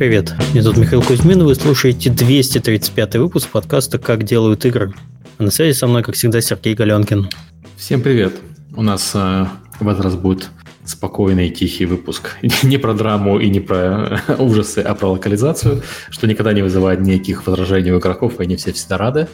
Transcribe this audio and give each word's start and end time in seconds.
Привет, 0.00 0.32
меня 0.54 0.62
зовут 0.62 0.78
Михаил 0.78 1.02
Кузьмин, 1.02 1.44
вы 1.44 1.54
слушаете 1.54 2.08
235 2.08 3.16
выпуск 3.16 3.50
подкаста 3.50 3.98
«Как 3.98 4.22
делают 4.22 4.64
игры». 4.64 4.94
А 5.36 5.42
на 5.42 5.50
связи 5.50 5.76
со 5.76 5.86
мной, 5.86 6.02
как 6.02 6.14
всегда, 6.14 6.40
Сергей 6.40 6.74
Галенкин. 6.74 7.28
Всем 7.76 8.00
привет. 8.00 8.32
У 8.74 8.80
нас 8.80 9.12
э, 9.12 9.46
в 9.78 9.86
этот 9.86 10.02
раз 10.02 10.14
будет 10.14 10.48
спокойный, 10.90 11.50
тихий 11.50 11.86
выпуск. 11.86 12.36
Не 12.62 12.78
про 12.78 12.94
драму 12.94 13.38
и 13.38 13.48
не 13.48 13.60
про 13.60 14.20
ужасы, 14.38 14.80
а 14.80 14.94
про 14.94 15.12
локализацию, 15.12 15.82
что 16.10 16.26
никогда 16.26 16.52
не 16.52 16.62
вызывает 16.62 17.00
никаких 17.00 17.46
возражений 17.46 17.92
у 17.92 17.98
игроков, 17.98 18.40
и 18.40 18.42
они 18.42 18.56
все 18.56 18.72
всегда 18.72 18.98
рады 18.98 19.28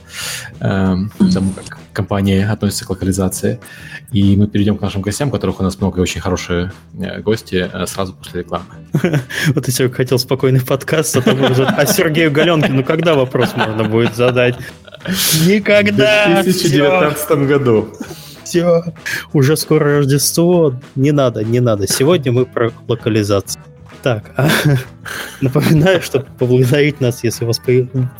эм, 0.60 1.10
тому, 1.32 1.52
как 1.52 1.78
компания 1.92 2.46
относится 2.50 2.84
к 2.84 2.90
локализации. 2.90 3.58
И 4.12 4.36
мы 4.36 4.46
перейдем 4.46 4.76
к 4.76 4.82
нашим 4.82 5.02
гостям, 5.02 5.30
которых 5.30 5.60
у 5.60 5.62
нас 5.62 5.80
много 5.80 5.98
и 5.98 6.02
очень 6.02 6.20
хорошие 6.20 6.72
э, 6.98 7.20
гости 7.20 7.68
э, 7.72 7.86
сразу 7.86 8.14
после 8.14 8.40
рекламы. 8.40 8.66
Вот 9.54 9.66
если 9.66 9.88
хотел 9.88 10.18
спокойный 10.18 10.60
подкаст, 10.60 11.16
а 11.16 11.22
там 11.22 11.42
уже... 11.50 11.64
А 11.64 11.86
Сергею 11.86 12.30
Галенкину 12.30 12.84
когда 12.84 13.14
вопрос 13.14 13.54
можно 13.56 13.84
будет 13.84 14.14
задать? 14.14 14.56
Никогда! 15.46 16.40
В 16.40 16.44
2019 16.44 17.30
году 17.48 17.88
все, 18.46 18.84
уже 19.32 19.56
скоро 19.56 19.98
Рождество, 19.98 20.74
не 20.94 21.12
надо, 21.12 21.44
не 21.44 21.60
надо. 21.60 21.86
Сегодня 21.86 22.32
мы 22.32 22.46
про 22.46 22.72
локализацию. 22.88 23.62
Так, 24.02 24.30
а, 24.36 24.48
напоминаю, 25.40 26.00
что 26.00 26.24
поблагодарить 26.38 27.00
нас, 27.00 27.24
если 27.24 27.44
у 27.44 27.48
вас 27.48 27.60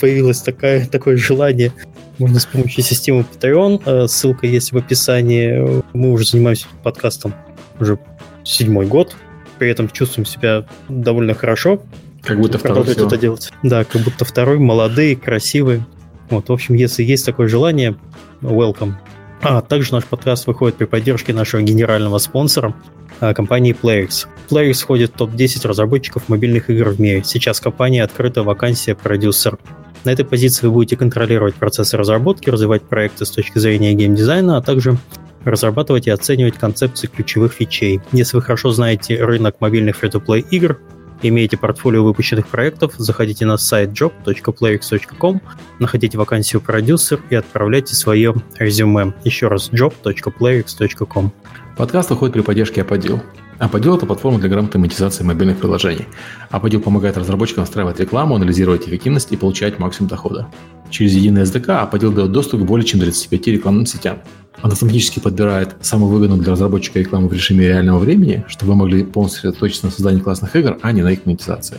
появилось 0.00 0.40
такое, 0.40 0.86
такое 0.86 1.16
желание, 1.16 1.72
можно 2.18 2.40
с 2.40 2.46
помощью 2.46 2.82
системы 2.82 3.24
Patreon. 3.24 3.82
Э, 3.84 4.08
ссылка 4.08 4.46
есть 4.46 4.72
в 4.72 4.76
описании. 4.76 5.82
Мы 5.92 6.12
уже 6.12 6.26
занимаемся 6.26 6.66
подкастом 6.82 7.34
уже 7.78 7.98
седьмой 8.42 8.86
год. 8.86 9.14
При 9.58 9.70
этом 9.70 9.88
чувствуем 9.88 10.26
себя 10.26 10.66
довольно 10.88 11.34
хорошо. 11.34 11.82
Как 12.22 12.40
будто 12.40 12.58
второй 12.58 12.90
это 12.90 13.16
делать. 13.16 13.52
Да, 13.62 13.84
как 13.84 14.02
будто 14.02 14.24
второй, 14.24 14.58
молодые, 14.58 15.14
красивые. 15.14 15.86
Вот, 16.30 16.48
в 16.48 16.52
общем, 16.52 16.74
если 16.74 17.04
есть 17.04 17.24
такое 17.24 17.46
желание, 17.46 17.96
welcome. 18.40 18.94
А 19.42 19.60
также 19.60 19.92
наш 19.92 20.04
подкаст 20.04 20.46
выходит 20.46 20.76
при 20.76 20.86
поддержке 20.86 21.32
нашего 21.32 21.62
генерального 21.62 22.18
спонсора, 22.18 22.74
а, 23.20 23.34
компании 23.34 23.76
PlayX. 23.80 24.26
PlayX 24.48 24.74
входит 24.74 25.12
в 25.12 25.16
топ-10 25.18 25.66
разработчиков 25.66 26.28
мобильных 26.28 26.70
игр 26.70 26.90
в 26.90 27.00
мире. 27.00 27.22
Сейчас 27.24 27.60
компания 27.60 28.02
открыта 28.02 28.42
вакансия 28.42 28.94
продюсер. 28.94 29.58
На 30.04 30.10
этой 30.10 30.24
позиции 30.24 30.66
вы 30.66 30.72
будете 30.72 30.96
контролировать 30.96 31.54
процессы 31.54 31.96
разработки, 31.96 32.48
развивать 32.48 32.82
проекты 32.82 33.26
с 33.26 33.30
точки 33.30 33.58
зрения 33.58 33.92
геймдизайна, 33.94 34.56
а 34.56 34.62
также 34.62 34.96
разрабатывать 35.44 36.06
и 36.06 36.10
оценивать 36.10 36.56
концепции 36.56 37.06
ключевых 37.06 37.52
фичей. 37.52 38.00
Если 38.12 38.36
вы 38.36 38.42
хорошо 38.42 38.70
знаете 38.70 39.22
рынок 39.22 39.56
мобильных 39.60 40.02
free-to-play 40.02 40.44
игр, 40.50 40.78
имеете 41.28 41.56
портфолио 41.56 42.04
выпущенных 42.04 42.48
проектов, 42.48 42.94
заходите 42.96 43.46
на 43.46 43.56
сайт 43.56 43.90
job.playx.com, 43.90 45.40
находите 45.78 46.18
вакансию 46.18 46.60
продюсер 46.60 47.20
и 47.30 47.34
отправляйте 47.34 47.94
свое 47.94 48.34
резюме. 48.58 49.14
Еще 49.24 49.48
раз 49.48 49.70
job.playx.com. 49.70 51.32
Подкаст 51.76 52.10
выходит 52.10 52.34
при 52.34 52.40
поддержке 52.40 52.82
Аподил. 52.82 53.22
Аподил– 53.58 53.96
это 53.96 54.06
платформа 54.06 54.38
для 54.38 54.48
грамотной 54.48 54.80
монетизации 54.80 55.24
мобильных 55.24 55.58
приложений. 55.58 56.06
Аподил 56.50 56.80
помогает 56.80 57.16
разработчикам 57.16 57.62
настраивать 57.62 57.98
рекламу, 58.00 58.36
анализировать 58.36 58.86
эффективность 58.86 59.32
и 59.32 59.36
получать 59.36 59.78
максимум 59.78 60.08
дохода. 60.08 60.48
Через 60.90 61.14
единый 61.14 61.42
SDK 61.42 61.70
Аподил 61.78 62.12
дает 62.12 62.32
доступ 62.32 62.60
к 62.60 62.64
более 62.64 62.86
чем 62.86 63.00
35 63.00 63.46
рекламным 63.46 63.86
сетям– 63.86 64.18
он 64.62 64.72
автоматически 64.72 65.20
подбирает 65.20 65.76
самую 65.80 66.12
выгодную 66.12 66.40
для 66.40 66.52
разработчика 66.52 66.98
рекламу 66.98 67.28
в 67.28 67.32
режиме 67.32 67.68
реального 67.68 67.98
времени, 67.98 68.44
чтобы 68.48 68.72
вы 68.72 68.78
могли 68.78 69.04
полностью 69.04 69.40
сосредоточиться 69.40 69.86
на 69.86 69.92
создании 69.92 70.20
классных 70.20 70.56
игр, 70.56 70.78
а 70.82 70.92
не 70.92 71.02
на 71.02 71.12
их 71.12 71.26
монетизации. 71.26 71.78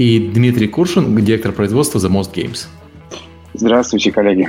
И 0.00 0.18
Дмитрий 0.18 0.66
Куршин, 0.66 1.14
директор 1.22 1.52
производства 1.52 1.98
The 1.98 2.08
Most 2.08 2.32
Games. 2.32 2.68
Здравствуйте, 3.52 4.10
коллеги. 4.10 4.48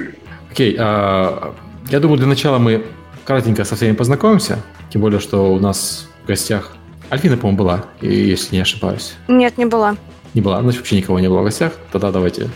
Окей, 0.50 0.76
okay, 0.76 0.80
uh, 0.80 1.54
я 1.90 2.00
думаю, 2.00 2.18
для 2.18 2.28
начала 2.28 2.58
мы 2.58 2.86
кратенько 3.26 3.66
со 3.66 3.76
всеми 3.76 3.94
познакомимся, 3.94 4.60
тем 4.90 5.02
более, 5.02 5.20
что 5.20 5.54
у 5.54 5.60
нас 5.60 6.08
в 6.24 6.28
гостях 6.28 6.78
Альфина, 7.12 7.36
по-моему, 7.36 7.58
была, 7.58 7.86
если 8.00 8.56
не 8.56 8.62
ошибаюсь. 8.62 9.16
Нет, 9.28 9.58
не 9.58 9.66
была. 9.66 9.98
Не 10.34 10.40
была, 10.40 10.62
значит, 10.62 10.80
вообще 10.80 10.96
никого 10.96 11.20
не 11.20 11.28
было 11.28 11.42
в 11.42 11.44
гостях. 11.44 11.74
Тогда 11.92 12.14
давайте 12.14 12.48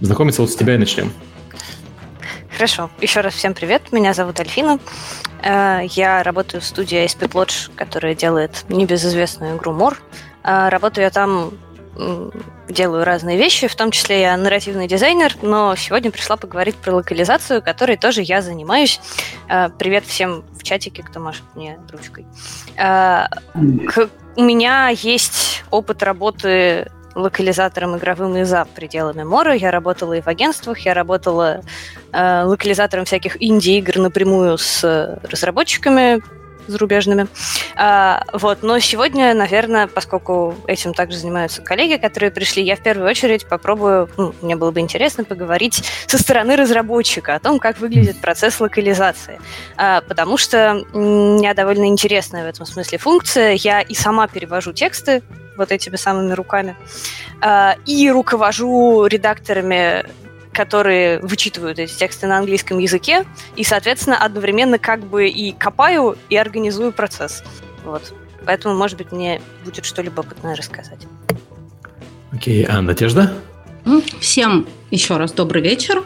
знакомиться 0.00 0.42
вот 0.42 0.50
с 0.50 0.56
тебя 0.56 0.74
и 0.74 0.78
начнем. 0.78 1.12
Хорошо. 2.50 2.90
Еще 3.00 3.20
раз 3.20 3.34
всем 3.34 3.54
привет. 3.54 3.92
Меня 3.92 4.14
зовут 4.14 4.40
Альфина. 4.40 4.80
Э, 5.44 5.82
я 5.90 6.24
работаю 6.24 6.60
в 6.60 6.64
студии 6.64 7.04
SP 7.06 7.30
Lodge, 7.30 7.70
которая 7.76 8.16
делает 8.16 8.64
небезызвестную 8.68 9.58
игру 9.58 9.72
Мор. 9.72 9.96
Э, 10.42 10.70
работаю 10.70 11.04
я 11.04 11.10
там 11.10 11.52
делаю 12.68 13.04
разные 13.04 13.36
вещи, 13.36 13.66
в 13.68 13.76
том 13.76 13.90
числе 13.90 14.22
я 14.22 14.36
нарративный 14.36 14.88
дизайнер, 14.88 15.34
но 15.42 15.76
сегодня 15.76 16.10
пришла 16.10 16.36
поговорить 16.36 16.76
про 16.76 16.94
локализацию, 16.94 17.62
которой 17.62 17.96
тоже 17.96 18.22
я 18.22 18.40
занимаюсь. 18.42 19.00
А, 19.48 19.68
привет 19.68 20.04
всем 20.06 20.44
в 20.52 20.62
чатике, 20.62 21.02
кто 21.02 21.20
машет 21.20 21.44
мне 21.54 21.78
ручкой. 21.90 22.26
А, 22.78 23.28
у 23.54 24.42
меня 24.42 24.88
есть 24.88 25.64
опыт 25.70 26.02
работы 26.02 26.90
локализатором 27.14 27.98
игровым 27.98 28.36
и 28.38 28.44
за 28.44 28.64
пределами 28.64 29.22
Мора. 29.22 29.54
Я 29.54 29.70
работала 29.70 30.14
и 30.14 30.22
в 30.22 30.28
агентствах, 30.28 30.78
я 30.78 30.94
работала 30.94 31.60
э, 32.10 32.42
локализатором 32.44 33.04
всяких 33.04 33.36
инди-игр 33.42 33.98
напрямую 33.98 34.56
с 34.56 35.20
разработчиками, 35.22 36.22
зарубежными. 36.66 37.28
А, 37.76 38.24
вот, 38.32 38.62
но 38.62 38.78
сегодня, 38.78 39.34
наверное, 39.34 39.86
поскольку 39.86 40.54
этим 40.66 40.94
также 40.94 41.18
занимаются 41.18 41.62
коллеги, 41.62 42.00
которые 42.00 42.30
пришли, 42.30 42.62
я 42.62 42.76
в 42.76 42.82
первую 42.82 43.08
очередь 43.08 43.46
попробую, 43.46 44.08
ну, 44.16 44.34
мне 44.42 44.56
было 44.56 44.70
бы 44.70 44.80
интересно 44.80 45.24
поговорить 45.24 45.84
со 46.06 46.18
стороны 46.18 46.56
разработчика 46.56 47.34
о 47.34 47.40
том, 47.40 47.58
как 47.58 47.78
выглядит 47.78 48.20
процесс 48.20 48.60
локализации. 48.60 49.40
А, 49.76 50.00
потому 50.02 50.36
что 50.36 50.84
у 50.92 50.98
меня 50.98 51.54
довольно 51.54 51.86
интересная 51.86 52.44
в 52.44 52.48
этом 52.48 52.66
смысле 52.66 52.98
функция. 52.98 53.52
Я 53.52 53.80
и 53.80 53.94
сама 53.94 54.28
перевожу 54.28 54.72
тексты 54.72 55.22
вот 55.56 55.70
этими 55.70 55.96
самыми 55.96 56.32
руками. 56.32 56.76
А, 57.40 57.76
и 57.86 58.10
руковожу 58.10 59.06
редакторами 59.06 60.04
которые 60.52 61.18
вычитывают 61.20 61.78
эти 61.78 61.92
тексты 61.96 62.26
на 62.26 62.38
английском 62.38 62.78
языке, 62.78 63.24
и, 63.56 63.64
соответственно, 63.64 64.18
одновременно 64.18 64.78
как 64.78 65.00
бы 65.00 65.28
и 65.28 65.52
копаю, 65.52 66.16
и 66.28 66.36
организую 66.36 66.92
процесс. 66.92 67.42
Вот. 67.84 68.12
Поэтому, 68.44 68.74
может 68.74 68.98
быть, 68.98 69.12
мне 69.12 69.40
будет 69.64 69.84
что-либо 69.84 70.20
опытное 70.20 70.56
рассказать. 70.56 71.06
Окей, 72.32 72.64
а 72.64 72.82
Надежда? 72.82 73.32
Всем 74.20 74.66
еще 74.90 75.16
раз 75.16 75.32
добрый 75.32 75.62
вечер. 75.62 76.02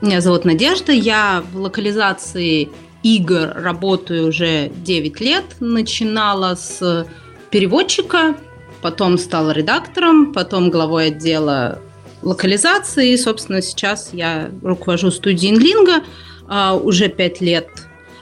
Меня 0.00 0.20
зовут 0.20 0.44
Надежда. 0.44 0.92
Я 0.92 1.42
в 1.52 1.56
локализации 1.56 2.68
игр 3.02 3.52
работаю 3.54 4.28
уже 4.28 4.68
9 4.68 5.20
лет. 5.20 5.44
Начинала 5.60 6.54
с 6.54 7.06
переводчика, 7.50 8.36
потом 8.80 9.18
стала 9.18 9.50
редактором, 9.50 10.32
потом 10.32 10.70
главой 10.70 11.08
отдела 11.08 11.80
локализации. 12.22 13.16
Собственно, 13.16 13.62
сейчас 13.62 14.10
я 14.12 14.50
руковожу 14.62 15.10
студией 15.10 15.54
Инлинга 15.54 16.04
а, 16.46 16.74
уже 16.74 17.08
5 17.08 17.40
лет. 17.40 17.68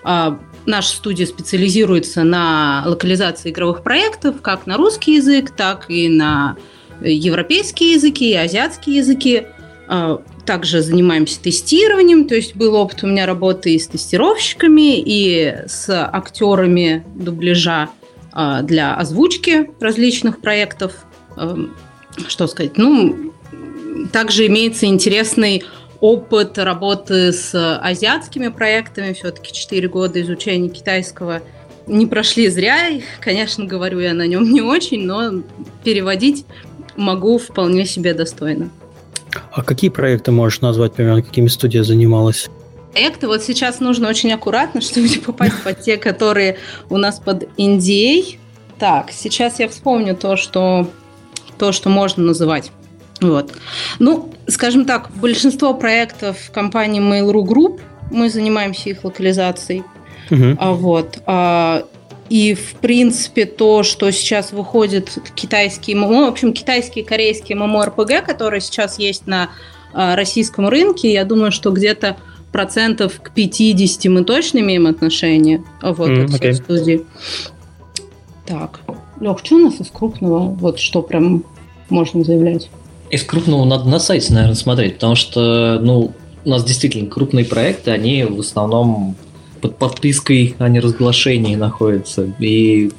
А, 0.04 0.38
наша 0.66 0.96
студия 0.96 1.26
специализируется 1.26 2.24
на 2.24 2.84
локализации 2.86 3.50
игровых 3.50 3.82
проектов 3.82 4.42
как 4.42 4.66
на 4.66 4.76
русский 4.76 5.16
язык, 5.16 5.50
так 5.50 5.86
и 5.88 6.08
на 6.08 6.56
европейские 7.00 7.92
языки 7.92 8.30
и 8.30 8.34
азиатские 8.34 8.96
языки. 8.96 9.46
А, 9.88 10.22
также 10.44 10.80
занимаемся 10.80 11.40
тестированием, 11.40 12.26
то 12.26 12.34
есть 12.34 12.54
был 12.56 12.74
опыт 12.74 13.02
у 13.02 13.08
меня 13.08 13.26
работы 13.26 13.74
и 13.74 13.78
с 13.78 13.88
тестировщиками, 13.88 15.00
и 15.00 15.54
с 15.66 15.88
актерами 15.90 17.04
дубляжа 17.14 17.90
а, 18.32 18.62
для 18.62 18.94
озвучки 18.94 19.70
различных 19.80 20.40
проектов. 20.40 20.92
Эм, 21.36 21.74
что 22.28 22.46
сказать? 22.46 22.78
Ну, 22.78 23.32
также 24.12 24.46
имеется 24.46 24.86
интересный 24.86 25.64
опыт 26.00 26.58
работы 26.58 27.32
с 27.32 27.78
азиатскими 27.78 28.48
проектами. 28.48 29.12
Все-таки 29.12 29.52
4 29.52 29.88
года 29.88 30.20
изучения 30.20 30.68
китайского 30.68 31.42
не 31.86 32.06
прошли 32.06 32.48
зря. 32.48 33.00
Конечно, 33.20 33.64
говорю 33.64 34.00
я 34.00 34.14
на 34.14 34.26
нем 34.26 34.50
не 34.50 34.60
очень, 34.60 35.04
но 35.04 35.42
переводить 35.84 36.44
могу 36.96 37.38
вполне 37.38 37.86
себе 37.86 38.14
достойно. 38.14 38.70
А 39.52 39.62
какие 39.62 39.90
проекты 39.90 40.32
можешь 40.32 40.60
назвать, 40.60 40.94
примерно, 40.94 41.22
какими 41.22 41.48
студия 41.48 41.82
занималась? 41.82 42.48
Проекты 42.92 43.26
вот 43.26 43.42
сейчас 43.42 43.80
нужно 43.80 44.08
очень 44.08 44.32
аккуратно, 44.32 44.80
чтобы 44.82 45.08
не 45.08 45.18
попасть 45.18 45.62
под 45.62 45.80
те, 45.82 45.96
которые 45.96 46.58
у 46.88 46.96
нас 46.96 47.20
под 47.20 47.44
NDA. 47.58 48.38
Так, 48.78 49.10
сейчас 49.10 49.58
я 49.58 49.68
вспомню 49.68 50.16
то, 50.16 50.36
что, 50.36 50.90
то, 51.58 51.72
что 51.72 51.88
можно 51.88 52.22
называть. 52.24 52.72
Вот. 53.20 53.52
Ну, 53.98 54.32
скажем 54.46 54.84
так, 54.84 55.10
большинство 55.14 55.74
проектов 55.74 56.50
компании 56.52 57.00
Mail.ru 57.00 57.44
Group, 57.44 57.80
мы 58.10 58.30
занимаемся 58.30 58.90
их 58.90 59.04
локализацией. 59.04 59.82
Угу. 60.30 60.56
А, 60.58 60.72
вот. 60.72 61.18
А, 61.26 61.84
и, 62.28 62.54
в 62.54 62.74
принципе, 62.74 63.44
то, 63.46 63.82
что 63.82 64.10
сейчас 64.10 64.52
выходит 64.52 65.18
китайские 65.34 65.96
ММО, 65.96 66.26
в 66.26 66.28
общем, 66.28 66.52
китайские 66.52 67.04
и 67.04 67.06
корейские 67.06 67.56
ММО-РПГ, 67.56 68.22
которые 68.22 68.60
сейчас 68.60 68.98
есть 68.98 69.26
на 69.26 69.50
а, 69.92 70.16
российском 70.16 70.68
рынке, 70.68 71.12
я 71.12 71.24
думаю, 71.24 71.52
что 71.52 71.70
где-то 71.70 72.16
процентов 72.52 73.20
к 73.20 73.30
50 73.32 74.06
мы 74.06 74.24
точно 74.24 74.60
имеем 74.60 74.86
отношение 74.86 75.62
вот, 75.82 76.08
mm, 76.08 76.24
от 76.24 76.30
всей 76.30 76.50
okay. 76.50 76.54
студии. 76.54 77.06
Так, 78.46 78.80
Лех, 79.20 79.38
что 79.42 79.56
у 79.56 79.58
нас 79.58 79.80
из 79.80 79.90
крупного? 79.90 80.54
Вот 80.54 80.78
что 80.78 81.02
прям 81.02 81.44
можно 81.90 82.24
заявлять? 82.24 82.70
Из 83.10 83.22
крупного 83.22 83.64
надо 83.64 83.88
на 83.88 83.98
сайте, 83.98 84.32
наверное, 84.32 84.56
смотреть, 84.56 84.94
потому 84.94 85.14
что, 85.14 85.78
ну, 85.80 86.12
у 86.44 86.48
нас 86.48 86.64
действительно 86.64 87.08
крупные 87.08 87.44
проекты, 87.44 87.90
они 87.90 88.24
в 88.24 88.40
основном 88.40 89.16
под 89.60 89.78
подпиской 89.78 90.54
о 90.58 90.68
неразглашении 90.68 91.56
находится. 91.56 92.32
И 92.38 92.90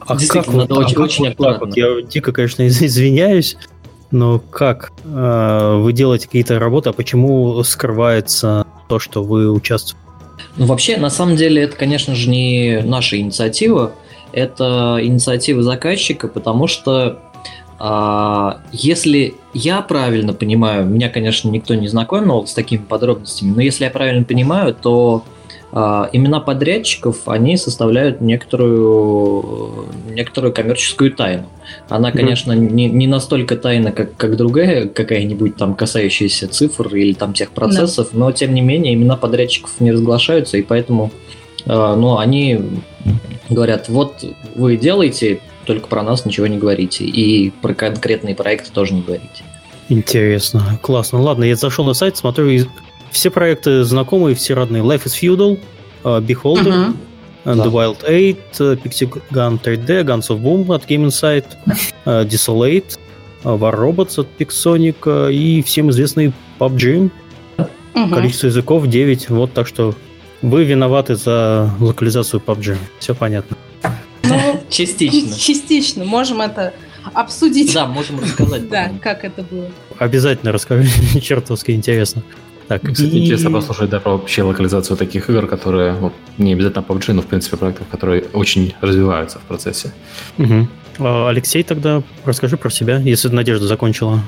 а 0.00 0.16
действительно, 0.16 0.60
как, 0.60 0.68
надо 0.68 0.74
а 0.74 0.84
очень, 0.84 0.94
как 0.94 1.04
очень 1.04 1.24
вот 1.24 1.32
аккуратно. 1.32 1.66
Вот? 1.66 1.76
Я 1.76 2.02
дико, 2.02 2.32
конечно, 2.32 2.66
извиняюсь, 2.66 3.56
но 4.10 4.38
как 4.38 4.92
э, 5.04 5.76
вы 5.80 5.92
делаете 5.92 6.26
какие-то 6.26 6.58
работы, 6.58 6.90
а 6.90 6.92
почему 6.92 7.62
скрывается 7.64 8.66
то, 8.88 8.98
что 8.98 9.22
вы 9.22 9.50
участвуете? 9.50 9.98
Ну, 10.56 10.66
вообще, 10.66 10.96
на 10.98 11.10
самом 11.10 11.36
деле, 11.36 11.62
это, 11.62 11.76
конечно 11.76 12.14
же, 12.14 12.28
не 12.28 12.80
наша 12.84 13.18
инициатива, 13.18 13.92
это 14.32 14.98
инициатива 15.00 15.62
заказчика, 15.62 16.28
потому 16.28 16.66
что 16.66 17.20
а, 17.78 18.60
если 18.72 19.34
я 19.52 19.82
правильно 19.82 20.32
понимаю, 20.32 20.86
меня, 20.86 21.08
конечно, 21.08 21.48
никто 21.48 21.74
не 21.74 21.88
знакомил 21.88 22.46
с 22.46 22.54
такими 22.54 22.82
подробностями, 22.82 23.52
но 23.54 23.62
если 23.62 23.84
я 23.84 23.90
правильно 23.90 24.24
понимаю, 24.24 24.74
то 24.74 25.24
а, 25.76 26.08
имена 26.12 26.38
подрядчиков, 26.38 27.26
они 27.26 27.56
составляют 27.56 28.20
некоторую, 28.20 29.88
некоторую 30.08 30.54
коммерческую 30.54 31.10
тайну. 31.12 31.46
Она, 31.88 32.12
конечно, 32.12 32.52
не, 32.52 32.88
не 32.88 33.08
настолько 33.08 33.56
тайна, 33.56 33.90
как, 33.90 34.16
как 34.16 34.36
другая 34.36 34.86
какая-нибудь 34.86 35.56
там 35.56 35.74
касающаяся 35.74 36.46
цифр 36.46 36.94
или 36.94 37.12
там 37.12 37.34
тех 37.34 37.50
процессов, 37.50 38.10
да. 38.12 38.18
но 38.18 38.30
тем 38.30 38.54
не 38.54 38.60
менее 38.60 38.94
имена 38.94 39.16
подрядчиков 39.16 39.80
не 39.80 39.90
разглашаются, 39.90 40.58
и 40.58 40.62
поэтому 40.62 41.10
э, 41.66 41.70
ну, 41.72 42.18
они 42.18 42.60
говорят, 43.50 43.88
вот 43.88 44.24
вы 44.54 44.76
делаете, 44.76 45.40
только 45.64 45.88
про 45.88 46.02
нас 46.02 46.24
ничего 46.24 46.46
не 46.46 46.58
говорите, 46.58 47.04
и 47.04 47.50
про 47.50 47.74
конкретные 47.74 48.34
проекты 48.34 48.70
тоже 48.70 48.94
не 48.94 49.02
говорите. 49.02 49.44
Интересно, 49.88 50.78
классно. 50.82 51.20
Ладно, 51.20 51.44
я 51.44 51.56
зашел 51.56 51.84
на 51.84 51.94
сайт, 51.94 52.16
смотрю, 52.16 52.66
все 53.10 53.30
проекты 53.30 53.84
знакомые, 53.84 54.34
все 54.34 54.54
родные. 54.54 54.82
Life 54.82 55.04
is 55.04 55.14
Feudal, 55.20 55.60
uh, 56.04 56.20
Beholder, 56.20 56.94
uh-huh. 57.44 57.62
The 57.62 57.70
Wild 57.70 57.98
Eight, 58.08 58.38
uh, 58.58 58.80
Pixie 58.82 59.10
Gun 59.30 59.60
3D, 59.62 60.04
Guns 60.04 60.28
of 60.30 60.40
Boom 60.40 60.74
от 60.74 60.84
Game 60.86 61.06
Insight, 61.06 61.44
uh, 62.06 62.26
Desolate, 62.26 62.98
uh, 63.44 63.58
War 63.58 63.74
Robots 63.74 64.18
от 64.20 64.26
Pixonic 64.38 64.96
uh, 65.02 65.32
и 65.32 65.62
всем 65.62 65.90
известный 65.90 66.32
PUBG. 66.58 67.10
Uh-huh. 67.58 68.10
Количество 68.10 68.46
языков 68.46 68.86
9. 68.86 69.30
Вот 69.30 69.52
так 69.52 69.66
что 69.66 69.94
вы 70.42 70.64
виноваты 70.64 71.14
за 71.14 71.70
локализацию 71.78 72.42
PUBG. 72.44 72.76
Все 72.98 73.14
понятно. 73.14 73.56
Ну, 74.28 74.62
частично. 74.70 75.36
Частично. 75.38 76.04
Можем 76.04 76.40
это 76.40 76.74
обсудить. 77.12 77.74
Да, 77.74 77.86
можем 77.86 78.20
рассказать. 78.20 78.68
Да, 78.68 78.90
как 79.00 79.24
это 79.24 79.42
было. 79.42 79.70
Обязательно 79.98 80.52
расскажи. 80.52 80.88
Чертовски 81.20 81.72
интересно. 81.72 82.22
Так, 82.68 82.80
Кстати, 82.80 83.10
и... 83.10 83.24
интересно 83.24 83.50
послушать 83.50 83.90
да, 83.90 84.00
про 84.00 84.12
вообще 84.12 84.42
локализацию 84.42 84.96
таких 84.96 85.28
игр, 85.28 85.46
которые 85.46 85.92
вот, 85.92 86.14
не 86.38 86.54
обязательно 86.54 86.82
PUBG, 86.82 87.12
но 87.12 87.22
в 87.22 87.26
принципе 87.26 87.56
проектов, 87.56 87.86
которые 87.88 88.24
очень 88.32 88.74
развиваются 88.80 89.38
в 89.38 89.42
процессе. 89.42 89.92
Угу. 90.38 90.68
Алексей, 91.26 91.62
тогда 91.62 92.02
расскажи 92.24 92.56
про 92.56 92.70
себя, 92.70 92.98
если 92.98 93.28
Надежда 93.28 93.66
закончила. 93.66 94.20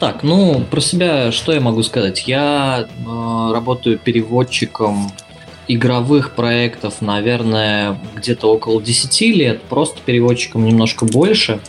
Так, 0.00 0.24
ну, 0.24 0.64
про 0.68 0.80
себя 0.80 1.30
что 1.30 1.52
я 1.52 1.60
могу 1.60 1.84
сказать? 1.84 2.26
Я 2.26 2.88
э, 2.88 3.52
работаю 3.54 3.98
переводчиком 3.98 5.12
игровых 5.68 6.34
проектов, 6.34 7.00
наверное, 7.00 7.98
где-то 8.14 8.52
около 8.52 8.82
10 8.82 9.20
лет, 9.36 9.62
просто 9.62 10.00
переводчиком 10.04 10.64
немножко 10.64 11.04
больше. 11.04 11.60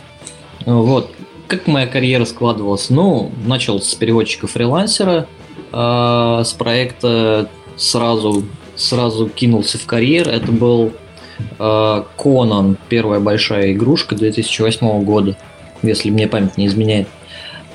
Вот, 0.66 1.10
как 1.46 1.66
моя 1.66 1.86
карьера 1.86 2.24
складывалась? 2.24 2.90
Ну, 2.90 3.30
начал 3.46 3.80
с 3.80 3.94
переводчика-фрилансера, 3.94 5.26
э, 5.72 6.42
с 6.44 6.52
проекта 6.52 7.48
сразу, 7.76 8.44
сразу 8.76 9.28
кинулся 9.28 9.78
в 9.78 9.86
карьер. 9.86 10.28
Это 10.28 10.50
был 10.50 10.92
Конан, 11.58 12.72
э, 12.72 12.76
первая 12.88 13.20
большая 13.20 13.72
игрушка 13.72 14.14
2008 14.14 15.04
года, 15.04 15.36
если 15.82 16.10
мне 16.10 16.26
память 16.26 16.56
не 16.56 16.66
изменяет. 16.66 17.08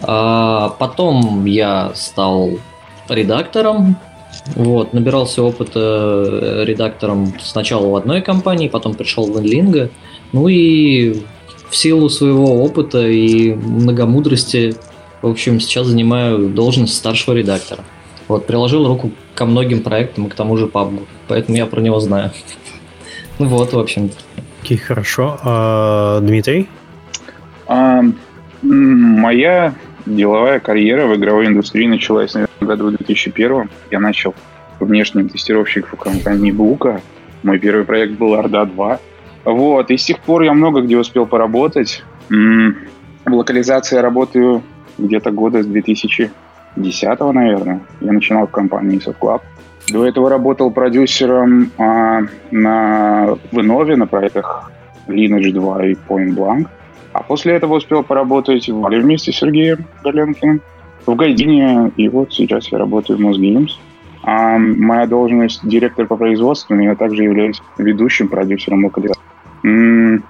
А 0.01 0.69
потом 0.79 1.45
я 1.45 1.91
стал 1.93 2.51
редактором, 3.09 3.97
вот, 4.55 4.93
набирался 4.93 5.43
опыта 5.43 5.79
э, 5.79 6.65
редактором 6.65 7.33
сначала 7.41 7.87
в 7.87 7.95
одной 7.95 8.21
компании, 8.21 8.67
потом 8.67 8.93
пришел 8.93 9.31
в 9.31 9.39
Инлинго. 9.39 9.89
Ну 10.31 10.47
и 10.47 11.21
в 11.69 11.75
силу 11.75 12.09
своего 12.09 12.63
опыта 12.63 13.07
и 13.07 13.53
многомудрости, 13.53 14.75
в 15.21 15.27
общем, 15.27 15.59
сейчас 15.59 15.87
занимаю 15.87 16.49
должность 16.49 16.95
старшего 16.95 17.35
редактора. 17.35 17.83
Вот, 18.27 18.45
приложил 18.45 18.87
руку 18.87 19.11
ко 19.33 19.45
многим 19.45 19.81
проектам 19.81 20.27
и 20.27 20.29
к 20.29 20.35
тому 20.35 20.57
же 20.57 20.65
PUBG, 20.65 21.01
поэтому 21.27 21.57
я 21.57 21.65
про 21.65 21.81
него 21.81 21.99
знаю. 21.99 22.31
Ну 23.39 23.47
вот, 23.47 23.73
в 23.73 23.79
общем. 23.79 24.11
Окей, 24.61 24.77
хорошо. 24.77 25.39
А, 25.43 26.19
Дмитрий? 26.19 26.67
А, 27.67 28.01
моя 28.61 29.73
деловая 30.15 30.59
карьера 30.59 31.05
в 31.07 31.15
игровой 31.15 31.47
индустрии 31.47 31.87
началась, 31.87 32.33
наверное, 32.33 32.55
в 32.59 32.65
году 32.65 32.89
2001. 32.91 33.69
Я 33.91 33.99
начал 33.99 34.33
внешним 34.79 35.29
тестировщиком 35.29 35.97
компании 35.97 36.51
Бука. 36.51 37.01
Мой 37.43 37.59
первый 37.59 37.85
проект 37.85 38.13
был 38.13 38.33
Орда 38.33 38.65
2. 38.65 38.99
Вот, 39.45 39.91
и 39.91 39.97
с 39.97 40.05
тех 40.05 40.19
пор 40.19 40.43
я 40.43 40.53
много 40.53 40.81
где 40.81 40.97
успел 40.97 41.25
поработать. 41.25 42.03
В 42.29 43.33
локализации 43.33 43.95
я 43.95 44.01
работаю 44.01 44.63
где-то 44.97 45.31
года 45.31 45.63
с 45.63 45.65
2010, 45.65 47.19
наверное. 47.33 47.81
Я 48.01 48.11
начинал 48.11 48.47
в 48.47 48.51
компании 48.51 48.99
Soft 48.99 49.17
Club. 49.19 49.41
До 49.91 50.05
этого 50.05 50.29
работал 50.29 50.71
продюсером 50.71 51.71
а, 51.77 52.21
на 52.51 53.37
в 53.51 53.59
Иннове, 53.59 53.95
на 53.95 54.05
проектах 54.05 54.71
Lineage 55.07 55.51
2 55.51 55.85
и 55.85 55.93
Point 55.93 56.35
Blank. 56.35 56.67
А 57.13 57.23
после 57.23 57.53
этого 57.53 57.75
успел 57.75 58.03
поработать 58.03 58.69
в 58.69 58.79
Вале 58.79 58.99
вместе 58.99 59.31
с 59.31 59.37
Сергеем 59.37 59.85
Галенкиным, 60.03 60.61
в 61.05 61.15
Гайдине, 61.15 61.91
и 61.97 62.07
вот 62.09 62.33
сейчас 62.33 62.71
я 62.71 62.77
работаю 62.77 63.17
в 63.17 63.21
Mosgames. 63.21 63.71
А 64.21 64.57
моя 64.57 65.07
должность 65.07 65.67
директор 65.67 66.05
по 66.05 66.17
производству, 66.17 66.75
я 66.75 66.95
также 66.95 67.23
являюсь 67.23 67.61
ведущим 67.77 68.27
продюсером 68.27 68.85
локализации. 68.85 69.21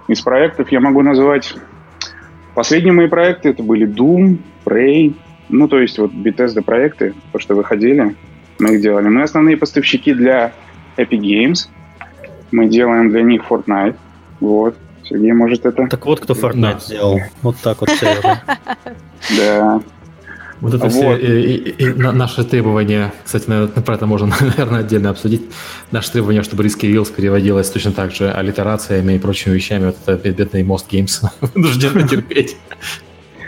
Из 0.07 0.21
проектов 0.21 0.71
я 0.71 0.79
могу 0.79 1.01
назвать... 1.01 1.55
Последние 2.55 2.93
мои 2.93 3.07
проекты 3.07 3.49
это 3.49 3.63
были 3.63 3.87
Doom, 3.87 4.37
Prey, 4.65 5.13
ну, 5.49 5.67
то 5.67 5.79
есть 5.79 5.97
вот 5.97 6.11
Bethesda 6.11 6.61
проекты, 6.61 7.13
то, 7.31 7.39
что 7.39 7.55
выходили, 7.55 8.15
мы 8.59 8.75
их 8.75 8.81
делали. 8.81 9.07
Мы 9.07 9.23
основные 9.23 9.55
поставщики 9.55 10.13
для 10.13 10.51
Epic 10.97 11.19
Games. 11.19 11.69
Мы 12.51 12.67
делаем 12.67 13.09
для 13.09 13.21
них 13.21 13.43
Fortnite. 13.49 13.95
Вот. 14.39 14.75
Сергей 15.09 15.31
может 15.33 15.65
это... 15.65 15.87
Так 15.87 16.05
вот, 16.05 16.19
кто 16.19 16.33
Fortnite 16.33 16.81
сделал. 16.81 17.19
Вот 17.41 17.55
так 17.63 17.81
вот 17.81 17.89
все. 17.89 18.15
Да. 19.37 19.81
Вот 20.61 20.73
это 20.73 20.89
все 20.89 21.15
и, 21.15 21.53
и, 21.53 21.83
и 21.83 21.93
наши 21.93 22.43
требования, 22.43 23.13
кстати, 23.23 23.49
наверное, 23.49 23.81
про 23.81 23.95
это 23.95 24.05
можно, 24.05 24.27
наверное, 24.41 24.81
отдельно 24.81 25.09
обсудить. 25.09 25.41
Наши 25.91 26.11
требования, 26.11 26.43
чтобы 26.43 26.63
Risky 26.63 26.91
Wheels 26.93 27.13
переводилось 27.13 27.69
точно 27.69 27.91
так 27.91 28.11
же 28.11 28.29
аллитерациями 28.29 29.13
и 29.13 29.19
прочими 29.19 29.53
вещами. 29.53 29.85
Вот 29.85 29.97
это 30.05 30.31
бедный 30.31 30.63
Most 30.63 30.89
Games 30.89 31.25
вынуждены 31.41 32.07
терпеть. 32.09 32.57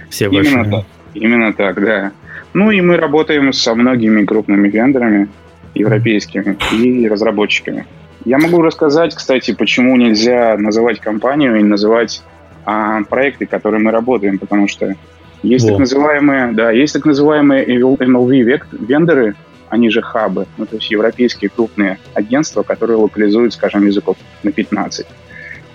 Все 0.09 0.27
Именно 0.27 0.71
так. 0.71 0.85
Именно 1.13 1.53
так, 1.53 1.83
да. 1.83 2.11
Ну 2.53 2.71
и 2.71 2.81
мы 2.81 2.97
работаем 2.97 3.51
со 3.53 3.75
многими 3.75 4.25
крупными 4.25 4.69
вендорами 4.69 5.27
европейскими 5.75 6.57
и 6.71 7.07
разработчиками. 7.07 7.85
Я 8.25 8.37
могу 8.37 8.61
рассказать, 8.61 9.15
кстати, 9.15 9.53
почему 9.53 9.97
нельзя 9.97 10.55
называть 10.57 10.99
компанию 10.99 11.59
и 11.59 11.63
называть 11.63 12.21
а, 12.65 13.03
проекты, 13.03 13.45
которые 13.45 13.81
мы 13.81 13.91
работаем, 13.91 14.37
потому 14.37 14.67
что 14.67 14.95
есть 15.41 15.65
Во. 15.65 15.71
так 15.71 15.79
называемые, 15.79 16.51
да, 16.51 16.71
есть 16.71 16.93
так 16.93 17.05
называемые 17.05 17.65
MLV 17.65 18.61
вендоры, 18.71 19.35
они 19.69 19.89
же 19.89 20.01
хабы, 20.01 20.45
ну, 20.57 20.65
то 20.65 20.75
есть 20.75 20.91
европейские 20.91 21.49
крупные 21.49 21.97
агентства, 22.13 22.61
которые 22.61 22.97
локализуют, 22.97 23.53
скажем, 23.53 23.85
языков 23.85 24.17
на 24.43 24.51
15. 24.51 25.07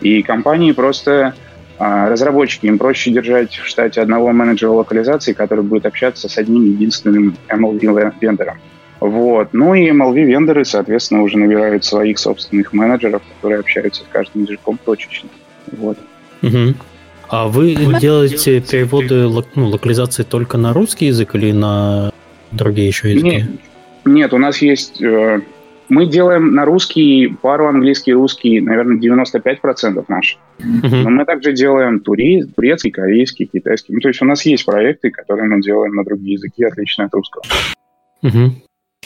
И 0.02 0.22
компании 0.22 0.72
просто, 0.72 1.34
а, 1.78 2.08
разработчики, 2.08 2.66
им 2.66 2.78
проще 2.78 3.10
держать 3.10 3.54
в 3.54 3.66
штате 3.66 4.00
одного 4.00 4.30
менеджера 4.32 4.70
локализации, 4.70 5.32
который 5.32 5.64
будет 5.64 5.86
общаться 5.86 6.28
с 6.28 6.38
одним 6.38 6.64
единственным 6.64 7.36
MLV-вендором. 7.48 8.58
Вот. 9.00 9.52
Ну 9.52 9.74
и 9.74 9.90
MLV-вендоры, 9.90 10.64
соответственно, 10.64 11.22
уже 11.22 11.38
набирают 11.38 11.84
своих 11.84 12.18
собственных 12.18 12.72
менеджеров, 12.72 13.22
которые 13.36 13.60
общаются 13.60 14.02
с 14.02 14.06
каждым 14.10 14.44
языком 14.44 14.78
точечно. 14.84 15.28
Вот. 15.72 15.98
Угу. 16.42 16.74
А 17.28 17.48
вы 17.48 17.74
делаете 18.00 18.60
переводы 18.60 19.28
ну, 19.54 19.68
локализации 19.68 20.22
только 20.22 20.58
на 20.58 20.72
русский 20.72 21.06
язык 21.06 21.34
или 21.34 21.52
на 21.52 22.12
другие 22.52 22.88
еще 22.88 23.12
языки? 23.12 23.28
Нет, 23.28 23.48
нет 24.04 24.32
у 24.32 24.38
нас 24.38 24.58
есть... 24.62 25.02
Э, 25.02 25.40
мы 25.88 26.06
делаем 26.06 26.52
на 26.52 26.64
русский, 26.64 27.28
пару 27.40 27.68
английский, 27.68 28.12
русский, 28.12 28.60
наверное, 28.60 28.98
95% 28.98 30.04
наш. 30.08 30.38
Uh-huh. 30.58 31.02
Но 31.02 31.10
мы 31.10 31.24
также 31.24 31.52
делаем 31.52 32.00
тури, 32.00 32.42
турецкий, 32.42 32.90
корейский, 32.90 33.46
китайский. 33.46 33.92
Ну, 33.92 34.00
то 34.00 34.08
есть 34.08 34.20
у 34.20 34.24
нас 34.24 34.44
есть 34.46 34.64
проекты, 34.64 35.10
которые 35.10 35.48
мы 35.48 35.60
делаем 35.60 35.94
на 35.94 36.04
другие 36.04 36.34
языки, 36.34 36.64
отлично 36.64 37.04
от 37.04 37.14
русского. 37.14 37.42
Uh-huh. 38.24 38.50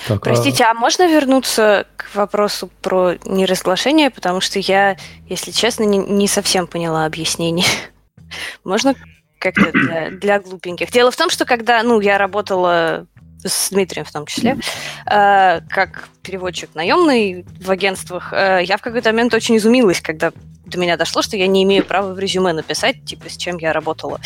Так, 0.08 0.22
Простите, 0.22 0.64
а... 0.64 0.70
а 0.70 0.74
можно 0.74 1.06
вернуться 1.06 1.86
к 1.96 2.14
вопросу 2.14 2.70
про 2.80 3.14
неразглашение, 3.24 4.10
потому 4.10 4.40
что 4.40 4.58
я, 4.58 4.96
если 5.28 5.50
честно, 5.50 5.84
не, 5.84 5.98
не 5.98 6.28
совсем 6.28 6.66
поняла 6.66 7.04
объяснение. 7.04 7.66
Можно 8.64 8.94
как-то 9.38 9.72
для, 9.72 10.10
для 10.10 10.40
глупеньких. 10.40 10.90
Дело 10.90 11.10
в 11.10 11.16
том, 11.16 11.30
что 11.30 11.44
когда, 11.44 11.82
ну, 11.82 12.00
я 12.00 12.18
работала 12.18 13.06
с 13.42 13.70
Дмитрием 13.70 14.04
в 14.04 14.12
том 14.12 14.26
числе, 14.26 14.58
э, 15.06 15.60
как 15.68 16.08
переводчик 16.22 16.70
наемный 16.74 17.46
в 17.60 17.70
агентствах, 17.70 18.32
э, 18.32 18.60
я 18.64 18.76
в 18.76 18.82
какой-то 18.82 19.10
момент 19.10 19.32
очень 19.32 19.56
изумилась, 19.56 20.00
когда 20.00 20.32
до 20.66 20.78
меня 20.78 20.96
дошло, 20.96 21.22
что 21.22 21.36
я 21.36 21.46
не 21.46 21.64
имею 21.64 21.84
права 21.84 22.12
в 22.12 22.18
резюме 22.18 22.52
написать, 22.52 23.04
типа, 23.04 23.28
с 23.28 23.36
чем 23.36 23.56
я 23.58 23.72
работала. 23.72 24.20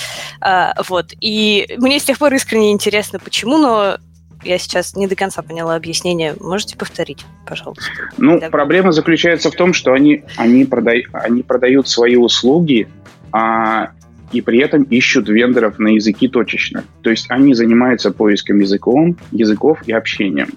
Э, 0.44 0.72
вот. 0.88 1.12
И 1.20 1.74
мне 1.78 2.00
с 2.00 2.04
тех 2.04 2.18
пор 2.18 2.34
искренне 2.34 2.72
интересно, 2.72 3.18
почему, 3.18 3.56
но 3.56 3.98
я 4.44 4.58
сейчас 4.58 4.94
не 4.94 5.06
до 5.06 5.16
конца 5.16 5.42
поняла 5.42 5.74
объяснение. 5.74 6.34
Можете 6.40 6.76
повторить, 6.76 7.24
пожалуйста? 7.46 7.90
Ну, 8.18 8.38
да. 8.38 8.50
проблема 8.50 8.92
заключается 8.92 9.50
в 9.50 9.54
том, 9.54 9.72
что 9.72 9.92
они, 9.92 10.24
они, 10.36 10.64
продай, 10.64 11.06
они 11.12 11.42
продают 11.42 11.88
свои 11.88 12.16
услуги 12.16 12.88
а, 13.32 13.90
и 14.32 14.40
при 14.40 14.60
этом 14.60 14.82
ищут 14.84 15.28
вендоров 15.28 15.78
на 15.78 15.88
языки 15.88 16.28
точечно. 16.28 16.84
То 17.02 17.10
есть 17.10 17.26
они 17.30 17.54
занимаются 17.54 18.10
поиском 18.10 18.60
языком, 18.60 19.16
языков 19.32 19.78
и 19.86 19.92
общением. 19.92 20.48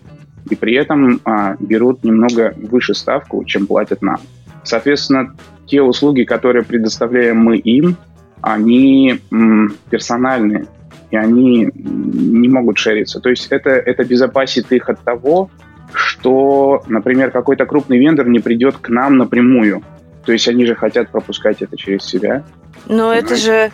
И 0.50 0.56
при 0.56 0.76
этом 0.76 1.22
а, 1.26 1.56
берут 1.60 2.04
немного 2.04 2.54
выше 2.58 2.94
ставку, 2.94 3.44
чем 3.46 3.68
платят 3.68 4.02
нам. 4.02 4.20
Соответственно, 4.64 5.36
те 5.66 5.82
услуги, 5.82 6.24
которые 6.24 6.64
предоставляем 6.64 7.38
мы 7.38 7.58
им, 7.58 7.98
они 8.42 9.20
м, 9.32 9.76
персональные, 9.90 10.68
и 11.12 11.16
они 11.16 11.70
не 11.74 12.48
могут 12.50 12.78
шериться. 12.78 13.20
То 13.20 13.30
есть 13.30 13.48
это, 13.48 13.70
это 13.70 14.04
безопасит 14.04 14.72
их 14.72 14.90
от 14.90 15.00
того, 15.02 15.50
что, 15.94 16.84
например, 16.88 17.32
какой-то 17.32 17.66
крупный 17.66 17.98
вендор 17.98 18.28
не 18.28 18.40
придет 18.40 18.78
к 18.78 18.90
нам 18.90 19.18
напрямую. 19.18 19.84
То 20.26 20.34
есть 20.34 20.48
они 20.48 20.66
же 20.66 20.76
хотят 20.76 21.10
пропускать 21.10 21.62
это 21.62 21.78
через 21.78 22.04
себя. 22.04 22.44
Но 22.88 23.14
это 23.14 23.36
же... 23.36 23.72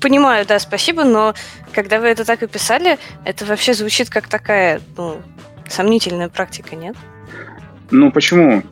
Понимаю, 0.00 0.46
да, 0.46 0.58
спасибо, 0.58 1.04
но 1.04 1.34
когда 1.72 2.00
вы 2.00 2.06
это 2.06 2.24
так 2.24 2.42
и 2.42 2.46
писали, 2.46 2.98
это 3.24 3.44
вообще 3.44 3.74
звучит 3.74 4.08
как 4.08 4.28
такая, 4.28 4.80
ну, 4.96 5.18
сомнительная 5.68 6.28
практика, 6.28 6.74
нет? 6.74 6.96
Ну, 7.90 8.10
почему? 8.10 8.62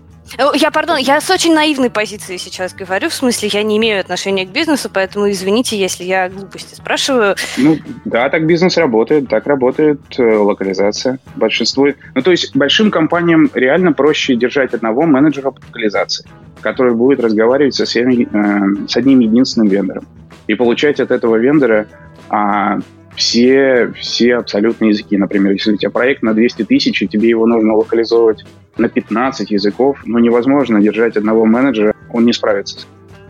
Я, 0.54 0.70
пардон, 0.70 0.98
я 0.98 1.20
с 1.20 1.28
очень 1.30 1.54
наивной 1.54 1.90
позиции 1.90 2.36
сейчас 2.36 2.74
говорю, 2.74 3.08
в 3.08 3.14
смысле, 3.14 3.50
я 3.52 3.62
не 3.62 3.76
имею 3.76 4.00
отношения 4.00 4.46
к 4.46 4.50
бизнесу, 4.50 4.88
поэтому 4.92 5.30
извините, 5.30 5.76
если 5.76 6.04
я 6.04 6.28
глупости 6.28 6.74
спрашиваю. 6.74 7.36
Ну, 7.58 7.76
да, 8.04 8.28
так 8.30 8.46
бизнес 8.46 8.76
работает, 8.76 9.28
так 9.28 9.46
работает 9.46 10.00
э, 10.18 10.22
локализация. 10.22 11.18
Большинство... 11.36 11.88
Ну, 12.14 12.22
то 12.22 12.30
есть 12.30 12.56
большим 12.56 12.90
компаниям 12.90 13.50
реально 13.52 13.92
проще 13.92 14.36
держать 14.36 14.74
одного 14.74 15.02
менеджера 15.02 15.50
по 15.50 15.60
локализации, 15.66 16.26
который 16.60 16.94
будет 16.94 17.20
разговаривать 17.20 17.74
со 17.74 17.84
всеми, 17.84 18.28
э, 18.32 18.86
с 18.88 18.96
одним 18.96 19.20
единственным 19.20 19.68
вендором 19.68 20.06
и 20.46 20.54
получать 20.54 21.00
от 21.00 21.10
этого 21.10 21.36
вендора 21.36 21.86
а, 22.28 22.78
все, 23.16 23.92
все 23.98 24.36
абсолютные 24.36 24.90
языки. 24.90 25.16
Например, 25.16 25.52
если 25.52 25.72
у 25.72 25.76
тебя 25.76 25.90
проект 25.90 26.22
на 26.22 26.34
200 26.34 26.64
тысяч, 26.64 27.02
и 27.02 27.08
тебе 27.08 27.28
его 27.28 27.46
нужно 27.46 27.74
локализовывать 27.74 28.44
на 28.76 28.88
15 28.88 29.50
языков, 29.50 29.98
ну, 30.04 30.18
невозможно 30.18 30.80
держать 30.80 31.16
одного 31.16 31.44
менеджера, 31.46 31.94
он 32.12 32.24
не 32.24 32.32
справится. 32.32 32.80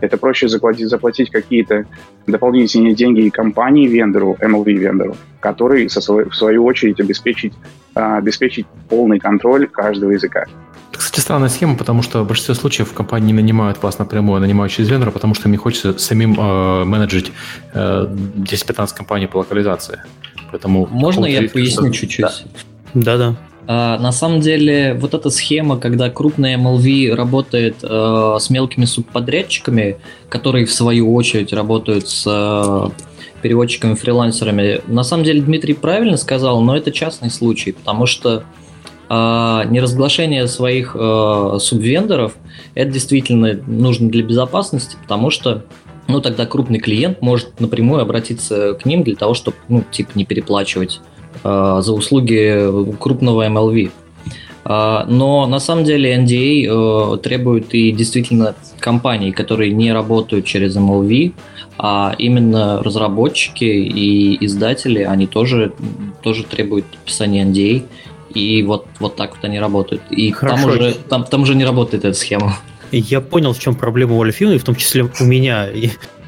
Это 0.01 0.17
проще 0.17 0.49
заплатить, 0.49 0.89
заплатить 0.89 1.29
какие-то 1.29 1.85
дополнительные 2.27 2.93
деньги 2.93 3.29
компании 3.29 3.87
вендору, 3.87 4.37
MLV-вендору, 4.41 5.15
который 5.39 5.89
со 5.89 6.01
свой, 6.01 6.29
в 6.29 6.35
свою 6.35 6.65
очередь 6.65 6.99
обеспечить, 6.99 7.53
а, 7.95 8.17
обеспечить 8.17 8.65
полный 8.89 9.19
контроль 9.19 9.67
каждого 9.67 10.11
языка. 10.11 10.45
Кстати, 10.91 11.21
странная 11.21 11.49
схема, 11.49 11.75
потому 11.77 12.01
что 12.01 12.23
в 12.23 12.27
большинстве 12.27 12.55
случаев 12.55 12.93
компании 12.93 13.27
не 13.27 13.33
нанимают 13.33 13.81
вас 13.81 13.97
напрямую, 13.97 14.37
а 14.37 14.39
нанимают 14.41 14.73
через 14.73 14.89
вендора, 14.89 15.11
потому 15.11 15.35
что 15.35 15.47
им 15.47 15.51
не 15.51 15.57
хочется 15.57 15.97
самим 15.97 16.37
э, 16.37 16.83
менеджить 16.83 17.31
э, 17.73 18.05
10-15 18.09 18.95
компаний 18.95 19.27
по 19.27 19.37
локализации. 19.37 20.01
Поэтому 20.51 20.85
Можно 20.85 21.25
я 21.25 21.49
поясню 21.49 21.91
чуть-чуть? 21.91 22.45
Да-да. 22.93 23.35
А, 23.65 23.97
на 23.97 24.11
самом 24.11 24.41
деле, 24.41 24.93
вот 24.93 25.13
эта 25.13 25.29
схема, 25.29 25.77
когда 25.77 26.09
крупная 26.09 26.57
MLV 26.57 27.13
работает 27.13 27.77
э, 27.81 28.37
с 28.39 28.49
мелкими 28.49 28.85
субподрядчиками, 28.85 29.97
которые 30.27 30.65
в 30.65 30.73
свою 30.73 31.13
очередь 31.15 31.53
работают 31.53 32.09
с 32.09 32.25
э, 32.27 32.89
переводчиками-фрилансерами, 33.41 34.81
на 34.87 35.03
самом 35.03 35.23
деле 35.23 35.41
Дмитрий 35.41 35.73
правильно 35.73 36.17
сказал, 36.17 36.61
но 36.61 36.75
это 36.75 36.91
частный 36.91 37.29
случай, 37.29 37.71
потому 37.71 38.05
что 38.05 38.43
э, 39.09 39.13
неразглашение 39.13 40.47
своих 40.47 40.95
э, 40.99 41.57
субвендоров 41.61 42.35
это 42.75 42.91
действительно 42.91 43.53
нужно 43.65 44.09
для 44.09 44.23
безопасности, 44.23 44.97
потому 45.01 45.29
что 45.29 45.63
ну, 46.09 46.19
тогда 46.19 46.45
крупный 46.45 46.79
клиент 46.79 47.21
может 47.21 47.61
напрямую 47.61 48.01
обратиться 48.01 48.73
к 48.73 48.85
ним 48.85 49.03
для 49.03 49.15
того, 49.15 49.33
чтобы, 49.33 49.55
ну, 49.69 49.85
типа, 49.89 50.11
не 50.15 50.25
переплачивать 50.25 50.99
за 51.43 51.91
услуги 51.91 52.95
крупного 52.97 53.47
MLV. 53.47 53.91
А, 54.65 55.05
но 55.07 55.45
на 55.45 55.59
самом 55.59 55.83
деле 55.83 56.15
NDA 56.15 57.15
э, 57.15 57.17
требует 57.17 57.73
и 57.73 57.91
действительно 57.91 58.55
компаний, 58.79 59.31
которые 59.31 59.71
не 59.71 59.91
работают 59.91 60.45
через 60.45 60.77
MLV, 60.77 61.33
а 61.77 62.15
именно 62.17 62.81
разработчики 62.81 63.65
и 63.65 64.45
издатели, 64.45 65.01
они 65.03 65.27
тоже, 65.27 65.73
тоже 66.21 66.43
требуют 66.43 66.85
подписания 66.85 67.43
NDA, 67.43 67.83
и 68.33 68.63
вот, 68.63 68.87
вот 68.99 69.15
так 69.15 69.35
вот 69.35 69.43
они 69.43 69.59
работают. 69.59 70.01
И 70.09 70.31
там 70.31 70.63
уже, 70.65 70.93
там, 71.09 71.25
там 71.25 71.41
уже 71.41 71.55
не 71.55 71.65
работает 71.65 72.05
эта 72.05 72.17
схема. 72.17 72.57
Я 72.91 73.21
понял, 73.21 73.53
в 73.53 73.59
чем 73.59 73.75
проблема 73.75 74.15
у 74.15 74.21
Альфины, 74.21 74.57
в 74.57 74.63
том 74.63 74.75
числе 74.75 75.09
у 75.19 75.23
меня. 75.23 75.67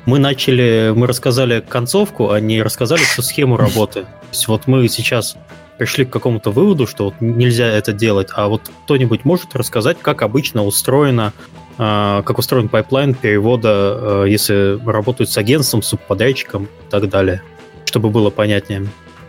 Мы 0.06 0.20
начали, 0.20 0.94
мы 0.96 1.08
рассказали 1.08 1.64
концовку, 1.68 2.32
а 2.32 2.40
не 2.40 2.62
рассказали 2.62 3.02
всю 3.02 3.22
схему 3.22 3.58
работы. 3.58 4.02
То 4.04 4.10
есть 4.32 4.48
вот 4.48 4.68
мы 4.68 4.88
сейчас 4.88 5.36
пришли 5.78 6.06
к 6.06 6.12
какому-то 6.12 6.52
выводу, 6.52 6.88
что 6.88 7.06
вот 7.06 7.16
нельзя 7.20 7.68
это 7.68 7.92
делать, 7.92 8.30
а 8.34 8.48
вот 8.48 8.70
кто-нибудь 8.86 9.26
может 9.26 9.56
рассказать, 9.56 9.98
как 10.02 10.22
обычно 10.22 10.64
устроено 10.64 11.34
а, 11.78 12.22
как 12.24 12.38
устроен 12.38 12.70
pipeline 12.70 13.14
перевода, 13.14 13.70
а, 13.72 14.24
если 14.24 14.80
работают 14.86 15.30
с 15.30 15.38
агентством, 15.38 15.82
с 15.82 15.88
субподрядчиком 15.88 16.66
и 16.66 16.90
так 16.90 17.10
далее, 17.10 17.42
чтобы 17.86 18.10
было 18.10 18.30
понятнее. 18.30 18.88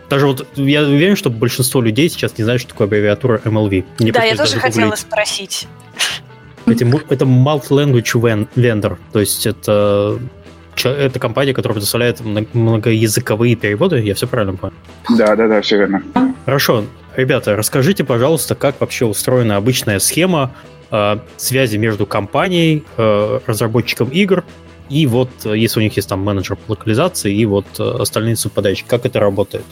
Даже 0.09 0.27
вот 0.27 0.47
я 0.55 0.83
уверен, 0.83 1.17
что 1.17 1.29
большинство 1.29 1.81
людей 1.81 2.09
сейчас 2.09 2.37
не 2.37 2.45
знают, 2.45 2.61
что 2.61 2.69
такое 2.69 2.87
аббревиатура 2.87 3.41
MLV. 3.43 3.83
Мне 3.99 4.11
да, 4.13 4.23
я 4.23 4.37
тоже 4.37 4.59
хотела 4.59 4.95
спросить. 4.95 5.67
Это, 6.65 6.85
это 7.09 7.25
multi-language 7.25 8.47
vendor, 8.55 8.97
то 9.11 9.19
есть 9.19 9.45
это 9.45 10.19
это 10.85 11.19
компания, 11.19 11.53
которая 11.53 11.75
предоставляет 11.75 12.21
многоязыковые 12.53 13.55
переводы, 13.55 13.99
я 14.01 14.13
все 14.15 14.27
правильно 14.27 14.55
понял? 14.55 14.73
Да, 15.17 15.35
да, 15.35 15.47
да, 15.47 15.61
все 15.61 15.77
верно. 15.77 16.03
Хорошо. 16.45 16.85
Ребята, 17.15 17.55
расскажите, 17.55 18.03
пожалуйста, 18.03 18.55
как 18.55 18.79
вообще 18.79 19.05
устроена 19.05 19.55
обычная 19.57 19.99
схема 19.99 20.51
э, 20.91 21.17
связи 21.37 21.77
между 21.77 22.05
компанией, 22.05 22.83
э, 22.97 23.39
разработчиком 23.47 24.09
игр 24.09 24.43
и 24.89 25.05
вот, 25.05 25.29
если 25.43 25.79
у 25.79 25.83
них 25.83 25.95
есть 25.95 26.07
там 26.07 26.21
менеджер 26.21 26.55
по 26.55 26.71
локализации 26.71 27.33
и 27.33 27.45
вот 27.45 27.65
э, 27.79 27.83
остальные 27.99 28.37
субподрядчики. 28.37 28.87
Как 28.87 29.05
это 29.05 29.19
работает? 29.19 29.65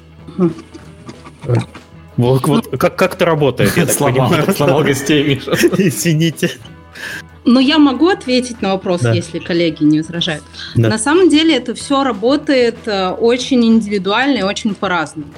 Вот, 2.17 2.47
вот 2.47 2.67
как, 2.77 2.95
как 2.95 3.15
это 3.15 3.25
работает? 3.25 3.75
Я 3.77 3.87
сломал, 3.87 4.33
сломал 4.55 4.83
гостей, 4.83 5.23
Миша. 5.23 5.51
Извините. 5.77 6.51
Но 7.45 7.59
я 7.59 7.77
могу 7.77 8.07
ответить 8.09 8.61
на 8.61 8.73
вопрос, 8.73 9.01
да. 9.01 9.13
если 9.13 9.39
коллеги 9.39 9.83
не 9.83 9.99
возражают. 9.99 10.43
Да. 10.75 10.89
На 10.89 10.97
самом 10.97 11.29
деле 11.29 11.55
это 11.55 11.75
все 11.75 12.03
работает 12.03 12.77
э, 12.85 13.09
очень 13.09 13.63
индивидуально 13.63 14.39
и 14.39 14.43
очень 14.43 14.73
по-разному. 14.73 15.31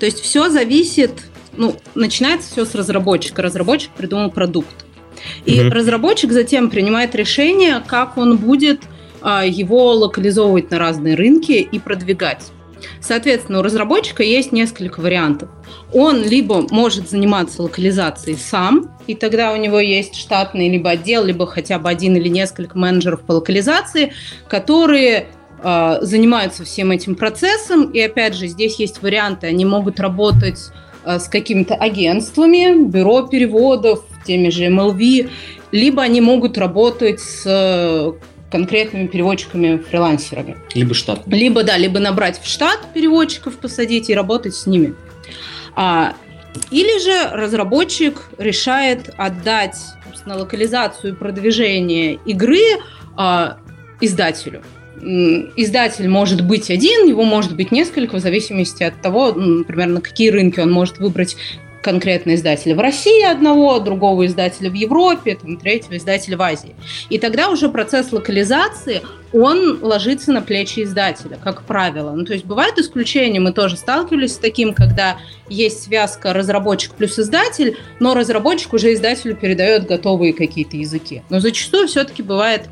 То 0.00 0.06
есть 0.06 0.20
все 0.20 0.50
зависит, 0.50 1.12
ну, 1.56 1.76
начинается 1.94 2.50
все 2.50 2.64
с 2.64 2.74
разработчика. 2.74 3.40
Разработчик 3.40 3.90
придумал 3.92 4.30
продукт. 4.30 4.84
И 5.44 5.60
угу. 5.60 5.70
разработчик 5.70 6.32
затем 6.32 6.70
принимает 6.70 7.14
решение, 7.14 7.82
как 7.86 8.18
он 8.18 8.36
будет 8.36 8.82
а, 9.22 9.46
его 9.46 9.92
локализовывать 9.92 10.70
на 10.70 10.78
разные 10.78 11.14
рынки 11.14 11.52
и 11.52 11.78
продвигать. 11.78 12.50
Соответственно, 13.00 13.60
у 13.60 13.62
разработчика 13.62 14.22
есть 14.22 14.52
несколько 14.52 15.00
вариантов. 15.00 15.48
Он 15.92 16.22
либо 16.22 16.66
может 16.70 17.10
заниматься 17.10 17.62
локализацией 17.62 18.36
сам, 18.36 18.90
и 19.06 19.14
тогда 19.14 19.52
у 19.52 19.56
него 19.56 19.78
есть 19.80 20.14
штатный 20.16 20.68
либо 20.68 20.90
отдел, 20.90 21.24
либо 21.24 21.46
хотя 21.46 21.78
бы 21.78 21.88
один 21.88 22.16
или 22.16 22.28
несколько 22.28 22.78
менеджеров 22.78 23.20
по 23.22 23.32
локализации, 23.32 24.12
которые 24.48 25.28
э, 25.62 25.98
занимаются 26.00 26.64
всем 26.64 26.90
этим 26.90 27.14
процессом. 27.14 27.90
И 27.90 28.00
опять 28.00 28.34
же, 28.34 28.46
здесь 28.46 28.78
есть 28.78 29.02
варианты. 29.02 29.46
Они 29.46 29.64
могут 29.64 30.00
работать 30.00 30.60
э, 31.04 31.18
с 31.18 31.28
какими-то 31.28 31.74
агентствами, 31.74 32.84
бюро 32.84 33.26
переводов, 33.26 34.04
теми 34.26 34.48
же 34.48 34.64
MLV, 34.66 35.30
либо 35.72 36.02
они 36.02 36.20
могут 36.20 36.56
работать 36.56 37.20
с 37.20 38.14
конкретными 38.54 39.08
переводчиками-фрилансерами. 39.08 40.56
Либо 40.74 40.94
штат. 40.94 41.22
Либо, 41.26 41.64
да, 41.64 41.76
либо 41.76 41.98
набрать 41.98 42.40
в 42.40 42.46
штат 42.46 42.92
переводчиков, 42.94 43.58
посадить 43.58 44.10
и 44.10 44.14
работать 44.14 44.54
с 44.54 44.68
ними. 44.68 44.94
А, 45.74 46.14
или 46.70 47.02
же 47.02 47.30
разработчик 47.36 48.22
решает 48.38 49.10
отдать 49.16 49.76
на 50.24 50.36
локализацию 50.36 51.14
и 51.14 51.16
продвижение 51.16 52.20
игры 52.26 52.62
а, 53.16 53.58
издателю. 54.00 54.62
Издатель 55.00 56.08
может 56.08 56.46
быть 56.46 56.70
один, 56.70 57.08
его 57.08 57.24
может 57.24 57.56
быть 57.56 57.72
несколько, 57.72 58.18
в 58.18 58.20
зависимости 58.20 58.84
от 58.84 59.00
того, 59.02 59.32
например, 59.32 59.88
на 59.88 60.00
какие 60.00 60.30
рынки 60.30 60.60
он 60.60 60.70
может 60.70 60.98
выбрать 60.98 61.36
конкретно 61.84 62.34
издателя 62.34 62.74
в 62.74 62.80
России 62.80 63.22
одного, 63.22 63.78
другого 63.78 64.24
издателя 64.24 64.70
в 64.70 64.74
Европе, 64.74 65.36
там, 65.40 65.58
третьего 65.58 65.98
издателя 65.98 66.38
в 66.38 66.42
Азии. 66.42 66.74
И 67.10 67.18
тогда 67.18 67.50
уже 67.50 67.68
процесс 67.68 68.10
локализации, 68.10 69.02
он 69.34 69.80
ложится 69.82 70.32
на 70.32 70.40
плечи 70.40 70.82
издателя, 70.82 71.38
как 71.44 71.64
правило. 71.64 72.12
Ну, 72.12 72.24
то 72.24 72.32
есть 72.32 72.46
бывают 72.46 72.78
исключения, 72.78 73.38
мы 73.38 73.52
тоже 73.52 73.76
сталкивались 73.76 74.32
с 74.32 74.38
таким, 74.38 74.72
когда 74.72 75.18
есть 75.50 75.82
связка 75.82 76.32
разработчик 76.32 76.94
плюс 76.94 77.18
издатель, 77.18 77.76
но 78.00 78.14
разработчик 78.14 78.72
уже 78.72 78.94
издателю 78.94 79.36
передает 79.36 79.86
готовые 79.86 80.32
какие-то 80.32 80.78
языки. 80.78 81.22
Но 81.28 81.38
зачастую 81.38 81.86
все-таки 81.88 82.22
бывает 82.22 82.62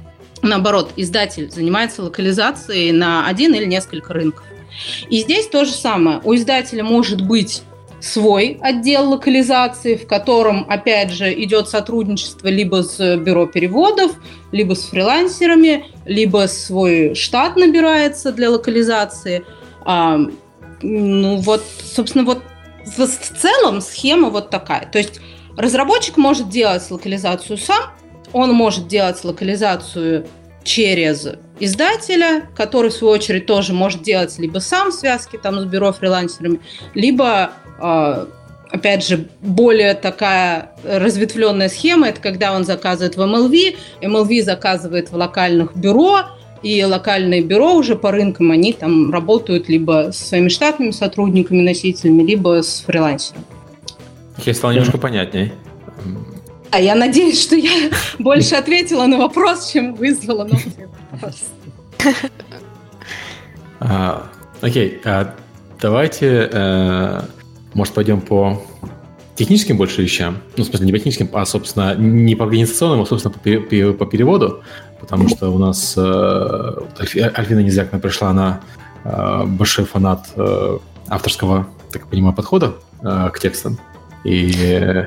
наоборот, 0.40 0.90
издатель 0.96 1.50
занимается 1.50 2.02
локализацией 2.02 2.92
на 2.92 3.28
один 3.28 3.54
или 3.54 3.66
несколько 3.66 4.14
рынков. 4.14 4.46
И 5.10 5.20
здесь 5.20 5.48
то 5.48 5.64
же 5.66 5.72
самое. 5.72 6.20
У 6.24 6.34
издателя 6.34 6.82
может 6.82 7.20
быть 7.20 7.62
свой 8.02 8.58
отдел 8.60 9.10
локализации, 9.10 9.94
в 9.94 10.08
котором, 10.08 10.66
опять 10.68 11.10
же, 11.10 11.32
идет 11.44 11.68
сотрудничество 11.68 12.48
либо 12.48 12.82
с 12.82 13.16
бюро 13.16 13.46
переводов, 13.46 14.12
либо 14.50 14.74
с 14.74 14.86
фрилансерами, 14.86 15.84
либо 16.04 16.48
свой 16.48 17.14
штат 17.14 17.54
набирается 17.56 18.32
для 18.32 18.50
локализации. 18.50 19.44
А, 19.84 20.18
ну 20.82 21.36
вот, 21.36 21.62
собственно, 21.84 22.24
вот 22.24 22.42
в, 22.84 23.06
в 23.06 23.40
целом 23.40 23.80
схема 23.80 24.30
вот 24.30 24.50
такая. 24.50 24.88
То 24.90 24.98
есть 24.98 25.20
разработчик 25.56 26.16
может 26.16 26.48
делать 26.48 26.82
локализацию 26.90 27.56
сам, 27.56 27.92
он 28.32 28.52
может 28.52 28.88
делать 28.88 29.22
локализацию 29.22 30.26
через 30.64 31.28
издателя, 31.60 32.48
который, 32.56 32.90
в 32.90 32.94
свою 32.94 33.14
очередь, 33.14 33.46
тоже 33.46 33.72
может 33.72 34.02
делать 34.02 34.36
либо 34.38 34.58
сам 34.58 34.90
связки 34.90 35.38
там 35.40 35.60
с 35.60 35.64
бюро 35.64 35.92
фрилансерами, 35.92 36.60
либо 36.94 37.52
опять 37.82 39.06
же, 39.06 39.28
более 39.40 39.94
такая 39.94 40.72
разветвленная 40.84 41.68
схема, 41.68 42.08
это 42.08 42.20
когда 42.20 42.54
он 42.54 42.64
заказывает 42.64 43.16
в 43.16 43.20
MLV, 43.20 43.76
MLV 44.00 44.42
заказывает 44.42 45.10
в 45.10 45.16
локальных 45.16 45.76
бюро, 45.76 46.20
и 46.62 46.82
локальные 46.84 47.42
бюро 47.42 47.74
уже 47.74 47.96
по 47.96 48.12
рынкам, 48.12 48.50
они 48.52 48.72
там 48.72 49.12
работают 49.12 49.68
либо 49.68 50.10
со 50.12 50.24
своими 50.24 50.48
штатными 50.48 50.92
сотрудниками, 50.92 51.60
носителями, 51.60 52.22
либо 52.22 52.62
с 52.62 52.84
фрилансером. 52.86 53.44
Я 54.38 54.54
стало 54.54 54.70
немножко 54.70 54.98
понятнее. 54.98 55.52
А 56.70 56.80
я 56.80 56.94
надеюсь, 56.94 57.42
что 57.42 57.56
я 57.56 57.90
больше 58.18 58.54
ответила 58.54 59.06
на 59.06 59.18
вопрос, 59.18 59.70
чем 59.70 59.94
вызвала 59.94 60.44
новый 60.44 60.72
вопрос. 61.10 61.44
А, 63.80 64.28
окей, 64.60 65.00
а 65.04 65.34
давайте 65.80 66.48
э, 66.52 67.20
может, 67.74 67.94
пойдем 67.94 68.20
по 68.20 68.62
техническим 69.34 69.76
больше 69.76 70.02
вещам? 70.02 70.38
Ну, 70.56 70.64
в 70.64 70.66
смысле, 70.66 70.86
не 70.86 70.92
по 70.92 70.98
техническим, 70.98 71.28
а, 71.32 71.44
собственно, 71.44 71.94
не 71.94 72.34
по 72.34 72.44
организационным, 72.44 73.02
а, 73.02 73.06
собственно, 73.06 73.34
по, 73.34 73.92
по 73.92 74.06
переводу. 74.06 74.62
Потому 75.00 75.28
что 75.28 75.50
у 75.50 75.58
нас 75.58 75.94
э, 75.96 77.30
Альфина 77.34 77.58
Незякна 77.58 77.98
пришла, 77.98 78.30
она 78.30 78.60
э, 79.02 79.44
большой 79.46 79.84
фанат 79.84 80.28
э, 80.36 80.78
авторского, 81.08 81.66
так 81.90 82.06
понимаю, 82.06 82.36
подхода 82.36 82.74
э, 83.02 83.30
к 83.32 83.40
текстам. 83.40 83.78
И 84.22 85.06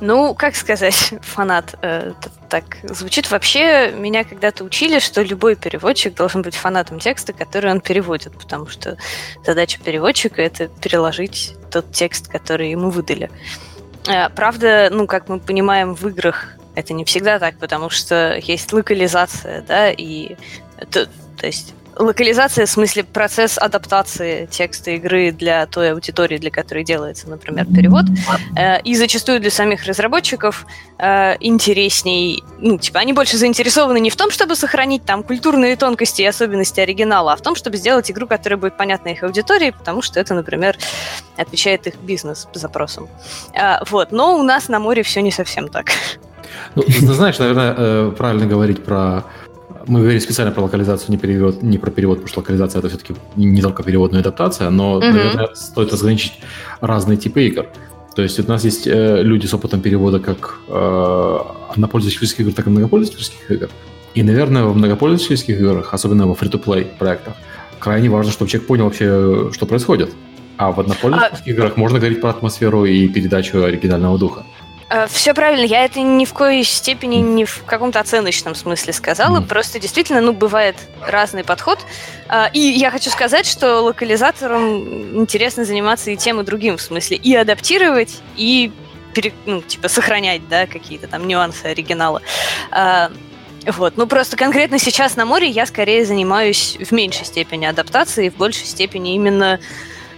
ну, 0.00 0.34
как 0.34 0.56
сказать, 0.56 1.14
фанат 1.22 1.74
э, 1.82 2.12
так 2.48 2.78
звучит. 2.82 3.30
Вообще, 3.30 3.92
меня 3.92 4.24
когда-то 4.24 4.64
учили, 4.64 4.98
что 4.98 5.22
любой 5.22 5.56
переводчик 5.56 6.14
должен 6.14 6.42
быть 6.42 6.54
фанатом 6.54 6.98
текста, 6.98 7.32
который 7.32 7.70
он 7.70 7.80
переводит, 7.80 8.32
потому 8.38 8.66
что 8.66 8.96
задача 9.44 9.80
переводчика— 9.82 10.42
это 10.42 10.68
переложить 10.68 11.54
тот 11.70 11.92
текст, 11.92 12.28
который 12.28 12.70
ему 12.70 12.90
выдали. 12.90 13.30
Э, 14.06 14.28
правда, 14.30 14.88
ну, 14.90 15.06
как 15.06 15.28
мы 15.28 15.40
понимаем, 15.40 15.94
в 15.94 16.06
играх 16.08 16.56
это 16.74 16.94
не 16.94 17.04
всегда 17.04 17.38
так, 17.38 17.58
потому 17.58 17.90
что 17.90 18.36
есть 18.42 18.72
локализация, 18.72 19.62
да, 19.62 19.90
и 19.90 20.36
это, 20.78 21.06
то 21.36 21.46
есть 21.46 21.74
локализация, 21.96 22.66
в 22.66 22.70
смысле 22.70 23.04
процесс 23.04 23.58
адаптации 23.58 24.46
текста 24.46 24.92
игры 24.92 25.32
для 25.32 25.66
той 25.66 25.92
аудитории, 25.92 26.38
для 26.38 26.50
которой 26.50 26.84
делается, 26.84 27.28
например, 27.28 27.66
перевод. 27.66 28.04
Э, 28.56 28.80
и 28.82 28.94
зачастую 28.94 29.40
для 29.40 29.50
самих 29.50 29.84
разработчиков 29.84 30.66
э, 30.98 31.36
интересней, 31.40 32.42
ну, 32.58 32.78
типа, 32.78 33.00
они 33.00 33.12
больше 33.12 33.36
заинтересованы 33.36 34.00
не 34.00 34.10
в 34.10 34.16
том, 34.16 34.30
чтобы 34.30 34.56
сохранить 34.56 35.04
там 35.04 35.22
культурные 35.22 35.76
тонкости 35.76 36.22
и 36.22 36.26
особенности 36.26 36.80
оригинала, 36.80 37.32
а 37.32 37.36
в 37.36 37.42
том, 37.42 37.54
чтобы 37.54 37.76
сделать 37.76 38.10
игру, 38.10 38.26
которая 38.26 38.58
будет 38.58 38.76
понятна 38.76 39.10
их 39.10 39.22
аудитории, 39.22 39.70
потому 39.70 40.02
что 40.02 40.20
это, 40.20 40.34
например, 40.34 40.76
отвечает 41.36 41.86
их 41.86 41.96
бизнес-запросам. 41.96 43.08
Э, 43.54 43.84
вот. 43.90 44.12
Но 44.12 44.38
у 44.38 44.42
нас 44.42 44.68
на 44.68 44.78
море 44.78 45.02
все 45.02 45.20
не 45.20 45.30
совсем 45.30 45.68
так. 45.68 45.90
Ну, 46.74 46.84
знаешь, 47.12 47.38
наверное, 47.38 48.10
правильно 48.10 48.46
говорить 48.46 48.84
про 48.84 49.24
мы 49.86 50.00
говорим 50.00 50.20
специально 50.20 50.52
про 50.52 50.62
локализацию, 50.62 51.10
не, 51.10 51.18
перевод, 51.18 51.62
не 51.62 51.78
про 51.78 51.90
перевод, 51.90 52.18
потому 52.18 52.28
что 52.28 52.40
локализация 52.40 52.80
это 52.80 52.88
все-таки 52.88 53.14
не 53.36 53.62
только 53.62 53.82
перевод, 53.82 54.12
но 54.12 54.18
и 54.18 54.20
адаптация, 54.20 54.70
но, 54.70 54.98
mm-hmm. 54.98 55.12
наверное, 55.12 55.54
стоит 55.54 55.92
разграничить 55.92 56.34
разные 56.80 57.16
типы 57.16 57.44
игр. 57.44 57.66
То 58.14 58.22
есть 58.22 58.38
у 58.38 58.48
нас 58.48 58.64
есть 58.64 58.86
э, 58.86 59.22
люди 59.22 59.46
с 59.46 59.54
опытом 59.54 59.80
перевода 59.80 60.20
как 60.20 60.58
э, 60.68 61.38
однопользовательских 61.70 62.40
игр, 62.40 62.52
так 62.52 62.66
и 62.66 62.70
многопользовательских 62.70 63.50
игр. 63.50 63.68
И, 64.14 64.22
наверное, 64.22 64.64
в 64.64 64.76
многопользовательских 64.76 65.58
играх, 65.58 65.94
особенно 65.94 66.26
во 66.26 66.34
free-to-play 66.34 66.86
проектах, 66.98 67.34
крайне 67.78 68.10
важно, 68.10 68.30
чтобы 68.30 68.50
человек 68.50 68.68
понял 68.68 68.84
вообще, 68.84 69.50
что 69.52 69.66
происходит. 69.66 70.10
А 70.58 70.70
в 70.70 70.80
однопользовательских 70.80 71.46
а... 71.46 71.50
играх 71.50 71.76
можно 71.76 71.98
говорить 71.98 72.20
про 72.20 72.30
атмосферу 72.30 72.84
и 72.84 73.08
передачу 73.08 73.62
оригинального 73.62 74.18
духа. 74.18 74.44
Э, 74.92 75.06
Все 75.08 75.32
правильно, 75.32 75.64
я 75.64 75.84
это 75.84 76.00
ни 76.00 76.26
в 76.26 76.34
коей 76.34 76.64
степени 76.64 77.16
не 77.16 77.46
в 77.46 77.64
каком-то 77.64 77.98
оценочном 77.98 78.54
смысле 78.54 78.92
сказала, 78.92 79.40
mm. 79.40 79.46
просто 79.46 79.80
действительно, 79.80 80.20
ну, 80.20 80.32
бывает 80.32 80.76
разный 81.00 81.44
подход. 81.44 81.78
Э, 82.28 82.50
и 82.52 82.60
я 82.60 82.90
хочу 82.90 83.08
сказать, 83.08 83.46
что 83.46 83.80
локализаторам 83.80 85.16
интересно 85.16 85.64
заниматься 85.64 86.10
и 86.10 86.16
тем, 86.16 86.40
и 86.40 86.44
другим, 86.44 86.76
в 86.76 86.82
смысле 86.82 87.16
и 87.16 87.34
адаптировать, 87.34 88.20
и 88.36 88.70
пере, 89.14 89.32
ну, 89.46 89.62
типа 89.62 89.88
сохранять, 89.88 90.46
да, 90.48 90.66
какие-то 90.66 91.06
там 91.06 91.26
нюансы 91.26 91.66
оригинала. 91.66 92.20
Э, 92.70 93.08
вот, 93.66 93.96
ну 93.96 94.06
просто 94.06 94.36
конкретно 94.36 94.78
сейчас 94.78 95.16
на 95.16 95.24
море 95.24 95.48
я 95.48 95.66
скорее 95.66 96.04
занимаюсь 96.04 96.76
в 96.80 96.92
меньшей 96.92 97.24
степени 97.24 97.64
адаптацией, 97.64 98.28
в 98.28 98.36
большей 98.36 98.66
степени 98.66 99.14
именно 99.14 99.60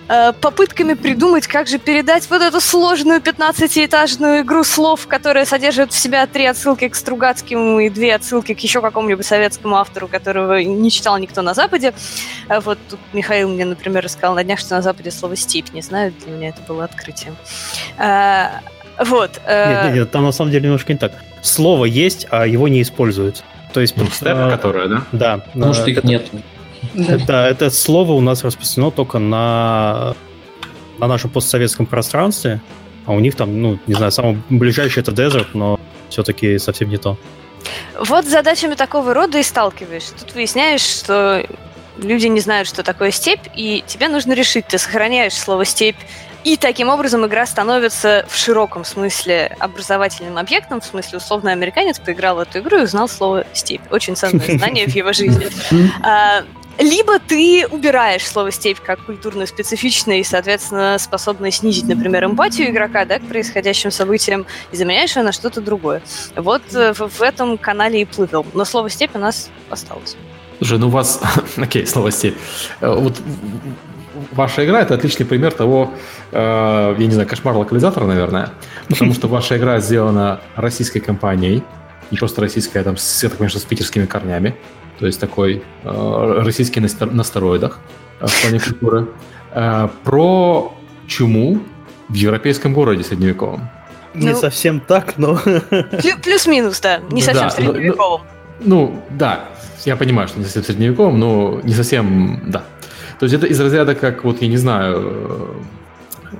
попытками 0.06 0.94
придумать, 0.94 1.46
как 1.46 1.66
же 1.66 1.78
передать 1.78 2.28
вот 2.28 2.42
эту 2.42 2.60
сложную 2.60 3.20
15-этажную 3.20 4.42
игру 4.42 4.62
слов, 4.64 5.06
которая 5.06 5.46
содержит 5.46 5.92
в 5.92 5.98
себя 5.98 6.26
три 6.26 6.44
отсылки 6.46 6.88
к 6.88 6.94
Стругацким 6.94 7.80
и 7.80 7.88
две 7.88 8.14
отсылки 8.14 8.54
к 8.54 8.60
еще 8.60 8.80
какому-нибудь 8.80 9.24
советскому 9.24 9.76
автору, 9.76 10.08
которого 10.08 10.58
не 10.62 10.90
читал 10.90 11.18
никто 11.18 11.42
на 11.42 11.54
Западе. 11.54 11.94
Э, 12.48 12.60
вот 12.60 12.78
тут 12.88 13.00
Михаил 13.12 13.48
мне, 13.48 13.64
например, 13.64 14.04
рассказал 14.04 14.34
на 14.34 14.44
днях, 14.44 14.58
что 14.58 14.74
на 14.74 14.82
Западе 14.82 15.10
слово 15.10 15.36
«степь». 15.36 15.72
Не 15.72 15.82
знаю, 15.82 16.12
для 16.24 16.32
меня 16.32 16.48
это 16.50 16.60
было 16.66 16.84
открытием. 16.84 17.36
Э, 17.98 18.48
вот. 18.98 19.40
Нет, 19.46 19.84
нет, 19.84 19.94
нет, 19.94 20.10
там 20.10 20.24
на 20.24 20.32
самом 20.32 20.50
деле 20.50 20.64
немножко 20.64 20.92
не 20.92 20.98
так. 20.98 21.12
Слово 21.42 21.86
есть, 21.86 22.26
а 22.30 22.46
его 22.46 22.68
не 22.68 22.82
используют. 22.82 23.42
То 23.72 23.80
есть... 23.80 23.96
Ну, 23.96 24.06
степ, 24.06 24.36
э, 24.36 24.50
которая, 24.50 24.88
да? 24.88 25.02
Да. 25.12 25.40
Может, 25.54 25.88
их 25.88 25.98
это... 25.98 26.06
нет. 26.06 26.26
Да. 26.94 27.48
Это, 27.48 27.70
слово 27.70 28.12
у 28.12 28.20
нас 28.20 28.44
распространено 28.44 28.90
только 28.90 29.18
на, 29.18 30.14
на 30.98 31.06
нашем 31.06 31.30
постсоветском 31.30 31.86
пространстве, 31.86 32.60
а 33.06 33.12
у 33.12 33.20
них 33.20 33.34
там, 33.34 33.60
ну, 33.60 33.78
не 33.86 33.94
знаю, 33.94 34.12
самое 34.12 34.42
ближайшее 34.48 35.02
это 35.02 35.12
Desert, 35.12 35.48
но 35.54 35.80
все-таки 36.08 36.58
совсем 36.58 36.88
не 36.88 36.96
то. 36.96 37.16
Вот 37.98 38.26
с 38.26 38.28
задачами 38.28 38.74
такого 38.74 39.14
рода 39.14 39.38
и 39.38 39.42
сталкиваешься. 39.42 40.14
Тут 40.18 40.34
выясняешь, 40.34 40.82
что 40.82 41.46
люди 41.96 42.26
не 42.26 42.40
знают, 42.40 42.68
что 42.68 42.82
такое 42.82 43.10
степь, 43.10 43.46
и 43.54 43.82
тебе 43.86 44.08
нужно 44.08 44.32
решить, 44.32 44.66
ты 44.66 44.78
сохраняешь 44.78 45.34
слово 45.34 45.64
степь 45.64 45.96
и 46.44 46.58
таким 46.58 46.90
образом 46.90 47.24
игра 47.26 47.46
становится 47.46 48.26
в 48.28 48.36
широком 48.36 48.84
смысле 48.84 49.56
образовательным 49.58 50.36
объектом, 50.36 50.82
в 50.82 50.84
смысле 50.84 51.16
условно 51.16 51.50
американец 51.52 51.98
поиграл 51.98 52.36
в 52.36 52.40
эту 52.40 52.58
игру 52.58 52.78
и 52.78 52.82
узнал 52.82 53.08
слово 53.08 53.46
«степь». 53.54 53.80
Очень 53.90 54.14
ценное 54.14 54.46
знание 54.58 54.86
в 54.86 54.94
его 54.94 55.14
жизни. 55.14 55.48
Либо 56.78 57.18
ты 57.20 57.66
убираешь 57.70 58.26
слово 58.26 58.50
«степь» 58.50 58.78
как 58.80 59.04
культурно 59.04 59.46
специфичное 59.46 60.18
и, 60.18 60.24
соответственно, 60.24 60.98
способное 60.98 61.50
снизить, 61.50 61.86
например, 61.86 62.24
эмпатию 62.24 62.70
игрока 62.70 63.04
да, 63.04 63.18
к 63.18 63.22
происходящим 63.22 63.90
событиям 63.90 64.46
и 64.72 64.76
заменяешь 64.76 65.14
его 65.14 65.24
на 65.24 65.32
что-то 65.32 65.60
другое. 65.60 66.02
Вот 66.34 66.62
э, 66.74 66.92
в, 66.92 67.22
этом 67.22 67.58
канале 67.58 68.02
и 68.02 68.04
плывел. 68.04 68.44
Но 68.54 68.64
слово 68.64 68.90
«степь» 68.90 69.14
у 69.14 69.18
нас 69.18 69.50
осталось. 69.70 70.16
Слушай, 70.58 70.78
ну 70.78 70.88
у 70.88 70.90
вас... 70.90 71.20
Окей, 71.56 71.86
слово 71.86 72.10
«степь». 72.10 72.36
Э, 72.80 72.92
вот 72.92 73.20
ваша 74.32 74.64
игра— 74.66 74.80
это 74.82 74.94
отличный 74.94 75.26
пример 75.26 75.52
того, 75.52 75.92
э, 76.32 76.96
я 76.98 77.06
не 77.06 77.12
знаю, 77.12 77.28
кошмар 77.28 77.56
локализатора, 77.56 78.04
наверное, 78.04 78.50
потому 78.88 79.14
что 79.14 79.28
ваша 79.28 79.56
игра 79.58 79.78
сделана 79.78 80.40
российской 80.56 81.00
компанией, 81.00 81.62
не 82.10 82.18
просто 82.18 82.40
российская, 82.40 82.82
там, 82.82 82.96
я 82.96 83.28
так 83.28 83.38
понимаю, 83.38 83.50
с 83.50 83.62
питерскими 83.62 84.06
корнями, 84.06 84.56
то 84.98 85.06
есть 85.06 85.20
такой 85.20 85.62
э, 85.84 86.42
российский 86.44 86.80
на, 86.80 86.88
на 87.06 87.24
стероидах 87.24 87.78
э, 88.20 88.26
в 88.26 88.42
плане 88.42 88.60
культуры, 88.60 89.08
э, 89.52 89.88
про 90.04 90.74
чуму 91.06 91.60
в 92.08 92.14
европейском 92.14 92.72
городе 92.74 93.02
средневековом. 93.02 93.68
Не 94.14 94.30
ну, 94.30 94.36
совсем 94.36 94.80
так, 94.80 95.18
но... 95.18 95.38
Плюс-минус, 96.22 96.80
да, 96.80 97.00
не 97.10 97.22
совсем 97.22 97.48
да, 97.48 97.50
средневековым. 97.50 98.22
Ну, 98.60 98.92
ну, 98.92 99.02
да, 99.10 99.48
я 99.84 99.96
понимаю, 99.96 100.28
что 100.28 100.38
не 100.38 100.44
совсем 100.44 100.62
средневековым, 100.62 101.18
но 101.18 101.60
не 101.64 101.74
совсем, 101.74 102.42
да. 102.46 102.64
То 103.18 103.26
есть 103.26 103.34
это 103.34 103.46
из 103.46 103.60
разряда, 103.60 103.94
как 103.94 104.24
вот, 104.24 104.42
я 104.42 104.48
не 104.48 104.56
знаю, 104.56 105.00
э, 105.02 106.34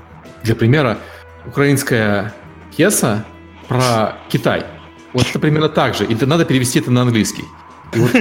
для 0.44 0.54
примера, 0.54 0.98
украинская 1.46 2.32
пьеса 2.76 3.24
про 3.68 4.16
Китай. 4.28 4.64
Вот 5.12 5.26
это 5.28 5.38
примерно 5.38 5.68
так 5.68 5.94
же. 5.94 6.04
И 6.04 6.14
это 6.14 6.26
надо 6.26 6.44
перевести 6.44 6.78
это 6.80 6.90
на 6.90 7.02
английский. 7.02 7.44
Вот 7.96 8.14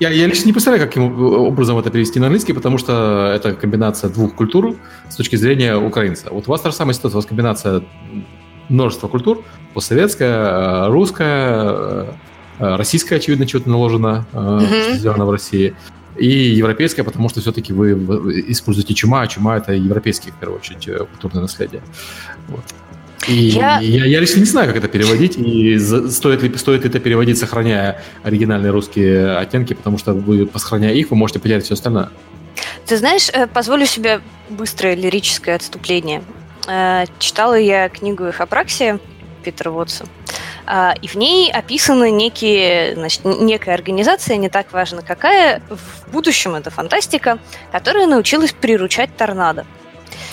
я, 0.00 0.10
я 0.10 0.26
лично 0.26 0.46
не 0.46 0.52
представляю, 0.52 0.86
каким 0.86 1.20
образом 1.20 1.78
это 1.78 1.90
перевести 1.90 2.20
на 2.20 2.26
английский, 2.26 2.52
потому 2.52 2.78
что 2.78 3.32
это 3.34 3.54
комбинация 3.54 4.10
двух 4.10 4.34
культур 4.34 4.76
с 5.08 5.16
точки 5.16 5.36
зрения 5.36 5.76
украинца. 5.76 6.28
Вот 6.30 6.48
у 6.48 6.50
вас 6.50 6.60
та 6.60 6.70
же 6.70 6.76
самая 6.76 6.94
ситуация, 6.94 7.16
у 7.16 7.20
вас 7.20 7.26
комбинация 7.26 7.82
множества 8.68 9.08
культур, 9.08 9.44
постсоветская, 9.74 10.88
русская, 10.88 12.06
российская, 12.58 13.16
очевидно, 13.16 13.46
чего-то 13.46 13.68
наложено, 13.68 14.26
mm-hmm. 14.32 14.82
что 14.82 14.94
сделано 14.94 15.26
в 15.26 15.30
России, 15.30 15.74
и 16.16 16.28
европейская, 16.28 17.02
потому 17.02 17.28
что 17.28 17.40
все-таки 17.40 17.72
вы 17.72 17.92
используете 18.50 18.94
чума, 18.94 19.22
а 19.22 19.26
чума 19.26 19.56
это 19.56 19.72
европейские, 19.72 20.32
в 20.32 20.36
первую 20.36 20.60
очередь, 20.60 20.86
э, 20.86 20.98
культурное 20.98 21.42
наследие. 21.42 21.82
Вот. 22.48 22.64
И 23.28 23.32
я... 23.32 23.78
Я, 23.80 24.04
я 24.04 24.20
лично 24.20 24.40
не 24.40 24.46
знаю, 24.46 24.68
как 24.68 24.76
это 24.76 24.88
переводить, 24.88 25.36
и 25.36 25.78
стоит 25.78 26.42
ли, 26.42 26.56
стоит 26.56 26.82
ли 26.82 26.90
это 26.90 27.00
переводить, 27.00 27.38
сохраняя 27.38 28.00
оригинальные 28.22 28.70
русские 28.70 29.36
оттенки, 29.36 29.74
потому 29.74 29.98
что 29.98 30.12
вы, 30.12 30.48
сохраняя 30.54 30.92
их, 30.92 31.10
вы 31.10 31.16
можете 31.16 31.38
потерять 31.38 31.64
все 31.64 31.74
остальное. 31.74 32.10
Ты 32.86 32.96
знаешь, 32.96 33.28
э, 33.32 33.46
позволю 33.46 33.86
себе 33.86 34.20
быстрое 34.50 34.94
лирическое 34.94 35.56
отступление. 35.56 36.22
Э, 36.68 37.04
читала 37.18 37.54
я 37.54 37.88
книгу 37.88 38.26
их 38.26 38.40
Апраксия 38.40 39.00
Питера 39.42 39.70
Вотса. 39.70 40.06
А, 40.66 40.94
и 41.02 41.08
в 41.08 41.14
ней 41.14 41.52
описаны 41.52 42.10
некие, 42.10 42.94
значит, 42.94 43.24
некая 43.24 43.74
организация, 43.74 44.36
не 44.36 44.48
так 44.48 44.72
важно 44.72 45.02
какая, 45.02 45.60
в 45.68 46.10
будущем 46.10 46.54
это 46.54 46.70
фантастика, 46.70 47.38
которая 47.70 48.06
научилась 48.06 48.52
приручать 48.52 49.14
торнадо. 49.16 49.66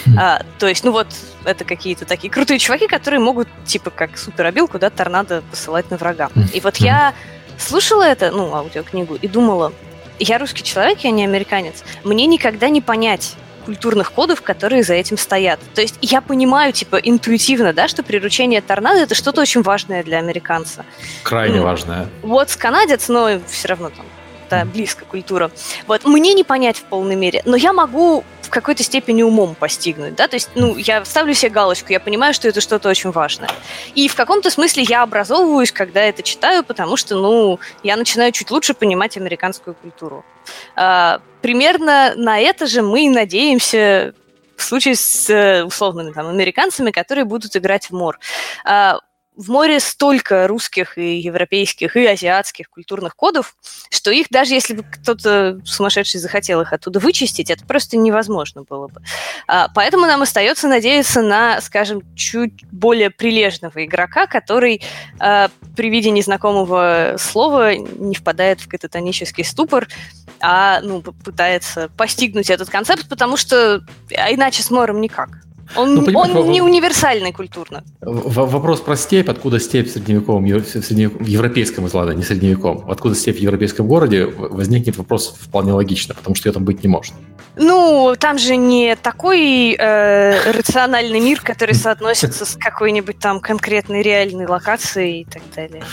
Хм. 0.05 0.19
А, 0.19 0.41
то 0.59 0.67
есть, 0.67 0.83
ну 0.83 0.91
вот, 0.91 1.07
это 1.45 1.63
какие-то 1.63 2.05
такие 2.05 2.31
крутые 2.31 2.59
чуваки, 2.59 2.87
которые 2.87 3.19
могут, 3.19 3.47
типа, 3.65 3.89
как 3.89 4.17
суперобил, 4.17 4.67
куда 4.67 4.89
торнадо 4.89 5.43
посылать 5.49 5.89
на 5.91 5.97
врага. 5.97 6.29
Хм. 6.35 6.45
И 6.53 6.59
вот 6.59 6.77
я 6.77 7.13
слушала 7.57 8.03
это, 8.03 8.31
ну, 8.31 8.53
аудиокнигу, 8.53 9.15
и 9.15 9.27
думала, 9.27 9.73
я 10.19 10.37
русский 10.37 10.63
человек, 10.63 10.99
я 10.99 11.11
не 11.11 11.23
американец. 11.23 11.83
Мне 12.03 12.25
никогда 12.25 12.69
не 12.69 12.81
понять, 12.81 13.35
культурных 13.65 14.11
кодов, 14.11 14.41
которые 14.41 14.83
за 14.83 14.93
этим 14.95 15.17
стоят. 15.17 15.59
То 15.75 15.81
есть 15.81 15.97
я 16.01 16.21
понимаю, 16.21 16.73
типа, 16.73 16.95
интуитивно, 16.95 17.73
да, 17.73 17.87
что 17.87 18.03
приручение 18.03 18.61
торнадо 18.61 18.99
это 18.99 19.15
что-то 19.15 19.41
очень 19.41 19.61
важное 19.61 20.03
для 20.03 20.17
американца. 20.17 20.85
Крайне 21.23 21.57
ну, 21.57 21.63
важное. 21.63 22.07
Вот 22.21 22.49
с 22.49 22.55
канадец, 22.55 23.07
но 23.07 23.39
все 23.47 23.67
равно 23.67 23.89
там 23.89 24.05
да, 24.51 24.65
близко 24.65 25.05
культура. 25.05 25.49
Вот 25.87 26.05
мне 26.05 26.33
не 26.33 26.43
понять 26.43 26.77
в 26.77 26.83
полной 26.83 27.15
мере, 27.15 27.41
но 27.45 27.55
я 27.55 27.73
могу 27.73 28.23
в 28.41 28.49
какой-то 28.49 28.83
степени 28.83 29.23
умом 29.23 29.55
постигнуть, 29.55 30.13
да, 30.15 30.27
то 30.27 30.35
есть, 30.35 30.49
ну, 30.55 30.75
я 30.75 31.03
ставлю 31.05 31.33
себе 31.33 31.51
галочку, 31.51 31.93
я 31.93 32.01
понимаю, 32.01 32.33
что 32.33 32.49
это 32.49 32.59
что-то 32.59 32.89
очень 32.89 33.11
важное. 33.11 33.49
И 33.95 34.09
в 34.09 34.15
каком-то 34.15 34.51
смысле 34.51 34.83
я 34.83 35.03
образовываюсь, 35.03 35.71
когда 35.71 36.01
это 36.01 36.21
читаю, 36.21 36.63
потому 36.63 36.97
что, 36.97 37.15
ну, 37.15 37.59
я 37.81 37.95
начинаю 37.95 38.33
чуть 38.33 38.51
лучше 38.51 38.73
понимать 38.73 39.15
американскую 39.15 39.73
культуру. 39.73 40.25
А, 40.75 41.21
примерно 41.41 42.13
на 42.17 42.39
это 42.39 42.67
же 42.67 42.81
мы 42.81 43.05
и 43.05 43.09
надеемся 43.09 44.13
в 44.57 44.63
случае 44.63 44.95
с 44.95 45.63
условными 45.65 46.11
там 46.11 46.27
американцами, 46.27 46.91
которые 46.91 47.23
будут 47.23 47.55
играть 47.55 47.89
в 47.89 47.91
мор. 47.91 48.19
В 49.41 49.49
море 49.49 49.79
столько 49.79 50.47
русских 50.47 50.99
и 50.99 51.17
европейских 51.17 51.97
и 51.97 52.05
азиатских 52.05 52.69
культурных 52.69 53.15
кодов, 53.15 53.55
что 53.89 54.11
их 54.11 54.27
даже 54.29 54.53
если 54.53 54.75
бы 54.75 54.83
кто-то 54.83 55.59
сумасшедший 55.65 56.19
захотел 56.19 56.61
их 56.61 56.71
оттуда 56.73 56.99
вычистить, 56.99 57.49
это 57.49 57.65
просто 57.65 57.97
невозможно 57.97 58.61
было 58.61 58.87
бы. 58.87 59.01
А, 59.47 59.67
поэтому 59.73 60.05
нам 60.05 60.21
остается 60.21 60.67
надеяться 60.67 61.23
на, 61.23 61.59
скажем, 61.59 62.03
чуть 62.15 62.63
более 62.71 63.09
прилежного 63.09 63.83
игрока, 63.83 64.27
который 64.27 64.83
а, 65.19 65.49
при 65.75 65.89
виде 65.89 66.11
незнакомого 66.11 67.15
слова 67.17 67.73
не 67.75 68.13
впадает 68.13 68.61
в 68.61 68.67
кататонический 68.67 69.43
ступор, 69.43 69.87
а 70.39 70.81
ну, 70.81 71.01
пытается 71.01 71.89
постигнуть 71.97 72.51
этот 72.51 72.69
концепт, 72.69 73.09
потому 73.09 73.37
что 73.37 73.81
а 74.15 74.31
иначе 74.31 74.61
с 74.61 74.69
морем 74.69 75.01
никак. 75.01 75.29
Он, 75.75 75.95
ну, 75.95 76.17
он 76.17 76.51
не 76.51 76.61
универсальный 76.61 77.31
культурно. 77.31 77.83
Вопрос 78.01 78.81
про 78.81 78.95
степь. 78.95 79.29
Откуда 79.29 79.59
степь 79.59 79.87
в 79.87 79.91
средневековом, 79.91 80.45
в, 80.45 80.65
средневековом, 80.65 81.25
в 81.25 81.27
европейском, 81.27 81.87
ладно, 81.93 82.11
не 82.11 82.23
средневековом. 82.23 82.89
Откуда 82.89 83.15
степь 83.15 83.37
в 83.37 83.41
европейском 83.41 83.87
городе, 83.87 84.25
возникнет 84.25 84.97
вопрос 84.97 85.35
вполне 85.39 85.73
логично, 85.73 86.13
потому 86.13 86.35
что 86.35 86.49
ее 86.49 86.53
там 86.53 86.65
быть 86.65 86.83
не 86.83 86.89
может. 86.89 87.13
Ну, 87.55 88.15
там 88.17 88.37
же 88.37 88.55
не 88.55 88.95
такой 88.95 89.75
э, 89.77 90.51
рациональный 90.51 91.19
мир, 91.19 91.41
который 91.41 91.75
соотносится 91.75 92.45
с 92.45 92.55
какой-нибудь 92.55 93.19
там 93.19 93.39
конкретной 93.39 94.01
реальной 94.01 94.47
локацией 94.47 95.21
и 95.21 95.25
так 95.25 95.41
далее. 95.55 95.83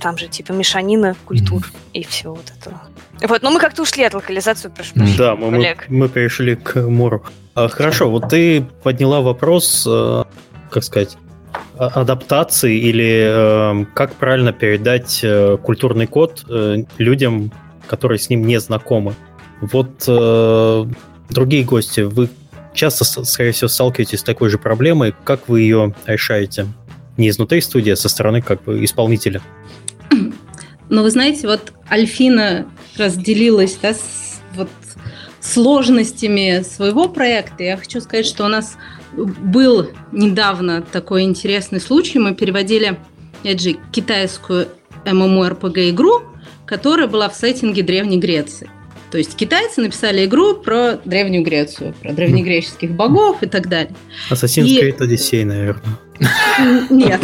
Там 0.00 0.16
же 0.16 0.28
типа 0.28 0.52
мешанина 0.52 1.14
культур 1.26 1.70
и 1.92 2.02
всего 2.04 2.34
вот 2.34 2.52
этого. 2.58 2.80
Вот, 3.22 3.42
но 3.42 3.50
мы 3.50 3.60
как-то 3.60 3.82
ушли 3.82 4.04
от 4.04 4.14
локализации, 4.14 4.68
прошу 4.68 4.94
прощения, 4.94 5.18
Да, 5.18 5.36
мы, 5.36 5.50
мы, 5.50 5.76
мы 5.88 6.08
перешли 6.08 6.56
к 6.56 6.80
Муру. 6.80 7.24
А, 7.54 7.68
хорошо, 7.68 8.10
вот 8.10 8.28
ты 8.28 8.64
подняла 8.82 9.20
вопрос, 9.20 9.86
э, 9.88 10.24
как 10.70 10.84
сказать, 10.84 11.16
адаптации 11.76 12.78
или 12.78 13.82
э, 13.82 13.84
как 13.94 14.14
правильно 14.14 14.52
передать 14.52 15.20
э, 15.22 15.58
культурный 15.62 16.06
код 16.06 16.44
людям, 16.98 17.52
которые 17.86 18.18
с 18.18 18.30
ним 18.30 18.46
не 18.46 18.60
знакомы. 18.60 19.14
Вот 19.60 20.06
другие 21.28 21.64
гости, 21.64 22.00
вы 22.00 22.30
часто, 22.72 23.04
скорее 23.04 23.52
всего, 23.52 23.68
сталкиваетесь 23.68 24.20
с 24.20 24.22
такой 24.22 24.48
же 24.48 24.58
проблемой. 24.58 25.14
Как 25.24 25.48
вы 25.48 25.60
ее 25.62 25.94
решаете? 26.06 26.66
Не 27.16 27.28
изнутри 27.28 27.60
студии, 27.60 27.90
а 27.90 27.96
со 27.96 28.08
стороны 28.08 28.40
как 28.40 28.62
бы 28.62 28.82
исполнителя. 28.82 29.42
Ну, 30.90 31.02
вы 31.02 31.10
знаете, 31.10 31.46
вот 31.46 31.72
Альфина 31.88 32.66
разделилась 32.96 33.78
да, 33.80 33.94
с, 33.94 34.40
вот, 34.54 34.68
сложностями 35.40 36.62
своего 36.62 37.08
проекта. 37.08 37.62
Я 37.62 37.76
хочу 37.76 38.00
сказать, 38.00 38.26
что 38.26 38.44
у 38.44 38.48
нас 38.48 38.76
был 39.12 39.88
недавно 40.12 40.82
такой 40.82 41.22
интересный 41.22 41.80
случай. 41.80 42.18
Мы 42.18 42.34
переводили, 42.34 42.98
опять 43.40 43.60
же, 43.60 43.76
китайскую 43.92 44.68
MMORPG 45.04 45.90
игру, 45.90 46.22
которая 46.66 47.06
была 47.06 47.28
в 47.28 47.36
сеттинге 47.36 47.82
Древней 47.82 48.18
Греции. 48.18 48.68
То 49.12 49.18
есть 49.18 49.34
китайцы 49.34 49.80
написали 49.80 50.24
игру 50.24 50.54
про 50.54 51.00
Древнюю 51.04 51.44
Грецию, 51.44 51.94
про 52.00 52.12
древнегреческих 52.12 52.92
богов 52.92 53.42
и 53.42 53.46
так 53.46 53.68
далее. 53.68 53.94
Assassin's 54.30 54.66
Creed 54.66 54.98
Odyssey, 54.98 55.44
наверное. 55.44 55.98
Нет. 56.90 57.20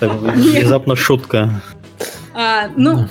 Внезапно 0.00 0.94
шутка. 0.94 1.62
А, 2.34 2.68
ну, 2.76 3.08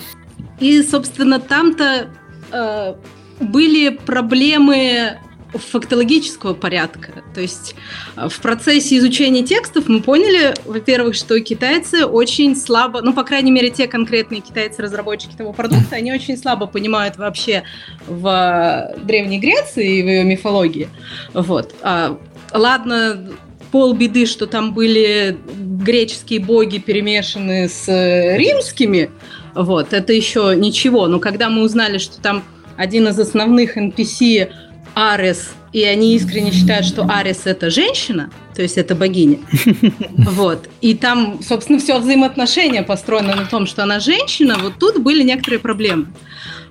и, 0.59 0.81
собственно, 0.83 1.39
там-то 1.39 2.09
э, 2.51 2.95
были 3.39 3.89
проблемы 3.89 5.17
фактологического 5.53 6.53
порядка. 6.53 7.23
То 7.33 7.41
есть 7.41 7.75
э, 8.15 8.27
в 8.27 8.39
процессе 8.39 8.97
изучения 8.97 9.43
текстов 9.43 9.87
мы 9.87 10.01
поняли, 10.01 10.53
во-первых, 10.65 11.15
что 11.15 11.39
китайцы 11.39 12.05
очень 12.05 12.55
слабо, 12.55 13.01
ну, 13.01 13.13
по 13.13 13.23
крайней 13.23 13.51
мере, 13.51 13.69
те 13.69 13.87
конкретные 13.87 14.41
китайцы-разработчики 14.41 15.35
того 15.35 15.53
продукта, 15.53 15.95
они 15.95 16.11
очень 16.11 16.37
слабо 16.37 16.67
понимают 16.67 17.17
вообще 17.17 17.63
в 18.07 18.93
Древней 19.03 19.39
Греции 19.39 19.99
и 19.99 20.03
в 20.03 20.07
ее 20.07 20.23
мифологии. 20.23 20.89
Вот. 21.33 21.73
А, 21.81 22.17
ладно, 22.51 23.29
полбеды, 23.73 24.27
что 24.27 24.45
там 24.45 24.71
были 24.71 25.35
греческие 25.83 26.39
боги 26.39 26.77
перемешаны 26.77 27.67
с 27.67 27.87
римскими, 27.87 29.09
вот, 29.55 29.93
это 29.93 30.13
еще 30.13 30.53
ничего. 30.55 31.07
Но 31.07 31.19
когда 31.19 31.49
мы 31.49 31.63
узнали, 31.63 31.97
что 31.97 32.21
там 32.21 32.43
один 32.77 33.07
из 33.07 33.17
основных 33.17 33.75
NPC 33.75 34.51
Арес, 34.93 35.53
и 35.71 35.83
они 35.85 36.15
искренне 36.15 36.51
считают, 36.51 36.85
что 36.85 37.07
Арес 37.09 37.41
это 37.45 37.71
женщина, 37.71 38.29
то 38.55 38.61
есть 38.61 38.77
это 38.77 38.93
богиня. 38.93 39.39
Вот. 40.17 40.69
И 40.81 40.93
там, 40.93 41.39
собственно, 41.41 41.79
все 41.79 41.97
взаимоотношения 41.97 42.83
построено 42.83 43.35
на 43.35 43.45
том, 43.45 43.65
что 43.65 43.81
она 43.81 43.99
женщина. 43.99 44.55
Вот 44.61 44.73
тут 44.79 45.01
были 45.01 45.23
некоторые 45.23 45.59
проблемы. 45.59 46.13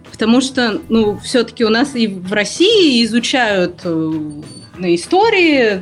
Потому 0.09 0.41
что, 0.41 0.81
ну, 0.89 1.19
все-таки 1.19 1.65
у 1.65 1.69
нас 1.69 1.97
и 1.97 2.07
в 2.07 2.33
России 2.33 3.05
изучают 3.05 3.81
э, 3.83 4.21
на 4.79 4.95
истории 4.95 5.81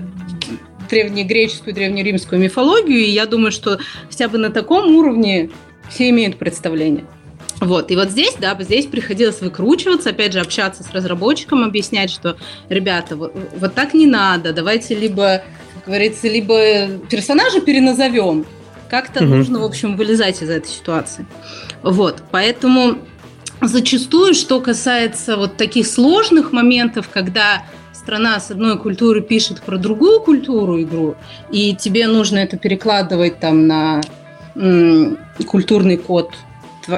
древнегреческую, 0.91 1.75
древнеримскую 1.75 2.41
мифологию, 2.41 2.99
и 2.99 3.11
я 3.11 3.27
думаю, 3.27 3.53
что 3.53 3.79
хотя 4.09 4.29
бы 4.29 4.39
на 4.39 4.51
таком 4.51 4.95
уровне 4.97 5.51
все 5.89 6.11
имеют 6.11 6.37
представление. 6.37 7.05
Вот, 7.61 7.91
и 7.91 7.97
вот 7.97 8.11
здесь, 8.11 8.35
да, 8.41 8.57
здесь 8.59 8.87
приходилось 8.87 9.41
выкручиваться, 9.43 10.11
опять 10.11 10.33
же, 10.33 10.41
общаться 10.41 10.83
с 10.83 10.91
разработчиком, 10.93 11.63
объяснять, 11.63 12.11
что, 12.11 12.37
ребята, 12.71 13.17
вот, 13.17 13.35
вот 13.59 13.75
так 13.75 13.93
не 13.93 14.07
надо, 14.07 14.55
давайте 14.55 14.95
либо, 14.95 15.43
как 15.75 15.85
говорится, 15.87 16.27
либо 16.27 16.89
персонажа 17.11 17.61
переназовем, 17.61 18.47
как-то 18.89 19.23
угу. 19.25 19.35
нужно, 19.35 19.61
в 19.61 19.65
общем, 19.65 19.97
вылезать 19.97 20.43
из 20.43 20.49
этой 20.49 20.69
ситуации. 20.69 21.27
Вот, 21.83 22.23
поэтому 22.31 22.97
зачастую, 23.61 24.33
что 24.33 24.61
касается 24.61 25.37
вот 25.37 25.59
таких 25.59 25.87
сложных 25.87 26.53
моментов, 26.53 27.11
когда 27.13 27.67
страна 28.11 28.41
с 28.41 28.51
одной 28.51 28.77
культуры 28.77 29.21
пишет 29.21 29.63
про 29.63 29.79
другую 29.79 30.19
культуру 30.21 30.83
игру, 30.83 31.15
и 31.53 31.77
тебе 31.77 32.09
нужно 32.09 32.39
это 32.39 32.59
перекладывать 32.59 33.39
там 33.39 33.69
на 33.69 34.01
м- 34.57 35.17
культурный 35.47 35.97
код 35.97 36.35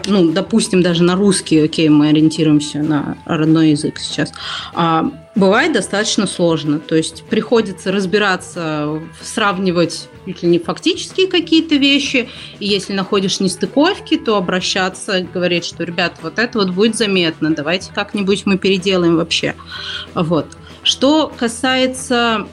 ну, 0.06 0.32
допустим, 0.32 0.80
даже 0.82 1.02
на 1.02 1.16
русский, 1.16 1.58
окей, 1.58 1.90
мы 1.90 2.08
ориентируемся 2.08 2.78
на 2.78 3.18
родной 3.26 3.70
язык 3.70 3.98
сейчас, 3.98 4.32
а, 4.72 5.10
бывает 5.34 5.72
достаточно 5.72 6.26
сложно. 6.26 6.78
То 6.78 6.94
есть 6.94 7.24
приходится 7.24 7.92
разбираться, 7.92 9.00
сравнивать 9.20 10.08
чуть 10.24 10.42
ли 10.42 10.48
не 10.48 10.58
фактические 10.58 11.26
какие-то 11.26 11.74
вещи, 11.74 12.30
и 12.58 12.66
если 12.66 12.94
находишь 12.94 13.40
нестыковки, 13.40 14.16
то 14.16 14.36
обращаться, 14.36 15.26
говорить, 15.34 15.66
что, 15.66 15.84
ребят, 15.84 16.14
вот 16.22 16.38
это 16.38 16.58
вот 16.58 16.70
будет 16.70 16.96
заметно, 16.96 17.54
давайте 17.54 17.90
как-нибудь 17.92 18.46
мы 18.46 18.56
переделаем 18.56 19.16
вообще. 19.16 19.54
Вот. 20.14 20.46
Что 20.82 21.32
касается 21.36 22.46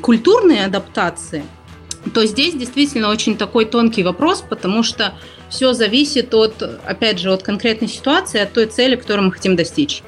культурной 0.00 0.64
адаптации, 0.64 1.44
то 2.12 2.26
здесь 2.26 2.54
действительно 2.54 3.08
очень 3.08 3.36
такой 3.36 3.64
тонкий 3.64 4.02
вопрос, 4.02 4.44
потому 4.46 4.82
что 4.82 5.14
все 5.48 5.72
зависит 5.72 6.34
от, 6.34 6.62
опять 6.84 7.18
же, 7.18 7.32
от 7.32 7.42
конкретной 7.42 7.88
ситуации, 7.88 8.40
от 8.40 8.52
той 8.52 8.66
цели, 8.66 8.96
которую 8.96 9.26
мы 9.26 9.32
хотим 9.32 9.54
достичь. 9.56 10.02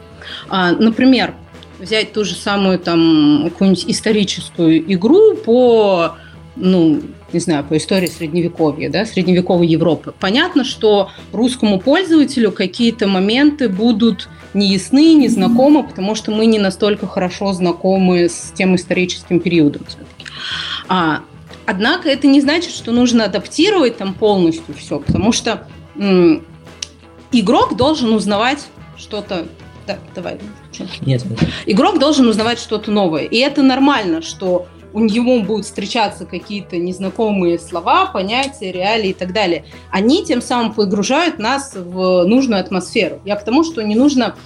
А, 0.48 0.72
например, 0.72 1.34
взять 1.78 2.12
ту 2.12 2.24
же 2.24 2.34
самую 2.34 2.78
там 2.78 3.50
какую-нибудь 3.50 3.84
историческую 3.88 4.92
игру 4.92 5.36
по, 5.36 6.16
ну, 6.56 7.02
не 7.34 7.40
знаю, 7.40 7.64
по 7.64 7.76
истории 7.76 8.06
средневековья, 8.06 8.88
да, 8.88 9.04
средневековой 9.04 9.66
Европы. 9.66 10.14
Понятно, 10.18 10.64
что 10.64 11.10
русскому 11.32 11.78
пользователю 11.80 12.52
какие-то 12.52 13.06
моменты 13.06 13.68
будут 13.68 14.28
неясны, 14.54 15.14
незнакомы, 15.14 15.82
потому 15.82 16.14
что 16.14 16.30
мы 16.30 16.46
не 16.46 16.58
настолько 16.58 17.06
хорошо 17.06 17.52
знакомы 17.52 18.28
с 18.28 18.52
тем 18.54 18.76
историческим 18.76 19.40
периодом. 19.40 19.82
А, 20.88 21.20
Однако 21.66 22.10
это 22.10 22.26
не 22.26 22.40
значит, 22.40 22.72
что 22.72 22.92
нужно 22.92 23.24
адаптировать 23.24 23.96
там 23.96 24.12
полностью 24.14 24.74
все, 24.74 24.98
потому 25.00 25.32
что 25.32 25.66
м- 25.96 26.44
игрок 27.32 27.76
должен 27.76 28.12
узнавать 28.12 28.66
что-то. 28.98 29.46
Да, 29.86 29.98
давай. 30.14 30.38
Нет. 31.06 31.24
Игрок 31.66 31.98
должен 31.98 32.28
узнавать 32.28 32.58
что-то 32.58 32.90
новое. 32.90 33.24
И 33.24 33.38
это 33.38 33.62
нормально, 33.62 34.20
что 34.20 34.66
у 34.94 35.00
него 35.00 35.40
будут 35.40 35.66
встречаться 35.66 36.24
какие-то 36.24 36.78
незнакомые 36.78 37.58
слова, 37.58 38.06
понятия, 38.06 38.72
реалии 38.72 39.10
и 39.10 39.14
так 39.14 39.32
далее. 39.32 39.64
Они 39.90 40.24
тем 40.24 40.40
самым 40.40 40.72
погружают 40.72 41.38
нас 41.38 41.74
в 41.74 42.24
нужную 42.24 42.60
атмосферу. 42.60 43.20
Я 43.24 43.36
к 43.36 43.44
тому, 43.44 43.64
что 43.64 43.82
не 43.82 43.96
нужно 43.96 44.36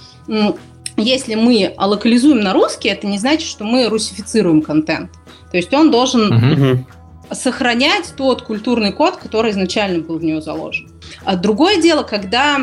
если 0.97 1.35
мы 1.35 1.73
локализуем 1.77 2.41
на 2.41 2.51
русский, 2.51 2.89
это 2.89 3.07
не 3.07 3.17
значит, 3.19 3.47
что 3.47 3.63
мы 3.63 3.87
русифицируем 3.87 4.61
контент. 4.61 5.11
То 5.49 5.57
есть 5.57 5.73
он 5.73 5.91
должен 5.91 6.85
сохранять 7.31 8.13
тот 8.17 8.41
культурный 8.41 8.91
код, 8.91 9.15
который 9.17 9.51
изначально 9.51 9.99
был 9.99 10.17
в 10.17 10.23
него 10.23 10.41
заложен. 10.41 10.89
А 11.23 11.35
другое 11.35 11.81
дело, 11.81 12.03
когда 12.03 12.59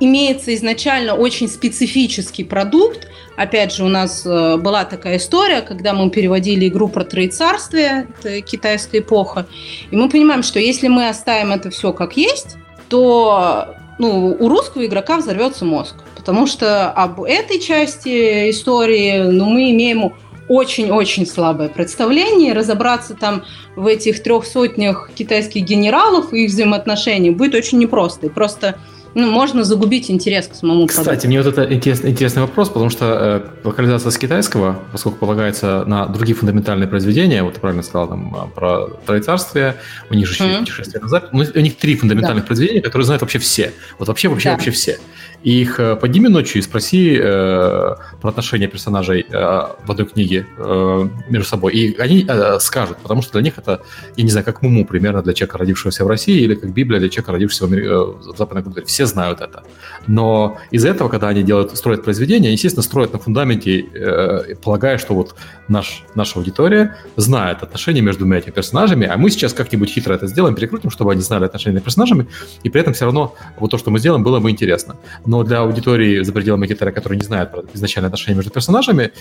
имеется 0.00 0.54
изначально 0.54 1.14
очень 1.14 1.48
специфический 1.48 2.44
продукт. 2.44 3.08
Опять 3.36 3.72
же, 3.72 3.84
у 3.84 3.88
нас 3.88 4.26
э, 4.26 4.56
была 4.56 4.84
такая 4.84 5.16
история, 5.16 5.62
когда 5.62 5.94
мы 5.94 6.10
переводили 6.10 6.68
игру 6.68 6.88
про 6.88 7.04
троецарствие, 7.04 8.08
это 8.18 8.40
китайская 8.42 8.98
эпоха, 8.98 9.46
и 9.90 9.96
мы 9.96 10.08
понимаем, 10.08 10.42
что 10.42 10.58
если 10.58 10.88
мы 10.88 11.08
оставим 11.08 11.52
это 11.52 11.70
все 11.70 11.92
как 11.92 12.16
есть, 12.16 12.56
то 12.88 13.74
ну, 13.98 14.36
у 14.38 14.48
русского 14.48 14.84
игрока 14.84 15.18
взорвется 15.18 15.64
мозг. 15.64 15.94
Потому 16.16 16.46
что 16.46 16.90
об 16.90 17.22
этой 17.22 17.58
части 17.58 18.50
истории 18.50 19.22
ну, 19.22 19.46
мы 19.46 19.70
имеем 19.70 20.12
очень-очень 20.48 21.26
слабое 21.26 21.68
представление. 21.68 22.52
Разобраться 22.52 23.14
там 23.14 23.44
в 23.76 23.86
этих 23.86 24.22
трех 24.22 24.44
сотнях 24.44 25.10
китайских 25.14 25.62
генералов 25.64 26.32
и 26.32 26.44
их 26.44 26.50
взаимоотношений 26.50 27.30
будет 27.30 27.54
очень 27.54 27.78
непросто. 27.78 28.26
И 28.26 28.28
просто 28.28 28.76
ну, 29.14 29.30
можно 29.30 29.64
загубить 29.64 30.10
интерес 30.10 30.48
к 30.48 30.54
самому 30.54 30.86
Кстати, 30.86 31.04
продукту. 31.06 31.28
мне 31.28 31.42
вот 31.42 31.46
это 31.58 31.74
интересный, 31.74 32.10
интересный 32.10 32.42
вопрос, 32.42 32.68
потому 32.68 32.90
что 32.90 33.44
э, 33.62 33.66
локализация 33.66 34.10
с 34.10 34.18
китайского, 34.18 34.78
поскольку 34.92 35.18
полагается 35.18 35.84
на 35.86 36.06
другие 36.06 36.34
фундаментальные 36.36 36.88
произведения, 36.88 37.42
вот 37.42 37.54
ты 37.54 37.60
правильно 37.60 37.82
сказал 37.82 38.08
там 38.08 38.34
а, 38.34 38.46
про 38.46 38.88
Троецарствие, 39.06 39.76
у 40.10 40.14
них 40.14 40.26
же 40.26 40.34
еще 40.34 40.46
есть 40.46 40.60
путешествие 40.60 41.02
на 41.02 41.08
запад, 41.08 41.32
ну, 41.32 41.44
у 41.54 41.60
них 41.60 41.76
три 41.76 41.96
фундаментальных 41.96 42.46
произведения, 42.46 42.80
которые 42.80 43.04
знают 43.06 43.22
вообще 43.22 43.38
все. 43.38 43.72
Вот 43.98 44.08
вообще, 44.08 44.28
вообще, 44.28 44.48
Да. 44.48 44.54
вообще 44.54 44.70
все. 44.70 44.98
И 45.42 45.62
их 45.62 45.80
э, 45.80 45.96
подними 45.96 46.28
ночью 46.28 46.60
и 46.60 46.62
спроси 46.62 47.18
э, 47.20 47.94
про 48.20 48.28
отношения 48.28 48.68
персонажей 48.68 49.26
э, 49.28 49.32
в 49.32 49.90
одной 49.90 50.06
книге 50.06 50.46
э, 50.56 51.08
между 51.28 51.48
собой. 51.48 51.74
И 51.74 51.98
они 51.98 52.24
э, 52.28 52.58
скажут, 52.60 52.98
потому 52.98 53.22
что 53.22 53.32
для 53.32 53.42
них 53.42 53.58
это, 53.58 53.82
я 54.16 54.24
не 54.24 54.30
знаю, 54.30 54.44
как 54.44 54.62
Муму 54.62 54.86
примерно 54.86 55.22
для 55.22 55.32
человека, 55.32 55.58
родившегося 55.58 56.04
в 56.04 56.08
России, 56.08 56.40
или 56.40 56.54
как 56.54 56.72
Библия 56.72 57.00
для 57.00 57.08
человека, 57.08 57.32
родившегося 57.32 57.66
в, 57.66 57.72
э, 57.74 58.32
в 58.32 58.36
западной 58.36 58.62
культуре. 58.62 58.86
Все 58.86 59.06
знают 59.06 59.40
это. 59.40 59.64
Но 60.06 60.58
из-за 60.70 60.90
этого, 60.90 61.08
когда 61.08 61.28
они 61.28 61.42
делают, 61.42 61.76
строят 61.76 62.04
произведение, 62.04 62.48
они, 62.48 62.52
естественно, 62.52 62.82
строят 62.82 63.12
на 63.12 63.18
фундаменте, 63.18 63.80
э, 63.80 64.54
полагая, 64.62 64.98
что 64.98 65.14
вот 65.14 65.34
наш, 65.68 66.04
наша 66.14 66.38
аудитория 66.38 66.96
знает 67.16 67.62
отношения 67.62 68.00
между 68.00 68.20
двумя 68.20 68.38
этими 68.38 68.52
персонажами, 68.52 69.06
а 69.06 69.16
мы 69.16 69.30
сейчас 69.30 69.54
как-нибудь 69.54 69.90
хитро 69.90 70.14
это 70.14 70.26
сделаем, 70.26 70.54
перекрутим, 70.54 70.90
чтобы 70.90 71.12
они 71.12 71.20
знали 71.20 71.44
отношения 71.44 71.74
между 71.74 71.86
персонажами, 71.86 72.26
и 72.62 72.70
при 72.70 72.80
этом 72.80 72.92
все 72.94 73.06
равно 73.06 73.34
вот 73.58 73.70
то, 73.70 73.78
что 73.78 73.90
мы 73.90 73.98
сделаем, 73.98 74.22
было 74.22 74.38
бы 74.40 74.50
интересно. 74.50 74.96
Но 75.32 75.44
для 75.44 75.60
аудитории 75.60 76.22
за 76.22 76.30
пределами 76.30 76.66
Китая, 76.66 76.92
которые 76.92 77.18
не 77.18 77.24
знают 77.24 77.52
про 77.52 77.62
изначальные 77.72 78.08
отношения 78.08 78.36
между 78.36 78.50
персонажами, 78.50 79.12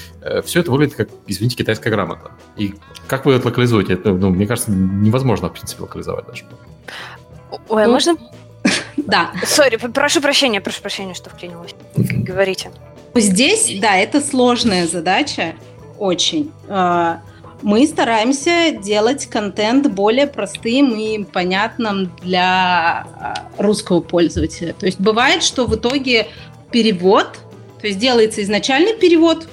все 0.43 0.59
это 0.59 0.69
выглядит 0.69 0.95
как, 0.95 1.07
извините, 1.25 1.55
китайская 1.55 1.89
грамота. 1.89 2.31
И 2.57 2.73
как 3.07 3.25
вы 3.25 3.31
это 3.31 3.47
локализуете? 3.47 3.93
Это, 3.93 4.11
ну, 4.11 4.29
мне 4.29 4.45
кажется, 4.45 4.71
невозможно, 4.71 5.47
в 5.47 5.53
принципе, 5.53 5.83
локализовать 5.83 6.25
даже. 6.27 6.43
Ой, 7.69 7.83
а 7.83 7.87
Ну, 7.87 7.93
можно? 7.93 8.17
Да. 8.97 9.31
Сори, 9.45 9.77
прошу 9.77 10.19
прощения, 10.19 10.59
прошу 10.59 10.81
прощения, 10.81 11.13
что 11.13 11.29
вклинилась. 11.29 11.73
Говорите. 11.95 12.71
Здесь, 13.15 13.79
да, 13.79 13.95
это 13.95 14.19
сложная 14.19 14.87
задача, 14.87 15.53
очень. 15.97 16.51
Мы 17.61 17.85
стараемся 17.85 18.71
делать 18.71 19.27
контент 19.27 19.87
более 19.91 20.25
простым 20.25 20.95
и 20.95 21.23
понятным 21.23 22.11
для 22.23 23.05
э, 23.57 23.61
русского 23.61 24.01
пользователя. 24.01 24.73
То 24.73 24.87
есть 24.87 24.99
бывает, 24.99 25.43
что 25.43 25.65
в 25.65 25.75
итоге 25.75 26.27
перевод, 26.71 27.27
то 27.79 27.87
есть 27.87 27.99
делается 27.99 28.41
изначальный 28.41 28.95
перевод, 28.95 29.47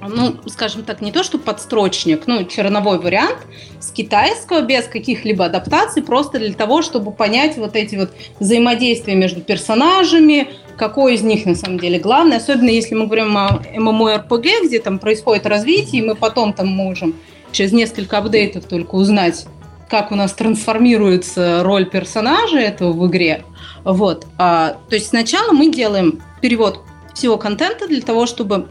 ну, 0.00 0.36
скажем 0.48 0.82
так, 0.82 1.00
не 1.00 1.10
то, 1.12 1.22
что 1.22 1.38
подстрочник, 1.38 2.26
ну, 2.26 2.44
черновой 2.44 2.98
вариант 2.98 3.38
с 3.80 3.90
китайского 3.90 4.60
без 4.60 4.84
каких-либо 4.84 5.46
адаптаций, 5.46 6.02
просто 6.02 6.38
для 6.38 6.52
того, 6.52 6.82
чтобы 6.82 7.12
понять 7.12 7.56
вот 7.56 7.74
эти 7.74 7.96
вот 7.96 8.10
взаимодействия 8.38 9.14
между 9.14 9.40
персонажами, 9.40 10.48
какой 10.76 11.14
из 11.14 11.22
них 11.22 11.46
на 11.46 11.54
самом 11.54 11.78
деле 11.78 11.98
главный, 11.98 12.36
особенно 12.36 12.68
если 12.68 12.94
мы 12.94 13.06
говорим 13.06 13.36
о 13.38 13.62
MMORPG, 13.74 14.66
где 14.66 14.80
там 14.80 14.98
происходит 14.98 15.46
развитие, 15.46 16.02
и 16.02 16.04
мы 16.04 16.14
потом 16.14 16.52
там 16.52 16.68
можем 16.68 17.14
через 17.56 17.72
несколько 17.72 18.18
апдейтов 18.18 18.66
только 18.66 18.96
узнать, 18.96 19.46
как 19.88 20.12
у 20.12 20.14
нас 20.14 20.32
трансформируется 20.34 21.62
роль 21.62 21.86
персонажа 21.86 22.58
этого 22.58 22.92
в 22.92 23.06
игре. 23.08 23.44
Вот. 23.82 24.26
А, 24.36 24.76
то 24.88 24.94
есть 24.94 25.08
сначала 25.08 25.52
мы 25.52 25.72
делаем 25.72 26.22
перевод 26.42 26.80
всего 27.14 27.38
контента 27.38 27.88
для 27.88 28.02
того, 28.02 28.26
чтобы 28.26 28.68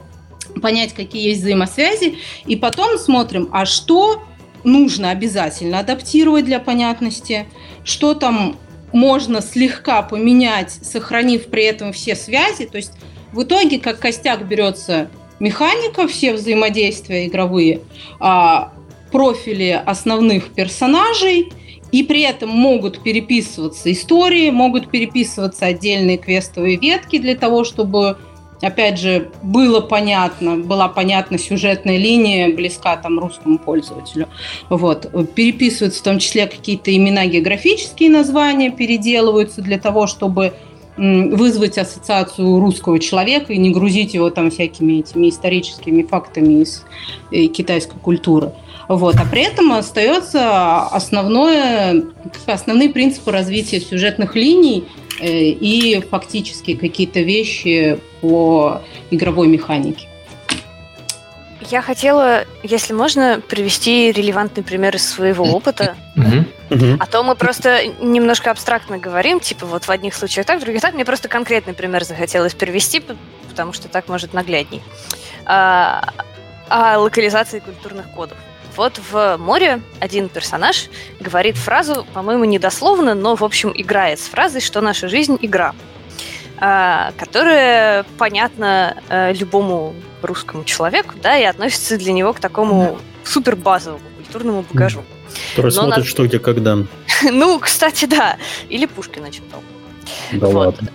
понять, 0.61 0.93
какие 0.93 1.29
есть 1.29 1.41
взаимосвязи, 1.41 2.19
и 2.45 2.55
потом 2.55 2.99
смотрим, 2.99 3.49
а 3.51 3.65
что 3.65 4.21
нужно 4.63 5.09
обязательно 5.09 5.79
адаптировать 5.79 6.45
для 6.45 6.59
понятности, 6.59 7.47
что 7.83 8.13
там 8.13 8.55
можно 8.93 9.41
слегка 9.41 10.03
поменять, 10.03 10.71
сохранив 10.71 11.47
при 11.47 11.63
этом 11.63 11.91
все 11.91 12.15
связи. 12.15 12.65
То 12.65 12.77
есть 12.77 12.93
в 13.33 13.41
итоге 13.43 13.79
как 13.79 13.99
костяк 13.99 14.47
берется 14.47 15.09
механика, 15.39 16.07
все 16.07 16.33
взаимодействия 16.33 17.27
игровые, 17.27 17.81
а, 18.19 18.73
профили 19.15 19.81
основных 19.85 20.49
персонажей, 20.49 21.53
и 21.93 22.03
при 22.03 22.23
этом 22.23 22.49
могут 22.49 23.01
переписываться 23.01 23.89
истории, 23.89 24.49
могут 24.49 24.91
переписываться 24.91 25.67
отдельные 25.67 26.17
квестовые 26.17 26.75
ветки 26.75 27.17
для 27.17 27.35
того, 27.35 27.63
чтобы, 27.63 28.17
опять 28.61 28.99
же, 28.99 29.31
было 29.41 29.79
понятно, 29.79 30.57
была 30.57 30.89
понятна 30.89 31.37
сюжетная 31.37 31.95
линия, 31.95 32.53
близка 32.53 32.97
там 32.97 33.17
русскому 33.17 33.57
пользователю. 33.57 34.27
Вот. 34.69 35.09
Переписываются 35.33 36.01
в 36.01 36.03
том 36.03 36.19
числе 36.19 36.47
какие-то 36.47 36.93
имена, 36.93 37.25
географические 37.25 38.09
названия 38.09 38.69
переделываются 38.69 39.61
для 39.61 39.79
того, 39.79 40.07
чтобы 40.07 40.55
вызвать 40.97 41.77
ассоциацию 41.77 42.59
русского 42.59 42.99
человека 42.99 43.53
и 43.53 43.57
не 43.57 43.69
грузить 43.69 44.13
его 44.13 44.29
там 44.29 44.51
всякими 44.51 44.99
этими 44.99 45.29
историческими 45.29 46.03
фактами 46.03 46.63
из 46.63 46.83
э, 47.31 47.45
китайской 47.47 47.97
культуры. 47.99 48.51
Вот. 48.87 49.15
А 49.15 49.25
при 49.25 49.43
этом 49.43 49.71
остается 49.73 50.83
основное, 50.83 52.03
основные 52.45 52.89
принципы 52.89 53.31
развития 53.31 53.79
сюжетных 53.79 54.35
линий 54.35 54.85
э, 55.19 55.27
и 55.27 56.01
фактически 56.01 56.75
какие-то 56.75 57.21
вещи 57.21 57.99
по 58.21 58.81
игровой 59.11 59.47
механике. 59.47 60.07
Я 61.71 61.81
хотела, 61.81 62.45
если 62.61 62.93
можно, 62.93 63.41
привести 63.47 64.11
релевантный 64.11 64.63
пример 64.63 64.95
из 64.95 65.07
своего 65.07 65.45
опыта. 65.45 65.95
А 66.99 67.05
то 67.07 67.23
мы 67.23 67.35
просто 67.35 67.87
немножко 68.01 68.51
абстрактно 68.51 68.97
говорим, 68.97 69.39
типа 69.39 69.65
вот 69.65 69.85
в 69.85 69.89
одних 69.89 70.13
случаях 70.13 70.45
так, 70.45 70.59
в 70.59 70.63
других 70.63 70.81
так. 70.81 70.93
Мне 70.93 71.05
просто 71.05 71.27
конкретный 71.27 71.73
пример 71.73 72.03
захотелось 72.03 72.53
привести, 72.53 73.01
потому 73.49 73.73
что 73.73 73.87
так 73.87 74.07
может 74.09 74.33
наглядней. 74.33 74.81
А, 75.45 76.13
о 76.69 76.99
локализации 76.99 77.59
культурных 77.59 78.09
кодов. 78.11 78.37
Вот 78.75 78.99
в 79.11 79.37
море 79.37 79.81
один 79.99 80.27
персонаж 80.29 80.87
говорит 81.19 81.55
фразу, 81.57 82.05
по-моему, 82.13 82.43
недословно, 82.45 83.13
но, 83.15 83.35
в 83.35 83.43
общем, 83.43 83.71
играет 83.73 84.19
с 84.19 84.23
фразой, 84.23 84.61
что 84.61 84.81
наша 84.81 85.07
жизнь– 85.07 85.37
игра, 85.41 85.73
а, 86.57 87.13
которая 87.17 88.05
понятна 88.17 88.97
э, 89.09 89.33
любому 89.33 89.93
русскому 90.21 90.63
человеку, 90.63 91.13
да, 91.21 91.37
и 91.37 91.43
относится 91.43 91.97
для 91.97 92.11
него 92.11 92.33
к 92.33 92.39
такому 92.39 92.97
супер 93.23 93.55
базовому 93.55 94.03
культурному 94.17 94.65
багажу. 94.71 95.03
Который 95.51 95.67
Но 95.67 95.71
смотрит, 95.71 95.97
на- 95.97 96.03
что 96.05 96.25
где, 96.25 96.39
когда. 96.39 96.77
Ну, 97.23 97.59
кстати, 97.59 98.05
да. 98.05 98.37
Или 98.69 98.85
Пушкина 98.85 99.31
читал. 99.31 99.61
Да 100.33 100.47
Вот. 100.47 100.55
ладно. 100.55 100.89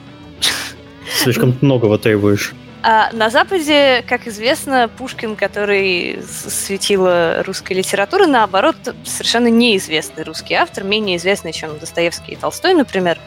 Слишком 1.16 1.57
многого 1.61 1.99
требуешь. 1.99 2.53
А 2.83 3.11
на 3.12 3.29
Западе, 3.29 4.03
как 4.09 4.27
известно, 4.27 4.88
Пушкин, 4.88 5.37
который 5.37 6.23
с- 6.23 6.51
светила 6.51 7.43
русской 7.47 7.75
литературы, 7.75 8.27
наоборот, 8.27 8.77
совершенно 9.05 9.49
неизвестный 9.49 10.25
русский 10.25 10.55
автор, 10.55 10.85
менее 10.85 11.19
известный, 11.19 11.53
чем 11.53 11.79
Достоевский 11.79 12.33
и 12.33 12.37
Толстой, 12.37 12.73
например. 12.73 13.19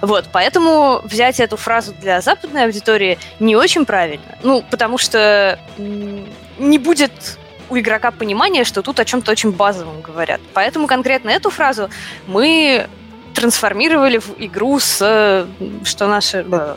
Вот, 0.00 0.26
поэтому 0.32 1.00
взять 1.04 1.38
эту 1.38 1.58
фразу 1.58 1.92
для 2.00 2.22
западной 2.22 2.64
аудитории 2.64 3.18
не 3.40 3.56
очень 3.56 3.84
правильно. 3.84 4.38
Ну, 4.42 4.64
потому 4.70 4.96
что 4.96 5.58
не 6.58 6.78
будет 6.78 7.38
у 7.68 7.78
игрока 7.78 8.10
понимания, 8.10 8.64
что 8.64 8.80
тут 8.80 9.00
о 9.00 9.04
чем-то 9.04 9.32
очень 9.32 9.52
базовом 9.52 10.00
говорят. 10.00 10.40
Поэтому 10.54 10.86
конкретно 10.86 11.28
эту 11.28 11.50
фразу 11.50 11.90
мы 12.26 12.88
трансформировали 13.34 14.18
в 14.18 14.30
игру 14.38 14.78
с 14.78 14.98
э, 15.02 15.46
что 15.84 16.06
наш 16.06 16.34
э, 16.34 16.76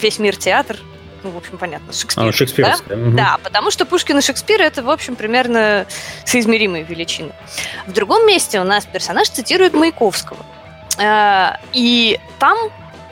весь 0.00 0.18
мир 0.18 0.34
театр, 0.36 0.76
ну, 1.22 1.30
в 1.30 1.36
общем, 1.36 1.58
понятно, 1.58 1.92
Шекспир. 1.92 2.22
А, 2.22 2.26
да? 2.26 2.32
шекспировская. 2.32 2.96
мгм. 2.96 3.16
Да, 3.16 3.38
потому 3.42 3.70
что 3.70 3.84
Пушкин 3.86 4.18
и 4.18 4.22
Шекспир 4.22 4.60
это, 4.62 4.82
в 4.82 4.90
общем, 4.90 5.16
примерно 5.16 5.86
соизмеримые 6.24 6.82
величины. 6.84 7.32
В 7.86 7.92
другом 7.92 8.26
месте 8.26 8.60
у 8.60 8.64
нас 8.64 8.86
персонаж 8.86 9.28
цитирует 9.28 9.74
Маяковского. 9.74 10.44
Э, 10.98 11.52
И 11.72 12.18
там 12.38 12.56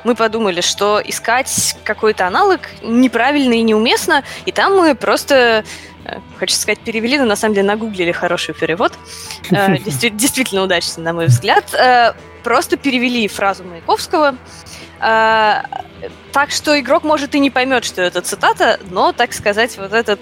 мы 0.04 0.14
подумали, 0.14 0.60
что 0.60 1.00
искать 1.04 1.76
какой-то 1.84 2.26
аналог 2.26 2.60
неправильно 2.82 3.54
и 3.54 3.62
неуместно, 3.62 4.22
и 4.46 4.52
там 4.52 4.76
мы 4.76 4.94
просто, 4.94 5.64
э, 6.04 6.18
хочется 6.38 6.62
сказать, 6.62 6.78
перевели, 6.80 7.18
но 7.18 7.24
на 7.24 7.36
самом 7.36 7.54
деле 7.54 7.66
нагуглили 7.66 8.12
хороший 8.12 8.54
перевод. 8.54 8.92
Э, 9.50 9.76
действи- 9.78 10.10
Действительно 10.10 10.62
удачный, 10.62 11.02
на 11.04 11.12
мой 11.12 11.26
взгляд. 11.26 11.72
Э, 11.74 12.12
Просто 12.44 12.76
перевели 12.76 13.26
фразу 13.28 13.64
Маяковского 13.64 14.28
А, 14.28 14.34
так 14.98 16.50
что 16.50 16.78
игрок 16.78 17.04
может 17.04 17.34
и 17.34 17.38
не 17.38 17.50
поймет, 17.50 17.84
что 17.84 18.02
это 18.02 18.20
цитата, 18.20 18.78
но, 18.90 19.12
так 19.12 19.32
сказать, 19.32 19.76
вот 19.78 19.92
этот 19.92 20.20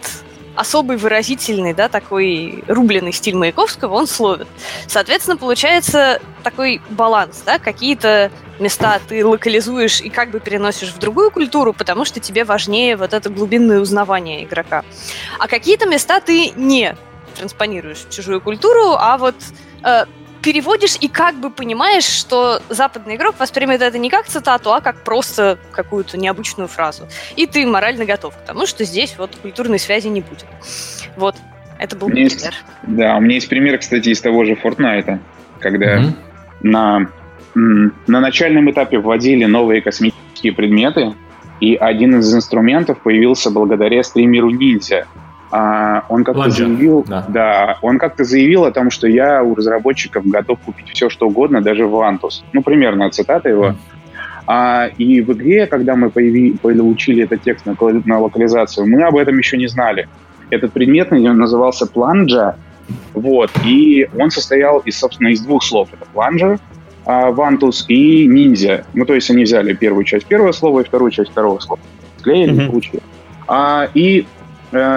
особый 0.56 0.96
выразительный, 0.96 1.74
да, 1.74 1.88
такой 1.88 2.64
рубленый 2.66 3.12
стиль 3.12 3.36
Маяковского 3.36 3.94
он 3.94 4.06
словит. 4.06 4.48
Соответственно, 4.86 5.36
получается 5.36 6.20
такой 6.42 6.80
баланс, 6.90 7.42
да, 7.44 7.58
какие-то 7.58 8.30
места 8.58 8.98
ты 9.06 9.24
локализуешь 9.24 10.00
и 10.00 10.08
как 10.08 10.30
бы 10.30 10.40
переносишь 10.40 10.88
в 10.88 10.98
другую 10.98 11.30
культуру, 11.30 11.72
потому 11.72 12.04
что 12.04 12.20
тебе 12.20 12.44
важнее 12.44 12.96
вот 12.96 13.12
это 13.12 13.28
глубинное 13.28 13.80
узнавание 13.80 14.44
игрока. 14.44 14.82
А 15.38 15.46
какие-то 15.46 15.86
места 15.86 16.20
ты 16.20 16.50
не 16.56 16.96
транспонируешь 17.36 18.06
в 18.08 18.10
чужую 18.10 18.40
культуру, 18.40 18.94
а 18.98 19.18
вот 19.18 19.34
э, 19.84 20.06
переводишь 20.46 20.96
и 21.00 21.08
как 21.08 21.34
бы 21.34 21.50
понимаешь, 21.50 22.04
что 22.04 22.62
западный 22.68 23.16
игрок 23.16 23.34
воспримет 23.40 23.82
это 23.82 23.98
не 23.98 24.08
как 24.08 24.26
цитату, 24.26 24.72
а 24.72 24.80
как 24.80 25.02
просто 25.02 25.58
какую-то 25.72 26.16
необычную 26.16 26.68
фразу. 26.68 27.08
И 27.34 27.46
ты 27.46 27.66
морально 27.66 28.04
готов 28.04 28.36
к 28.36 28.46
тому, 28.46 28.64
что 28.64 28.84
здесь 28.84 29.16
вот 29.18 29.34
культурной 29.42 29.80
связи 29.80 30.06
не 30.06 30.20
будет. 30.20 30.46
Вот, 31.16 31.34
это 31.80 31.96
был 31.96 32.06
пример. 32.06 32.30
Есть, 32.30 32.62
да, 32.84 33.16
у 33.16 33.20
меня 33.20 33.34
есть 33.34 33.48
пример, 33.48 33.76
кстати, 33.78 34.10
из 34.10 34.20
того 34.20 34.44
же 34.44 34.52
Fortnite, 34.52 35.18
когда 35.58 35.98
mm-hmm. 35.98 36.12
на, 36.60 37.08
на 37.56 38.20
начальном 38.20 38.70
этапе 38.70 38.98
вводили 38.98 39.46
новые 39.46 39.82
космические 39.82 40.52
предметы, 40.52 41.14
и 41.58 41.74
один 41.74 42.20
из 42.20 42.32
инструментов 42.32 43.00
появился 43.00 43.50
благодаря 43.50 44.04
стримеру 44.04 44.50
Ниндзя– 44.50 45.08
а, 45.50 46.04
он 46.08 46.24
как-то 46.24 46.50
заявил, 46.50 47.04
да. 47.06 47.24
да, 47.28 47.78
он 47.82 47.98
как-то 47.98 48.24
заявил 48.24 48.64
о 48.64 48.72
том, 48.72 48.90
что 48.90 49.06
я 49.06 49.42
у 49.42 49.54
разработчиков 49.54 50.26
готов 50.26 50.58
купить 50.60 50.88
все, 50.90 51.08
что 51.08 51.28
угодно, 51.28 51.62
даже 51.62 51.86
Вантус. 51.86 52.44
Ну, 52.52 52.62
примерно 52.62 53.10
цитата 53.10 53.48
его. 53.48 53.68
Mm. 53.68 53.76
А, 54.46 54.86
и 54.98 55.20
в 55.20 55.32
игре, 55.32 55.66
когда 55.66 55.96
мы 55.96 56.10
появи, 56.10 56.52
получили 56.52 57.24
этот 57.24 57.42
текст 57.42 57.66
на, 57.66 57.76
на 58.04 58.18
локализацию, 58.20 58.86
мы 58.86 59.02
об 59.02 59.16
этом 59.16 59.38
еще 59.38 59.56
не 59.56 59.66
знали. 59.66 60.08
Этот 60.50 60.72
предмет 60.72 61.10
назывался 61.10 61.86
планджа, 61.86 62.56
вот, 63.14 63.50
и 63.64 64.08
он 64.16 64.30
состоял, 64.30 64.78
из, 64.80 64.98
собственно, 64.98 65.28
из 65.28 65.40
двух 65.40 65.64
слов. 65.64 65.88
Это 65.92 66.06
планжер, 66.12 66.58
а, 67.04 67.30
вантус 67.30 67.84
и 67.88 68.26
ниндзя. 68.26 68.84
Ну, 68.94 69.04
то 69.04 69.14
есть 69.14 69.30
они 69.30 69.44
взяли 69.44 69.74
первую 69.74 70.04
часть 70.04 70.26
первого 70.26 70.52
слова 70.52 70.80
и 70.80 70.84
вторую 70.84 71.10
часть 71.10 71.30
второго 71.30 71.58
слова. 71.58 71.80
Склеили 72.18 72.52
mm-hmm. 72.52 72.70
получили. 72.70 73.02
А, 73.48 73.88
и 73.94 74.26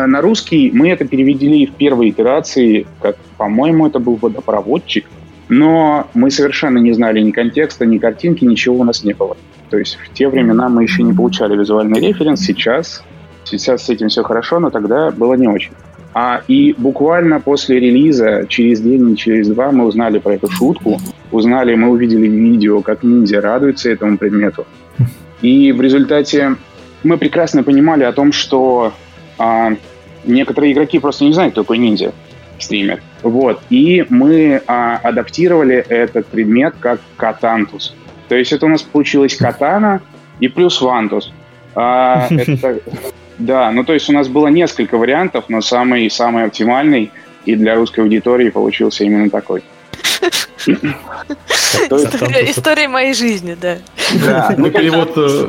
на 0.08 0.22
русский 0.22 0.72
мы 0.74 0.90
это 0.90 1.06
перевели 1.06 1.66
в 1.66 1.74
первой 1.74 2.10
итерации, 2.10 2.88
как, 3.02 3.18
по-моему, 3.38 3.88
это 3.88 4.00
был 4.00 4.16
водопроводчик, 4.16 5.06
но 5.50 6.08
мы 6.14 6.32
совершенно 6.32 6.78
не 6.78 6.94
знали 6.94 7.20
ни 7.22 7.32
контекста, 7.32 7.86
ни 7.86 7.98
картинки, 7.98 8.46
ничего 8.46 8.78
у 8.78 8.84
нас 8.84 9.04
не 9.04 9.14
было. 9.14 9.36
То 9.70 9.78
есть 9.78 9.96
в 9.96 10.14
те 10.14 10.28
времена 10.28 10.70
мы 10.70 10.84
еще 10.84 11.04
не 11.04 11.14
получали 11.14 11.56
визуальный 11.56 12.00
референс, 12.00 12.42
сейчас, 12.42 13.04
сейчас 13.44 13.86
с 13.86 13.90
этим 13.90 14.10
все 14.10 14.24
хорошо, 14.24 14.60
но 14.60 14.70
тогда 14.70 15.12
было 15.12 15.34
не 15.34 15.48
очень. 15.48 15.72
А, 16.14 16.42
и 16.48 16.74
буквально 16.78 17.40
после 17.40 17.80
релиза, 17.80 18.46
через 18.50 18.82
день, 18.82 19.16
через 19.16 19.48
два, 19.48 19.72
мы 19.72 19.86
узнали 19.86 20.18
про 20.18 20.36
эту 20.36 20.50
шутку, 20.50 21.00
узнали, 21.32 21.76
мы 21.76 21.90
увидели 21.90 22.28
видео, 22.28 22.82
как 22.82 23.04
ниндзя 23.04 23.42
радуется 23.42 23.92
этому 23.92 24.18
предмету. 24.18 24.66
И 25.42 25.72
в 25.72 25.82
результате 25.82 26.56
мы 27.04 27.18
прекрасно 27.18 27.64
понимали 27.64 28.04
о 28.04 28.12
том, 28.12 28.32
что 28.32 28.94
а, 29.40 29.72
некоторые 30.26 30.74
игроки 30.74 31.00
просто 31.00 31.24
не 31.24 31.34
знают, 31.34 31.54
кто 31.54 31.64
такой 31.64 31.80
ниндзя 31.80 32.14
стример. 32.60 33.02
Вот. 33.24 33.62
И 33.70 34.06
мы 34.10 34.62
а, 34.68 34.98
адаптировали 34.98 35.78
этот 35.78 36.28
предмет 36.28 36.76
как 36.80 37.02
катантус. 37.18 37.96
То 38.28 38.36
есть 38.36 38.52
это 38.52 38.66
у 38.66 38.70
нас 38.70 38.84
получилось 38.84 39.36
катана 39.36 40.02
и 40.40 40.48
плюс 40.48 40.80
вантус. 40.82 41.32
А, 41.74 42.28
это, 42.30 42.80
да, 43.38 43.72
ну 43.72 43.84
то 43.84 43.94
есть 43.94 44.10
у 44.10 44.14
нас 44.14 44.28
было 44.28 44.48
несколько 44.48 44.98
вариантов, 44.98 45.46
но 45.48 45.62
самый, 45.62 46.10
самый 46.10 46.44
оптимальный 46.44 47.12
и 47.46 47.56
для 47.56 47.76
русской 47.76 48.02
аудитории 48.02 48.50
получился 48.50 49.04
именно 49.04 49.30
такой. 49.30 49.64
История, 52.50 52.88
моей 52.88 53.14
жизни, 53.14 53.56
да. 53.60 53.78
Ну, 54.58 54.72
перевод, 54.72 55.14
э, 55.18 55.48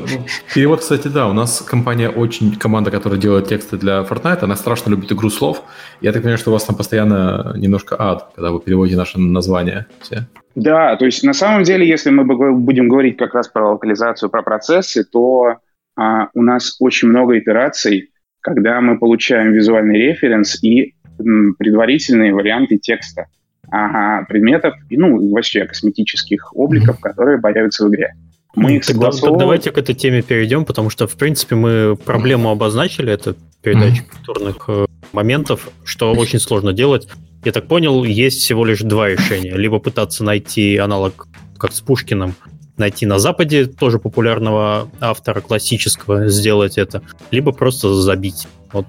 перевод, 0.55 0.81
кстати, 0.81 1.09
да, 1.09 1.29
у 1.29 1.33
нас 1.33 1.61
компания 1.62 2.09
очень, 2.09 2.57
команда, 2.57 2.91
которая 2.91 3.18
делает 3.18 3.49
тексты 3.49 3.77
для 3.77 4.03
Fortnite, 4.03 4.41
она 4.43 4.57
страшно 4.57 4.91
любит 4.91 5.12
игру 5.12 5.31
слов. 5.31 5.62
Я 6.01 6.12
так 6.12 6.23
понимаю, 6.23 6.39
что 6.39 6.51
у 6.51 6.53
вас 6.53 6.64
там 6.64 6.77
постоянно 6.77 7.55
немножко 7.57 7.97
ад, 7.99 8.31
когда 8.35 8.51
вы 8.51 8.61
переводите 8.61 8.97
наши 8.97 9.18
названия 9.18 9.87
все. 10.01 10.27
Да, 10.55 10.97
то 10.97 11.05
есть 11.05 11.23
на 11.23 11.33
самом 11.33 11.62
деле, 11.62 11.89
если 11.89 12.11
мы 12.11 12.25
будем 12.25 12.89
говорить 12.89 13.16
как 13.16 13.35
раз 13.35 13.49
про 13.49 13.71
локализацию, 13.71 14.31
про 14.31 14.43
процессы, 14.43 15.05
то 15.05 15.57
а, 15.97 16.29
у 16.35 16.43
нас 16.43 16.77
очень 16.81 17.09
много 17.09 17.39
итераций, 17.39 18.11
когда 18.41 18.81
мы 18.81 18.99
получаем 18.99 19.53
визуальный 19.53 19.97
референс 19.97 20.62
и 20.62 20.95
м, 21.18 21.55
предварительные 21.59 22.35
варианты 22.35 22.79
текста 22.79 23.27
ага, 23.71 24.25
предметов, 24.27 24.75
и, 24.89 24.97
ну, 24.97 25.33
вообще 25.33 25.64
косметических 25.64 26.55
обликов, 26.57 27.01
которые 27.01 27.41
появятся 27.41 27.87
в 27.87 27.91
игре. 27.91 28.14
Мы 28.55 28.77
их 28.77 28.85
согласовываем... 28.85 29.39
Давайте 29.39 29.71
к 29.71 29.79
этой 29.79 29.95
теме 29.95 30.23
перейдем, 30.23 30.64
потому 30.64 30.91
что, 30.91 31.07
в 31.07 31.16
принципе, 31.16 31.55
мы 31.55 31.97
проблему 31.97 32.51
обозначили, 32.51 33.12
это 33.12 33.37
передача 33.62 34.03
культурных 34.03 34.64
э, 34.68 34.87
моментов, 35.12 35.68
что 35.85 36.12
очень 36.12 36.41
сложно 36.41 36.73
делать. 36.73 37.09
Я 37.45 37.53
так 37.53 37.68
понял, 37.68 38.05
есть 38.05 38.41
всего 38.41 38.64
лишь 38.64 38.81
два 38.81 39.09
решения. 39.09 39.57
Либо 39.57 39.79
пытаться 39.79 40.25
найти 40.25 40.77
аналог, 40.77 41.29
как 41.59 41.73
с 41.73 41.81
Пушкиным, 41.81 42.35
найти 42.77 43.07
на 43.07 43.18
Западе 43.18 43.66
тоже 43.66 43.99
популярного 43.99 44.91
автора 45.01 45.41
классического, 45.41 46.29
сделать 46.29 46.77
это, 46.77 47.03
либо 47.31 47.53
просто 47.53 47.95
забить. 47.95 48.49
Вот 48.73 48.87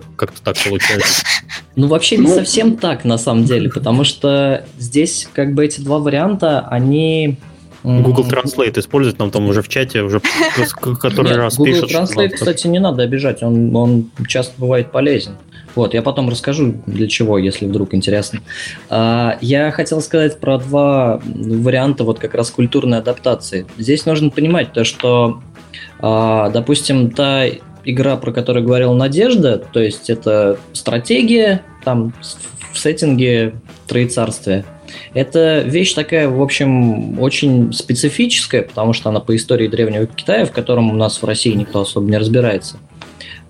как- 0.00 0.16
как-то 0.16 0.42
так 0.42 0.56
получается. 0.62 1.24
Ну, 1.76 1.88
вообще 1.88 2.16
не 2.18 2.28
ну, 2.28 2.34
совсем 2.34 2.76
так, 2.76 3.04
на 3.04 3.18
самом 3.18 3.46
деле, 3.46 3.68
потому 3.68 4.04
что 4.04 4.64
здесь 4.78 5.28
как 5.32 5.54
бы 5.54 5.64
эти 5.64 5.80
два 5.80 5.98
варианта, 5.98 6.60
они... 6.70 7.38
Google 7.82 8.24
Translate 8.28 8.78
использует 8.78 9.18
нам 9.18 9.32
там 9.32 9.48
уже 9.48 9.60
в 9.60 9.68
чате, 9.68 10.02
уже 10.02 10.20
который 11.00 11.30
Нет, 11.30 11.36
раз 11.36 11.56
Google 11.56 11.72
пишет. 11.72 11.90
Google 11.90 12.04
Translate, 12.04 12.28
кстати, 12.28 12.68
не 12.68 12.78
надо 12.78 13.02
обижать, 13.02 13.42
он, 13.42 13.74
он 13.74 14.10
часто 14.28 14.52
бывает 14.56 14.92
полезен. 14.92 15.32
Вот, 15.74 15.94
я 15.94 16.02
потом 16.02 16.28
расскажу, 16.28 16.74
для 16.86 17.08
чего, 17.08 17.36
если 17.38 17.66
вдруг 17.66 17.94
интересно. 17.94 18.40
А, 18.88 19.38
я 19.40 19.70
хотел 19.72 20.00
сказать 20.00 20.38
про 20.38 20.58
два 20.58 21.20
варианта 21.24 22.04
вот 22.04 22.20
как 22.20 22.34
раз 22.34 22.50
культурной 22.50 22.98
адаптации. 22.98 23.66
Здесь 23.76 24.06
нужно 24.06 24.30
понимать 24.30 24.72
то, 24.72 24.84
что, 24.84 25.42
а, 25.98 26.50
допустим, 26.50 27.10
та 27.10 27.46
игра, 27.84 28.16
про 28.16 28.32
которую 28.32 28.64
говорила 28.64 28.94
Надежда, 28.94 29.58
то 29.58 29.80
есть 29.80 30.10
это 30.10 30.58
стратегия 30.72 31.62
там 31.84 32.12
в 32.72 32.78
сеттинге 32.78 33.54
Троецарствия. 33.86 34.64
Это 35.12 35.60
вещь 35.60 35.94
такая, 35.94 36.28
в 36.28 36.40
общем, 36.42 37.18
очень 37.20 37.72
специфическая, 37.72 38.62
потому 38.62 38.92
что 38.92 39.10
она 39.10 39.20
по 39.20 39.34
истории 39.34 39.68
Древнего 39.68 40.06
Китая, 40.06 40.46
в 40.46 40.52
котором 40.52 40.90
у 40.90 40.94
нас 40.94 41.20
в 41.20 41.24
России 41.24 41.52
никто 41.52 41.80
особо 41.80 42.08
не 42.10 42.18
разбирается. 42.18 42.76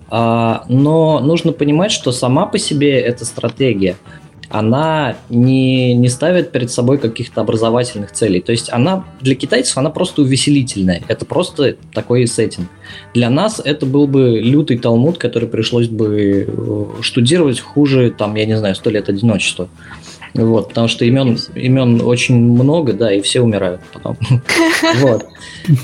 А, 0.09 0.65
но 0.69 1.19
нужно 1.19 1.51
понимать, 1.51 1.91
что 1.91 2.11
сама 2.11 2.45
по 2.45 2.57
себе 2.57 2.99
эта 2.99 3.25
стратегия– 3.25 3.95
она 4.49 5.15
не, 5.29 5.93
не 5.93 6.09
ставит 6.09 6.51
перед 6.51 6.71
собой 6.71 6.97
каких-то 6.97 7.41
образовательных 7.41 8.11
целей. 8.11 8.41
То 8.41 8.51
есть 8.51 8.71
она 8.71 9.05
для 9.21 9.35
китайцев 9.35 9.77
она 9.77 9.89
просто 9.89 10.21
увеселительная. 10.21 11.01
Это 11.07 11.25
просто 11.25 11.75
такой 11.93 12.27
сеттинг. 12.27 12.67
Для 13.13 13.29
нас 13.29 13.61
это 13.63 13.85
был 13.85 14.07
бы 14.07 14.39
лютый 14.39 14.77
талмуд, 14.77 15.17
который 15.17 15.49
пришлось 15.49 15.87
бы 15.87 16.45
э, 16.47 17.01
штудировать 17.01 17.59
хуже, 17.59 18.13
там, 18.15 18.35
я 18.35 18.45
не 18.45 18.57
знаю, 18.57 18.75
сто 18.75 18.89
лет 18.89 19.09
одиночества. 19.09 19.69
Вот, 20.33 20.69
потому 20.69 20.89
что 20.89 21.05
имен, 21.05 21.39
имен 21.55 22.01
очень 22.01 22.35
много, 22.35 22.91
да, 22.91 23.13
и 23.13 23.21
все 23.21 23.41
умирают 23.41 23.81
потом. 23.93 24.17
Вот. 24.97 25.25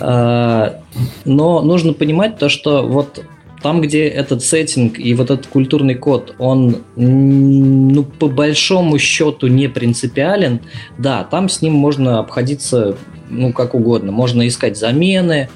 А, 0.01 0.81
но 1.23 1.61
нужно 1.61 1.93
понимать 1.93 2.37
то, 2.37 2.49
что 2.49 2.85
вот 2.85 3.23
там, 3.61 3.81
где 3.81 4.07
этот 4.07 4.43
сеттинг 4.43 4.97
и 4.99 5.13
вот 5.13 5.29
этот 5.29 5.47
культурный 5.47 5.95
код, 5.95 6.35
он, 6.39 6.77
ну, 6.95 8.03
по 8.03 8.27
большому 8.27 8.97
счету 8.97 9.47
не 9.47 9.67
принципиален, 9.67 10.61
да, 10.97 11.23
там 11.23 11.47
с 11.47 11.61
ним 11.61 11.73
можно 11.73 12.19
обходиться, 12.19 12.97
ну, 13.29 13.53
как 13.53 13.75
угодно. 13.75 14.11
Можно 14.11 14.47
искать 14.47 14.77
замены, 14.77 15.49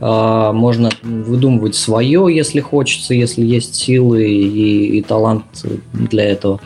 а, 0.00 0.52
можно 0.52 0.90
выдумывать 1.02 1.76
свое, 1.76 2.26
если 2.30 2.60
хочется, 2.60 3.14
если 3.14 3.44
есть 3.44 3.76
силы 3.76 4.28
и, 4.28 4.98
и 4.98 5.02
талант 5.02 5.44
для 5.92 6.24
этого. 6.24 6.60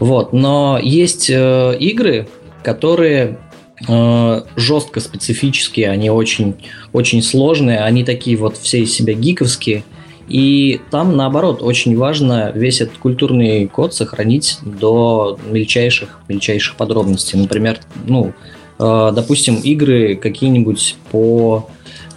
Вот. 0.00 0.32
Но 0.32 0.80
есть 0.82 1.30
э, 1.30 1.76
игры, 1.78 2.26
которые 2.64 3.38
э, 3.86 4.42
жестко 4.56 4.98
специфические, 4.98 5.90
они 5.90 6.10
очень, 6.10 6.56
очень 6.92 7.22
сложные, 7.22 7.80
они 7.80 8.02
такие 8.02 8.36
вот 8.36 8.56
все 8.56 8.80
из 8.80 8.92
себя 8.92 9.12
гиковские– 9.14 9.84
и 10.30 10.80
там, 10.92 11.16
наоборот, 11.16 11.60
очень 11.60 11.96
важно 11.98 12.52
весь 12.54 12.80
этот 12.80 12.98
культурный 12.98 13.66
код 13.66 13.94
сохранить 13.94 14.58
до 14.62 15.36
мельчайших, 15.50 16.20
мельчайших 16.28 16.76
подробностей. 16.76 17.36
Например, 17.36 17.80
ну, 18.06 18.32
э, 18.78 19.12
допустим, 19.12 19.56
игры 19.56 20.14
какие-нибудь 20.14 20.96
по 21.10 21.68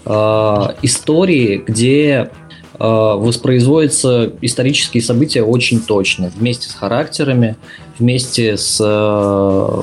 э, 0.05 0.11
истории, 0.83 1.63
где 1.65 2.05
э, 2.05 2.29
воспроизводятся 2.77 4.31
исторические 4.41 5.01
события 5.01 5.41
очень 5.41 5.81
точно, 5.81 6.31
вместе 6.35 6.69
с 6.69 6.75
характерами, 6.75 7.55
вместе 7.97 8.57
с, 8.57 8.77
э, 8.79 9.81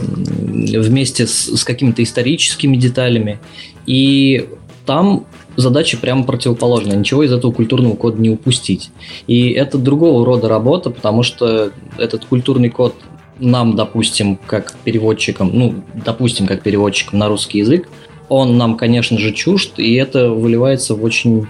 вместе 0.78 1.26
с, 1.26 1.56
с 1.56 1.64
какими-то 1.64 2.00
историческими 2.04 2.76
деталями. 2.76 3.40
И 3.86 4.48
там 4.86 5.26
задача 5.60 5.96
прямо 5.96 6.24
противоположная. 6.24 6.96
Ничего 6.96 7.22
из 7.22 7.32
этого 7.32 7.52
культурного 7.52 7.96
кода 7.96 8.20
не 8.20 8.30
упустить. 8.30 8.90
И 9.26 9.50
это 9.50 9.78
другого 9.78 10.24
рода 10.24 10.48
работа, 10.48 10.90
потому 10.90 11.22
что 11.22 11.72
этот 11.98 12.24
культурный 12.24 12.70
код 12.70 12.94
нам, 13.38 13.76
допустим, 13.76 14.38
как 14.46 14.74
переводчикам, 14.84 15.50
ну, 15.52 15.74
допустим, 16.04 16.46
как 16.46 16.62
переводчикам 16.62 17.18
на 17.18 17.28
русский 17.28 17.58
язык, 17.58 17.88
он 18.28 18.56
нам, 18.58 18.76
конечно 18.76 19.18
же, 19.18 19.32
чужд, 19.32 19.78
и 19.78 19.94
это 19.94 20.30
выливается 20.30 20.94
в 20.94 21.02
очень 21.02 21.46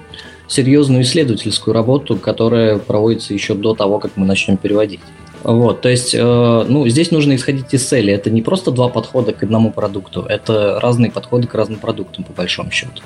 серьезную 0.49 1.03
исследовательскую 1.03 1.75
работу, 1.75 2.17
которая 2.17 2.79
проводится 2.79 3.35
еще 3.35 3.55
до 3.55 3.75
того, 3.75 3.99
как 3.99 4.13
мы 4.17 4.27
начнем 4.27 4.57
переводить. 4.57 5.01
Вот, 5.43 5.81
то 5.81 5.89
есть, 5.89 6.15
э, 6.15 6.65
ну, 6.69 6.87
здесь 6.89 7.11
нужно 7.11 7.35
исходить 7.35 7.73
из 7.73 7.87
цели. 7.87 8.13
Это 8.13 8.31
не 8.31 8.43
просто 8.43 8.71
два 8.71 8.89
подхода 8.89 9.33
к 9.33 9.43
одному 9.43 9.73
продукту, 9.73 10.23
это 10.23 10.79
разные 10.81 11.11
подходы 11.11 11.47
к 11.47 11.55
разным 11.55 11.79
продуктам, 11.79 12.25
по 12.25 12.33
большому 12.33 12.71
счету. 12.71 13.03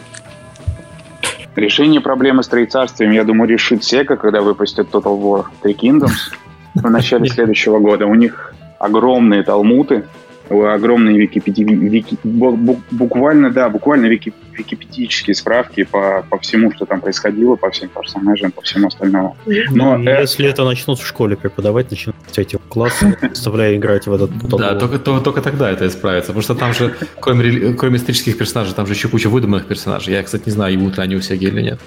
Решение 1.57 2.01
проблемы 2.01 2.43
с 2.43 2.49
троецарствием, 2.49 3.13
я 3.13 3.25
думаю, 3.25 3.49
решит 3.49 3.81
Sega, 3.81 4.17
когда 4.17 4.43
выпустят 4.43 4.89
Total 4.91 5.17
War 5.21 5.47
Three 5.63 5.77
Kingdoms 5.77 6.35
в 6.75 6.91
начале 6.91 7.27
следующего 7.31 7.79
года. 7.79 8.07
У 8.07 8.15
них 8.15 8.55
огромные 8.79 9.43
талмуты, 9.45 10.05
огромные 10.49 11.19
википеди... 11.19 11.63
вики... 11.63 12.19
буквально, 12.23 13.51
да, 13.51 13.69
буквально 13.69 14.07
вики... 14.07 14.33
википедические 14.53 15.35
справки 15.35 15.85
по, 15.85 16.25
по 16.29 16.39
всему, 16.39 16.71
что 16.73 16.85
там 16.85 17.01
происходило, 17.01 17.57
по 17.57 17.71
всем 17.71 17.89
персонажам, 17.89 18.53
по 18.53 18.61
всему 18.61 18.89
остальному. 18.89 19.37
Но 19.71 19.97
ну, 19.97 20.11
если 20.11 20.47
это 20.47 20.65
начнут 20.65 20.99
в 20.99 21.07
школе 21.07 21.37
преподавать, 21.37 21.91
начнут 21.91 22.17
эти 22.37 22.59
классы, 22.69 23.17
заставляя 23.35 23.77
играть 23.77 24.07
в 24.07 24.13
этот 24.13 24.31
Да, 24.49 24.75
только, 24.75 24.99
только, 24.99 25.25
только 25.25 25.41
тогда 25.41 25.71
это 25.71 25.87
исправится, 25.87 26.29
потому 26.29 26.43
что 26.43 26.55
там 26.55 26.75
же, 26.75 26.95
кроме, 27.21 27.73
кроме 27.75 27.97
исторических 27.97 28.37
персонажей, 28.37 28.75
там 28.75 28.87
же 28.87 28.93
еще 28.93 29.09
куча 29.09 29.29
выдуманных 29.29 29.67
персонажей. 29.67 30.13
Я, 30.13 30.23
кстати, 30.23 30.43
не 30.47 30.53
знаю, 30.53 30.79
будут 30.79 30.99
ли 30.99 31.03
они 31.03 31.17
у 31.17 31.21
Сеги 31.21 31.47
или 31.47 31.63
нет. 31.63 31.81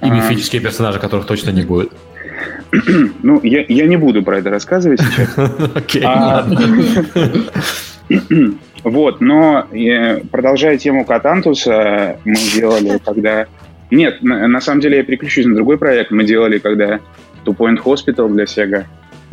И 0.00 0.10
мифические 0.10 0.60
персонажи, 0.60 0.98
которых 0.98 1.26
точно 1.26 1.50
не 1.50 1.62
будет. 1.62 1.92
Ну, 3.22 3.40
я, 3.42 3.64
я 3.68 3.86
не 3.86 3.96
буду 3.96 4.22
про 4.22 4.38
это 4.38 4.50
рассказывать 4.50 5.00
сейчас. 5.00 5.36
А, 6.04 6.46
Вот, 8.84 9.22
но 9.22 9.66
продолжая 10.30 10.76
тему 10.76 11.06
Катантуса, 11.06 12.18
мы 12.24 12.34
делали, 12.54 13.00
когда... 13.02 13.46
Нет, 13.90 14.22
на, 14.22 14.46
на 14.46 14.60
самом 14.60 14.80
деле 14.80 14.98
я 14.98 15.04
переключусь 15.04 15.46
на 15.46 15.54
другой 15.54 15.78
проект. 15.78 16.10
Мы 16.10 16.24
делали, 16.24 16.58
когда 16.58 17.00
Two 17.46 17.56
Point 17.56 17.82
Hospital 17.82 18.30
для 18.30 18.44
Sega 18.44 18.84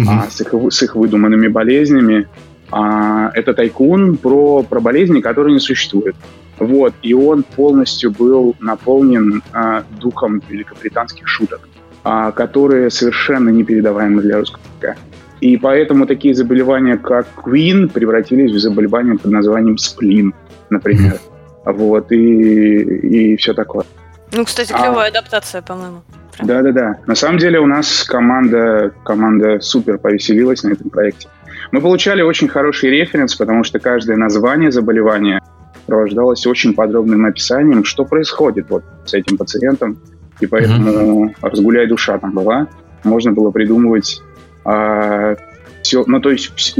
а, 0.07 0.27
с, 0.29 0.39
их, 0.39 0.53
с 0.69 0.83
их 0.83 0.95
выдуманными 0.95 1.47
болезнями. 1.49 2.27
А, 2.71 3.31
это 3.33 3.53
тайкун 3.53 4.15
про, 4.17 4.63
про 4.63 4.79
болезни, 4.79 5.19
которые 5.19 5.53
не 5.53 5.59
существуют. 5.59 6.15
Вот, 6.57 6.93
и 7.01 7.13
он 7.13 7.43
полностью 7.43 8.11
был 8.11 8.55
наполнен 8.59 9.41
а, 9.51 9.83
духом 9.99 10.41
великобританских 10.47 11.27
шуток 11.27 11.67
которые 12.03 12.89
совершенно 12.89 13.49
непередаваемы 13.49 14.21
для 14.21 14.37
русского 14.37 14.61
языка. 14.73 14.95
И 15.39 15.57
поэтому 15.57 16.05
такие 16.05 16.35
заболевания, 16.35 16.97
как 16.97 17.27
Queen, 17.43 17.87
превратились 17.89 18.51
в 18.51 18.59
заболевания 18.59 19.17
под 19.17 19.31
названием 19.31 19.77
сплин, 19.77 20.33
например. 20.69 21.19
Вот, 21.63 22.11
и, 22.11 22.81
и 22.81 23.35
все 23.37 23.53
такое. 23.53 23.85
Ну, 24.33 24.45
кстати, 24.45 24.71
клевая 24.71 25.07
а, 25.07 25.09
адаптация, 25.09 25.61
по-моему. 25.61 26.01
Да-да-да. 26.41 26.97
На 27.05 27.15
самом 27.15 27.37
деле 27.37 27.59
у 27.59 27.65
нас 27.65 28.03
команда, 28.03 28.93
команда 29.03 29.59
супер 29.59 29.97
повеселилась 29.97 30.63
на 30.63 30.71
этом 30.71 30.89
проекте. 30.89 31.27
Мы 31.71 31.81
получали 31.81 32.21
очень 32.21 32.47
хороший 32.47 32.89
референс, 32.89 33.35
потому 33.35 33.63
что 33.63 33.79
каждое 33.79 34.17
название 34.17 34.71
заболевания 34.71 35.41
сопровождалось 35.81 36.45
очень 36.47 36.73
подробным 36.73 37.25
описанием, 37.25 37.83
что 37.83 38.05
происходит 38.05 38.69
вот 38.69 38.83
с 39.05 39.13
этим 39.13 39.37
пациентом, 39.37 39.99
и 40.41 40.47
поэтому 40.47 41.27
mm-hmm. 41.27 41.35
разгуляй 41.41 41.87
душа 41.87 42.17
там 42.17 42.31
была. 42.31 42.67
Можно 43.03 43.31
было 43.31 43.51
придумывать 43.51 44.21
а, 44.65 45.35
все. 45.81 46.03
Ну, 46.05 46.19
то 46.19 46.31
есть 46.31 46.75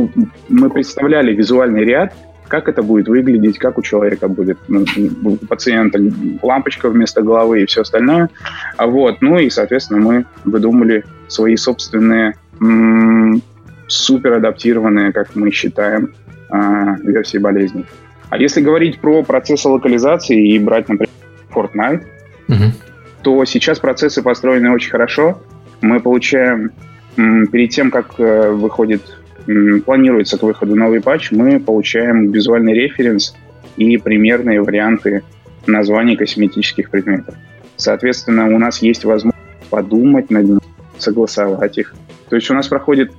мы 0.50 0.70
представляли 0.70 1.34
визуальный 1.34 1.86
ряд, 1.86 2.14
как 2.48 2.68
это 2.68 2.84
будет 2.84 3.08
выглядеть, 3.08 3.58
как 3.58 3.78
у 3.78 3.82
человека 3.82 4.28
будет, 4.28 4.58
ну, 4.68 4.84
у 5.24 5.38
пациента 5.38 6.00
лампочка 6.42 6.90
вместо 6.90 7.22
головы 7.22 7.62
и 7.62 7.66
все 7.66 7.82
остальное. 7.82 8.30
А 8.78 8.88
вот, 8.88 9.22
ну 9.22 9.40
и, 9.40 9.50
соответственно, 9.50 10.02
мы 10.02 10.26
выдумали 10.44 11.06
свои 11.28 11.56
собственные 11.56 12.36
м- 12.60 13.42
супер 13.88 14.34
адаптированные, 14.34 15.14
как 15.14 15.36
мы 15.36 15.52
считаем, 15.52 16.14
а, 16.50 16.98
версии 16.98 17.38
болезней. 17.38 17.86
А 18.30 18.38
если 18.38 18.62
говорить 18.62 19.00
про 19.00 19.24
процессы 19.24 19.68
локализации 19.70 20.56
и 20.56 20.60
брать, 20.60 20.90
например, 20.90 21.10
Fortnite, 21.54 22.04
mm-hmm 22.48 22.91
то 23.22 23.46
сейчас 23.46 23.80
процессы 23.80 24.22
построены 24.22 24.72
очень 24.72 24.92
хорошо. 24.92 25.42
Мы 25.82 26.00
получаем 26.00 26.72
перед 27.16 27.70
тем, 27.72 27.92
как 27.92 28.20
э, 28.20 28.52
выходит, 28.52 29.02
планируется 29.86 30.38
к 30.38 30.44
выходу 30.44 30.76
новый 30.76 31.02
патч, 31.02 31.32
мы 31.32 31.60
получаем 31.60 32.32
визуальный 32.32 32.74
референс 32.74 33.36
и 33.78 33.98
примерные 33.98 34.62
варианты 34.62 35.24
названий 35.66 36.16
косметических 36.16 36.90
предметов. 36.90 37.36
Соответственно, 37.76 38.54
у 38.54 38.60
нас 38.60 38.82
есть 38.82 39.04
возможность 39.04 39.42
подумать 39.70 40.30
над 40.30 40.46
ними, 40.46 40.60
согласовать 40.98 41.78
их. 41.78 41.96
То 42.30 42.36
есть 42.36 42.50
у 42.52 42.54
нас 42.54 42.68
проходит 42.68 43.12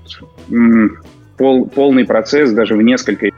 пол, 1.36 1.66
полный 1.66 2.04
процесс, 2.04 2.52
даже 2.52 2.76
в 2.76 2.82
несколько, 2.82 3.28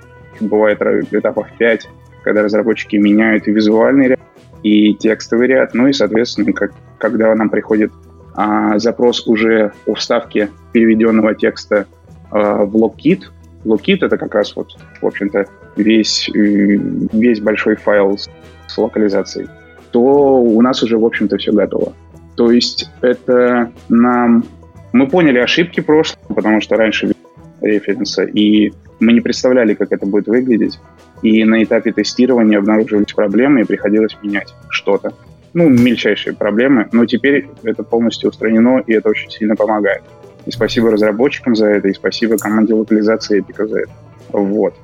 бывает 0.40 0.80
этапов 1.10 1.48
5, 1.58 1.88
когда 2.22 2.42
разработчики 2.42 2.96
меняют 2.96 3.46
визуальный 3.46 4.08
ряд, 4.08 4.20
и 4.64 4.94
текстовый 4.94 5.46
ряд. 5.46 5.74
Ну 5.74 5.86
и, 5.86 5.92
соответственно, 5.92 6.52
как, 6.52 6.72
когда 6.98 7.32
нам 7.34 7.50
приходит 7.50 7.92
а, 8.34 8.78
запрос 8.78 9.26
уже 9.28 9.72
о 9.86 9.94
вставке 9.94 10.50
переведенного 10.72 11.34
текста 11.34 11.86
а, 12.30 12.64
в 12.64 12.74
логкит, 12.74 13.30
логкит 13.64 14.02
это 14.02 14.16
как 14.16 14.34
раз 14.34 14.56
вот, 14.56 14.76
в 15.00 15.06
общем-то, 15.06 15.46
весь, 15.76 16.28
весь 16.32 17.40
большой 17.40 17.76
файл 17.76 18.18
с, 18.18 18.28
с 18.66 18.78
локализацией, 18.78 19.48
то 19.92 20.00
у 20.00 20.60
нас 20.62 20.82
уже, 20.82 20.98
в 20.98 21.04
общем-то, 21.04 21.36
все 21.36 21.52
готово. 21.52 21.92
То 22.34 22.50
есть 22.50 22.90
это 23.00 23.70
нам... 23.88 24.44
Мы 24.92 25.08
поняли 25.08 25.38
ошибки 25.38 25.80
прошлого, 25.80 26.34
потому 26.34 26.60
что 26.60 26.76
раньше 26.76 27.12
референса, 27.60 28.24
и 28.24 28.72
мы 28.98 29.12
не 29.12 29.20
представляли, 29.20 29.74
как 29.74 29.92
это 29.92 30.06
будет 30.06 30.26
выглядеть. 30.26 30.78
И 31.24 31.42
на 31.44 31.64
этапе 31.64 31.90
тестирования 31.90 32.58
обнаруживались 32.58 33.14
проблемы, 33.14 33.62
и 33.62 33.64
приходилось 33.64 34.14
менять 34.22 34.54
что-то. 34.68 35.14
Ну, 35.54 35.70
мельчайшие 35.70 36.34
проблемы, 36.34 36.86
но 36.92 37.06
теперь 37.06 37.48
это 37.62 37.82
полностью 37.82 38.28
устранено, 38.28 38.82
и 38.86 38.92
это 38.92 39.08
очень 39.08 39.30
сильно 39.30 39.56
помогает. 39.56 40.02
И 40.44 40.50
спасибо 40.50 40.90
разработчикам 40.90 41.56
за 41.56 41.68
это, 41.68 41.88
и 41.88 41.94
спасибо 41.94 42.36
команде 42.36 42.74
локализации 42.74 43.40
Эпика 43.40 43.66
за 43.66 43.80
это. 43.80 43.92
Вот. 44.32 44.74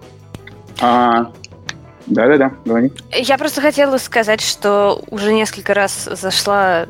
А, 0.80 1.30
да-да-да, 2.06 2.52
говори. 2.64 2.90
Я 3.12 3.36
просто 3.36 3.60
хотела 3.60 3.98
сказать, 3.98 4.40
что 4.40 5.02
уже 5.10 5.34
несколько 5.34 5.74
раз 5.74 6.08
зашла, 6.10 6.86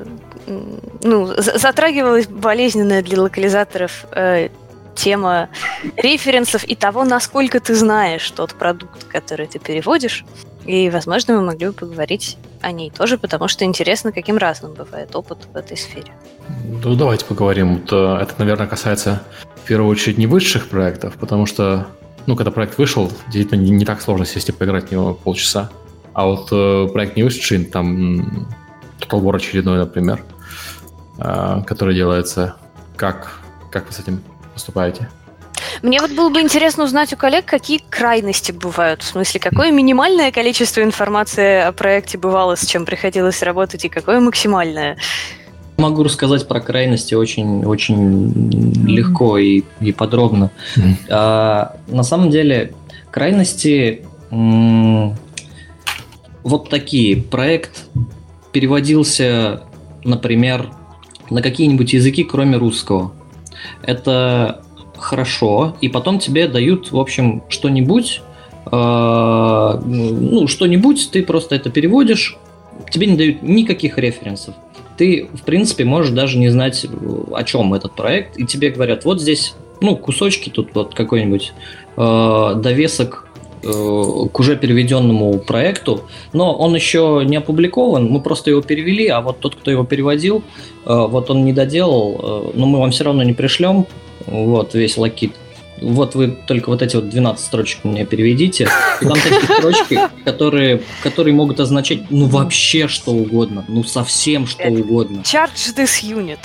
ну, 1.03 1.27
затрагивалась 1.37 2.29
болезненная 2.29 3.03
для 3.03 3.21
локализаторов 3.21 4.05
э, 4.13 4.51
тема 4.95 5.49
референсов 5.97 6.65
и 6.65 6.75
того, 6.75 7.05
насколько 7.05 7.61
ты 7.61 7.75
знаешь 7.75 8.31
тот 8.31 8.55
продукт, 8.55 9.05
который 9.05 9.47
ты 9.47 9.59
переводишь. 9.59 10.25
И, 10.67 10.91
возможно, 10.91 11.37
мы 11.37 11.43
могли 11.43 11.69
бы 11.69 11.73
поговорить 11.73 12.37
о 12.61 12.73
ней 12.73 12.91
тоже, 12.91 13.19
потому 13.19 13.49
что 13.49 13.65
интересно, 13.65 14.13
каким 14.13 14.37
разным 14.37 14.75
бывает 14.75 15.17
опыт 15.17 15.39
в 15.53 15.57
этой 15.57 15.77
сфере. 15.77 16.13
Ну, 16.85 16.95
давайте 16.95 17.25
поговорим. 17.25 17.83
Э, 17.91 18.19
это, 18.21 18.35
наверное, 18.39 18.67
касается 18.67 19.23
в 19.57 19.67
первую 19.67 19.91
очередь 19.91 20.19
не 20.19 20.27
высших 20.27 20.69
проектов, 20.69 21.15
потому 21.15 21.47
что, 21.47 21.87
ну, 22.27 22.37
когда 22.37 22.51
проект 22.51 22.77
вышел, 22.79 23.11
действительно 23.27 23.61
не, 23.61 23.71
не 23.71 23.85
так 23.85 24.03
сложно 24.03 24.27
сесть 24.27 24.49
и 24.49 24.53
поиграть 24.53 24.89
в 24.89 24.93
него 24.93 25.15
полчаса. 25.15 25.71
А 26.13 26.27
вот 26.27 26.49
э, 26.53 26.89
проект 26.93 27.17
не 27.17 27.23
вышедший, 27.23 27.65
там 27.65 28.49
Total 29.01 29.21
War 29.23 29.37
очередной, 29.37 29.79
например, 29.79 30.23
э, 31.19 31.63
который 31.67 31.95
делается, 31.95 32.57
как, 32.97 33.41
как 33.71 33.87
вы 33.87 33.93
с 33.93 34.01
этим 34.01 34.23
поступаете? 34.55 35.09
Мне 35.83 36.01
вот 36.01 36.11
было 36.13 36.29
бы 36.29 36.41
интересно 36.41 36.85
узнать 36.85 37.13
у 37.13 37.17
коллег, 37.17 37.45
какие 37.45 37.83
крайности 37.89 38.53
бывают. 38.53 39.03
В 39.03 39.07
смысле, 39.07 39.41
какое 39.41 39.71
минимальное 39.71 40.31
количество 40.31 40.83
информации 40.83 41.61
о 41.61 41.73
проекте 41.73 42.19
бывало, 42.19 42.57
с 42.57 42.67
чем 42.67 42.85
приходилось 42.85 43.43
работать, 43.43 43.85
и 43.85 43.89
какое 43.89 44.21
максимальное? 44.21 44.97
Могу 45.77 46.03
рассказать 46.03 46.47
про 46.47 46.61
крайности 46.61 47.15
очень, 47.15 47.65
очень 47.65 48.87
легко 48.87 49.39
и, 49.39 49.63
и 49.81 49.93
подробно. 49.93 50.51
Mm-hmm. 50.77 50.95
А, 51.09 51.77
на 51.89 52.03
самом 52.03 52.31
деле, 52.31 52.75
крайности 53.11 54.05
м- 54.31 55.17
вот 56.43 56.69
такие. 56.69 57.17
Проект 57.17 57.85
переводился, 58.53 59.63
например, 60.05 60.71
на 61.31 61.41
какие-нибудь 61.41 61.93
языки, 61.93 62.25
кроме 62.25 62.59
русского. 62.59 63.13
Это 63.83 64.63
хорошо, 64.97 65.77
и 65.81 65.89
потом 65.89 66.19
тебе 66.19 66.47
дают, 66.47 66.93
в 66.93 66.99
общем, 66.99 67.43
что-нибудь, 67.49 68.23
э, 68.71 68.71
ну, 68.71 70.47
что-нибудь, 70.47 71.11
ты 71.11 71.23
просто 71.23 71.55
это 71.55 71.71
переводишь, 71.71 72.37
тебе 72.91 73.07
не 73.07 73.17
дают 73.17 73.43
никаких 73.43 73.99
референсов. 73.99 74.55
Ты, 74.97 75.29
в 75.33 75.43
принципе, 75.43 75.85
можешь 75.85 76.13
даже 76.13 76.39
не 76.39 76.51
знать, 76.51 76.87
о 77.33 77.43
чем 77.45 77.73
этот 77.73 77.95
проект, 77.95 78.39
и 78.39 78.45
тебе 78.45 78.71
говорят, 78.71 79.05
вот 79.05 79.21
здесь, 79.21 79.55
ну, 79.81 79.97
кусочки 79.97 80.51
тут 80.51 80.75
вот 80.75 80.95
какой-нибудь 80.95 81.53
э, 81.97 82.53
довесок 82.57 83.27
к 83.63 84.39
уже 84.39 84.57
переведенному 84.57 85.39
проекту, 85.39 86.05
но 86.33 86.55
он 86.55 86.75
еще 86.75 87.23
не 87.27 87.37
опубликован, 87.37 88.07
мы 88.07 88.21
просто 88.21 88.51
его 88.51 88.63
перевели, 88.63 89.09
а 89.09 89.21
вот 89.21 89.41
тот, 89.41 89.55
кто 89.55 89.71
его 89.71 89.85
переводил, 89.85 90.43
э, 90.87 91.07
вот 91.09 91.31
он 91.31 91.45
не 91.45 91.53
доделал, 91.53 92.53
э, 92.55 92.59
но 92.59 92.67
мы 92.67 92.79
вам 92.79 92.91
все 92.91 93.05
равно 93.05 93.23
не 93.23 93.33
пришлем, 93.35 93.87
вот 94.27 94.75
весь 94.75 94.97
лакит. 94.97 95.33
Вот 95.81 96.15
вы 96.15 96.37
только 96.47 96.69
вот 96.69 96.83
эти 96.83 96.97
вот 96.97 97.09
12 97.09 97.43
строчек 97.43 97.85
мне 97.85 98.05
переведите. 98.05 98.69
И 99.01 99.05
там 99.05 99.15
такие 99.15 99.59
строчки, 99.59 99.99
которые, 100.25 100.83
которые 101.03 101.35
могут 101.35 101.59
означать 101.59 102.11
ну 102.11 102.27
вообще 102.27 102.87
что 102.87 103.13
угодно, 103.13 103.65
ну 103.67 103.83
совсем 103.83 104.47
что 104.47 104.69
угодно. 104.69 105.21
Charge 105.21 105.75
this 105.77 106.03
unit. 106.03 106.39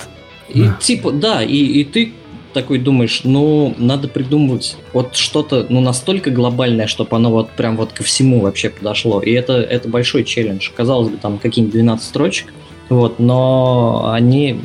И 0.48 0.70
типа, 0.80 1.10
да, 1.12 1.42
и, 1.42 1.56
и 1.56 1.84
ты 1.84 2.14
такой 2.56 2.78
думаешь, 2.78 3.20
ну, 3.22 3.74
надо 3.76 4.08
придумывать 4.08 4.78
вот 4.94 5.14
что-то, 5.14 5.66
ну, 5.68 5.82
настолько 5.82 6.30
глобальное, 6.30 6.86
чтобы 6.86 7.14
оно 7.14 7.30
вот 7.30 7.50
прям 7.50 7.76
вот 7.76 7.92
ко 7.92 8.02
всему 8.02 8.40
вообще 8.40 8.70
подошло. 8.70 9.20
И 9.20 9.30
это, 9.30 9.60
это 9.60 9.90
большой 9.90 10.24
челлендж. 10.24 10.70
Казалось 10.74 11.10
бы, 11.10 11.18
там 11.18 11.36
какие-нибудь 11.36 11.74
12 11.74 12.08
строчек, 12.08 12.54
вот, 12.88 13.18
но 13.18 14.10
они... 14.10 14.58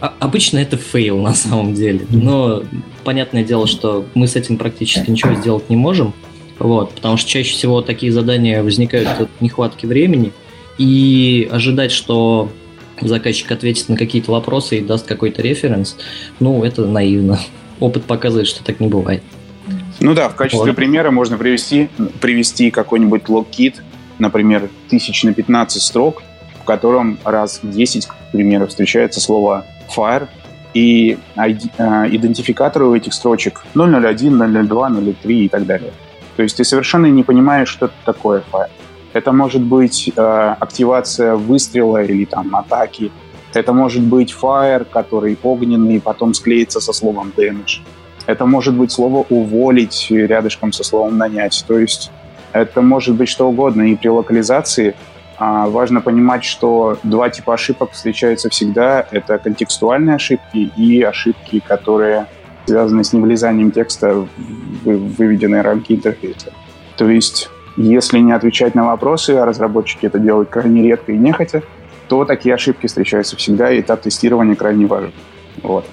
А, 0.00 0.12
обычно 0.18 0.58
это 0.58 0.76
fail 0.76 1.18
на 1.18 1.32
самом 1.32 1.72
деле. 1.72 2.00
Но 2.10 2.64
понятное 3.04 3.44
дело, 3.44 3.68
что 3.68 4.04
мы 4.14 4.26
с 4.26 4.34
этим 4.34 4.56
практически 4.58 5.08
ничего 5.08 5.34
сделать 5.34 5.70
не 5.70 5.76
можем. 5.76 6.12
Вот, 6.58 6.90
потому 6.94 7.16
что 7.16 7.30
чаще 7.30 7.52
всего 7.52 7.80
такие 7.80 8.10
задания 8.10 8.60
возникают 8.64 9.08
от 9.20 9.28
нехватки 9.40 9.86
времени. 9.86 10.32
И 10.78 11.48
ожидать, 11.52 11.92
что 11.92 12.50
заказчик 13.08 13.50
ответит 13.52 13.88
на 13.88 13.96
какие-то 13.96 14.32
вопросы 14.32 14.78
и 14.78 14.80
даст 14.80 15.06
какой-то 15.06 15.42
референс, 15.42 15.96
ну, 16.38 16.64
это 16.64 16.86
наивно. 16.86 17.38
Опыт 17.80 18.04
показывает, 18.04 18.46
что 18.46 18.62
так 18.64 18.80
не 18.80 18.88
бывает. 18.88 19.22
Ну 20.00 20.14
да, 20.14 20.28
в 20.28 20.34
качестве 20.34 20.70
вот. 20.70 20.76
примера 20.76 21.10
можно 21.10 21.36
привести, 21.36 21.88
привести 22.20 22.70
какой-нибудь 22.70 23.28
лог-кит, 23.28 23.82
например, 24.18 24.68
тысяч 24.88 25.24
на 25.24 25.34
15 25.34 25.82
строк, 25.82 26.22
в 26.60 26.64
котором 26.64 27.18
раз 27.24 27.60
в 27.62 27.70
10, 27.70 28.06
к 28.06 28.14
примеру, 28.32 28.66
встречается 28.66 29.20
слово 29.20 29.66
fire, 29.94 30.28
и 30.72 31.18
э, 31.36 31.48
идентификаторы 31.48 32.86
у 32.86 32.94
этих 32.94 33.12
строчек 33.12 33.64
001, 33.74 34.68
002, 34.68 34.90
003 35.22 35.44
и 35.44 35.48
так 35.48 35.66
далее. 35.66 35.92
То 36.36 36.42
есть 36.42 36.56
ты 36.56 36.64
совершенно 36.64 37.06
не 37.06 37.22
понимаешь, 37.22 37.68
что 37.68 37.86
это 37.86 37.94
такое 38.04 38.42
fire. 38.52 38.70
Это 39.12 39.32
может 39.32 39.62
быть 39.62 40.12
э, 40.14 40.54
активация 40.60 41.34
выстрела 41.34 42.02
или 42.02 42.24
там 42.24 42.54
атаки. 42.54 43.10
Это 43.54 43.72
может 43.72 44.02
быть 44.02 44.32
fire, 44.40 44.84
который 44.84 45.36
огненный, 45.42 46.00
потом 46.00 46.34
склеится 46.34 46.80
со 46.80 46.92
словом 46.92 47.32
damage. 47.36 47.80
Это 48.26 48.46
может 48.46 48.74
быть 48.74 48.92
слово 48.92 49.26
уволить 49.28 50.06
рядышком 50.10 50.72
со 50.72 50.84
словом 50.84 51.18
нанять. 51.18 51.64
То 51.66 51.78
есть 51.78 52.12
это 52.52 52.80
может 52.80 53.16
быть 53.16 53.28
что 53.28 53.48
угодно. 53.48 53.82
И 53.90 53.96
при 53.96 54.08
локализации 54.08 54.94
а, 55.36 55.68
важно 55.68 56.00
понимать, 56.00 56.44
что 56.44 56.98
два 57.02 57.30
типа 57.30 57.54
ошибок 57.54 57.92
встречаются 57.92 58.48
всегда. 58.50 59.06
Это 59.10 59.38
контекстуальные 59.38 60.16
ошибки 60.16 60.70
и 60.76 61.02
ошибки, 61.02 61.60
которые 61.66 62.26
связаны 62.66 63.02
с 63.02 63.12
невлезанием 63.12 63.72
текста 63.72 64.14
в 64.14 64.28
выведенные 64.84 65.62
рамки 65.62 65.92
интерфейса. 65.92 66.52
То 66.96 67.08
есть 67.08 67.48
если 67.82 68.18
не 68.18 68.32
отвечать 68.32 68.74
на 68.74 68.84
вопросы, 68.86 69.30
а 69.30 69.44
разработчики 69.44 70.06
это 70.06 70.18
делают 70.18 70.50
крайне 70.50 70.82
редко 70.82 71.12
и 71.12 71.16
нехотя, 71.16 71.62
то 72.08 72.24
такие 72.24 72.54
ошибки 72.54 72.86
встречаются 72.86 73.36
всегда, 73.36 73.70
и 73.70 73.80
этап 73.80 74.02
тестирования 74.02 74.56
крайне 74.56 74.86
важен. 74.86 75.12
Вот. 75.62 75.86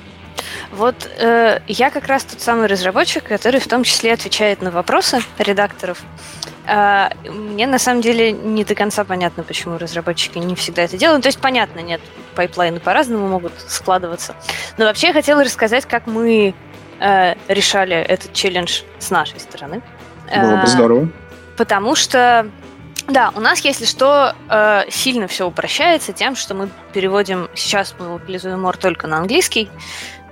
Вот 0.71 1.09
э, 1.19 1.59
я 1.67 1.89
как 1.89 2.07
раз 2.07 2.23
тот 2.23 2.41
самый 2.41 2.67
разработчик, 2.67 3.23
который 3.23 3.59
в 3.59 3.67
том 3.67 3.83
числе 3.83 4.13
отвечает 4.13 4.61
на 4.61 4.71
вопросы 4.71 5.21
редакторов. 5.37 6.03
Э, 6.67 7.09
мне 7.25 7.67
на 7.67 7.79
самом 7.79 8.01
деле 8.01 8.31
не 8.31 8.63
до 8.63 8.75
конца 8.75 9.03
понятно, 9.03 9.43
почему 9.43 9.77
разработчики 9.77 10.37
не 10.37 10.55
всегда 10.55 10.83
это 10.83 10.97
делают. 10.97 11.23
То 11.23 11.29
есть 11.29 11.39
понятно, 11.39 11.79
нет, 11.79 12.01
pipeline 12.35 12.74
ы 12.74 12.79
по-разному 12.79 13.27
могут 13.27 13.53
складываться. 13.67 14.35
Но 14.77 14.85
вообще 14.85 15.07
я 15.07 15.13
хотела 15.13 15.43
рассказать, 15.43 15.85
как 15.85 16.07
мы 16.07 16.53
э, 16.99 17.35
решали 17.47 17.95
этот 17.95 18.33
челлендж 18.33 18.81
с 18.99 19.09
нашей 19.09 19.39
стороны. 19.39 19.81
Было 20.29 20.57
бы 20.57 20.63
э, 20.63 20.67
здорово. 20.67 21.09
Потому 21.57 21.95
что, 21.95 22.49
да, 23.07 23.31
у 23.35 23.39
нас, 23.39 23.59
если 23.61 23.85
что, 23.85 24.35
э, 24.49 24.83
сильно 24.89 25.27
все 25.27 25.47
упрощается 25.47 26.13
тем, 26.13 26.35
что 26.35 26.53
мы 26.53 26.69
переводим, 26.93 27.49
сейчас 27.55 27.95
мы 27.99 28.13
локализуем 28.13 28.61
Мор 28.61 28.77
только 28.77 29.07
на 29.07 29.17
английский, 29.17 29.69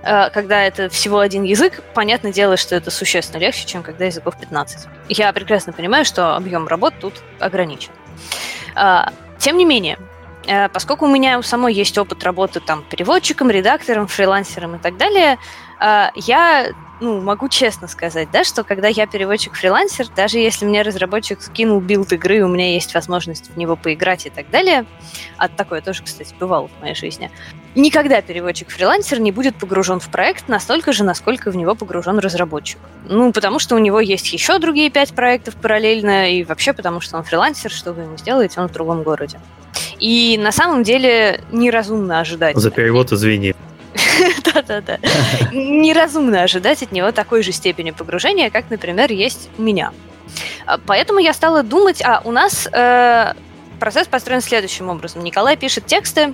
э, 0.03 0.29
когда 0.29 0.61
это 0.61 0.87
всего 0.89 1.19
один 1.19 1.43
язык, 1.43 1.81
понятное 1.95 2.31
дело, 2.31 2.57
что 2.57 2.75
это 2.75 2.91
существенно 2.91 3.41
легче, 3.41 3.65
чем 3.65 3.81
когда 3.81 4.05
языков 4.05 4.39
15. 4.39 4.87
Я 5.09 5.33
прекрасно 5.33 5.73
понимаю, 5.73 6.05
что 6.05 6.35
объем 6.35 6.67
работ 6.67 6.93
тут 7.01 7.15
ограничен. 7.39 7.91
Э, 8.75 9.05
тем 9.39 9.57
не 9.57 9.65
менее, 9.65 9.97
поскольку 10.71 11.05
у 11.05 11.09
меня 11.09 11.39
у 11.39 11.41
самой 11.41 11.73
есть 11.73 11.97
опыт 11.97 12.23
работы 12.23 12.59
там 12.59 12.83
переводчиком, 12.83 13.49
редактором, 13.49 14.07
фрилансером 14.07 14.75
и 14.75 14.77
так 14.77 14.95
далее, 14.95 15.39
я 15.79 16.71
ну, 17.01 17.21
могу 17.21 17.49
честно 17.49 17.87
сказать, 17.87 18.29
да, 18.31 18.43
что 18.43 18.63
когда 18.63 18.87
я 18.87 19.05
переводчик-фрилансер, 19.05 20.07
даже 20.15 20.37
если 20.37 20.65
мне 20.65 20.81
разработчик 20.81 21.41
скинул 21.41 21.79
билд 21.81 22.13
игры, 22.13 22.41
у 22.43 22.47
меня 22.47 22.73
есть 22.73 22.93
возможность 22.93 23.51
в 23.53 23.57
него 23.57 23.75
поиграть 23.75 24.25
и 24.25 24.29
так 24.29 24.49
далее, 24.49 24.85
а 25.37 25.49
такое 25.49 25.81
тоже, 25.81 26.03
кстати, 26.03 26.33
бывало 26.39 26.69
в 26.69 26.81
моей 26.81 26.95
жизни, 26.95 27.29
никогда 27.75 28.21
переводчик-фрилансер 28.21 29.19
не 29.19 29.31
будет 29.31 29.57
погружен 29.57 29.99
в 29.99 30.09
проект 30.09 30.47
настолько 30.47 30.93
же, 30.93 31.03
насколько 31.03 31.51
в 31.51 31.55
него 31.55 31.75
погружен 31.75 32.19
разработчик. 32.19 32.79
Ну, 33.09 33.33
потому 33.33 33.59
что 33.59 33.75
у 33.75 33.79
него 33.79 33.99
есть 33.99 34.31
еще 34.31 34.57
другие 34.59 34.89
пять 34.89 35.13
проектов 35.13 35.55
параллельно, 35.55 36.31
и 36.31 36.43
вообще 36.43 36.71
потому 36.71 37.01
что 37.01 37.17
он 37.17 37.23
фрилансер, 37.23 37.71
что 37.71 37.91
вы 37.91 38.03
ему 38.03 38.17
сделаете, 38.17 38.61
он 38.61 38.69
в 38.69 38.71
другом 38.71 39.03
городе. 39.03 39.39
И 39.99 40.37
на 40.41 40.51
самом 40.51 40.83
деле 40.83 41.41
неразумно 41.51 42.19
ожидать. 42.19 42.55
За 42.55 42.71
перевод 42.71 43.11
извини. 43.11 43.53
Да-да-да. 44.53 44.99
Неразумно 45.51 46.43
ожидать 46.43 46.83
от 46.83 46.91
него 46.91 47.11
такой 47.11 47.43
же 47.43 47.51
степени 47.51 47.91
погружения, 47.91 48.49
как, 48.49 48.69
например, 48.69 49.11
есть 49.11 49.49
у 49.57 49.61
меня. 49.61 49.91
А, 50.65 50.77
поэтому 50.77 51.19
я 51.19 51.33
стала 51.33 51.63
думать, 51.63 52.01
а 52.03 52.21
у 52.23 52.31
нас 52.31 52.67
э, 52.71 53.33
процесс 53.79 54.07
построен 54.07 54.41
следующим 54.41 54.89
образом. 54.89 55.23
Николай 55.23 55.55
пишет 55.57 55.85
тексты, 55.85 56.33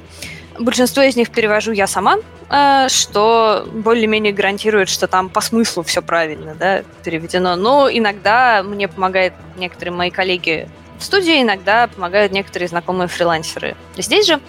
большинство 0.60 1.04
из 1.04 1.16
них 1.16 1.30
перевожу 1.30 1.72
я 1.72 1.88
сама, 1.88 2.18
э, 2.50 2.88
что 2.90 3.68
более-менее 3.72 4.34
гарантирует, 4.34 4.90
что 4.90 5.08
там 5.08 5.30
по 5.30 5.42
смыслу 5.42 5.84
все 5.84 6.02
правильно 6.02 6.56
да, 6.56 6.84
переведено. 7.04 7.56
Но 7.56 7.90
иногда 7.92 8.64
мне 8.64 8.88
помогают 8.88 9.34
некоторые 9.58 9.94
мои 9.94 10.10
коллеги 10.10 10.68
в 11.00 11.04
студии, 11.04 11.42
иногда 11.42 11.88
помогают 11.88 12.32
некоторые 12.32 12.70
знакомые 12.70 13.08
фрилансеры 13.08 13.76
здесь 13.98 14.28
же. 14.28 14.40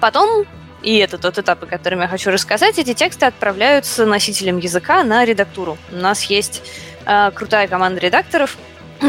Потом 0.00 0.44
и 0.84 0.98
это 0.98 1.18
тот 1.18 1.38
этап, 1.38 1.62
о 1.62 1.66
котором 1.66 2.02
я 2.02 2.08
хочу 2.08 2.30
рассказать, 2.30 2.78
эти 2.78 2.92
тексты 2.92 3.26
отправляются 3.26 4.04
носителям 4.04 4.58
языка 4.58 5.02
на 5.02 5.24
редактуру. 5.24 5.78
У 5.90 5.96
нас 5.96 6.24
есть 6.24 6.62
э, 7.06 7.30
крутая 7.34 7.68
команда 7.68 8.00
редакторов. 8.00 8.58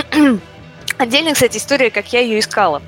Отдельная, 0.97 1.33
кстати, 1.33 1.57
история, 1.57 1.91
как 1.91 2.13
я 2.13 2.21
ее 2.21 2.39
искала. 2.39 2.81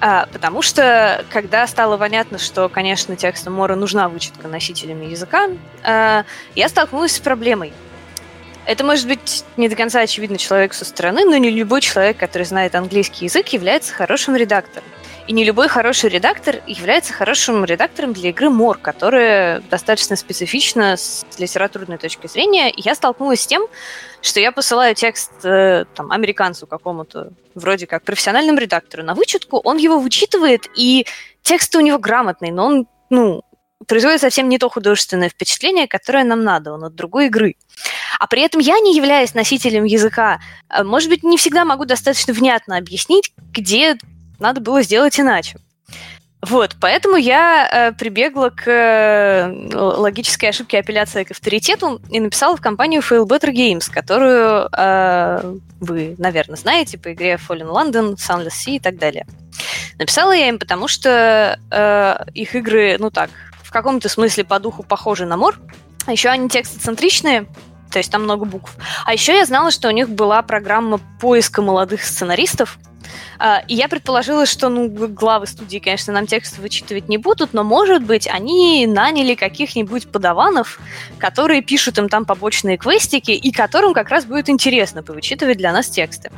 А, 0.00 0.28
потому 0.32 0.62
что, 0.62 1.24
когда 1.30 1.66
стало 1.66 1.96
понятно, 1.96 2.38
что, 2.38 2.68
конечно, 2.68 3.16
тексту 3.16 3.50
Мора 3.50 3.74
нужна 3.74 4.08
вычетка 4.08 4.46
носителями 4.46 5.06
языка, 5.06 5.48
а, 5.82 6.24
я 6.54 6.68
столкнулась 6.68 7.16
с 7.16 7.18
проблемой. 7.18 7.72
Это 8.68 8.84
может 8.84 9.08
быть 9.08 9.44
не 9.56 9.70
до 9.70 9.76
конца 9.76 10.00
очевидно 10.00 10.36
человеку 10.36 10.74
со 10.74 10.84
стороны, 10.84 11.24
но 11.24 11.38
не 11.38 11.48
любой 11.48 11.80
человек, 11.80 12.18
который 12.18 12.42
знает 12.42 12.74
английский 12.74 13.24
язык, 13.24 13.48
является 13.48 13.94
хорошим 13.94 14.36
редактором. 14.36 14.84
И 15.26 15.32
не 15.32 15.42
любой 15.42 15.68
хороший 15.68 16.10
редактор 16.10 16.56
является 16.66 17.14
хорошим 17.14 17.64
редактором 17.64 18.12
для 18.12 18.28
игры 18.28 18.50
Мор, 18.50 18.76
которая 18.76 19.60
достаточно 19.70 20.16
специфична 20.16 20.98
с 20.98 21.24
литературной 21.38 21.96
точки 21.96 22.26
зрения. 22.26 22.70
И 22.70 22.82
я 22.82 22.94
столкнулась 22.94 23.40
с 23.40 23.46
тем, 23.46 23.62
что 24.20 24.38
я 24.38 24.52
посылаю 24.52 24.94
текст 24.94 25.32
э, 25.44 25.86
там, 25.94 26.12
американцу 26.12 26.66
какому-то, 26.66 27.32
вроде 27.54 27.86
как 27.86 28.02
профессиональному 28.02 28.58
редактору, 28.58 29.02
на 29.02 29.14
вычетку, 29.14 29.62
он 29.64 29.78
его 29.78 29.98
вычитывает, 29.98 30.66
и 30.76 31.06
текст 31.40 31.74
у 31.74 31.80
него 31.80 31.98
грамотный, 31.98 32.50
но 32.50 32.66
он, 32.66 32.86
ну, 33.08 33.42
производит 33.86 34.20
совсем 34.20 34.48
не 34.50 34.58
то 34.58 34.68
художественное 34.68 35.30
впечатление, 35.30 35.88
которое 35.88 36.24
нам 36.24 36.44
надо, 36.44 36.72
он 36.72 36.84
от 36.84 36.94
другой 36.94 37.26
игры. 37.26 37.56
А 38.18 38.26
при 38.26 38.42
этом 38.42 38.60
я, 38.60 38.78
не 38.80 38.96
являясь 38.96 39.34
носителем 39.34 39.84
языка, 39.84 40.40
э, 40.68 40.82
может 40.82 41.08
быть, 41.08 41.22
не 41.22 41.36
всегда 41.36 41.64
могу 41.64 41.84
достаточно 41.84 42.32
внятно 42.32 42.76
объяснить, 42.76 43.32
где 43.52 43.96
надо 44.38 44.60
было 44.60 44.82
сделать 44.82 45.18
иначе. 45.18 45.58
Вот, 46.40 46.76
поэтому 46.80 47.16
я 47.16 47.68
э, 47.68 47.92
прибегла 47.92 48.50
к 48.50 48.62
э, 48.68 49.50
логической 49.74 50.50
ошибке 50.50 50.78
апелляции 50.78 51.24
к 51.24 51.32
авторитету 51.32 52.00
и 52.10 52.20
написала 52.20 52.56
в 52.56 52.60
компанию 52.60 53.02
Fail 53.02 53.26
Better 53.26 53.52
Games, 53.52 53.90
которую 53.90 54.68
э, 54.72 55.56
вы, 55.80 56.14
наверное, 56.18 56.56
знаете 56.56 56.96
по 56.96 57.12
игре 57.12 57.34
Fallen 57.34 57.72
London, 57.72 58.14
Sunless 58.14 58.52
Sea 58.52 58.76
и 58.76 58.78
так 58.78 58.98
далее. 58.98 59.26
Написала 59.98 60.30
я 60.30 60.48
им, 60.48 60.60
потому 60.60 60.86
что 60.86 61.58
э, 61.72 62.30
их 62.34 62.54
игры, 62.54 62.96
ну 63.00 63.10
так, 63.10 63.30
в 63.64 63.72
каком-то 63.72 64.08
смысле 64.08 64.44
по 64.44 64.60
духу 64.60 64.84
похожи 64.84 65.26
на 65.26 65.36
мор. 65.36 65.58
А 66.06 66.12
еще 66.12 66.28
они 66.28 66.48
текстоцентричные, 66.48 67.48
то 67.90 67.98
есть 67.98 68.10
там 68.10 68.24
много 68.24 68.44
букв. 68.44 68.76
А 69.04 69.12
еще 69.12 69.36
я 69.36 69.44
знала, 69.46 69.70
что 69.70 69.88
у 69.88 69.92
них 69.92 70.08
была 70.08 70.42
программа 70.42 70.98
поиска 71.20 71.62
молодых 71.62 72.04
сценаристов, 72.04 72.78
и 73.68 73.74
я 73.74 73.88
предположила, 73.88 74.46
что 74.46 74.68
ну, 74.68 74.88
главы 74.88 75.46
студии, 75.46 75.78
конечно, 75.78 76.12
нам 76.12 76.26
текст 76.26 76.58
вычитывать 76.58 77.08
не 77.08 77.18
будут, 77.18 77.52
но, 77.52 77.64
может 77.64 78.02
быть, 78.02 78.26
они 78.26 78.86
наняли 78.86 79.34
каких-нибудь 79.34 80.08
подаванов, 80.08 80.80
которые 81.18 81.62
пишут 81.62 81.98
им 81.98 82.08
там 82.08 82.24
побочные 82.24 82.76
квестики, 82.76 83.30
и 83.30 83.52
которым 83.52 83.94
как 83.94 84.08
раз 84.08 84.24
будет 84.24 84.48
интересно 84.48 85.02
повычитывать 85.02 85.58
для 85.58 85.72
нас 85.72 85.88
тексты. 85.88 86.30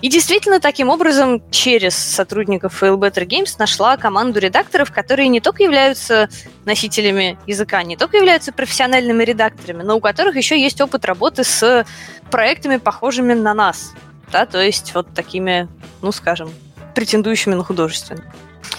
И 0.00 0.08
действительно, 0.08 0.60
таким 0.60 0.88
образом, 0.88 1.42
через 1.50 1.94
сотрудников 1.96 2.82
Fail 2.82 2.96
Better 2.96 3.26
Games 3.26 3.54
нашла 3.58 3.96
команду 3.96 4.40
редакторов, 4.40 4.92
которые 4.92 5.28
не 5.28 5.40
только 5.40 5.62
являются 5.62 6.28
носителями 6.64 7.38
языка, 7.46 7.82
не 7.82 7.96
только 7.96 8.16
являются 8.16 8.52
профессиональными 8.52 9.22
редакторами, 9.22 9.82
но 9.82 9.96
у 9.96 10.00
которых 10.00 10.36
еще 10.36 10.60
есть 10.60 10.80
опыт 10.80 11.04
работы 11.04 11.44
с 11.44 11.86
проектами, 12.30 12.76
похожими 12.76 13.34
на 13.34 13.54
нас 13.54 13.92
да, 14.32 14.46
то 14.46 14.60
есть 14.60 14.94
вот 14.94 15.12
такими, 15.14 15.68
ну, 16.00 16.10
скажем, 16.10 16.50
претендующими 16.94 17.54
на 17.54 17.62
художественность. 17.62 18.24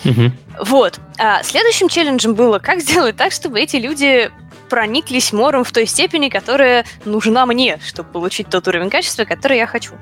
Угу. 0.06 0.32
Вот. 0.66 1.00
А 1.18 1.44
следующим 1.44 1.88
челленджем 1.88 2.36
было, 2.36 2.60
как 2.60 2.82
сделать 2.82 3.16
так, 3.16 3.32
чтобы 3.32 3.60
эти 3.62 3.78
люди 3.78 4.32
прониклись 4.70 5.32
мором 5.32 5.64
в 5.64 5.72
той 5.72 5.86
степени, 5.86 6.30
которая 6.30 6.86
нужна 7.06 7.46
мне, 7.46 7.80
чтобы 7.86 8.10
получить 8.10 8.50
тот 8.50 8.68
уровень 8.68 8.90
качества, 8.90 9.24
который 9.24 9.58
я 9.58 9.68
хочу. 9.68 9.94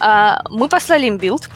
А, 0.00 0.42
мы 0.50 0.68
послали 0.68 1.06
им 1.06 1.18
билд. 1.18 1.48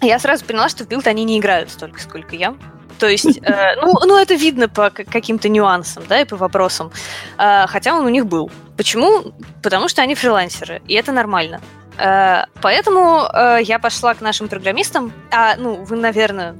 Я 0.00 0.18
сразу 0.18 0.44
поняла, 0.44 0.68
что 0.68 0.84
в 0.84 0.88
билд 0.88 1.06
они 1.06 1.24
не 1.24 1.38
играют 1.38 1.70
столько, 1.70 2.00
сколько 2.00 2.34
я. 2.34 2.54
То 2.98 3.06
есть, 3.08 3.38
э, 3.42 3.76
ну, 3.82 3.92
ну, 4.06 4.18
это 4.18 4.34
видно 4.34 4.68
по 4.68 4.90
каким-то 4.90 5.48
нюансам, 5.48 6.04
да, 6.08 6.20
и 6.20 6.24
по 6.24 6.36
вопросам. 6.36 6.90
Э, 7.38 7.66
хотя 7.66 7.94
он 7.94 8.04
у 8.04 8.08
них 8.08 8.26
был. 8.26 8.50
Почему? 8.76 9.32
Потому 9.62 9.88
что 9.88 10.02
они 10.02 10.14
фрилансеры, 10.14 10.82
и 10.86 10.94
это 10.94 11.12
нормально. 11.12 11.60
Э, 11.98 12.44
поэтому 12.60 13.28
э, 13.32 13.58
я 13.62 13.78
пошла 13.78 14.14
к 14.14 14.20
нашим 14.20 14.48
программистам. 14.48 15.12
А, 15.30 15.56
ну, 15.56 15.76
вы, 15.84 15.96
наверное, 15.96 16.56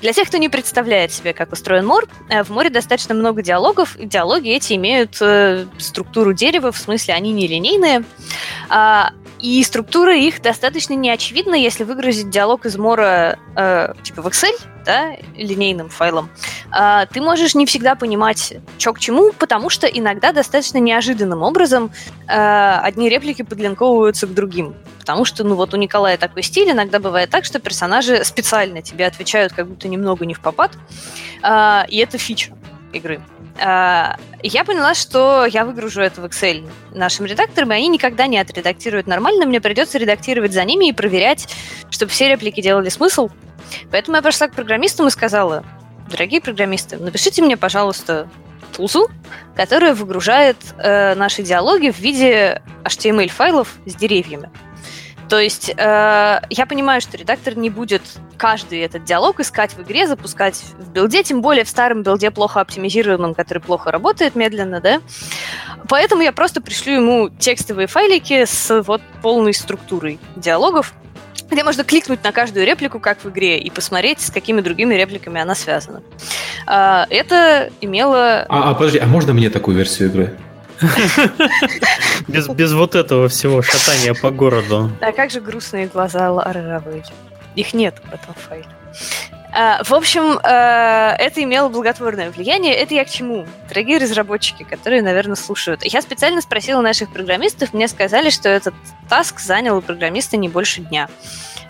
для 0.00 0.12
тех, 0.12 0.28
кто 0.28 0.38
не 0.38 0.48
представляет 0.48 1.12
себе, 1.12 1.32
как 1.32 1.52
устроен 1.52 1.86
мор, 1.86 2.06
э, 2.28 2.42
в 2.42 2.50
море 2.50 2.70
достаточно 2.70 3.14
много 3.14 3.42
диалогов, 3.42 3.96
диалоги 3.98 4.50
эти 4.50 4.74
имеют 4.74 5.20
структуру 5.82 6.32
дерева, 6.32 6.72
в 6.72 6.78
смысле 6.78 7.14
они 7.14 7.32
нелинейные. 7.32 8.04
А, 8.68 9.12
и 9.42 9.62
структура 9.64 10.16
их 10.16 10.40
достаточно 10.40 10.94
неочевидна, 10.94 11.56
если 11.56 11.82
выгрузить 11.82 12.30
диалог 12.30 12.64
из 12.64 12.78
мора 12.78 13.38
э, 13.56 13.92
типа 14.04 14.22
в 14.22 14.28
Excel, 14.28 14.52
да, 14.86 15.16
линейным 15.36 15.88
файлом, 15.88 16.30
э, 16.72 17.06
ты 17.12 17.20
можешь 17.20 17.56
не 17.56 17.66
всегда 17.66 17.96
понимать, 17.96 18.54
что 18.78 18.92
к 18.92 19.00
чему, 19.00 19.32
потому 19.32 19.68
что 19.68 19.88
иногда 19.88 20.32
достаточно 20.32 20.78
неожиданным 20.78 21.42
образом 21.42 21.90
э, 22.28 22.78
одни 22.82 23.08
реплики 23.08 23.42
подлинковываются 23.42 24.28
к 24.28 24.32
другим. 24.32 24.76
Потому 25.00 25.24
что, 25.24 25.42
ну 25.42 25.56
вот 25.56 25.74
у 25.74 25.76
Николая 25.76 26.16
такой 26.18 26.44
стиль, 26.44 26.70
иногда 26.70 27.00
бывает 27.00 27.28
так, 27.30 27.44
что 27.44 27.58
персонажи 27.58 28.24
специально 28.24 28.80
тебе 28.80 29.06
отвечают 29.06 29.52
как 29.52 29.66
будто 29.66 29.88
немного 29.88 30.24
не 30.24 30.34
в 30.34 30.40
попад, 30.40 30.70
э, 31.42 31.82
и 31.88 31.98
это 31.98 32.16
фича 32.16 32.52
игры. 32.92 33.20
А, 33.60 34.16
я 34.42 34.64
поняла, 34.64 34.94
что 34.94 35.44
я 35.46 35.64
выгружу 35.64 36.00
это 36.00 36.20
в 36.20 36.24
Excel 36.24 36.68
нашим 36.92 37.26
редакторам, 37.26 37.72
и 37.72 37.76
они 37.76 37.88
никогда 37.88 38.26
не 38.26 38.38
отредактируют 38.38 39.06
нормально. 39.06 39.46
Мне 39.46 39.60
придется 39.60 39.98
редактировать 39.98 40.52
за 40.52 40.64
ними 40.64 40.88
и 40.88 40.92
проверять, 40.92 41.48
чтобы 41.90 42.10
все 42.10 42.28
реплики 42.28 42.60
делали 42.60 42.88
смысл. 42.88 43.28
Поэтому 43.90 44.16
я 44.16 44.22
пошла 44.22 44.48
к 44.48 44.54
программистам 44.54 45.06
и 45.06 45.10
сказала, 45.10 45.64
дорогие 46.10 46.40
программисты, 46.40 46.96
напишите 46.96 47.42
мне, 47.42 47.56
пожалуйста, 47.56 48.28
тулзу, 48.72 49.08
которая 49.54 49.94
выгружает 49.94 50.56
э, 50.78 51.14
наши 51.14 51.42
диалоги 51.42 51.90
в 51.90 51.98
виде 51.98 52.62
HTML-файлов 52.84 53.68
с 53.86 53.94
деревьями. 53.94 54.50
То 55.32 55.40
есть 55.40 55.70
э, 55.70 56.40
я 56.50 56.66
понимаю, 56.66 57.00
что 57.00 57.16
редактор 57.16 57.56
не 57.56 57.70
будет 57.70 58.02
каждый 58.36 58.80
этот 58.80 59.04
диалог 59.04 59.40
искать 59.40 59.72
в 59.72 59.80
игре, 59.80 60.06
запускать 60.06 60.62
в 60.78 60.90
билде, 60.90 61.22
тем 61.22 61.40
более 61.40 61.64
в 61.64 61.70
старом 61.70 62.02
билде 62.02 62.30
плохо 62.30 62.60
оптимизированном, 62.60 63.32
который 63.32 63.60
плохо 63.60 63.90
работает 63.90 64.34
медленно, 64.34 64.82
да. 64.82 65.00
Поэтому 65.88 66.20
я 66.20 66.32
просто 66.32 66.60
пришлю 66.60 66.96
ему 66.96 67.30
текстовые 67.30 67.86
файлики 67.86 68.44
с 68.44 68.82
вот 68.82 69.00
полной 69.22 69.54
структурой 69.54 70.20
диалогов, 70.36 70.92
где 71.50 71.64
можно 71.64 71.82
кликнуть 71.82 72.22
на 72.22 72.30
каждую 72.30 72.66
реплику, 72.66 73.00
как 73.00 73.24
в 73.24 73.30
игре, 73.30 73.58
и 73.58 73.70
посмотреть, 73.70 74.20
с 74.20 74.30
какими 74.30 74.60
другими 74.60 74.94
репликами 74.96 75.40
она 75.40 75.54
связана. 75.54 76.02
А, 76.66 77.06
это 77.08 77.70
имело... 77.80 78.44
А, 78.50 78.72
а 78.72 78.74
подожди, 78.74 78.98
а 78.98 79.06
можно 79.06 79.32
мне 79.32 79.48
такую 79.48 79.78
версию 79.78 80.10
игры? 80.10 80.36
Без, 82.28 82.48
без 82.48 82.72
вот 82.72 82.94
этого 82.94 83.28
всего 83.28 83.62
шатания 83.62 84.14
по 84.14 84.30
городу. 84.30 84.90
А 85.00 85.12
как 85.12 85.30
же 85.30 85.40
грустные 85.40 85.86
глаза 85.86 86.30
Лары 86.30 86.62
Равель? 86.62 87.04
Их 87.56 87.74
нет 87.74 88.00
в 88.04 88.12
этом 88.12 88.34
файле. 88.34 88.66
А, 89.54 89.82
в 89.84 89.92
общем, 89.92 90.38
а, 90.42 91.14
это 91.18 91.42
имело 91.42 91.68
благотворное 91.68 92.30
влияние. 92.30 92.74
Это 92.74 92.94
я 92.94 93.04
к 93.04 93.10
чему? 93.10 93.46
Дорогие 93.68 93.98
разработчики, 93.98 94.62
которые, 94.62 95.02
наверное, 95.02 95.36
слушают. 95.36 95.84
Я 95.84 96.00
специально 96.00 96.40
спросила 96.40 96.80
наших 96.80 97.12
программистов, 97.12 97.74
мне 97.74 97.86
сказали, 97.88 98.30
что 98.30 98.48
этот 98.48 98.74
таск 99.10 99.40
занял 99.40 99.76
у 99.76 99.82
программиста 99.82 100.38
не 100.38 100.48
больше 100.48 100.80
дня. 100.80 101.08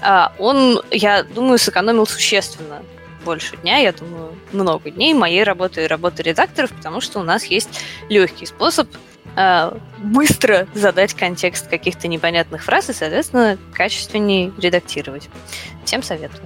А, 0.00 0.32
он, 0.38 0.80
я 0.92 1.24
думаю, 1.24 1.58
сэкономил 1.58 2.06
существенно 2.06 2.82
больше 3.24 3.56
дня, 3.58 3.78
я 3.78 3.92
думаю, 3.92 4.34
много 4.52 4.90
дней 4.90 5.14
моей 5.14 5.44
работы 5.44 5.84
и 5.84 5.86
работы 5.86 6.22
редакторов, 6.22 6.70
потому 6.70 7.00
что 7.00 7.20
у 7.20 7.22
нас 7.22 7.44
есть 7.44 7.68
легкий 8.08 8.46
способ 8.46 8.88
э, 9.36 9.72
быстро 9.98 10.66
задать 10.74 11.14
контекст 11.14 11.68
каких-то 11.68 12.08
непонятных 12.08 12.64
фраз 12.64 12.90
и, 12.90 12.92
соответственно, 12.92 13.58
качественнее 13.72 14.52
редактировать. 14.58 15.28
Всем 15.84 16.02
советую. 16.02 16.42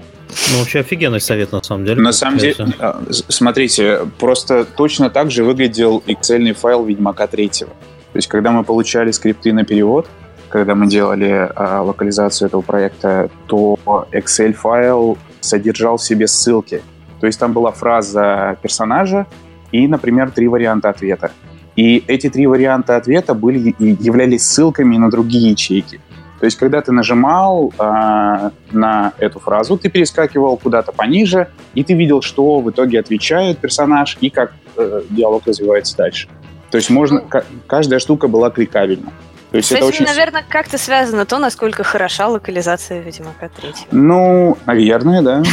Ну, 0.53 0.59
вообще 0.59 0.81
офигенный 0.81 1.21
совет, 1.21 1.53
на 1.53 1.63
самом 1.63 1.85
деле. 1.85 2.01
На 2.01 2.13
самом 2.13 2.39
деле, 2.39 2.57
а, 2.79 3.03
смотрите, 3.11 4.01
просто 4.19 4.65
точно 4.65 5.11
так 5.11 5.31
же 5.31 5.45
выглядел 5.45 6.03
excel 6.07 6.53
файл 6.55 6.85
Ведьмака 6.85 7.27
3. 7.27 7.49
То 7.49 7.67
есть, 8.15 8.29
когда 8.29 8.51
мы 8.51 8.65
получали 8.65 9.11
скрипты 9.11 9.53
на 9.53 9.65
перевод, 9.65 10.07
когда 10.49 10.75
мы 10.75 10.87
делали 10.87 11.51
а, 11.55 11.83
локализацию 11.83 12.47
этого 12.47 12.63
проекта, 12.63 13.31
то 13.47 13.79
Excel-файл 14.13 15.19
содержал 15.47 15.97
в 15.97 16.03
себе 16.03 16.27
ссылки. 16.27 16.83
То 17.21 17.27
есть 17.27 17.39
там 17.39 17.53
была 17.53 17.73
фраза 17.73 18.59
персонажа 18.63 19.27
и, 19.73 19.89
например, 19.89 20.31
три 20.31 20.49
варианта 20.49 20.91
ответа. 20.91 21.31
И 21.77 22.03
эти 22.07 22.31
три 22.31 22.47
варианта 22.47 22.97
ответа 22.97 23.35
были, 23.35 23.75
являлись 23.79 24.43
ссылками 24.43 24.97
на 24.97 25.11
другие 25.11 25.51
ячейки. 25.51 26.01
То 26.39 26.45
есть, 26.45 26.59
когда 26.59 26.83
ты 26.83 26.93
нажимал 26.93 27.73
э, 27.79 28.51
на 28.73 29.13
эту 29.19 29.41
фразу, 29.41 29.79
ты 29.79 29.89
перескакивал 29.89 30.59
куда-то 30.59 30.93
пониже, 30.93 31.49
и 31.75 31.83
ты 31.83 31.95
видел, 31.95 32.21
что 32.21 32.61
в 32.61 32.71
итоге 32.71 33.01
отвечает 33.01 33.59
персонаж 33.59 34.19
и 34.21 34.29
как 34.29 34.53
э, 34.77 35.03
диалог 35.09 35.47
развивается 35.47 35.97
дальше. 35.97 36.29
То 36.71 36.77
есть 36.77 36.91
можно, 36.91 37.23
каждая 37.67 38.01
штука 38.01 38.29
была 38.29 38.51
кликабельна. 38.51 39.13
То 39.57 39.59
есть 39.59 39.69
С 39.71 39.73
это 39.73 39.87
этим, 39.87 39.89
очень... 39.89 40.05
наверное, 40.05 40.45
как-то 40.47 40.77
связано 40.77 41.25
то, 41.25 41.39
насколько 41.39 41.83
хороша 41.83 42.29
локализация 42.29 43.01
Ведьмака 43.01 43.49
3. 43.49 43.73
Ну, 43.91 44.59
наверное, 44.67 45.23
да. 45.23 45.43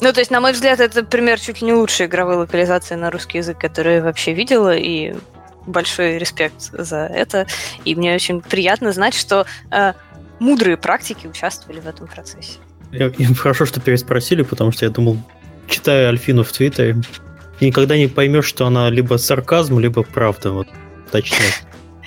Ну, 0.00 0.12
то 0.12 0.20
есть, 0.20 0.30
на 0.30 0.40
мой 0.40 0.52
взгляд, 0.52 0.80
это 0.80 1.04
пример 1.04 1.38
чуть 1.38 1.60
ли 1.60 1.66
не 1.66 1.72
лучшей 1.72 2.06
игровой 2.06 2.36
локализации 2.36 2.94
на 2.94 3.10
русский 3.10 3.38
язык, 3.38 3.58
которую 3.58 3.96
я 3.96 4.02
вообще 4.02 4.34
видела, 4.34 4.74
и 4.74 5.14
большой 5.66 6.18
респект 6.18 6.54
за 6.72 7.06
это. 7.06 7.46
И 7.84 7.94
мне 7.94 8.14
очень 8.14 8.40
приятно 8.42 8.92
знать, 8.92 9.14
что 9.14 9.46
э, 9.70 9.92
мудрые 10.40 10.76
практики 10.76 11.26
участвовали 11.26 11.80
в 11.80 11.86
этом 11.86 12.06
процессе. 12.06 12.58
Я, 12.92 13.12
хорошо, 13.34 13.66
что 13.66 13.80
переспросили, 13.80 14.42
потому 14.42 14.72
что 14.72 14.84
я 14.84 14.90
думал, 14.90 15.18
читая 15.68 16.08
Альфину 16.08 16.42
в 16.42 16.52
Твиттере, 16.52 16.96
никогда 17.60 17.96
не 17.96 18.08
поймешь, 18.08 18.46
что 18.46 18.66
она 18.66 18.90
либо 18.90 19.16
сарказм, 19.16 19.78
либо 19.78 20.02
правда. 20.02 20.52
Вот 20.52 20.68
точнее. 21.10 21.52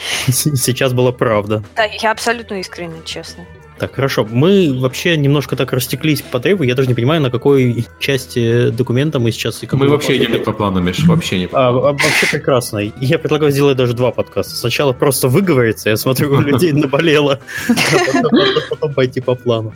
Сейчас 0.27 0.93
была 0.93 1.11
правда. 1.11 1.63
Да, 1.75 1.83
я 1.85 2.11
абсолютно 2.11 2.59
искренне, 2.59 3.01
честно. 3.05 3.45
Так, 3.79 3.93
хорошо. 3.93 4.27
Мы 4.29 4.75
вообще 4.79 5.15
немножко 5.17 5.55
так 5.55 5.71
растеклись 5.71 6.21
по 6.21 6.39
драйву. 6.39 6.63
Я 6.63 6.73
даже 6.73 6.87
не 6.87 6.95
понимаю, 6.95 7.21
на 7.21 7.29
какой 7.29 7.85
части 7.99 8.69
документа 8.71 9.19
мы 9.19 9.31
сейчас... 9.31 9.61
И 9.61 9.67
мы 9.71 9.87
вообще 9.87 10.17
идем 10.17 10.43
по 10.43 10.51
плану, 10.51 10.81
Миш, 10.81 11.03
вообще 11.05 11.39
не 11.39 11.47
по 11.47 11.67
а, 11.67 11.71
Вообще 11.71 12.25
прекрасно. 12.31 12.79
Я 12.79 13.19
предлагаю 13.19 13.51
сделать 13.51 13.77
даже 13.77 13.93
два 13.93 14.11
подкаста. 14.11 14.55
Сначала 14.55 14.93
просто 14.93 15.27
выговориться, 15.27 15.91
я 15.91 15.97
смотрю, 15.97 16.33
у 16.33 16.41
людей 16.41 16.71
наболело, 16.71 17.39
а 17.69 18.63
потом 18.69 18.93
пойти 18.95 19.21
по 19.21 19.35
плану. 19.35 19.73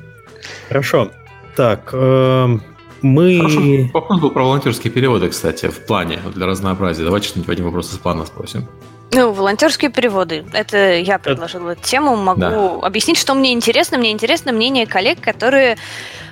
Хорошо. 0.67 1.11
Так, 1.55 1.89
эм, 1.93 2.63
Мы... 3.03 3.38
Хорошо, 3.38 3.61
вопрос 3.93 4.19
был 4.19 4.32
про 4.32 4.43
волонтерские 4.43 4.91
переводы, 4.91 5.30
кстати, 5.30 5.67
в 5.67 5.86
плане, 5.86 6.19
для 6.34 6.47
разнообразия. 6.47 7.03
Давайте 7.03 7.28
что-нибудь 7.28 7.49
один 7.49 7.65
вопрос 7.65 7.93
из 7.93 7.97
плана 7.97 8.26
спросим. 8.26 8.67
Ну, 9.14 9.34
волонтерские 9.34 9.91
переводы. 9.91 10.45
Это 10.53 10.93
я 10.93 11.20
предложила 11.20 11.72
эту 11.72 11.84
тему. 11.84 12.16
Могу 12.16 12.39
да. 12.39 12.80
объяснить, 12.82 13.18
что 13.18 13.34
мне 13.34 13.51
интересно. 13.51 13.97
Мне 13.97 14.12
интересно 14.12 14.53
мнение 14.53 14.88
коллег, 14.88 15.20
которые 15.20 15.78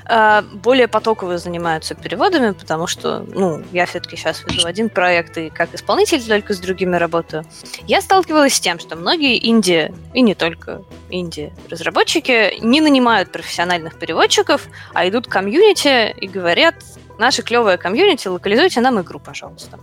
э, 0.05 0.41
более 0.53 0.87
потоково 0.87 1.37
занимаются 1.37 1.93
переводами, 1.93 2.51
потому 2.51 2.87
что, 2.87 3.25
ну, 3.27 3.61
я 3.73 3.85
все-таки 3.85 4.15
сейчас 4.15 4.45
веду 4.45 4.65
один 4.65 4.89
проект 4.89 5.37
и 5.37 5.49
как 5.49 5.75
исполнитель 5.75 6.23
только 6.25 6.53
с 6.53 6.59
другими 6.59 6.95
работаю. 6.95 7.43
Я 7.85 8.01
сталкивалась 8.01 8.53
с 8.53 8.59
тем, 8.61 8.79
что 8.79 8.95
многие 8.95 9.45
инди, 9.45 9.93
и 10.13 10.21
не 10.21 10.33
только 10.33 10.81
инди 11.09 11.51
разработчики, 11.69 12.59
не 12.61 12.79
нанимают 12.79 13.29
профессиональных 13.29 13.99
переводчиков, 13.99 14.67
а 14.93 15.05
идут 15.09 15.27
в 15.27 15.29
комьюнити 15.29 16.11
и 16.11 16.27
говорят, 16.29 16.75
наше 17.17 17.43
клевое 17.43 17.77
комьюнити, 17.77 18.29
локализуйте 18.29 18.79
нам 18.79 19.01
игру, 19.01 19.19
пожалуйста. 19.19 19.79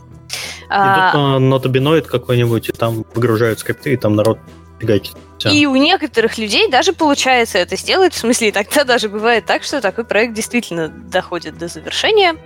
Идут 0.66 0.74
а, 0.74 1.12
на 1.14 1.38
нотобиноид 1.38 2.06
какой-нибудь, 2.06 2.68
и 2.68 2.72
там 2.72 3.04
выгружают 3.14 3.60
скрипты, 3.60 3.92
и 3.92 3.96
там 3.96 4.16
народ 4.16 4.38
фигачит. 4.80 5.16
Все. 5.38 5.50
И 5.50 5.66
у 5.66 5.76
некоторых 5.76 6.38
людей 6.38 6.70
даже 6.70 6.92
получается 6.92 7.58
это 7.58 7.76
сделать, 7.76 8.14
в 8.14 8.18
смысле, 8.18 8.52
тогда 8.52 8.84
даже 8.84 9.08
бывает 9.08 9.46
так, 9.46 9.62
что 9.62 9.80
такой 9.80 10.04
проект 10.04 10.34
действительно 10.34 10.88
доходит 10.88 11.58
до 11.58 11.68
завершения. 11.68 12.36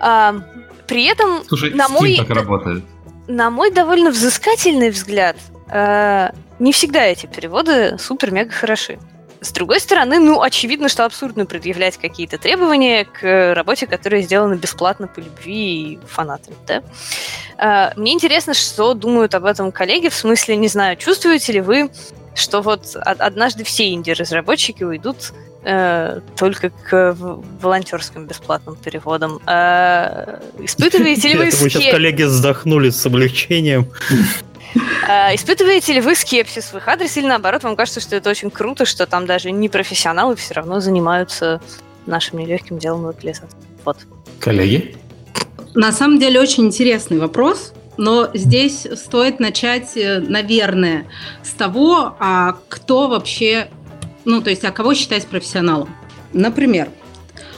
А, 0.00 0.36
при 0.86 1.04
этом, 1.06 1.44
Слушай, 1.46 1.72
на 1.72 1.88
мой, 1.88 2.16
так 2.16 2.30
работает. 2.30 2.84
на 3.28 3.50
мой 3.50 3.70
довольно 3.70 4.10
взыскательный 4.10 4.90
взгляд, 4.90 5.36
а, 5.68 6.32
не 6.58 6.72
всегда 6.72 7.04
эти 7.04 7.26
переводы 7.26 7.96
супер-мега 7.98 8.52
хороши. 8.52 8.98
С 9.40 9.52
другой 9.52 9.80
стороны, 9.80 10.18
ну, 10.18 10.42
очевидно, 10.42 10.88
что 10.88 11.06
абсурдно 11.06 11.46
предъявлять 11.46 11.96
какие-то 11.96 12.36
требования 12.36 13.04
к 13.06 13.54
работе, 13.54 13.86
которая 13.86 14.20
сделана 14.20 14.54
бесплатно 14.56 15.06
по 15.06 15.20
любви 15.20 15.94
и 15.94 15.98
фанатам, 16.06 16.54
да? 16.66 16.82
А, 17.56 17.92
мне 17.96 18.12
интересно, 18.12 18.52
что 18.52 18.92
думают 18.92 19.34
об 19.34 19.46
этом 19.46 19.72
коллеги, 19.72 20.08
в 20.08 20.14
смысле, 20.14 20.56
не 20.56 20.68
знаю, 20.68 20.96
чувствуете 20.96 21.52
ли 21.52 21.60
вы, 21.62 21.90
что 22.34 22.60
вот 22.60 22.96
однажды 22.96 23.64
все 23.64 23.90
инди-разработчики 23.92 24.84
уйдут 24.84 25.32
э, 25.64 26.20
только 26.36 26.70
к 26.70 27.16
волонтерским 27.60 28.26
бесплатным 28.26 28.76
переводам. 28.76 29.40
Э, 29.46 30.38
испытываете 30.58 31.28
ли 31.28 31.36
вы... 31.36 31.50
Сейчас 31.50 31.84
коллеги 31.90 32.24
вздохнули 32.24 32.90
с 32.90 33.04
облегчением. 33.06 33.88
А, 35.08 35.34
испытываете 35.34 35.92
ли 35.94 36.00
вы 36.00 36.14
скепсис 36.14 36.72
в 36.72 36.76
их 36.76 36.86
адрес 36.88 37.16
или 37.16 37.26
наоборот, 37.26 37.64
вам 37.64 37.76
кажется, 37.76 38.00
что 38.00 38.16
это 38.16 38.30
очень 38.30 38.50
круто, 38.50 38.84
что 38.84 39.06
там 39.06 39.26
даже 39.26 39.50
не 39.50 39.68
профессионалы 39.68 40.36
все 40.36 40.54
равно 40.54 40.80
занимаются 40.80 41.60
нашим 42.06 42.38
нелегким 42.38 42.78
делом 42.78 43.04
локализации? 43.04 43.58
Вот. 43.84 43.98
Коллеги? 44.38 44.96
На 45.74 45.92
самом 45.92 46.18
деле 46.18 46.40
очень 46.40 46.66
интересный 46.66 47.18
вопрос. 47.18 47.72
Но 47.96 48.30
здесь 48.32 48.86
стоит 48.94 49.40
начать, 49.40 49.96
э, 49.96 50.20
наверное, 50.20 51.06
с 51.42 51.50
того, 51.50 52.16
а 52.18 52.56
кто 52.68 53.08
вообще, 53.08 53.68
ну, 54.24 54.40
то 54.40 54.48
есть, 54.48 54.64
а 54.64 54.70
кого 54.70 54.94
считать 54.94 55.26
профессионалом. 55.26 55.94
Например, 56.32 56.88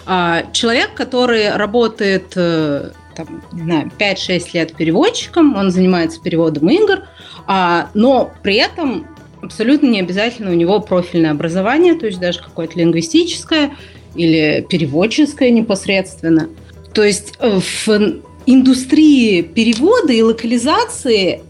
а, 0.04 0.44
человек, 0.52 0.94
который 0.94 1.54
работает 1.54 2.32
э, 2.34 2.90
там, 3.14 3.42
не 3.52 3.62
знаю, 3.62 3.90
5-6 3.98 4.50
лет 4.54 4.74
переводчиком, 4.74 5.56
он 5.56 5.70
занимается 5.70 6.20
переводом 6.20 6.68
игр, 6.70 7.04
а, 7.46 7.90
но 7.94 8.32
при 8.42 8.56
этом 8.56 9.06
абсолютно 9.42 9.86
не 9.86 10.00
обязательно 10.00 10.50
у 10.50 10.54
него 10.54 10.80
профильное 10.80 11.32
образование, 11.32 11.94
то 11.94 12.06
есть 12.06 12.20
даже 12.20 12.40
какое-то 12.40 12.78
лингвистическое 12.78 13.72
или 14.14 14.66
переводческое 14.68 15.50
непосредственно. 15.50 16.48
То 16.92 17.02
есть 17.02 17.34
э, 17.38 17.58
в 17.58 18.20
индустрии 18.46 19.42
перевода 19.42 20.12
и 20.12 20.22
локализации 20.22 21.42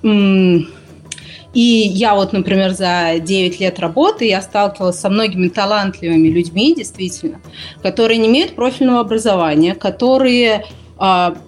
и 1.55 1.61
я 1.61 2.15
вот, 2.15 2.33
например, 2.33 2.71
за 2.71 3.19
9 3.21 3.61
лет 3.61 3.79
работы 3.79 4.25
я 4.25 4.41
сталкивалась 4.41 4.99
со 4.99 5.11
многими 5.11 5.49
талантливыми 5.49 6.29
людьми, 6.29 6.75
действительно, 6.75 7.41
которые 7.83 8.19
не 8.19 8.29
имеют 8.29 8.55
профильного 8.55 9.01
образования, 9.01 9.75
которые 9.75 10.65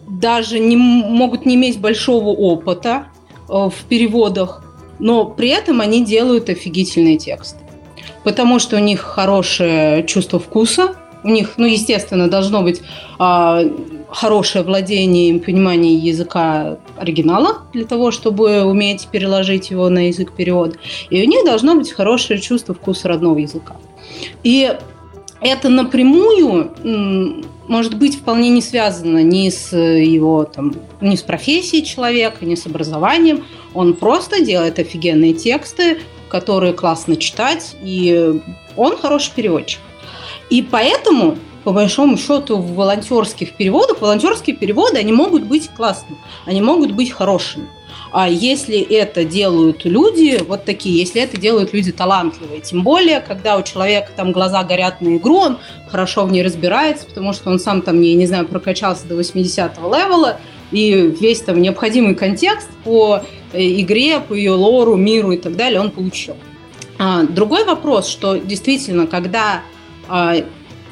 даже 0.09 0.59
не 0.59 0.77
могут 0.77 1.47
не 1.47 1.55
иметь 1.55 1.79
большого 1.79 2.31
опыта 2.31 3.07
а, 3.49 3.69
в 3.69 3.85
переводах, 3.89 4.65
но 4.99 5.27
при 5.27 5.49
этом 5.49 5.81
они 5.81 6.05
делают 6.05 6.49
офигительные 6.49 7.19
тексты. 7.19 7.61
Потому 8.25 8.59
что 8.59 8.77
у 8.77 8.81
них 8.81 9.01
хорошее 9.01 10.05
чувство 10.07 10.41
вкуса, 10.41 10.97
у 11.23 11.29
них, 11.29 11.53
ну, 11.57 11.67
естественно, 11.67 12.29
должно 12.29 12.63
быть 12.63 12.83
а, 13.19 13.63
хорошее 14.09 14.65
владение 14.65 15.31
и 15.31 15.39
понимание 15.39 15.95
языка 15.95 16.79
оригинала 16.97 17.59
для 17.73 17.85
того, 17.85 18.11
чтобы 18.11 18.65
уметь 18.65 19.07
переложить 19.07 19.71
его 19.71 19.89
на 19.89 20.09
язык 20.09 20.33
перевода. 20.33 20.77
И 21.11 21.23
у 21.23 21.29
них 21.29 21.45
должно 21.45 21.77
быть 21.77 21.93
хорошее 21.93 22.41
чувство 22.41 22.75
вкуса 22.75 23.07
родного 23.07 23.39
языка. 23.39 23.77
И 24.43 24.77
это 25.45 25.69
напрямую 25.69 26.73
может 27.69 27.97
быть 27.97 28.17
вполне 28.17 28.49
не 28.49 28.63
связано 28.63 29.23
ни 29.23 29.49
с 29.51 29.77
его 29.77 30.45
там, 30.45 30.75
ни 31.01 31.17
с 31.17 31.23
профессией 31.23 31.85
человека, 31.85 32.45
ни 32.45 32.55
с 32.55 32.67
образованием. 32.67 33.45
Он 33.75 33.95
просто 33.95 34.43
делает 34.43 34.79
офигенные 34.79 35.35
тексты, 35.35 35.99
которые 36.29 36.73
классно 36.73 37.17
читать, 37.17 37.77
и 37.83 38.41
он 38.77 38.97
хороший 38.97 39.33
переводчик. 39.35 39.81
И 40.51 40.63
поэтому, 40.63 41.39
по 41.63 41.73
большому 41.73 42.17
счету, 42.17 42.57
в 42.57 42.75
волонтерских 42.75 43.53
переводах, 43.53 44.01
волонтерские 44.01 44.57
переводы, 44.57 44.99
они 44.99 45.13
могут 45.13 45.45
быть 45.45 45.69
классными, 45.69 46.19
они 46.47 46.63
могут 46.63 46.93
быть 46.93 47.11
хорошими. 47.11 47.67
А 48.17 48.29
если 48.29 48.79
это 48.79 49.25
делают 49.25 49.85
люди, 49.85 50.41
вот 50.47 50.65
такие, 50.65 51.01
если 51.01 51.21
это 51.21 51.37
делают 51.37 51.73
люди 51.73 51.91
талантливые, 51.91 52.61
тем 52.61 52.85
более, 52.85 53.19
когда 53.19 53.57
у 53.57 53.65
человека 53.65 54.13
там 54.15 54.31
глаза 54.31 54.63
горят 54.63 55.01
на 55.01 55.17
игру, 55.17 55.39
он 55.39 55.59
хорошо 55.91 56.25
в 56.25 56.31
ней 56.31 56.45
разбирается, 56.45 57.07
потому 57.07 57.33
что 57.33 57.51
он 57.51 57.59
сам 57.59 57.83
там, 57.83 58.01
не, 58.01 58.15
не 58.15 58.27
знаю, 58.27 58.47
прокачался 58.47 59.05
до 59.09 59.19
80-го 59.19 59.93
левела, 59.93 60.39
и 60.71 60.93
весь 60.93 61.41
там 61.41 61.61
необходимый 61.61 62.15
контекст 62.15 62.69
по 62.85 63.23
э, 63.53 63.81
игре, 63.81 64.21
по 64.21 64.33
ее 64.33 64.53
лору, 64.53 64.95
миру 64.95 65.33
и 65.33 65.37
так 65.37 65.57
далее 65.57 65.81
он 65.81 65.91
получил. 65.91 66.37
А, 67.01 67.25
другой 67.25 67.65
вопрос, 67.65 68.07
что 68.07 68.37
действительно, 68.37 69.09
когда 69.09 69.63
а, 70.09 70.37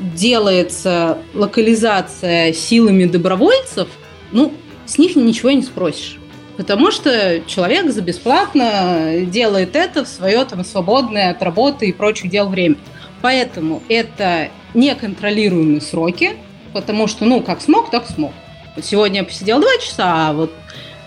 делается 0.00 1.18
локализация 1.34 2.52
силами 2.52 3.04
добровольцев, 3.04 3.86
ну, 4.32 4.52
с 4.86 4.98
них 4.98 5.14
ничего 5.14 5.52
не 5.52 5.62
спросишь. 5.62 6.18
Потому 6.56 6.90
что 6.90 7.40
человек 7.46 7.90
за 7.90 8.02
бесплатно 8.02 9.24
делает 9.26 9.74
это 9.74 10.04
в 10.04 10.08
свое 10.08 10.44
там, 10.44 10.64
свободное 10.64 11.30
от 11.30 11.42
работы 11.42 11.86
и 11.86 11.92
прочих 11.92 12.30
дел 12.30 12.48
время. 12.48 12.76
Поэтому 13.22 13.82
это 13.88 14.50
неконтролируемые 14.74 15.80
сроки, 15.80 16.32
потому 16.72 17.06
что, 17.06 17.24
ну, 17.24 17.40
как 17.40 17.62
смог, 17.62 17.90
так 17.90 18.06
смог. 18.06 18.32
Вот 18.76 18.84
сегодня 18.84 19.20
я 19.20 19.24
посидел 19.24 19.60
два 19.60 19.76
часа, 19.78 20.28
а 20.28 20.32
вот 20.32 20.52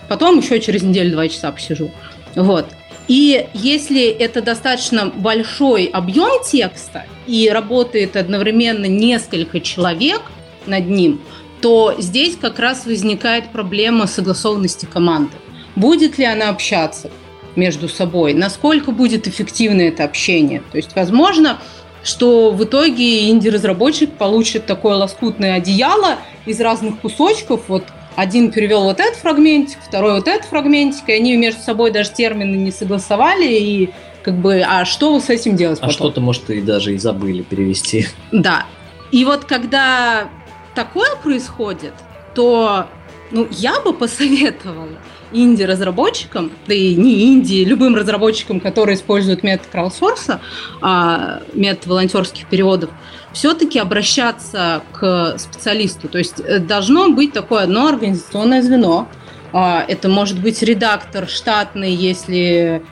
потом 0.08 0.38
еще 0.38 0.60
через 0.60 0.82
неделю 0.82 1.12
два 1.12 1.28
часа 1.28 1.52
посижу. 1.52 1.90
Вот. 2.34 2.66
И 3.06 3.46
если 3.54 4.08
это 4.08 4.42
достаточно 4.42 5.06
большой 5.06 5.84
объем 5.84 6.42
текста 6.44 7.04
и 7.28 7.48
работает 7.48 8.16
одновременно 8.16 8.86
несколько 8.86 9.60
человек 9.60 10.22
над 10.66 10.88
ним– 10.88 11.20
то 11.60 11.94
здесь 11.98 12.36
как 12.36 12.58
раз 12.58 12.86
возникает 12.86 13.50
проблема 13.50 14.06
согласованности 14.06 14.86
команды. 14.86 15.32
Будет 15.74 16.18
ли 16.18 16.24
она 16.24 16.48
общаться 16.48 17.10
между 17.54 17.88
собой? 17.88 18.34
Насколько 18.34 18.92
будет 18.92 19.26
эффективно 19.26 19.82
это 19.82 20.04
общение? 20.04 20.62
То 20.70 20.76
есть, 20.76 20.94
возможно, 20.94 21.58
что 22.02 22.52
в 22.52 22.62
итоге 22.64 23.30
инди-разработчик 23.30 24.12
получит 24.12 24.66
такое 24.66 24.94
лоскутное 24.94 25.54
одеяло 25.54 26.18
из 26.46 26.60
разных 26.60 27.00
кусочков. 27.00 27.62
Вот 27.68 27.84
один 28.14 28.52
перевел 28.52 28.84
вот 28.84 29.00
этот 29.00 29.16
фрагментик, 29.16 29.78
второй 29.86 30.14
вот 30.14 30.28
этот 30.28 30.46
фрагментик, 30.48 31.08
и 31.08 31.12
они 31.12 31.36
между 31.36 31.60
собой 31.62 31.90
даже 31.90 32.12
термины 32.12 32.56
не 32.56 32.70
согласовали, 32.70 33.46
и 33.46 33.90
как 34.22 34.38
бы, 34.38 34.62
а 34.66 34.84
что 34.84 35.14
вы 35.14 35.20
с 35.20 35.28
этим 35.28 35.56
делать? 35.56 35.78
А 35.82 35.90
что-то, 35.90 36.20
может, 36.20 36.48
и 36.50 36.60
даже 36.60 36.94
и 36.94 36.98
забыли 36.98 37.42
перевести. 37.42 38.06
Да. 38.32 38.66
И 39.12 39.24
вот 39.24 39.44
когда 39.44 40.28
такое 40.76 41.16
происходит, 41.16 41.94
то 42.34 42.86
ну, 43.32 43.48
я 43.50 43.80
бы 43.80 43.92
посоветовала 43.92 44.98
инди-разработчикам, 45.32 46.52
да 46.68 46.74
и 46.74 46.94
не 46.94 47.24
инди, 47.24 47.64
любым 47.64 47.96
разработчикам, 47.96 48.60
которые 48.60 48.96
используют 48.96 49.42
метод 49.42 49.66
краудсорса, 49.72 50.40
а, 50.80 51.40
метод 51.52 51.86
волонтерских 51.86 52.46
переводов, 52.46 52.90
все-таки 53.32 53.80
обращаться 53.80 54.82
к 54.92 55.36
специалисту. 55.38 56.08
То 56.08 56.18
есть 56.18 56.38
э, 56.38 56.60
должно 56.60 57.10
быть 57.10 57.32
такое 57.32 57.64
одно 57.64 57.88
организационное 57.88 58.62
звено. 58.62 59.08
А, 59.52 59.84
это 59.86 60.08
может 60.08 60.40
быть 60.40 60.62
редактор 60.62 61.26
штатный, 61.28 61.92
если 61.92 62.82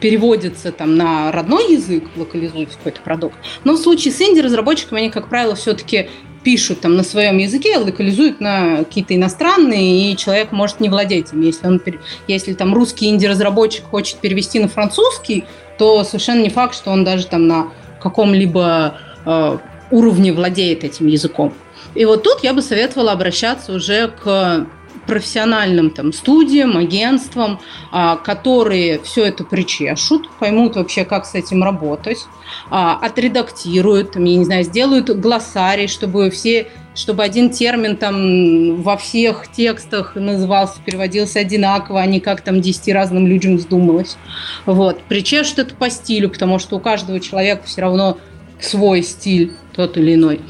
переводится 0.00 0.72
там 0.72 0.96
на 0.96 1.32
родной 1.32 1.72
язык, 1.72 2.04
локализуется 2.16 2.76
какой-то 2.78 3.00
продукт. 3.00 3.36
Но 3.64 3.74
в 3.74 3.78
случае 3.78 4.12
с 4.12 4.20
инди-разработчиками 4.20 5.00
они, 5.02 5.10
как 5.10 5.28
правило, 5.28 5.54
все-таки 5.54 6.08
пишут 6.46 6.80
там 6.80 6.96
на 6.96 7.02
своем 7.02 7.38
языке, 7.38 7.76
локализуют 7.76 8.40
на 8.40 8.84
какие-то 8.84 9.16
иностранные, 9.16 10.12
и 10.12 10.16
человек 10.16 10.52
может 10.52 10.78
не 10.78 10.88
владеть 10.88 11.32
им. 11.32 11.40
Если, 11.40 11.66
он, 11.66 11.82
если 12.28 12.52
там 12.52 12.72
русский 12.72 13.08
инди-разработчик 13.08 13.84
хочет 13.84 14.18
перевести 14.18 14.60
на 14.60 14.68
французский, 14.68 15.44
то 15.76 16.04
совершенно 16.04 16.42
не 16.42 16.48
факт, 16.48 16.76
что 16.76 16.92
он 16.92 17.02
даже 17.02 17.26
там 17.26 17.48
на 17.48 17.72
каком-либо 18.00 18.96
э, 19.24 19.58
уровне 19.90 20.32
владеет 20.32 20.84
этим 20.84 21.08
языком. 21.08 21.52
И 21.96 22.04
вот 22.04 22.22
тут 22.22 22.44
я 22.44 22.54
бы 22.54 22.62
советовала 22.62 23.10
обращаться 23.10 23.72
уже 23.72 24.06
к 24.06 24.68
профессиональным 25.06 25.90
там 25.90 26.12
студиям, 26.12 26.76
агентствам, 26.76 27.60
а, 27.92 28.16
которые 28.16 29.00
все 29.00 29.24
это 29.24 29.44
причешут, 29.44 30.28
поймут 30.38 30.76
вообще, 30.76 31.04
как 31.04 31.26
с 31.26 31.34
этим 31.34 31.62
работать, 31.62 32.26
а, 32.70 32.98
отредактируют, 33.00 34.12
там, 34.12 34.24
я 34.24 34.36
не 34.36 34.44
знаю, 34.44 34.64
сделают 34.64 35.10
глоссарий, 35.10 35.88
чтобы 35.88 36.30
все 36.30 36.68
чтобы 36.96 37.22
один 37.22 37.50
термин 37.50 37.96
там 37.98 38.80
во 38.80 38.96
всех 38.96 39.52
текстах 39.52 40.14
назывался, 40.14 40.80
переводился 40.82 41.40
одинаково, 41.40 42.00
а 42.00 42.06
не 42.06 42.20
как 42.20 42.40
там 42.40 42.62
десяти 42.62 42.90
разным 42.90 43.26
людям 43.26 43.58
вздумалось. 43.58 44.16
Вот. 44.64 45.02
Причешут 45.02 45.58
это 45.58 45.74
по 45.74 45.90
стилю, 45.90 46.30
потому 46.30 46.58
что 46.58 46.76
у 46.76 46.80
каждого 46.80 47.20
человека 47.20 47.64
все 47.66 47.82
равно 47.82 48.16
свой 48.60 49.02
стиль, 49.02 49.52
тот 49.74 49.98
или 49.98 50.14
иной. 50.14 50.40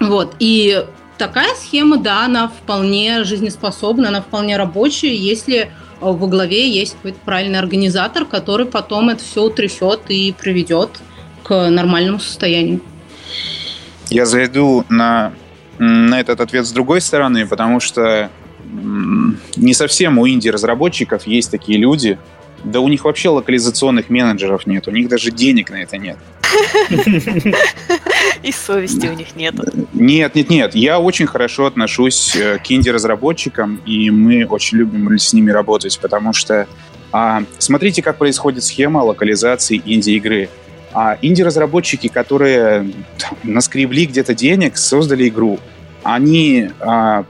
Вот. 0.00 0.34
И 0.40 0.84
такая 1.18 1.54
схема, 1.56 1.98
да, 1.98 2.24
она 2.24 2.48
вполне 2.48 3.24
жизнеспособна, 3.24 4.08
она 4.08 4.22
вполне 4.22 4.56
рабочая, 4.56 5.14
если 5.14 5.56
э, 5.56 5.68
во 6.00 6.26
главе 6.26 6.70
есть 6.70 6.94
какой-то 6.94 7.18
правильный 7.24 7.58
организатор, 7.58 8.24
который 8.24 8.66
потом 8.66 9.10
это 9.10 9.22
все 9.22 9.42
утрясет 9.44 10.00
и 10.08 10.32
приведет 10.32 11.00
к 11.42 11.68
нормальному 11.68 12.20
состоянию. 12.20 12.80
Я 14.08 14.24
зайду 14.24 14.84
на, 14.88 15.32
на 15.78 16.20
этот 16.20 16.40
ответ 16.40 16.66
с 16.66 16.72
другой 16.72 17.00
стороны, 17.00 17.46
потому 17.46 17.80
что 17.80 18.30
не 19.56 19.74
совсем 19.74 20.18
у 20.18 20.28
инди-разработчиков 20.28 21.26
есть 21.26 21.50
такие 21.50 21.78
люди, 21.78 22.18
да 22.64 22.80
у 22.80 22.88
них 22.88 23.04
вообще 23.04 23.28
локализационных 23.28 24.10
менеджеров 24.10 24.66
нет, 24.66 24.88
у 24.88 24.90
них 24.90 25.08
даже 25.08 25.30
денег 25.30 25.70
на 25.70 25.82
это 25.82 25.96
нет. 25.96 26.16
И 28.42 28.52
совести 28.52 29.06
у 29.06 29.12
них 29.12 29.36
нет. 29.36 29.54
Нет, 29.92 30.34
нет, 30.34 30.50
нет. 30.50 30.74
Я 30.74 30.98
очень 30.98 31.26
хорошо 31.26 31.66
отношусь 31.66 32.34
э, 32.36 32.58
к 32.58 32.70
инди-разработчикам, 32.70 33.80
и 33.84 34.10
мы 34.10 34.46
очень 34.46 34.78
любим 34.78 35.18
с 35.18 35.32
ними 35.32 35.50
работать, 35.50 35.98
потому 36.00 36.32
что 36.32 36.66
а, 37.12 37.42
смотрите, 37.58 38.02
как 38.02 38.16
происходит 38.16 38.64
схема 38.64 38.98
локализации 38.98 39.80
инди-игры. 39.84 40.48
А 40.92 41.18
инди-разработчики, 41.20 42.08
которые 42.08 42.92
там, 43.18 43.36
наскребли 43.42 44.06
где-то 44.06 44.34
денег, 44.34 44.78
создали 44.78 45.28
игру, 45.28 45.58
они, 46.02 46.70
а, 46.80 47.24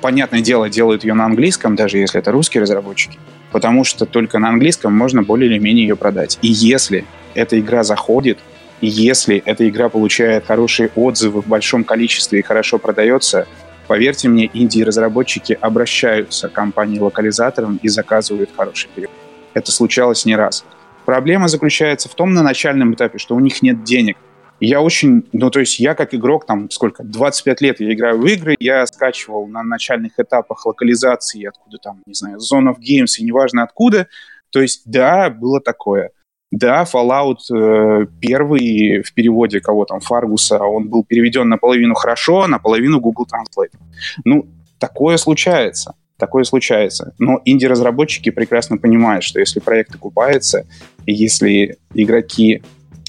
понятное 0.00 0.40
дело, 0.40 0.68
делают 0.68 1.04
ее 1.04 1.14
на 1.14 1.26
английском, 1.26 1.76
даже 1.76 1.98
если 1.98 2.18
это 2.18 2.32
русские 2.32 2.62
разработчики 2.62 3.18
потому 3.52 3.84
что 3.84 4.06
только 4.06 4.38
на 4.38 4.48
английском 4.48 4.92
можно 4.92 5.22
более 5.22 5.50
или 5.50 5.58
менее 5.58 5.86
ее 5.86 5.96
продать. 5.96 6.38
И 6.42 6.48
если 6.48 7.04
эта 7.34 7.58
игра 7.58 7.82
заходит, 7.82 8.38
и 8.80 8.86
если 8.86 9.42
эта 9.44 9.68
игра 9.68 9.88
получает 9.88 10.46
хорошие 10.46 10.90
отзывы 10.94 11.42
в 11.42 11.46
большом 11.46 11.84
количестве 11.84 12.40
и 12.40 12.42
хорошо 12.42 12.78
продается, 12.78 13.46
поверьте 13.86 14.28
мне, 14.28 14.50
инди-разработчики 14.52 15.58
обращаются 15.60 16.48
к 16.48 16.52
компании-локализаторам 16.52 17.80
и 17.82 17.88
заказывают 17.88 18.50
хороший 18.56 18.88
перевод. 18.94 19.14
Это 19.54 19.72
случалось 19.72 20.24
не 20.24 20.36
раз. 20.36 20.64
Проблема 21.04 21.48
заключается 21.48 22.08
в 22.08 22.14
том 22.14 22.34
на 22.34 22.42
начальном 22.42 22.94
этапе, 22.94 23.18
что 23.18 23.34
у 23.34 23.40
них 23.40 23.62
нет 23.62 23.82
денег 23.82 24.16
я 24.60 24.80
очень, 24.80 25.24
ну, 25.32 25.50
то 25.50 25.60
есть 25.60 25.78
я 25.78 25.94
как 25.94 26.14
игрок, 26.14 26.46
там, 26.46 26.70
сколько, 26.70 27.04
25 27.04 27.60
лет 27.60 27.80
я 27.80 27.92
играю 27.92 28.18
в 28.18 28.26
игры, 28.26 28.56
я 28.58 28.84
скачивал 28.86 29.46
на 29.46 29.62
начальных 29.62 30.18
этапах 30.18 30.66
локализации, 30.66 31.46
откуда 31.46 31.78
там, 31.78 32.02
не 32.06 32.14
знаю, 32.14 32.38
Zone 32.38 32.72
of 32.72 32.78
Games 32.78 33.18
и 33.18 33.24
неважно 33.24 33.62
откуда. 33.62 34.08
То 34.50 34.60
есть, 34.60 34.82
да, 34.84 35.30
было 35.30 35.60
такое. 35.60 36.10
Да, 36.50 36.84
Fallout 36.84 37.54
э, 37.54 38.06
первый 38.20 39.02
в 39.02 39.12
переводе 39.12 39.60
кого 39.60 39.84
там, 39.84 40.00
Фаргуса, 40.00 40.58
он 40.58 40.88
был 40.88 41.04
переведен 41.04 41.48
наполовину 41.48 41.94
хорошо, 41.94 42.46
наполовину 42.46 43.00
Google 43.00 43.26
Translate. 43.26 43.78
Ну, 44.24 44.46
такое 44.78 45.18
случается. 45.18 45.94
Такое 46.16 46.44
случается. 46.44 47.14
Но 47.18 47.40
инди-разработчики 47.44 48.30
прекрасно 48.30 48.78
понимают, 48.78 49.22
что 49.22 49.38
если 49.38 49.60
проект 49.60 49.94
окупается, 49.94 50.66
если 51.06 51.76
игроки 51.94 52.62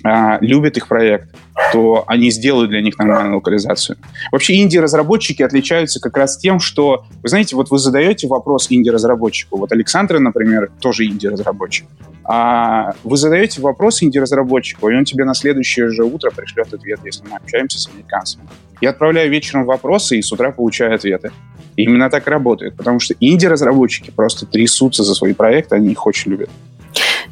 а, 0.03 0.37
любят 0.41 0.77
их 0.77 0.87
проект, 0.87 1.29
то 1.73 2.03
они 2.07 2.31
сделают 2.31 2.69
для 2.69 2.81
них 2.81 2.97
нормальную 2.97 3.35
локализацию. 3.35 3.97
Вообще 4.31 4.61
инди-разработчики 4.61 5.43
отличаются 5.43 5.99
как 5.99 6.17
раз 6.17 6.37
тем, 6.37 6.59
что, 6.59 7.05
вы 7.21 7.29
знаете, 7.29 7.55
вот 7.55 7.69
вы 7.69 7.77
задаете 7.77 8.27
вопрос 8.27 8.67
инди-разработчику, 8.69 9.57
вот 9.57 9.71
Александр, 9.71 10.19
например, 10.19 10.71
тоже 10.79 11.05
инди-разработчик, 11.05 11.85
а 12.23 12.93
вы 13.03 13.17
задаете 13.17 13.61
вопрос 13.61 14.03
инди-разработчику, 14.03 14.89
и 14.89 14.95
он 14.95 15.03
тебе 15.03 15.25
на 15.25 15.33
следующее 15.33 15.89
же 15.89 16.03
утро 16.03 16.31
пришлет 16.31 16.73
ответ, 16.73 16.99
если 17.03 17.25
мы 17.27 17.35
общаемся 17.35 17.79
с 17.79 17.87
американцами. 17.87 18.47
Я 18.81 18.91
отправляю 18.91 19.29
вечером 19.29 19.65
вопросы 19.65 20.17
и 20.17 20.21
с 20.21 20.31
утра 20.31 20.51
получаю 20.51 20.95
ответы. 20.95 21.31
И 21.75 21.83
именно 21.83 22.09
так 22.09 22.27
работает, 22.27 22.75
потому 22.75 22.99
что 22.99 23.15
инди-разработчики 23.19 24.11
просто 24.11 24.45
трясутся 24.45 25.03
за 25.03 25.15
свои 25.15 25.33
проекты, 25.33 25.75
они 25.75 25.91
их 25.91 26.05
очень 26.05 26.31
любят. 26.31 26.49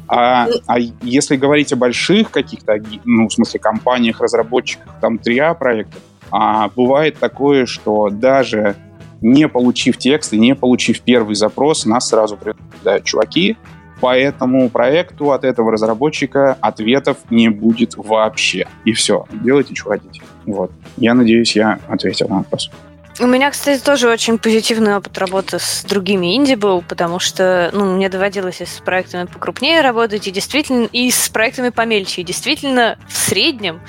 А, 0.08 0.48
а 0.66 0.78
если 1.02 1.36
говорить 1.36 1.72
о 1.72 1.76
больших 1.76 2.30
каких-то, 2.30 2.80
ну, 3.04 3.28
в 3.28 3.32
смысле, 3.32 3.60
компаниях, 3.60 4.20
разработчиках, 4.20 4.94
там, 5.00 5.16
3А 5.16 5.54
проектов, 5.54 6.00
а, 6.30 6.68
бывает 6.74 7.18
такое, 7.18 7.66
что 7.66 8.08
даже 8.10 8.76
не 9.20 9.48
получив 9.48 9.98
текст 9.98 10.32
и 10.32 10.38
не 10.38 10.54
получив 10.54 11.00
первый 11.00 11.34
запрос, 11.34 11.84
нас 11.84 12.08
сразу 12.08 12.36
предупреждают, 12.36 13.04
чуваки, 13.04 13.56
по 14.00 14.16
этому 14.16 14.70
проекту 14.70 15.32
от 15.32 15.44
этого 15.44 15.72
разработчика 15.72 16.56
ответов 16.60 17.18
не 17.30 17.48
будет 17.48 17.94
вообще. 17.96 18.68
И 18.84 18.92
все, 18.92 19.26
делайте, 19.42 19.74
что 19.74 19.90
хотите. 19.90 20.22
Вот. 20.46 20.70
Я 20.96 21.14
надеюсь, 21.14 21.56
я 21.56 21.80
ответил 21.88 22.28
на 22.28 22.38
вопрос. 22.38 22.70
У 23.20 23.26
меня, 23.26 23.50
кстати, 23.50 23.82
тоже 23.82 24.08
очень 24.08 24.38
позитивный 24.38 24.96
опыт 24.96 25.18
работы 25.18 25.58
с 25.58 25.82
другими 25.82 26.36
инди 26.36 26.54
был, 26.54 26.82
потому 26.82 27.18
что 27.18 27.68
ну, 27.72 27.96
мне 27.96 28.08
доводилось 28.08 28.60
и 28.60 28.64
с 28.64 28.80
проектами 28.80 29.24
покрупнее 29.24 29.80
работать, 29.80 30.28
и 30.28 30.30
действительно, 30.30 30.84
и 30.84 31.10
с 31.10 31.28
проектами 31.28 31.70
помельче. 31.70 32.20
И 32.20 32.24
действительно, 32.24 32.96
в 33.08 33.16
среднем 33.16 33.80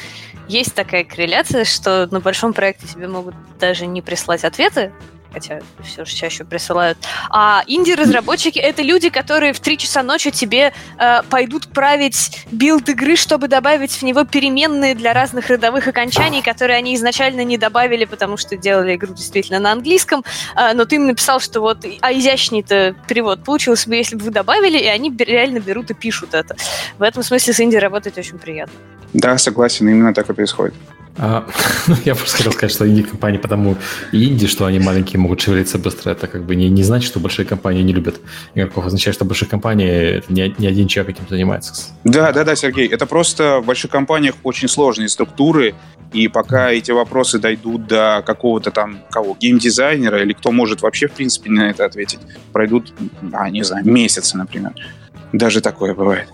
есть 0.47 0.73
такая 0.73 1.03
корреляция, 1.03 1.63
что 1.63 2.07
на 2.09 2.21
большом 2.21 2.53
проекте 2.53 2.87
тебе 2.87 3.07
могут 3.07 3.35
даже 3.59 3.85
не 3.85 4.01
прислать 4.01 4.43
ответы, 4.43 4.91
хотя 5.31 5.59
все 5.83 6.05
же 6.05 6.15
чаще 6.15 6.43
присылают. 6.43 6.97
А 7.29 7.63
инди-разработчики— 7.67 8.59
это 8.59 8.81
люди, 8.81 9.09
которые 9.09 9.53
в 9.53 9.59
3 9.59 9.77
часа 9.77 10.03
ночи 10.03 10.31
тебе 10.31 10.73
э, 10.97 11.21
пойдут 11.29 11.67
править 11.67 12.45
билд 12.51 12.89
игры, 12.89 13.15
чтобы 13.15 13.47
добавить 13.47 13.91
в 13.91 14.01
него 14.03 14.23
переменные 14.23 14.95
для 14.95 15.13
разных 15.13 15.47
родовых 15.47 15.87
окончаний, 15.87 16.41
которые 16.41 16.77
они 16.77 16.95
изначально 16.95 17.43
не 17.43 17.57
добавили, 17.57 18.05
потому 18.05 18.37
что 18.37 18.57
делали 18.57 18.95
игру 18.95 19.13
действительно 19.13 19.59
на 19.59 19.71
английском, 19.71 20.23
э, 20.55 20.73
но 20.73 20.85
ты 20.85 20.95
им 20.95 21.07
написал, 21.07 21.39
что 21.39 21.61
вот, 21.61 21.85
а 22.01 22.13
изящный-то 22.13 22.95
перевод 23.07 23.43
получился 23.43 23.89
бы, 23.89 23.95
если 23.95 24.15
бы 24.15 24.25
вы 24.25 24.31
добавили, 24.31 24.77
и 24.77 24.87
они 24.87 25.15
реально 25.17 25.59
берут 25.59 25.91
и 25.91 25.93
пишут 25.93 26.33
это. 26.33 26.55
В 26.97 27.03
этом 27.03 27.23
смысле 27.23 27.53
с 27.53 27.59
инди 27.59 27.75
работать 27.75 28.17
очень 28.17 28.37
приятно. 28.39 28.73
Да, 29.13 29.37
согласен, 29.37 29.89
именно 29.89 30.13
так 30.13 30.29
и 30.29 30.33
происходит. 30.33 30.75
А, 31.21 31.45
ну, 31.87 31.95
я 32.05 32.15
просто 32.15 32.37
хотел 32.37 32.53
сказать, 32.53 32.71
что 32.71 32.87
инди-компании 32.87 33.37
потому 33.37 33.75
инди, 34.11 34.47
что 34.47 34.65
они 34.65 34.79
маленькие, 34.79 35.19
могут 35.19 35.41
шевелиться 35.41 35.77
быстро. 35.77 36.11
Это 36.11 36.27
как 36.27 36.45
бы 36.45 36.55
не, 36.55 36.69
не 36.69 36.83
значит, 36.83 37.09
что 37.09 37.19
большие 37.19 37.45
компании 37.45 37.83
не 37.83 37.91
любят 37.91 38.21
игроков. 38.55 38.85
Означает, 38.85 39.15
что 39.15 39.25
большие 39.25 39.49
компании 39.49 40.23
не, 40.29 40.55
не 40.57 40.67
один 40.67 40.87
человек 40.87 41.17
этим 41.17 41.27
занимается. 41.27 41.73
Да, 42.05 42.31
да, 42.31 42.43
да, 42.45 42.55
Сергей. 42.55 42.87
Это 42.87 43.05
просто 43.05 43.59
в 43.59 43.65
больших 43.65 43.91
компаниях 43.91 44.35
очень 44.43 44.69
сложные 44.69 45.09
структуры, 45.09 45.75
и 46.13 46.27
пока 46.27 46.71
эти 46.71 46.91
вопросы 46.91 47.37
дойдут 47.37 47.87
до 47.87 48.23
какого-то 48.25 48.71
там 48.71 48.99
кого, 49.11 49.35
геймдизайнера 49.39 50.23
или 50.23 50.33
кто 50.33 50.51
может 50.51 50.81
вообще, 50.81 51.07
в 51.07 51.11
принципе, 51.11 51.51
на 51.51 51.69
это 51.69 51.85
ответить, 51.85 52.19
пройдут, 52.53 52.93
а, 53.33 53.49
не 53.49 53.63
знаю, 53.63 53.85
месяцы, 53.85 54.37
например. 54.37 54.73
Даже 55.33 55.61
такое 55.61 55.93
бывает. 55.93 56.29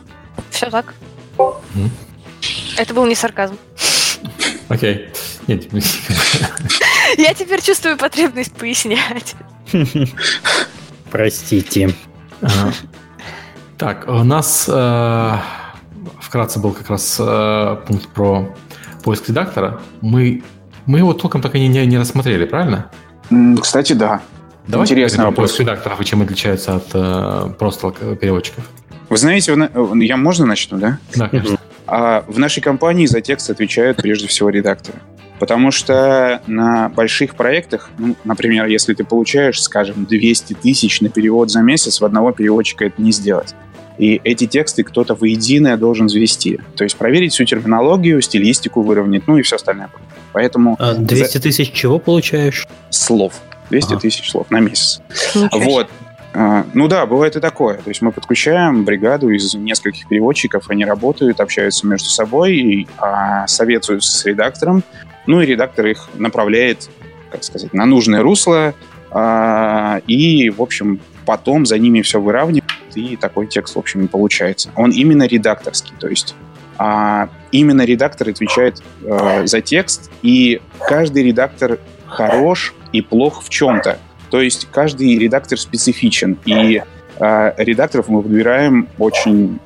Все 0.51 0.69
так. 0.69 0.93
Mm. 1.38 1.89
Это 2.77 2.93
был 2.93 3.05
не 3.05 3.15
сарказм. 3.15 3.57
Окей. 4.70 5.09
Нет. 5.47 5.68
Я 7.18 7.34
теперь 7.34 7.61
чувствую 7.61 7.97
потребность 7.97 8.53
пояснять. 8.53 9.36
Простите. 11.11 11.93
Так, 13.78 14.07
у 14.07 14.24
нас 14.24 14.66
э, 14.72 15.32
вкратце 16.20 16.59
был 16.59 16.72
как 16.72 16.89
раз 16.89 17.18
э, 17.20 17.78
пункт 17.88 18.07
про 18.09 18.55
поиск 19.03 19.28
редактора. 19.30 19.82
Мы, 20.01 20.43
мы 20.86 20.99
его 20.99 21.13
толком 21.13 21.41
так 21.41 21.55
и 21.55 21.59
не, 21.59 21.68
не, 21.68 21.86
не 21.86 21.97
рассмотрели, 21.97 22.45
правильно? 22.45 22.89
Кстати, 23.61 23.93
да. 23.93 24.22
Давайте 24.68 24.93
Интересный 24.93 25.26
вопрос. 25.26 25.51
поиск 25.51 25.59
редакторов 25.61 26.01
и 26.01 26.05
чем 26.05 26.22
отличается 26.22 26.76
от 26.76 26.88
э, 26.93 27.53
просто 27.59 27.91
переводчиков. 27.91 28.63
Вы 29.09 29.18
знаете, 29.18 29.53
вы, 29.53 30.03
я 30.03 30.18
можно 30.18 30.45
начну, 30.45 30.78
да? 30.78 30.97
Да, 31.16 31.30
конечно. 31.30 31.57
А 31.88 32.23
в 32.27 32.39
нашей 32.39 32.61
компании 32.61 33.05
за 33.05 33.21
текст 33.21 33.49
отвечают 33.49 33.97
прежде 33.97 34.27
всего 34.27 34.49
редакторы. 34.49 34.99
Потому 35.39 35.71
что 35.71 36.41
на 36.47 36.89
больших 36.89 37.36
проектах, 37.36 37.89
ну, 37.97 38.15
например, 38.23 38.67
если 38.67 38.93
ты 38.93 39.03
получаешь, 39.03 39.61
скажем, 39.61 40.05
200 40.05 40.53
тысяч 40.53 41.01
на 41.01 41.09
перевод 41.09 41.51
за 41.51 41.61
месяц, 41.61 41.99
в 41.99 42.05
одного 42.05 42.31
переводчика 42.31 42.86
это 42.86 43.01
не 43.01 43.11
сделать. 43.11 43.53
И 43.97 44.19
эти 44.23 44.47
тексты 44.47 44.83
кто-то 44.83 45.15
воединое 45.15 45.77
должен 45.77 46.09
завести. 46.09 46.59
То 46.75 46.83
есть 46.83 46.97
проверить 46.97 47.33
всю 47.33 47.45
терминологию, 47.45 48.21
стилистику 48.21 48.81
выровнять, 48.81 49.27
ну 49.27 49.38
и 49.38 49.41
все 49.41 49.55
остальное. 49.57 49.89
Поэтому... 50.33 50.75
А 50.79 50.93
200 50.93 51.39
тысяч 51.39 51.71
чего 51.71 51.99
получаешь? 51.99 52.67
Слов. 52.89 53.33
200 53.69 53.91
ага. 53.91 54.01
тысяч 54.01 54.29
слов 54.29 54.49
на 54.51 54.59
месяц. 54.59 55.01
Ничего. 55.33 55.59
Вот. 55.59 55.89
А, 56.38 56.65
ну 56.73 56.89
да, 56.89 57.05
бывает 57.05 57.38
и 57.38 57.39
такое. 57.39 57.75
То 57.75 57.89
есть 57.89 58.01
мы 58.01 58.11
подключаем 58.11 58.83
бригаду 58.83 59.29
из 59.29 59.53
нескольких 59.53 60.07
переводчиков, 60.09 60.69
они 60.69 60.83
работают, 60.83 61.39
общаются 61.39 61.88
между 61.88 62.09
собой, 62.09 62.55
и, 62.55 62.88
а, 62.97 63.47
советуются 63.47 64.11
с 64.11 64.25
редактором, 64.25 64.83
ну 65.27 65.41
и 65.41 65.45
редактор 65.45 65.88
их 65.88 66.09
направляет, 66.15 66.89
как 67.31 67.45
сказать, 67.45 67.73
на 67.73 67.86
нужное 67.86 68.21
русло, 68.21 68.73
а, 69.11 70.01
и, 70.07 70.49
в 70.49 70.61
общем, 70.61 70.99
потом 71.25 71.65
за 71.65 71.79
ними 71.79 72.01
все 72.01 72.19
выравнивает, 72.19 72.65
и 72.95 73.15
такой 73.15 73.47
текст, 73.47 73.75
в 73.75 73.79
общем, 73.79 74.09
получается. 74.09 74.71
Он 74.75 74.91
именно 74.91 75.25
редакторский, 75.25 75.93
то 75.97 76.09
есть 76.09 76.36
а, 76.77 77.29
именно 77.53 77.86
редактор 77.86 78.27
отвечает 78.27 78.83
а, 79.05 79.47
за 79.47 79.61
текст, 79.61 80.11
и 80.21 80.59
каждый 80.81 81.23
редактор 81.23 81.79
хорош 82.07 82.73
и 82.91 83.01
плох 83.01 83.41
в 83.41 83.49
чем-то. 83.49 83.99
То 84.30 84.41
есть 84.41 84.67
каждый 84.71 85.17
редактор 85.17 85.59
специфичен, 85.59 86.38
и 86.45 86.82
э, 87.19 87.53
редакторов 87.57 88.07
мы 88.09 88.21
выбираем 88.21 88.88
очень 88.97 89.59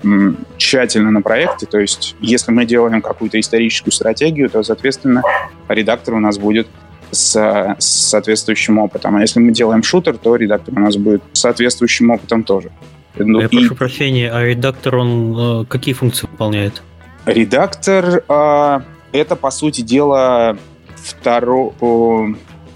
тщательно 0.57 1.11
на 1.11 1.21
проекте. 1.21 1.65
То 1.65 1.79
есть 1.79 2.15
если 2.19 2.51
мы 2.51 2.65
делаем 2.65 3.01
какую-то 3.01 3.39
историческую 3.39 3.91
стратегию, 3.91 4.49
то, 4.49 4.63
соответственно, 4.63 5.23
редактор 5.67 6.15
у 6.15 6.19
нас 6.19 6.37
будет 6.37 6.67
с, 7.11 7.75
с 7.79 7.85
соответствующим 7.85 8.77
опытом. 8.77 9.15
А 9.15 9.21
если 9.21 9.39
мы 9.39 9.51
делаем 9.51 9.83
шутер, 9.83 10.17
то 10.17 10.35
редактор 10.35 10.73
у 10.77 10.79
нас 10.79 10.95
будет 10.97 11.23
с 11.33 11.39
соответствующим 11.39 12.11
опытом 12.11 12.43
тоже. 12.43 12.71
Ну, 13.17 13.39
Я 13.41 13.47
и... 13.47 13.49
прошу 13.49 13.75
прощения, 13.75 14.31
а 14.31 14.43
редактор, 14.43 14.95
он 14.97 15.63
э, 15.63 15.65
какие 15.65 15.93
функции 15.93 16.27
выполняет? 16.29 16.81
Редактор 17.25 18.23
э, 18.27 18.79
это, 19.11 19.35
по 19.35 19.51
сути 19.51 19.81
дела, 19.81 20.57
второй 20.95 21.71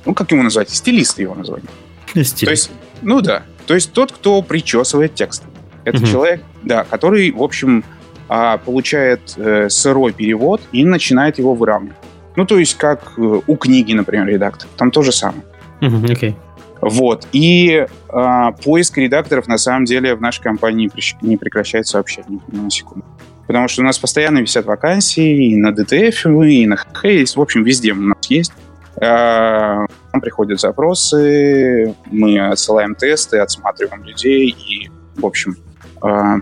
ну, 0.06 0.14
как 0.14 0.32
его 0.32 0.44
назвать? 0.44 0.70
Стилист 0.70 1.20
его 1.20 1.36
назвать. 1.36 1.64
Стилист. 2.10 2.40
То 2.40 2.52
есть, 2.52 2.72
ну 3.02 3.22
да. 3.22 3.44
То 3.66 3.74
есть 3.74 3.94
тот, 3.94 4.12
кто 4.12 4.42
причесывает 4.42 5.16
текст. 5.16 5.44
Это 5.86 5.98
угу. 5.98 6.08
человек, 6.08 6.42
да, 6.64 6.84
который, 6.84 7.32
в 7.32 7.42
общем, 7.42 7.84
а, 8.30 8.58
получает 8.58 9.34
э, 9.38 9.70
сырой 9.70 10.14
перевод 10.14 10.62
и 10.72 10.86
начинает 10.86 11.40
его 11.40 11.54
выравнивать. 11.54 11.98
Ну, 12.36 12.46
то 12.46 12.58
есть, 12.58 12.78
как 12.78 13.14
э, 13.18 13.42
у 13.46 13.56
книги, 13.58 13.94
например, 13.94 14.28
редактор. 14.28 14.68
Там 14.78 14.92
то 14.92 15.02
же 15.02 15.12
самое. 15.12 15.44
Угу, 15.82 15.98
okay. 16.06 16.36
Вот. 16.82 17.28
И 17.32 17.86
а, 18.10 18.52
поиск 18.52 18.98
редакторов, 18.98 19.48
на 19.48 19.58
самом 19.58 19.86
деле, 19.86 20.16
в 20.16 20.22
нашей 20.22 20.42
компании 20.42 20.90
не 21.22 21.38
прекращается 21.38 21.98
вообще 21.98 22.24
ни, 22.28 22.40
ни 22.48 22.60
на 22.60 22.70
секунду. 22.70 23.06
Потому 23.48 23.68
что 23.68 23.82
у 23.82 23.86
нас 23.86 23.98
постоянно 24.00 24.40
висят 24.40 24.66
вакансии 24.66 25.52
и 25.52 25.56
на 25.56 25.72
DTF, 25.72 26.50
и 26.50 26.66
на 26.66 26.78
Хейс, 27.02 27.36
в 27.36 27.42
общем, 27.42 27.64
везде 27.64 27.92
у 27.92 27.96
нас 27.96 28.18
есть. 28.30 28.54
А, 29.02 29.86
нам 30.12 30.22
приходят 30.22 30.60
запросы, 30.60 31.96
мы 32.06 32.40
отсылаем 32.40 32.96
тесты, 32.96 33.40
отсматриваем 33.40 34.04
людей 34.04 34.50
и, 34.50 34.92
в 35.16 35.26
общем, 35.26 35.58
а, 36.02 36.38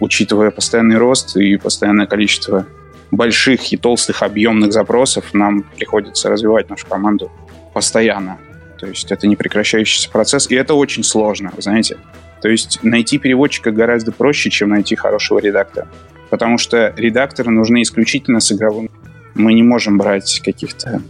учитывая 0.00 0.50
постоянный 0.50 0.98
рост 0.98 1.36
и 1.36 1.56
постоянное 1.56 2.06
количество 2.06 2.66
больших 3.10 3.72
и 3.72 3.76
толстых 3.76 4.22
объемных 4.22 4.72
запросов, 4.72 5.32
нам 5.32 5.62
приходится 5.62 6.28
развивать 6.28 6.68
нашу 6.70 6.86
команду 6.86 7.30
постоянно. 7.72 8.38
То 8.78 8.86
есть 8.86 9.10
это 9.10 9.26
не 9.26 9.36
прекращающийся 9.36 10.10
процесс, 10.10 10.50
и 10.50 10.54
это 10.54 10.74
очень 10.74 11.02
сложно, 11.02 11.52
знаете. 11.58 11.96
То 12.42 12.48
есть 12.48 12.80
найти 12.82 13.18
переводчика 13.18 13.70
гораздо 13.70 14.12
проще, 14.12 14.50
чем 14.50 14.70
найти 14.70 14.94
хорошего 14.94 15.38
редактора. 15.38 15.88
Потому 16.30 16.58
что 16.58 16.92
редакторы 16.96 17.50
нужны 17.50 17.82
исключительно 17.82 18.40
с 18.40 18.52
игровым. 18.52 18.90
Мы 19.34 19.54
не 19.54 19.62
можем 19.62 19.96
брать 19.96 20.40
каких-то 20.44 21.00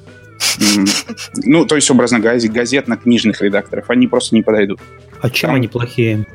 ну, 1.44 1.66
то 1.66 1.76
есть, 1.76 1.90
образно 1.90 2.20
газетно-книжных 2.20 3.40
редакторов. 3.40 3.90
Они 3.90 4.06
просто 4.06 4.34
не 4.34 4.42
подойдут. 4.42 4.80
А 5.20 5.30
чем 5.30 5.48
Там, 5.48 5.56
они 5.56 5.68
плохие? 5.68 6.26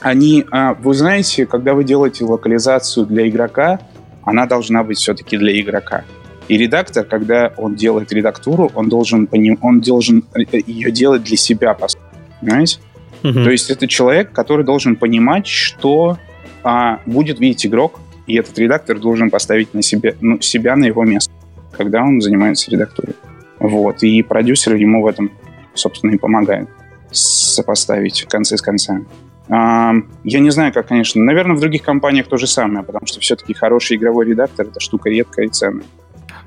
Они, 0.00 0.44
а, 0.50 0.74
вы 0.74 0.94
знаете, 0.94 1.46
когда 1.46 1.74
вы 1.74 1.84
делаете 1.84 2.24
локализацию 2.24 3.06
для 3.06 3.28
игрока, 3.28 3.80
она 4.22 4.46
должна 4.46 4.84
быть 4.84 4.98
все-таки 4.98 5.36
для 5.36 5.58
игрока. 5.60 6.04
И 6.48 6.56
редактор, 6.56 7.04
когда 7.04 7.52
он 7.56 7.74
делает 7.74 8.12
редактуру, 8.12 8.70
он 8.74 8.88
должен, 8.88 9.28
он 9.60 9.80
должен 9.80 10.24
э, 10.34 10.60
ее 10.66 10.90
делать 10.90 11.24
для 11.24 11.36
себя, 11.36 11.74
по 11.74 11.88
сути. 11.88 12.02
Понимаете? 12.40 12.78
Угу. 13.22 13.32
То 13.32 13.50
есть 13.50 13.70
это 13.70 13.86
человек, 13.86 14.32
который 14.32 14.64
должен 14.64 14.96
понимать, 14.96 15.46
что 15.46 16.18
а, 16.62 17.00
будет 17.06 17.40
видеть 17.40 17.66
игрок, 17.66 18.00
и 18.26 18.36
этот 18.36 18.58
редактор 18.58 18.98
должен 18.98 19.30
поставить 19.30 19.74
на 19.74 19.82
себе, 19.82 20.16
ну, 20.20 20.40
себя 20.40 20.76
на 20.76 20.84
его 20.84 21.04
место, 21.04 21.32
когда 21.76 22.02
он 22.02 22.20
занимается 22.20 22.70
редактурой. 22.70 23.14
Вот. 23.60 24.02
И 24.02 24.22
продюсер 24.22 24.74
ему 24.74 25.02
в 25.02 25.06
этом, 25.06 25.30
собственно, 25.74 26.12
и 26.12 26.18
помогает 26.18 26.68
сопоставить 27.10 28.24
концы 28.24 28.56
с 28.56 28.62
концами. 28.62 29.06
Я 29.48 30.40
не 30.40 30.50
знаю, 30.50 30.72
как, 30.74 30.88
конечно. 30.88 31.22
Наверное, 31.22 31.56
в 31.56 31.60
других 31.60 31.82
компаниях 31.82 32.28
то 32.28 32.36
же 32.36 32.46
самое, 32.46 32.84
потому 32.84 33.06
что 33.06 33.20
все-таки 33.20 33.54
хороший 33.54 33.96
игровой 33.96 34.26
редактор— 34.26 34.66
это 34.70 34.78
штука 34.78 35.08
редкая 35.08 35.46
и 35.46 35.48
ценная. 35.48 35.86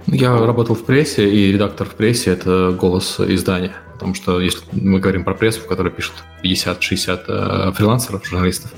Я 0.05 0.38
работал 0.38 0.76
в 0.76 0.84
прессе, 0.84 1.28
и 1.28 1.51
редактор 1.51 1.88
в 1.88 1.95
прессе— 1.95 2.32
это 2.32 2.72
голос 2.72 3.20
издания. 3.20 3.74
Потому 3.93 4.16
что 4.16 4.39
если 4.39 4.62
мы 4.72 4.99
говорим 4.99 5.24
про 5.24 5.36
прессу, 5.36 5.62
в 5.62 5.68
которой 5.68 5.91
пишут 5.91 6.16
50-60 6.43 7.22
э, 7.28 7.72
фрилансеров, 7.74 8.26
журналистов, 8.26 8.72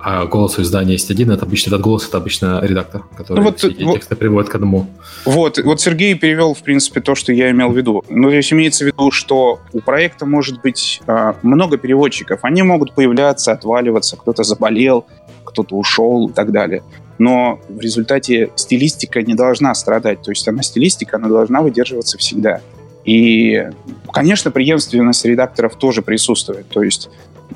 а 0.00 0.26
голос 0.26 0.58
у 0.58 0.62
издания 0.62 0.92
есть 0.92 1.10
один, 1.10 1.30
это 1.30 1.44
обычно 1.44 1.70
этот 1.70 1.80
голос, 1.80 2.06
это 2.06 2.18
обычно 2.18 2.60
редактор, 2.62 3.02
который 3.16 3.38
ну, 3.38 3.44
вот, 3.44 3.58
все 3.58 3.68
вот, 3.84 3.94
тексты 3.94 4.14
приводит 4.14 4.48
к 4.48 4.54
одному. 4.54 4.86
Вот, 5.24 5.58
вот 5.58 5.80
Сергей 5.80 6.14
перевел, 6.14 6.54
в 6.54 6.62
принципе, 6.62 7.00
то, 7.00 7.14
что 7.14 7.32
я 7.32 7.50
имел 7.50 7.70
в 7.70 7.76
виду. 7.76 8.04
Ну, 8.08 8.28
то 8.28 8.36
есть 8.36 8.52
имеется 8.52 8.84
в 8.84 8.86
виду, 8.86 9.10
что 9.10 9.60
у 9.72 9.80
проекта 9.80 10.24
может 10.24 10.62
быть 10.62 11.00
э, 11.06 11.34
много 11.42 11.78
переводчиков, 11.78 12.40
они 12.42 12.62
могут 12.62 12.94
появляться, 12.94 13.52
отваливаться, 13.52 14.16
кто-то 14.16 14.44
заболел, 14.44 15.04
кто-то 15.44 15.74
ушел 15.74 16.28
и 16.28 16.32
так 16.32 16.52
далее. 16.52 16.82
Но 17.18 17.60
в 17.68 17.80
результате 17.80 18.50
стилистика 18.54 19.22
не 19.22 19.34
должна 19.34 19.74
страдать. 19.74 20.22
То 20.22 20.30
есть 20.30 20.46
она 20.46 20.62
стилистика, 20.62 21.16
она 21.16 21.28
должна 21.28 21.60
выдерживаться 21.60 22.18
всегда. 22.18 22.60
И, 23.04 23.68
конечно, 24.12 24.50
преемственность 24.52 25.24
редакторов 25.24 25.76
тоже 25.76 26.02
присутствует. 26.02 26.68
То 26.68 26.82
есть, 26.82 27.08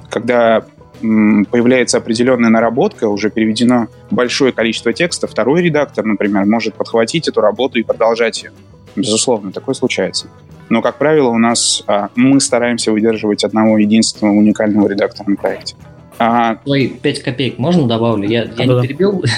когда 0.08 0.64
появляется 1.02 1.98
определенная 1.98 2.50
наработка, 2.50 3.08
уже 3.08 3.30
переведено 3.30 3.88
большое 4.10 4.52
количество 4.52 4.92
текста, 4.92 5.26
второй 5.26 5.62
редактор, 5.62 6.04
например, 6.04 6.46
может 6.46 6.74
подхватить 6.74 7.28
эту 7.28 7.40
работу 7.40 7.78
и 7.78 7.82
продолжать 7.82 8.42
ее. 8.42 8.52
Безусловно, 8.94 9.52
такое 9.52 9.74
случается. 9.74 10.28
Но, 10.68 10.80
как 10.80 10.96
правило, 10.96 11.28
у 11.28 11.38
нас 11.38 11.82
а, 11.86 12.08
мы 12.14 12.40
стараемся 12.40 12.92
выдерживать 12.92 13.44
одного 13.44 13.78
единственного 13.78 14.34
уникального 14.34 14.88
редактора 14.88 15.30
на 15.30 15.36
проекте. 15.36 15.74
А... 16.18 16.58
Ой, 16.64 16.96
5 17.02 17.22
копеек 17.22 17.58
можно 17.58 17.86
добавлю? 17.86 18.28
Я, 18.28 18.44
я 18.44 18.66
не 18.66 18.82
перебил. 18.82 19.24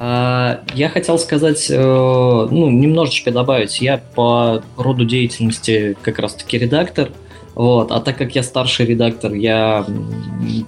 А, 0.00 0.62
я 0.74 0.88
хотел 0.90 1.18
сказать, 1.18 1.66
э, 1.68 1.76
ну, 1.76 2.70
немножечко 2.70 3.32
добавить. 3.32 3.80
Я 3.80 4.00
по 4.14 4.62
роду 4.76 5.04
деятельности 5.04 5.96
как 6.02 6.20
раз-таки 6.20 6.56
редактор. 6.56 7.10
Вот. 7.58 7.90
А 7.90 8.00
так 8.00 8.16
как 8.16 8.36
я 8.36 8.44
старший 8.44 8.86
редактор, 8.86 9.34
я 9.34 9.84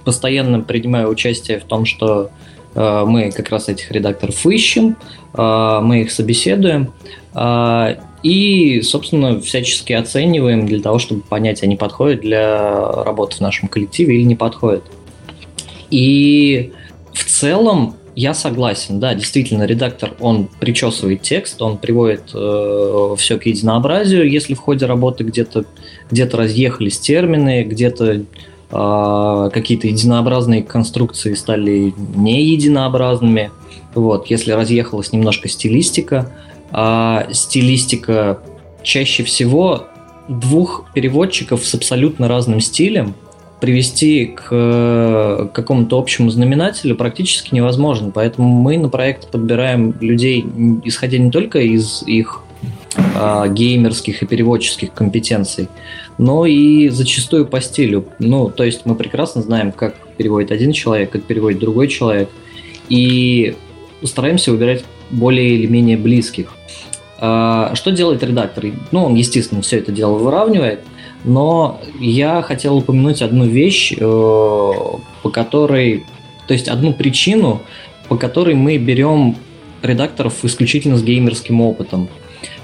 постоянно 0.03 0.59
принимаю 0.59 1.07
участие 1.07 1.57
в 1.57 1.63
том, 1.63 1.85
что 1.85 2.31
э, 2.75 3.03
мы 3.07 3.31
как 3.31 3.49
раз 3.49 3.69
этих 3.69 3.89
редакторов 3.91 4.45
ищем, 4.45 4.97
э, 5.33 5.79
мы 5.81 6.01
их 6.01 6.11
собеседуем 6.11 6.93
и, 8.23 8.81
собственно, 8.83 9.39
всячески 9.39 9.93
оцениваем 9.93 10.65
для 10.65 10.81
того, 10.81 10.99
чтобы 10.99 11.21
понять, 11.21 11.63
они 11.63 11.77
подходят 11.77 12.19
для 12.19 12.91
работы 13.03 13.37
в 13.37 13.39
нашем 13.39 13.69
коллективе 13.69 14.17
или 14.17 14.23
не 14.23 14.35
подходят. 14.35 14.83
И 15.89 16.73
в 17.13 17.23
целом 17.23 17.95
я 18.15 18.33
согласен, 18.33 18.99
да, 18.99 19.13
действительно, 19.13 19.63
редактор, 19.63 20.13
он 20.19 20.49
причесывает 20.59 21.21
текст, 21.21 21.61
он 21.61 21.77
приводит 21.77 22.31
э, 22.33 23.15
все 23.17 23.37
к 23.37 23.45
единообразию, 23.45 24.29
если 24.29 24.53
в 24.53 24.59
ходе 24.59 24.85
работы 24.85 25.23
где-то 25.23 25.65
где 26.09 26.25
разъехались 26.25 26.99
термины, 26.99 27.63
где-то 27.63 28.23
э, 28.71 29.49
какие-то 29.53 29.87
единообразные 29.87 30.63
конструкции 30.63 31.33
стали 31.33 31.93
не 32.15 32.43
единообразными, 32.43 33.51
вот, 33.95 34.27
если 34.27 34.51
разъехалась 34.51 35.13
немножко 35.13 35.47
стилистика, 35.47 36.31
а 36.71 37.27
стилистика 37.31 38.39
чаще 38.83 39.23
всего 39.23 39.85
двух 40.27 40.85
переводчиков 40.93 41.65
с 41.65 41.73
абсолютно 41.73 42.27
разным 42.27 42.59
стилем– 42.59 43.15
привести 43.61 44.25
к 44.25 44.47
э, 44.49 45.47
какому-то 45.53 45.97
общему 45.97 46.31
знаменателю 46.31 46.95
практически 46.95 47.53
невозможно. 47.53 48.11
Поэтому 48.11 48.49
мы 48.49 48.77
на 48.79 48.89
проект 48.89 49.29
подбираем 49.29 49.95
людей, 50.01 50.43
исходя 50.83 51.19
не 51.19 51.29
только 51.29 51.59
из 51.59 52.01
их 52.07 52.41
э, 52.95 53.45
геймерских 53.53 54.23
и 54.23 54.25
переводческих 54.25 54.91
компетенций, 54.93 55.69
но 56.17 56.47
и 56.47 56.89
зачастую 56.89 57.45
по 57.45 57.61
стилю. 57.61 58.05
Ну, 58.17 58.49
то 58.49 58.63
есть 58.63 58.81
мы 58.85 58.95
прекрасно 58.95 59.43
знаем, 59.43 59.71
как 59.71 59.95
переводит 60.17 60.51
один 60.51 60.71
человек, 60.73 61.11
как 61.11 61.23
переводит 61.23 61.59
другой 61.59 61.87
человек, 61.87 62.29
и 62.89 63.55
стараемся 64.03 64.51
выбирать 64.51 64.83
более 65.11 65.51
или 65.51 65.67
менее 65.67 65.97
близких. 65.97 66.51
Э, 67.19 67.69
что 67.75 67.91
делает 67.91 68.23
редактор? 68.23 68.65
Ну, 68.89 69.05
он, 69.05 69.13
естественно, 69.13 69.61
все 69.61 69.77
это 69.77 69.91
дело 69.91 70.17
выравнивает, 70.17 70.79
но 71.23 71.79
я 71.99 72.41
хотел 72.41 72.77
упомянуть 72.77 73.21
одну 73.21 73.45
вещь, 73.45 73.93
э, 73.93 73.97
по 74.01 75.29
которой, 75.29 76.05
то 76.47 76.53
есть 76.53 76.67
одну 76.67 76.93
причину, 76.93 77.61
по 78.07 78.17
которой 78.17 78.55
мы 78.55 78.77
берем 78.77 79.35
редакторов 79.81 80.43
исключительно 80.43 80.97
с 80.97 81.03
геймерским 81.03 81.61
опытом. 81.61 82.09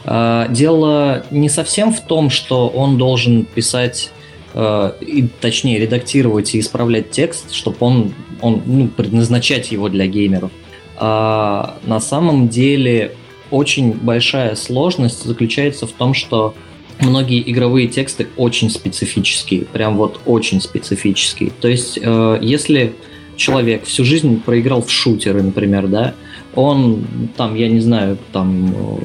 А, 0.05 0.47
дело 0.47 1.25
не 1.31 1.49
совсем 1.49 1.93
в 1.93 2.01
том, 2.01 2.29
что 2.29 2.67
он 2.67 2.97
должен 2.97 3.45
писать, 3.45 4.11
а, 4.53 4.95
точнее, 5.41 5.79
редактировать 5.79 6.55
и 6.55 6.59
исправлять 6.59 7.11
текст, 7.11 7.51
чтобы 7.51 7.77
он, 7.79 8.13
он 8.41 8.61
ну, 8.65 8.87
предназначать 8.87 9.71
его 9.71 9.89
для 9.89 10.07
геймеров. 10.07 10.51
А 10.97 11.77
на 11.83 11.99
самом 11.99 12.49
деле 12.49 13.13
очень 13.51 13.93
большая 13.93 14.55
сложность 14.55 15.23
заключается 15.23 15.87
в 15.87 15.91
том, 15.91 16.13
что 16.13 16.55
многие 16.99 17.49
игровые 17.49 17.87
тексты 17.87 18.27
очень 18.37 18.69
специфические, 18.69 19.65
прям 19.65 19.97
вот 19.97 20.19
очень 20.25 20.61
специфические. 20.61 21.51
То 21.51 21.67
есть, 21.67 21.99
э, 22.01 22.39
если 22.41 22.93
человек 23.35 23.85
всю 23.85 24.03
жизнь 24.03 24.41
проиграл 24.41 24.81
в 24.81 24.91
шутеры, 24.91 25.41
например, 25.43 25.87
да, 25.87 26.15
он 26.55 27.05
там, 27.37 27.55
я 27.55 27.69
не 27.69 27.79
знаю, 27.79 28.17
там 28.31 28.73
э, 28.75 28.97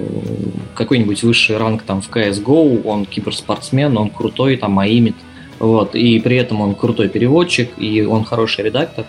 какой-нибудь 0.75 1.23
высший 1.23 1.59
ранг 1.59 1.83
там 1.83 2.01
в 2.01 2.09
CSGO, 2.09 2.83
он 2.85 3.05
киберспортсмен, 3.05 3.97
он 3.99 4.11
крутой, 4.11 4.57
там 4.57 4.79
аимит, 4.79 5.17
вот, 5.59 5.95
и 5.95 6.19
при 6.19 6.37
этом 6.37 6.61
он 6.63 6.75
крутой 6.75 7.09
переводчик, 7.09 7.71
и 7.77 8.03
он 8.03 8.25
хороший 8.25 8.65
редактор. 8.65 9.05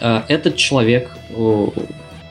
Э, 0.00 0.22
этот 0.28 0.56
человек, 0.56 1.10
э, 1.30 1.66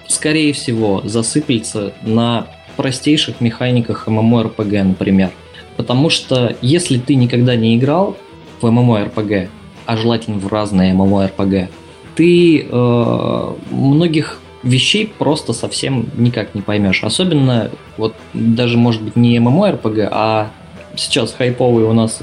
скорее 0.07 0.51
всего, 0.53 1.01
засыплется 1.05 1.93
на 2.01 2.47
простейших 2.75 3.39
механиках 3.39 4.07
MMORPG, 4.07 4.83
например. 4.83 5.29
Потому 5.77 6.10
что 6.10 6.56
если 6.61 6.98
ты 6.98 7.15
никогда 7.15 7.56
не 7.56 7.76
играл 7.76 8.18
в 8.61 8.65
MMORPG, 8.65 9.49
а 9.85 9.98
желательно 9.98 10.38
в 10.38 10.48
разные 10.48 10.93
MMORPG, 10.93 11.68
ты 12.15 12.68
э, 12.69 13.53
многих 13.72 14.39
вещей 14.64 15.11
просто 15.18 15.53
совсем 15.53 16.07
никак 16.15 16.53
не 16.53 16.61
поймешь. 16.61 17.03
Особенно, 17.03 17.72
вот 17.98 18.15
даже, 18.34 18.77
может 18.77 19.02
быть, 19.02 19.15
не 19.15 19.38
MMORPG, 19.38 20.07
а 20.11 20.52
сейчас 20.95 21.34
хайповые 21.34 21.88
у 21.88 21.93
нас 21.93 22.19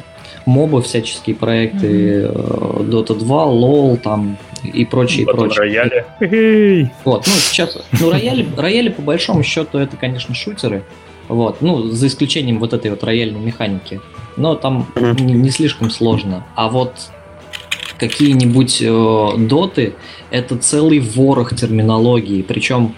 мобы, 0.46 0.82
всяческие 0.82 1.36
проекты, 1.36 2.22
mm-hmm. 2.22 2.88
Dota 2.88 3.18
2, 3.18 3.44
LoL 3.44 3.96
там 3.98 4.38
и 4.62 4.84
прочее, 4.84 5.26
Потом 5.26 5.50
прочее. 5.50 6.04
рояли. 6.20 6.90
Вот, 7.04 7.26
ну 7.26 7.32
сейчас, 7.32 7.78
ну 8.00 8.10
рояли, 8.10 8.46
рояли 8.56 8.88
по 8.88 9.02
большому 9.02 9.42
счету 9.42 9.78
это, 9.78 9.96
конечно, 9.96 10.34
шутеры, 10.34 10.84
вот, 11.28 11.60
ну 11.60 11.82
за 11.82 12.06
исключением 12.06 12.58
вот 12.58 12.72
этой 12.72 12.90
вот 12.90 13.04
рояльной 13.04 13.40
механики, 13.40 14.00
но 14.36 14.54
там 14.54 14.86
не, 14.96 15.34
не 15.34 15.50
слишком 15.50 15.90
сложно. 15.90 16.46
А 16.54 16.68
вот 16.68 16.94
какие-нибудь 17.98 18.78
э, 18.80 19.30
доты, 19.38 19.94
это 20.30 20.56
целый 20.56 21.00
ворох 21.00 21.54
терминологии, 21.54 22.42
причем 22.42 22.94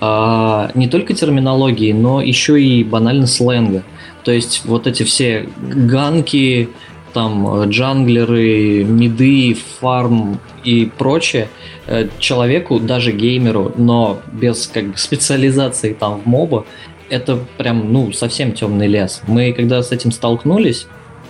э, 0.00 0.68
не 0.74 0.88
только 0.88 1.14
терминологии, 1.14 1.92
но 1.92 2.20
еще 2.20 2.62
и 2.62 2.84
банально 2.84 3.26
сленга. 3.26 3.82
То 4.24 4.30
есть 4.30 4.62
вот 4.64 4.86
эти 4.86 5.02
все 5.02 5.48
ганки, 5.60 6.68
там 7.12 7.68
джанглеры, 7.68 8.84
миды, 8.84 9.56
фарм 9.80 10.40
и 10.64 10.90
прочее, 10.96 11.48
э, 11.86 12.08
человеку, 12.18 12.78
даже 12.78 13.12
геймеру, 13.12 13.72
но 13.76 14.20
без 14.32 14.66
как 14.66 14.92
бы 14.92 14.96
специализации 14.96 15.92
там 15.92 16.20
в 16.20 16.26
моба, 16.26 16.64
это 17.12 17.38
прям, 17.58 17.92
ну, 17.92 18.10
совсем 18.12 18.52
темный 18.52 18.86
лес. 18.86 19.20
Мы 19.28 19.52
когда 19.52 19.82
с 19.82 19.92
этим 19.92 20.10
столкнулись, 20.10 20.86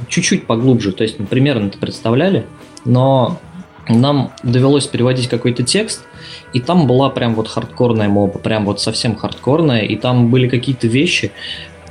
чуть-чуть 0.09 0.47
поглубже, 0.47 0.93
то 0.93 1.03
есть 1.03 1.19
мы 1.19 1.27
примерно 1.27 1.67
это 1.67 1.79
представляли, 1.79 2.47
но 2.85 3.41
нам 3.89 4.33
довелось 4.45 4.87
переводить 4.87 5.29
какой-то 5.29 5.65
текст, 5.65 6.05
и 6.53 6.61
там 6.61 6.87
была 6.87 7.11
прям 7.11 7.35
вот 7.35 7.49
хардкорная 7.49 8.09
моба, 8.09 8.39
прям 8.39 8.65
вот 8.65 8.81
совсем 8.81 9.17
хардкорная, 9.17 9.81
и 9.81 9.97
там 9.97 10.31
были 10.31 10.49
какие-то 10.49 10.87
вещи, 10.87 11.33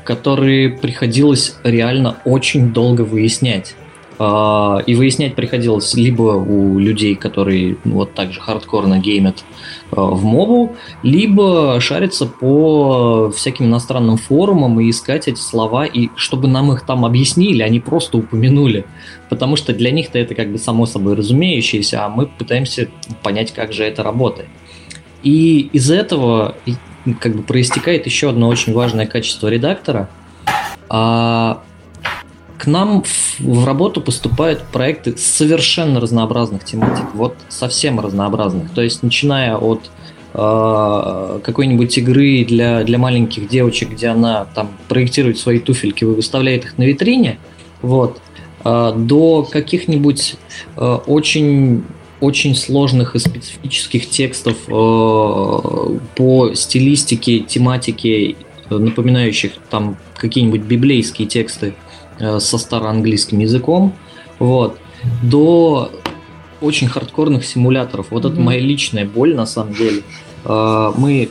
которые 0.05 0.69
приходилось 0.69 1.57
реально 1.63 2.15
очень 2.23 2.71
долго 2.71 3.01
выяснять. 3.01 3.75
А, 4.23 4.83
и 4.85 4.93
выяснять 4.93 5.33
приходилось 5.33 5.95
либо 5.95 6.21
у 6.21 6.77
людей, 6.77 7.15
которые 7.15 7.77
ну, 7.83 7.95
вот 7.95 8.13
так 8.13 8.31
же 8.31 8.39
хардкорно 8.39 8.99
геймят 8.99 9.43
а, 9.89 10.03
в 10.03 10.23
мобу, 10.23 10.75
либо 11.01 11.79
шариться 11.81 12.27
по 12.27 13.31
всяким 13.35 13.65
иностранным 13.65 14.17
форумам 14.17 14.79
и 14.79 14.91
искать 14.91 15.27
эти 15.27 15.39
слова, 15.39 15.85
и 15.85 16.09
чтобы 16.15 16.47
нам 16.47 16.71
их 16.71 16.85
там 16.85 17.03
объяснили, 17.03 17.63
они 17.63 17.79
просто 17.79 18.19
упомянули. 18.19 18.85
Потому 19.27 19.55
что 19.55 19.73
для 19.73 19.89
них-то 19.89 20.19
это 20.19 20.35
как 20.35 20.51
бы 20.51 20.59
само 20.59 20.85
собой 20.85 21.15
разумеющееся, 21.15 22.05
а 22.05 22.09
мы 22.09 22.27
пытаемся 22.27 22.89
понять, 23.23 23.51
как 23.51 23.73
же 23.73 23.83
это 23.83 24.03
работает. 24.03 24.49
И 25.23 25.61
из 25.73 25.89
этого 25.89 26.53
как 27.19 27.35
бы 27.35 27.41
проистекает 27.41 28.05
еще 28.05 28.29
одно 28.29 28.49
очень 28.49 28.71
важное 28.73 29.07
качество 29.07 29.47
редактора 29.47 30.11
а,– 30.89 31.63
к 32.61 32.67
нам 32.67 33.01
в, 33.01 33.39
в 33.39 33.65
работу 33.65 34.01
поступают 34.01 34.61
проекты 34.71 35.17
совершенно 35.17 35.99
разнообразных 35.99 36.63
тематик, 36.63 37.05
вот 37.15 37.35
совсем 37.49 37.99
разнообразных. 37.99 38.69
То 38.69 38.83
есть 38.83 39.01
начиная 39.01 39.57
от 39.57 39.89
э, 40.35 41.39
какой-нибудь 41.43 41.97
игры 41.97 42.45
для, 42.45 42.83
для 42.83 42.99
маленьких 42.99 43.49
девочек, 43.49 43.93
где 43.93 44.09
она 44.09 44.45
там 44.45 44.69
проектирует 44.87 45.39
свои 45.39 45.57
туфельки, 45.57 46.03
выставляет 46.03 46.65
их 46.65 46.77
на 46.77 46.83
витрине, 46.83 47.39
вот, 47.81 48.21
э, 48.63 48.93
до 48.95 49.41
каких-нибудь 49.41 50.35
э, 50.77 50.99
очень 51.07 51.83
очень 52.19 52.53
сложных 52.53 53.15
и 53.15 53.19
специфических 53.19 54.07
текстов 54.07 54.55
э, 54.67 54.71
по 56.15 56.53
стилистике, 56.53 57.39
тематике, 57.39 58.35
напоминающих 58.69 59.53
там 59.71 59.97
какие-нибудь 60.15 60.61
библейские 60.61 61.27
тексты, 61.27 61.73
со 62.39 62.57
староанглийским 62.57 63.39
языком, 63.39 63.93
вот, 64.39 64.77
до 65.23 65.91
очень 66.61 66.87
хардкорных 66.87 67.45
симуляторов. 67.45 68.07
Вот 68.11 68.23
mm-hmm. 68.23 68.33
это 68.33 68.41
моя 68.41 68.59
личная 68.59 69.05
боль 69.05 69.35
на 69.35 69.45
самом 69.45 69.73
деле. 69.73 70.03
Э, 70.45 70.91
мы 70.95 71.29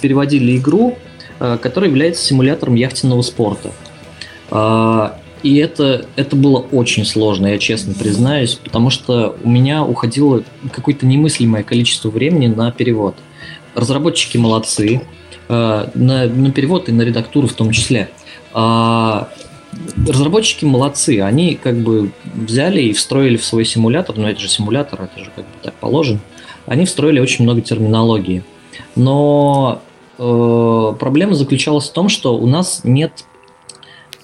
переводили 0.00 0.56
игру, 0.56 0.98
э, 1.38 1.58
которая 1.60 1.90
является 1.90 2.24
симулятором 2.24 2.74
яхтенного 2.74 3.22
спорта. 3.22 3.70
И 5.42 5.56
это, 5.56 6.06
это 6.14 6.36
было 6.36 6.58
очень 6.58 7.04
сложно, 7.04 7.48
я 7.48 7.58
честно 7.58 7.94
признаюсь, 7.94 8.54
потому 8.54 8.90
что 8.90 9.34
у 9.42 9.48
меня 9.48 9.82
уходило 9.82 10.44
какое-то 10.70 11.06
немыслимое 11.06 11.64
количество 11.64 12.10
времени 12.10 12.46
на 12.46 12.70
перевод. 12.70 13.16
Разработчики 13.74 14.36
молодцы, 14.36 15.02
на, 15.48 15.86
на 15.94 16.52
перевод 16.52 16.88
и 16.90 16.92
на 16.92 17.02
редактуру 17.02 17.48
в 17.48 17.54
том 17.54 17.72
числе. 17.72 18.10
Разработчики 20.06 20.64
молодцы, 20.64 21.20
они 21.20 21.54
как 21.54 21.76
бы 21.78 22.12
взяли 22.24 22.82
и 22.82 22.92
встроили 22.92 23.36
в 23.36 23.44
свой 23.44 23.64
симулятор, 23.64 24.16
ну 24.16 24.26
это 24.26 24.40
же 24.40 24.48
симулятор, 24.48 25.02
это 25.02 25.24
же 25.24 25.30
как 25.34 25.44
бы 25.44 25.50
так 25.62 25.74
положено, 25.74 26.20
они 26.66 26.84
встроили 26.84 27.20
очень 27.20 27.44
много 27.44 27.60
терминологии. 27.60 28.44
Но 28.96 29.82
э, 30.18 30.94
проблема 30.98 31.34
заключалась 31.34 31.88
в 31.88 31.92
том, 31.92 32.08
что 32.08 32.36
у 32.36 32.46
нас 32.46 32.82
нет 32.84 33.24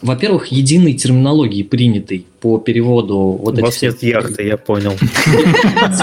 во-первых, 0.02 0.48
единой 0.48 0.94
терминологии 0.94 1.62
принятой 1.62 2.26
по 2.40 2.58
переводу 2.58 3.38
вот 3.42 3.58
У 3.58 3.62
вас 3.62 3.82
нет 3.82 4.02
яхты, 4.02 4.46
я 4.46 4.56
понял. 4.56 4.92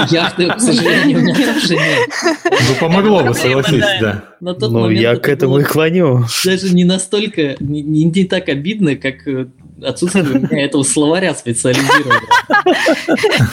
Яхты, 0.09 0.47
к 0.47 0.59
сожалению, 0.59 1.19
у 1.19 1.21
меня 1.21 1.53
тоже 1.53 1.75
нет. 1.75 2.09
Ну, 2.43 2.75
помогло 2.79 3.23
бы, 3.23 3.33
согласись, 3.33 3.83
да. 4.01 4.23
Ну, 4.41 4.89
я 4.89 5.15
к 5.15 5.29
этому 5.29 5.59
и 5.59 5.63
клоню. 5.63 6.25
Даже 6.43 6.73
не 6.73 6.83
настолько, 6.83 7.55
не 7.59 8.25
так 8.25 8.49
обидно, 8.49 8.95
как 8.95 9.27
э, 9.27 9.47
отсутствие 9.83 10.25
у 10.25 10.39
меня 10.39 10.65
этого 10.65 10.83
словаря 10.83 11.33
специализированного. 11.33 12.21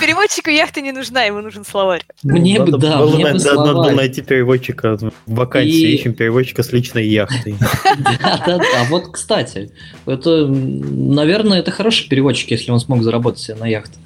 Переводчику 0.00 0.50
яхты 0.50 0.80
не 0.80 0.92
нужна, 0.92 1.24
ему 1.24 1.40
нужен 1.40 1.64
словарь. 1.64 2.02
Мне 2.22 2.60
бы, 2.60 2.78
да, 2.78 3.04
мне 3.04 3.24
бы 3.24 3.32
Надо 3.32 3.74
было 3.74 3.90
найти 3.90 4.22
переводчика 4.22 4.96
в 4.96 5.12
вакансии, 5.26 5.94
ищем 5.94 6.14
переводчика 6.14 6.62
с 6.62 6.72
личной 6.72 7.06
яхтой. 7.06 7.56
Да, 8.02 8.42
да, 8.46 8.58
да. 8.58 8.64
А 8.80 8.84
вот, 8.88 9.12
кстати, 9.12 9.72
это, 10.06 10.46
наверное, 10.46 11.60
это 11.60 11.70
хороший 11.70 12.08
переводчик, 12.08 12.50
если 12.50 12.71
он 12.72 12.80
смог 12.80 13.02
заработать 13.02 13.40
себе 13.40 13.56
на 13.56 13.66
яхту. 13.66 13.98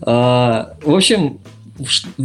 А, 0.00 0.74
в 0.82 0.94
общем, 0.94 1.38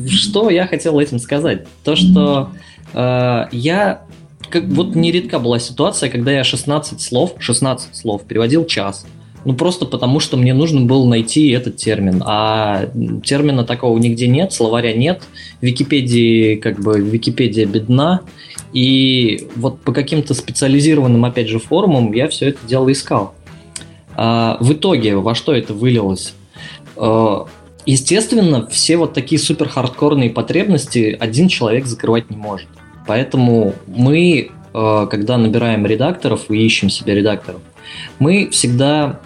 что 0.07 0.49
я 0.49 0.67
хотел 0.67 0.99
этим 0.99 1.19
сказать? 1.19 1.65
То, 1.83 1.95
что 1.95 2.51
а, 2.93 3.49
я 3.51 4.01
как, 4.49 4.65
вот 4.65 4.95
нередка 4.95 5.39
была 5.39 5.59
ситуация, 5.59 6.09
когда 6.09 6.31
я 6.31 6.43
16 6.43 7.01
слов, 7.01 7.33
16 7.39 7.95
слов 7.95 8.23
переводил 8.23 8.65
час. 8.65 9.05
Ну, 9.45 9.55
просто 9.55 9.85
потому, 9.85 10.19
что 10.19 10.37
мне 10.37 10.53
нужно 10.53 10.81
было 10.81 11.05
найти 11.05 11.49
этот 11.49 11.75
термин. 11.75 12.23
А 12.25 12.85
термина 13.23 13.63
такого 13.63 13.97
нигде 13.97 14.27
нет, 14.27 14.53
словаря 14.53 14.93
нет. 14.93 15.23
В 15.59 15.65
Википедии, 15.65 16.55
как 16.55 16.79
бы, 16.79 16.99
Википедия 16.99 17.65
бедна. 17.65 18.21
И 18.71 19.47
вот 19.55 19.81
по 19.81 19.91
каким-то 19.91 20.33
специализированным, 20.33 21.25
опять 21.25 21.49
же, 21.49 21.59
форумам 21.59 22.13
я 22.13 22.29
все 22.29 22.49
это 22.49 22.59
дело 22.65 22.91
искал. 22.91 23.35
А, 24.15 24.57
в 24.59 24.73
итоге, 24.73 25.15
во 25.15 25.35
что 25.35 25.53
это 25.53 25.73
вылилось? 25.73 26.33
А, 26.95 27.47
естественно, 27.85 28.67
все 28.67 28.97
вот 28.97 29.13
такие 29.13 29.39
супер 29.39 29.69
хардкорные 29.69 30.29
потребности 30.29 31.17
один 31.19 31.47
человек 31.47 31.85
закрывать 31.85 32.29
не 32.29 32.37
может. 32.37 32.67
Поэтому 33.07 33.73
мы, 33.87 34.51
а, 34.73 35.07
когда 35.07 35.37
набираем 35.37 35.85
редакторов 35.85 36.49
и 36.49 36.57
ищем 36.57 36.89
себе 36.89 37.15
редакторов, 37.15 37.61
мы 38.19 38.49
всегда 38.49 39.19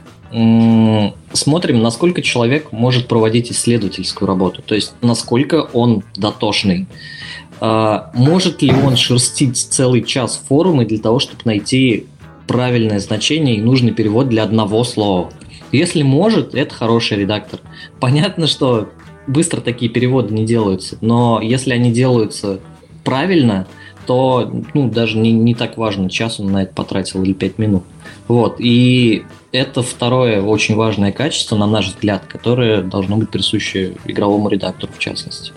смотрим, 1.31 1.81
насколько 1.81 2.21
человек 2.21 2.73
может 2.73 3.07
проводить 3.07 3.49
исследовательскую 3.49 4.27
работу, 4.27 4.61
то 4.61 4.75
есть 4.75 4.91
насколько 5.01 5.69
он 5.71 6.03
дотошный. 6.17 6.85
Может 7.61 8.61
ли 8.61 8.73
он 8.73 8.97
шерстить 8.97 9.57
целый 9.57 10.03
час 10.03 10.43
форумы 10.49 10.83
для 10.83 10.97
того, 10.97 11.19
чтобы 11.19 11.39
найти 11.45 12.07
правильное 12.47 12.99
значение 12.99 13.57
и 13.57 13.61
нужный 13.61 13.91
перевод 13.91 14.29
для 14.29 14.43
одного 14.43 14.83
слова? 14.83 15.31
Если 15.71 16.01
может, 16.01 16.55
это 16.55 16.73
хороший 16.73 17.17
редактор. 17.17 17.59
Понятно, 17.99 18.47
что 18.47 18.89
быстро 19.27 19.59
такие 19.61 19.91
переводы 19.91 20.33
не 20.33 20.45
делаются, 20.45 20.97
но 21.01 21.41
если 21.41 21.73
они 21.73 21.91
делаются 21.91 22.59
правильно, 23.03 23.67
то 24.05 24.49
ну, 24.73 24.89
даже 24.89 25.17
не, 25.17 25.33
не 25.33 25.53
так 25.53 25.77
важно, 25.77 26.09
час 26.09 26.39
он 26.39 26.51
на 26.51 26.63
это 26.63 26.73
потратил 26.73 27.23
или 27.23 27.33
пять 27.33 27.57
минут. 27.57 27.83
Вот. 28.29 28.55
И 28.59 29.25
это 29.51 29.83
второе 29.83 30.41
очень 30.41 30.75
важное 30.75 31.11
качество, 31.11 31.57
на 31.57 31.67
наш 31.67 31.87
взгляд, 31.87 32.25
которое 32.25 32.81
должно 32.81 33.17
быть 33.17 33.29
присуще 33.29 33.95
игровому 34.05 34.49
редактору 34.49 34.93
в 34.93 34.99
частности. 34.99 35.51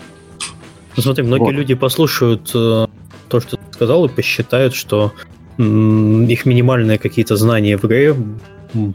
Ну, 0.97 1.03
смотри, 1.03 1.23
многие 1.23 1.45
вот. 1.45 1.51
люди 1.51 1.73
послушают 1.73 2.51
э, 2.53 2.87
то, 3.29 3.39
что 3.39 3.55
ты 3.55 3.63
сказал, 3.71 4.05
и 4.05 4.09
посчитают, 4.09 4.75
что 4.75 5.13
их 5.57 6.45
минимальные 6.45 6.97
какие-то 6.97 7.35
знания 7.35 7.77
в 7.77 7.85
игре 7.85 8.15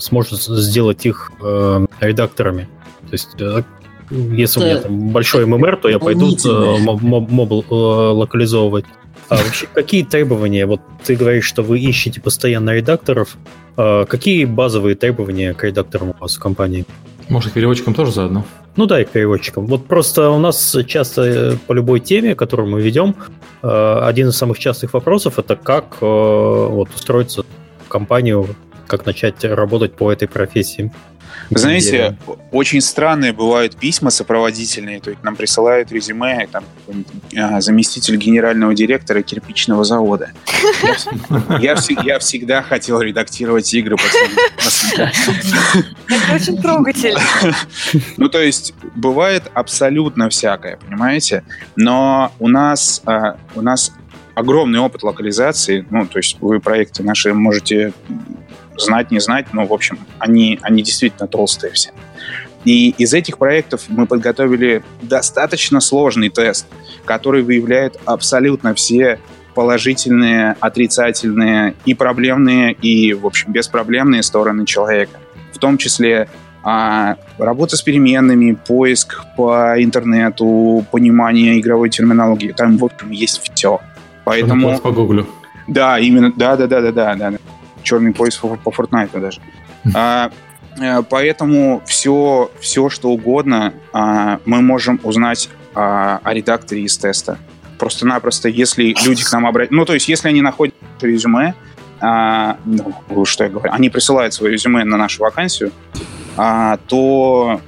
сможет 0.01 0.41
сделать 0.41 1.07
их 1.07 1.31
э, 1.43 1.87
редакторами. 2.01 2.69
То 3.03 3.13
есть, 3.13 3.29
э, 3.41 3.63
если 4.11 4.63
это, 4.63 4.67
у 4.67 4.71
меня 4.71 4.81
там 4.81 5.11
большой 5.11 5.47
ММР, 5.47 5.77
то 5.77 5.89
я 5.89 5.99
пойду 5.99 6.35
э, 6.35 6.79
мобил 6.79 7.65
э, 7.69 7.75
локализовывать. 7.75 8.85
А 9.29 9.37
вообще, 9.37 9.67
какие 9.73 10.05
требования? 10.05 10.67
Вот 10.67 10.81
ты 11.05 11.17
говоришь, 11.17 11.45
что 11.45 11.63
вы 11.63 11.81
ищете 11.81 12.21
постоянно 12.21 12.71
редакторов. 12.71 13.37
А 13.77 14.07
какие 14.07 14.45
базовые 14.45 14.95
требования 14.95 15.53
к 15.53 15.65
редакторам 15.65 16.11
у 16.11 16.15
вас 16.21 16.37
в 16.37 16.41
компании? 16.41 16.85
Может, 17.29 17.53
переводчикам 17.53 17.95
тоже 17.95 18.13
заодно? 18.13 18.45
Ну 18.77 18.87
да, 18.87 19.01
и 19.01 19.05
переводчикам. 19.05 19.67
Вот 19.67 19.87
просто 19.87 20.31
у 20.31 20.39
нас 20.39 20.77
часто 20.87 21.23
э, 21.23 21.57
по 21.67 21.73
любой 21.73 22.01
теме, 22.01 22.35
которую 22.35 22.69
мы 22.69 22.81
ведем, 22.81 23.17
э, 23.63 23.99
один 24.03 24.29
из 24.29 24.37
самых 24.37 24.59
частых 24.59 24.93
вопросов 24.93 25.39
это 25.39 25.57
как 25.57 25.97
э, 26.01 26.07
вот, 26.07 26.89
устроиться 26.95 27.45
в 27.85 27.89
компанию, 27.89 28.47
как 28.87 29.07
начать 29.07 29.43
работать 29.45 29.95
по 29.95 30.13
этой 30.13 30.29
профессии. 30.29 30.93
Вы 31.51 31.59
знаете, 31.59 32.17
очень 32.51 32.81
странные 32.81 33.33
бывают 33.33 33.77
письма 33.77 34.11
сопроводительные, 34.11 35.01
то 35.01 35.11
есть 35.11 35.23
нам 35.23 35.37
присылают 35.37 35.93
резюме, 35.93 36.49
там, 36.51 36.65
а, 37.37 37.61
заместитель 37.61 38.17
генерального 38.17 38.75
директора 38.75 39.23
кирпичного 39.23 39.85
завода. 39.85 40.33
Я, 41.61 41.77
я 42.05 42.19
всегда 42.19 42.63
хотел 42.63 43.01
редактировать 43.01 43.73
игры. 43.75 43.97
Это 44.97 46.35
очень 46.35 46.61
трогательно. 46.61 47.21
Ну, 48.17 48.29
то 48.29 48.41
есть, 48.41 48.75
бывает 48.95 49.45
абсолютно 49.55 50.29
всякое, 50.29 50.77
понимаете? 50.77 51.45
Но 51.77 52.33
у 52.39 52.49
нас, 52.49 53.03
а, 53.07 53.37
у 53.55 53.63
нас 53.63 53.93
огромный 54.35 54.79
опыт 54.79 55.03
локализации, 55.03 55.87
ну, 55.91 56.07
то 56.07 56.19
есть 56.19 56.37
вы 56.41 56.61
проекты 56.61 57.03
наши 57.03 57.33
можете 57.33 57.93
знать, 58.79 59.11
не 59.11 59.21
знать, 59.21 59.47
но, 59.53 59.67
в 59.67 59.73
общем, 59.73 59.99
они, 60.19 60.59
они 60.63 60.83
действительно 60.83 61.29
толстые 61.29 61.73
все. 61.73 61.91
И 62.67 62.91
из 62.99 63.15
этих 63.15 63.39
проектов 63.39 63.85
мы 63.87 64.07
подготовили 64.07 64.83
достаточно 65.01 65.81
сложный 65.81 66.31
тест, 66.31 66.67
который 67.05 67.43
выявляет 67.43 67.97
абсолютно 68.05 68.75
все 68.75 69.21
положительные, 69.55 70.57
отрицательные 70.61 71.75
и 71.85 71.95
проблемные, 71.95 72.73
и, 72.73 73.15
в 73.15 73.25
общем, 73.25 73.53
беспроблемные 73.53 74.23
стороны 74.23 74.67
человека. 74.67 75.19
В 75.53 75.59
том 75.59 75.79
числе 75.79 76.29
а, 76.65 77.17
работа 77.39 77.77
с 77.77 77.83
переменными, 77.83 78.59
поиск 78.67 79.25
по 79.37 79.81
интернету, 79.83 80.85
понимание 80.91 81.61
игровой 81.61 81.89
терминологии. 81.89 82.51
Там, 82.51 82.77
в 82.79 82.85
общем, 82.85 83.13
есть 83.13 83.41
все. 83.55 83.81
Поэтому... 84.25 84.77
По 84.81 84.91
гуглю. 84.91 85.29
Да, 85.69 86.01
именно, 86.01 86.33
да, 86.35 86.57
да, 86.57 86.67
да, 86.67 86.81
да, 86.81 86.93
да, 86.93 87.15
да 87.15 87.33
черный 87.87 88.13
пояс 88.13 88.37
по, 88.37 88.57
по 88.57 88.71
Fortnite 88.71 89.19
даже. 89.19 89.41
А, 89.95 90.31
э, 90.79 91.03
поэтому 91.09 91.83
все, 91.87 92.51
все, 92.61 92.89
что 92.91 93.11
угодно 93.11 93.73
а, 93.93 94.41
мы 94.45 94.61
можем 94.61 95.01
узнать 95.03 95.49
а, 95.75 96.21
о 96.23 96.35
редакторе 96.35 96.83
из 96.83 96.99
теста. 96.99 97.39
Просто-напросто, 97.79 98.49
если 98.49 98.95
люди 99.05 99.25
к 99.25 99.33
нам 99.33 99.47
обратятся... 99.47 99.75
Ну, 99.75 99.85
то 99.85 99.95
есть, 99.95 100.09
если 100.09 100.29
они 100.29 100.43
находят 100.43 100.75
резюме, 101.01 101.55
а, 102.01 102.59
ну, 102.65 103.25
что 103.25 103.45
я 103.45 103.51
говорю, 103.51 103.73
они 103.73 103.91
присылают 103.91 104.35
свое 104.35 104.53
резюме 104.53 104.85
на 104.85 104.97
нашу 104.97 105.23
вакансию, 105.23 105.73
а, 106.37 106.79
то 106.89 107.61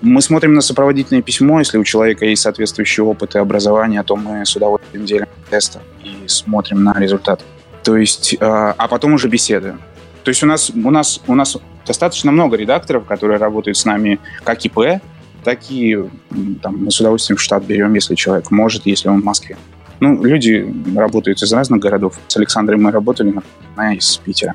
мы 0.00 0.22
смотрим 0.22 0.54
на 0.54 0.60
сопроводительное 0.60 1.22
письмо, 1.22 1.58
если 1.58 1.78
у 1.78 1.84
человека 1.84 2.24
есть 2.26 2.42
соответствующий 2.42 3.02
опыт 3.02 3.34
и 3.34 3.38
образование, 3.38 4.02
то 4.02 4.16
мы 4.16 4.44
с 4.44 4.54
удовольствием 4.54 5.04
делим 5.04 5.26
тесты 5.50 5.80
и 6.04 6.28
смотрим 6.28 6.84
на 6.84 6.98
результат. 6.98 7.42
То 7.84 7.96
есть, 7.96 8.36
а, 8.40 8.74
а 8.76 8.88
потом 8.88 9.14
уже 9.14 9.28
беседуем. 9.28 9.80
То 10.22 10.30
есть 10.30 10.42
у 10.42 10.46
нас, 10.46 10.70
у 10.70 10.90
нас, 10.90 11.20
у 11.26 11.34
нас 11.34 11.56
достаточно 11.86 12.30
много 12.30 12.56
редакторов, 12.56 13.06
которые 13.06 13.38
работают 13.38 13.76
с 13.76 13.84
нами 13.84 14.20
как 14.44 14.64
ИП, 14.64 15.00
так 15.42 15.58
и 15.70 15.98
там, 16.62 16.84
мы 16.84 16.90
с 16.90 17.00
удовольствием 17.00 17.36
в 17.36 17.40
штат 17.40 17.64
берем, 17.64 17.94
если 17.94 18.14
человек 18.14 18.50
может, 18.50 18.86
если 18.86 19.08
он 19.08 19.22
в 19.22 19.24
Москве. 19.24 19.56
Ну, 20.00 20.22
люди 20.24 20.72
работают 20.96 21.42
из 21.42 21.52
разных 21.52 21.80
городов. 21.80 22.18
С 22.28 22.36
Александром 22.36 22.82
мы 22.82 22.90
работали, 22.90 23.30
например, 23.30 23.98
из 23.98 24.16
Питера. 24.16 24.54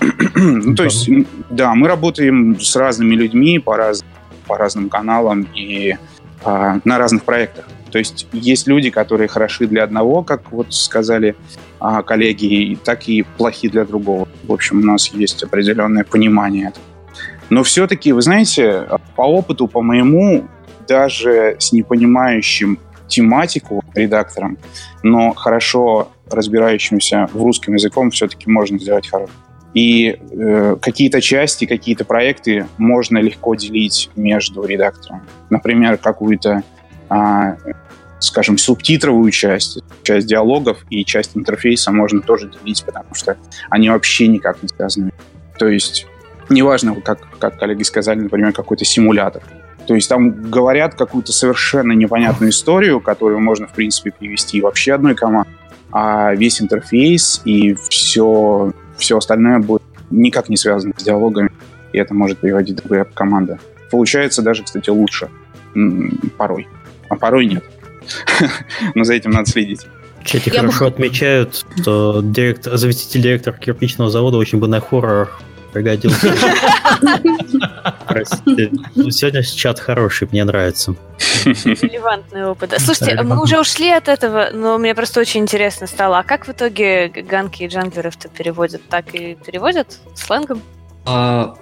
ну, 0.34 0.74
то 0.74 0.84
есть, 0.84 1.08
да, 1.50 1.74
мы 1.74 1.88
работаем 1.88 2.58
с 2.60 2.74
разными 2.76 3.14
людьми 3.14 3.58
по, 3.58 3.76
раз, 3.76 4.02
по 4.46 4.56
разным 4.56 4.88
каналам 4.88 5.46
и 5.54 5.96
а, 6.42 6.78
на 6.84 6.98
разных 6.98 7.24
проектах. 7.24 7.66
То 7.90 7.98
есть 7.98 8.26
есть 8.32 8.66
люди, 8.66 8.90
которые 8.90 9.28
хороши 9.28 9.66
для 9.66 9.84
одного, 9.84 10.22
как 10.22 10.52
вот 10.52 10.72
сказали 10.72 11.34
а, 11.78 12.02
коллеги, 12.02 12.78
так 12.84 13.08
и 13.08 13.22
плохи 13.22 13.68
для 13.68 13.84
другого. 13.84 14.28
В 14.44 14.52
общем, 14.52 14.80
у 14.80 14.84
нас 14.84 15.08
есть 15.08 15.42
определенное 15.42 16.04
понимание 16.04 16.68
этого. 16.68 16.84
Но 17.50 17.62
все-таки, 17.64 18.12
вы 18.12 18.22
знаете, 18.22 18.86
по 19.16 19.22
опыту, 19.22 19.66
по 19.66 19.82
моему, 19.82 20.46
даже 20.86 21.56
с 21.58 21.72
непонимающим 21.72 22.78
тематику 23.08 23.82
редактором, 23.94 24.56
но 25.02 25.34
хорошо 25.34 26.08
разбирающимся 26.30 27.28
в 27.32 27.42
русском 27.42 27.74
языком 27.74 28.10
все-таки 28.10 28.48
можно 28.48 28.78
сделать 28.78 29.08
хорошо. 29.08 29.32
И 29.74 30.18
э, 30.18 30.76
какие-то 30.80 31.20
части, 31.20 31.64
какие-то 31.64 32.04
проекты 32.04 32.66
можно 32.76 33.18
легко 33.18 33.54
делить 33.54 34.10
между 34.16 34.64
редактором. 34.64 35.22
Например, 35.48 35.96
какую-то 35.96 36.64
а, 37.10 37.56
скажем, 38.20 38.56
субтитровую 38.56 39.30
часть, 39.30 39.82
часть 40.02 40.26
диалогов 40.26 40.78
и 40.90 41.04
часть 41.04 41.36
интерфейса 41.36 41.90
можно 41.90 42.20
тоже 42.20 42.50
делить, 42.50 42.84
потому 42.84 43.14
что 43.14 43.36
они 43.68 43.90
вообще 43.90 44.28
никак 44.28 44.62
не 44.62 44.68
связаны. 44.68 45.12
То 45.58 45.68
есть, 45.68 46.06
неважно, 46.48 46.94
как, 47.00 47.18
как 47.38 47.58
коллеги 47.58 47.82
сказали, 47.82 48.20
например, 48.20 48.52
какой-то 48.52 48.84
симулятор. 48.84 49.42
То 49.86 49.94
есть 49.94 50.08
там 50.08 50.50
говорят 50.50 50.94
какую-то 50.94 51.32
совершенно 51.32 51.92
непонятную 51.92 52.50
историю, 52.50 53.00
которую 53.00 53.40
можно, 53.40 53.66
в 53.66 53.72
принципе, 53.72 54.12
перевести 54.12 54.60
вообще 54.60 54.94
одной 54.94 55.14
командой, 55.14 55.52
а 55.90 56.34
весь 56.34 56.62
интерфейс 56.62 57.40
и 57.44 57.74
все, 57.88 58.72
все 58.96 59.18
остальное 59.18 59.58
будет 59.58 59.82
никак 60.10 60.48
не 60.48 60.56
связано 60.56 60.94
с 60.96 61.02
диалогами, 61.02 61.50
и 61.92 61.98
это 61.98 62.14
может 62.14 62.38
переводить 62.38 62.76
другая 62.76 63.04
команда. 63.04 63.58
Получается 63.90 64.42
даже, 64.42 64.62
кстати, 64.62 64.90
лучше 64.90 65.28
порой, 66.36 66.68
а 67.10 67.16
порой 67.16 67.46
нет. 67.46 67.64
Но 68.94 69.04
за 69.04 69.14
этим 69.14 69.32
надо 69.32 69.50
следить. 69.50 69.86
В 70.20 70.24
чате 70.24 70.50
Я 70.50 70.60
хорошо 70.60 70.86
бы... 70.86 70.86
отмечают, 70.86 71.66
что 71.80 72.20
директор, 72.22 72.76
заместитель 72.76 73.22
директора 73.22 73.56
кирпичного 73.56 74.10
завода 74.10 74.38
очень 74.38 74.58
бы 74.58 74.68
на 74.68 74.80
хоррорах 74.80 75.40
пригодился. 75.72 76.34
Простите. 78.06 78.70
Сегодня 79.10 79.42
чат 79.42 79.78
хороший, 79.78 80.28
мне 80.30 80.44
нравится. 80.44 80.94
Релевантный 81.44 82.46
опыт. 82.46 82.74
Слушайте, 82.78 83.22
мы 83.22 83.40
уже 83.40 83.58
ушли 83.58 83.90
от 83.90 84.08
этого, 84.08 84.50
но 84.52 84.78
мне 84.78 84.94
просто 84.94 85.20
очень 85.20 85.40
интересно 85.40 85.86
стало. 85.86 86.18
А 86.18 86.22
как 86.22 86.46
в 86.46 86.52
итоге 86.52 87.08
ганки 87.08 87.62
и 87.62 87.68
джанглеров-то 87.68 88.28
переводят? 88.28 88.82
Так 88.88 89.14
и 89.14 89.36
переводят 89.36 89.98
сленгом? 90.14 90.60
А, 91.06 91.56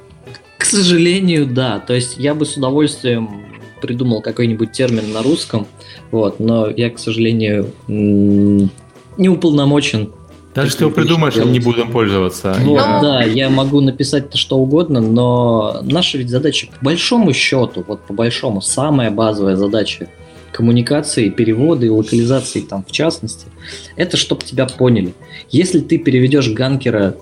к 0.58 0.64
сожалению, 0.64 1.46
да. 1.46 1.78
То 1.78 1.94
есть 1.94 2.16
я 2.18 2.34
бы 2.34 2.44
с 2.44 2.56
удовольствием 2.56 3.57
придумал 3.80 4.20
какой-нибудь 4.20 4.72
термин 4.72 5.12
на 5.12 5.22
русском, 5.22 5.66
вот, 6.10 6.40
но 6.40 6.68
я, 6.68 6.90
к 6.90 6.98
сожалению, 6.98 7.72
не 7.86 9.28
уполномочен 9.28 10.12
даже 10.54 10.70
если 10.70 10.84
его 10.84 10.92
придумаешь, 10.92 11.34
делать. 11.34 11.50
не 11.50 11.60
будем 11.60 11.92
пользоваться. 11.92 12.56
Вот, 12.64 12.80
я... 12.80 13.00
Да, 13.00 13.22
я 13.22 13.48
могу 13.48 13.80
написать 13.80 14.34
что 14.34 14.58
угодно, 14.58 15.00
но 15.00 15.80
наша 15.82 16.18
ведь 16.18 16.30
задача, 16.30 16.66
по 16.66 16.86
большому 16.86 17.32
счету, 17.32 17.84
вот 17.86 18.00
по 18.00 18.12
большому, 18.12 18.60
самая 18.60 19.12
базовая 19.12 19.54
задача 19.54 20.08
коммуникации, 20.50 21.28
переводы 21.28 21.86
и 21.86 21.90
локализации 21.90 22.62
там 22.62 22.84
в 22.84 22.90
частности, 22.90 23.46
это 23.94 24.16
чтобы 24.16 24.42
тебя 24.42 24.66
поняли. 24.66 25.14
Если 25.50 25.78
ты 25.78 25.98
переведешь 25.98 26.50
ганкера 26.50 27.14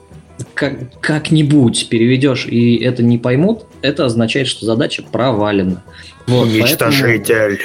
как, 0.54 1.00
как-нибудь 1.00 1.88
переведешь 1.88 2.46
и 2.46 2.76
это 2.76 3.02
не 3.02 3.18
поймут, 3.18 3.66
это 3.82 4.04
означает, 4.04 4.48
что 4.48 4.66
задача 4.66 5.02
провалена. 5.02 5.82
Вот, 6.26 6.48
Уничтожитель. 6.48 7.62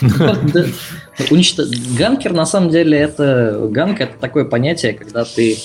Ганкер, 1.98 2.32
на 2.32 2.46
самом 2.46 2.70
деле, 2.70 2.98
это... 2.98 3.68
Ганк— 3.70 4.00
это 4.00 4.18
такое 4.18 4.44
понятие, 4.44 4.94
когда 4.94 5.24
ты... 5.24 5.58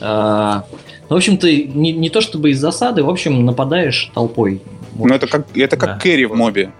А, 0.00 0.64
в 1.08 1.14
общем, 1.14 1.36
ты 1.36 1.64
не, 1.64 1.92
не 1.92 2.08
то 2.08 2.20
чтобы 2.22 2.50
из 2.50 2.58
засады, 2.58 3.02
в 3.02 3.10
общем, 3.10 3.44
нападаешь 3.44 4.10
толпой. 4.14 4.62
Ну, 4.94 5.14
это 5.14 5.26
как, 5.26 5.46
это 5.54 5.76
как 5.76 5.90
да. 5.90 5.98
кэрри 5.98 6.24
в 6.24 6.34
мобе. 6.34 6.72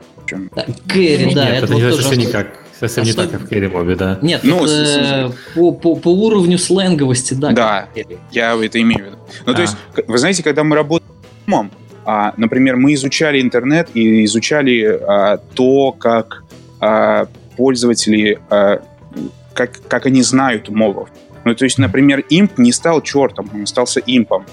Да, 0.54 0.66
кэрри, 0.88 1.34
да. 1.34 1.50
Нет, 1.50 1.64
это, 1.64 1.74
это 1.74 1.74
вот 1.74 1.94
совсем 2.00 2.18
никак. 2.18 2.61
Совсем 2.88 3.02
а 3.02 3.06
не 3.06 3.12
что... 3.12 3.22
так, 3.22 3.30
как 3.30 3.40
в 3.42 3.48
Керри 3.48 3.70
да. 3.94 4.18
Нет, 4.22 4.40
ну, 4.42 4.64
это, 4.66 5.32
по, 5.54 5.70
по, 5.70 5.94
по 5.94 6.08
уровню 6.08 6.58
сленговости, 6.58 7.34
да. 7.34 7.52
Да, 7.52 7.88
я 8.32 8.54
это 8.54 8.80
имею 8.80 9.04
в 9.04 9.06
виду. 9.06 9.16
Ну, 9.46 9.52
а. 9.52 9.54
то 9.54 9.62
есть, 9.62 9.76
вы 10.08 10.18
знаете, 10.18 10.42
когда 10.42 10.64
мы 10.64 10.74
работаем 10.74 11.70
а, 12.04 12.34
например, 12.36 12.76
мы 12.76 12.94
изучали 12.94 13.40
интернет 13.40 13.88
и 13.94 14.24
изучали 14.24 14.98
а, 15.00 15.36
то, 15.36 15.92
как 15.92 16.42
а, 16.80 17.28
пользователи, 17.56 18.40
а, 18.50 18.82
как, 19.54 19.80
как 19.86 20.06
они 20.06 20.22
знают 20.22 20.68
мовов. 20.68 21.08
Ну, 21.44 21.54
то 21.54 21.64
есть, 21.64 21.78
например, 21.78 22.24
имп 22.28 22.58
не 22.58 22.72
стал 22.72 23.00
чертом, 23.00 23.48
он 23.54 23.62
остался 23.62 24.00
импом. 24.00 24.44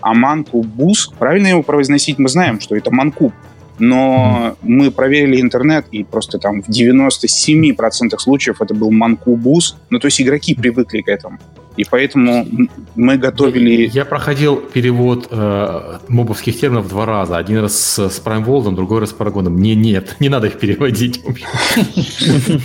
А 0.00 0.14
манкубус, 0.14 1.12
правильно 1.18 1.48
его 1.48 1.62
произносить, 1.62 2.18
мы 2.18 2.30
знаем, 2.30 2.60
что 2.60 2.76
это 2.76 2.90
манкуб. 2.90 3.34
Но 3.78 4.56
мы 4.62 4.90
проверили 4.90 5.40
интернет, 5.40 5.86
и 5.90 6.04
просто 6.04 6.38
там 6.38 6.62
в 6.62 6.68
97% 6.68 8.18
случаев 8.18 8.62
это 8.62 8.74
был 8.74 8.90
манкубус. 8.90 9.76
Ну, 9.90 9.98
то 9.98 10.06
есть 10.06 10.20
игроки 10.20 10.54
привыкли 10.54 11.00
к 11.00 11.08
этому. 11.08 11.38
И 11.76 11.84
поэтому 11.84 12.46
мы 12.94 13.16
готовили... 13.16 13.90
Я 13.92 14.04
проходил 14.04 14.56
перевод 14.56 15.26
э, 15.30 15.98
мобовских 16.06 16.58
терминов 16.58 16.88
два 16.88 17.04
раза. 17.04 17.36
Один 17.36 17.58
раз 17.58 17.76
с, 17.76 18.08
с 18.10 18.22
Prime 18.24 18.44
World, 18.44 18.74
другой 18.74 19.00
раз 19.00 19.10
с 19.10 19.12
Парагоном. 19.12 19.58
Не, 19.58 19.74
нет, 19.74 20.16
не 20.20 20.28
надо 20.28 20.46
их 20.46 20.58
переводить. 20.58 21.20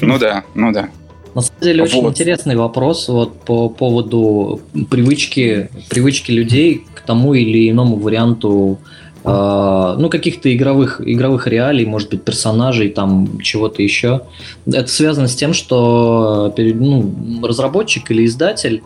Ну 0.01 0.19
да, 0.19 0.43
ну 0.53 0.71
да. 0.71 0.89
На 1.33 1.41
самом 1.41 1.61
деле 1.61 1.83
очень 1.83 2.01
вот. 2.01 2.11
интересный 2.11 2.55
вопрос 2.55 3.07
вот 3.07 3.41
по 3.41 3.69
поводу 3.69 4.61
привычки, 4.89 5.69
привычки 5.89 6.31
людей 6.31 6.85
к 6.93 7.01
тому 7.01 7.33
или 7.33 7.69
иному 7.69 7.97
варианту 7.97 8.79
э, 8.81 8.98
ну, 9.23 10.09
каких-то 10.09 10.53
игровых, 10.55 11.01
игровых 11.05 11.47
реалий, 11.47 11.85
может 11.85 12.09
быть, 12.09 12.23
персонажей, 12.23 12.89
там, 12.89 13.41
чего-то 13.41 13.81
еще. 13.81 14.21
Это 14.65 14.87
связано 14.87 15.27
с 15.27 15.35
тем, 15.35 15.53
что 15.53 16.53
ну, 16.57 17.13
разработчик 17.43 18.09
или 18.11 18.25
издатель 18.25 18.81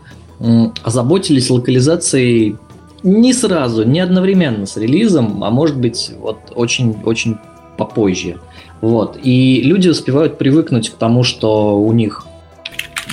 озаботились 0.83 1.49
локализацией 1.49 2.57
не 3.03 3.33
сразу, 3.33 3.83
не 3.83 3.99
одновременно 3.99 4.65
с 4.65 4.77
релизом, 4.77 5.43
а 5.43 5.51
может 5.51 5.77
быть 5.77 6.11
вот 6.19 6.37
очень-очень 6.55 7.37
попозже. 7.77 8.37
Вот. 8.81 9.17
И 9.21 9.61
люди 9.61 9.89
успевают 9.89 10.37
привыкнуть 10.37 10.89
к 10.89 10.95
тому, 10.95 11.23
что 11.23 11.79
у 11.79 11.91
них 11.93 12.25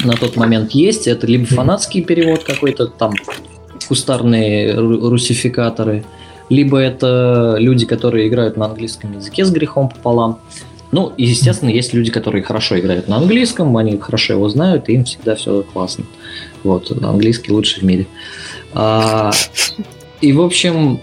на 0.05 0.15
тот 0.15 0.37
момент 0.37 0.73
есть. 0.73 1.07
Это 1.07 1.27
либо 1.27 1.47
фанатский 1.47 2.03
перевод 2.03 2.45
какой-то, 2.45 2.87
там 2.87 3.13
кустарные 3.89 4.75
русификаторы, 4.75 6.05
либо 6.51 6.79
это 6.79 7.57
люди, 7.59 7.87
которые 7.87 8.29
играют 8.29 8.57
на 8.57 8.67
английском 8.67 9.17
языке 9.17 9.45
с 9.45 9.51
грехом 9.51 9.89
пополам. 9.89 10.41
Ну, 10.93 11.13
и, 11.17 11.25
естественно, 11.25 11.71
есть 11.71 11.95
люди, 11.95 12.11
которые 12.11 12.43
хорошо 12.43 12.79
играют 12.79 13.07
на 13.07 13.17
английском, 13.17 13.77
они 13.77 13.97
хорошо 13.97 14.35
его 14.35 14.49
знают, 14.49 14.89
и 14.89 14.95
им 14.95 15.05
всегда 15.05 15.37
все 15.37 15.63
классно. 15.63 16.05
Вот, 16.65 16.91
английский 17.03 17.53
лучший 17.53 17.81
в 17.81 17.85
мире. 17.85 18.07
А, 18.75 19.31
и, 20.21 20.33
в 20.33 20.43
общем, 20.43 21.01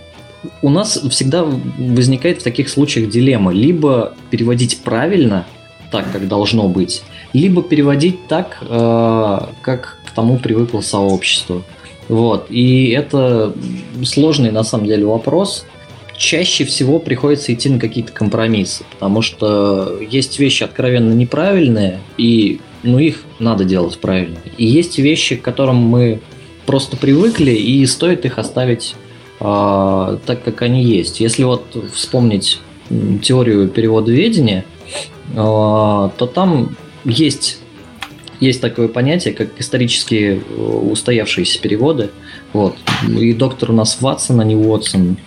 у 0.62 0.70
нас 0.70 1.00
всегда 1.10 1.46
возникает 1.78 2.42
в 2.42 2.44
таких 2.44 2.70
случаях 2.70 3.10
дилемма. 3.10 3.54
Либо 3.54 4.14
переводить 4.30 4.80
правильно, 4.84 5.46
так, 5.92 6.12
как 6.12 6.28
должно 6.28 6.68
быть, 6.68 7.04
либо 7.34 7.64
переводить 7.64 8.28
так, 8.28 8.58
э, 8.62 9.40
как 9.62 9.98
к 10.06 10.12
тому 10.12 10.38
привыкло 10.38 10.82
сообщество. 10.82 11.64
Вот. 12.08 12.48
И 12.50 12.90
это 12.90 13.54
сложный 14.04 14.52
на 14.52 14.64
самом 14.64 14.86
деле 14.88 15.06
вопрос 15.06 15.66
чаще 16.18 16.66
всего 16.66 17.00
приходится 17.00 17.54
идти 17.54 17.70
на 17.70 17.80
какие-то 17.80 18.12
компромиссы, 18.12 18.84
потому 18.92 19.22
что 19.22 20.00
есть 20.02 20.40
вещи 20.40 20.64
откровенно 20.64 21.14
неправильные, 21.14 22.00
и 22.18 22.60
ну, 22.84 23.00
их 23.00 23.24
надо 23.40 23.64
делать 23.64 23.98
правильно. 24.00 24.38
И 24.58 24.66
есть 24.66 24.98
вещи, 24.98 25.36
к 25.36 25.42
которым 25.44 25.78
мы 25.78 26.20
просто 26.66 26.98
привыкли, 26.98 27.52
и 27.52 27.86
стоит 27.86 28.26
их 28.26 28.40
оставить 28.40 28.96
э, 29.40 30.18
так, 30.26 30.44
как 30.44 30.62
они 30.64 30.84
есть. 30.84 31.20
Если 31.20 31.44
вот 31.44 31.66
вспомнить 31.94 32.60
теорию 33.22 33.70
переводоведения, 33.70 34.66
э, 35.32 35.36
то 35.36 36.32
там 36.34 36.76
есть 37.06 37.60
есть 38.40 38.62
такое 38.62 38.88
понятие, 38.88 39.34
как 39.34 39.60
исторические 39.60 40.38
э, 40.38 40.62
устоявшиеся 40.62 41.60
переводы. 41.60 42.10
Вот. 42.54 42.76
И 43.08 43.34
доктор 43.34 43.72
у 43.72 43.74
нас 43.74 44.00
Ватсон, 44.02 44.40
а 44.40 44.44
не 44.44 44.56
Уотсон. 44.56 45.18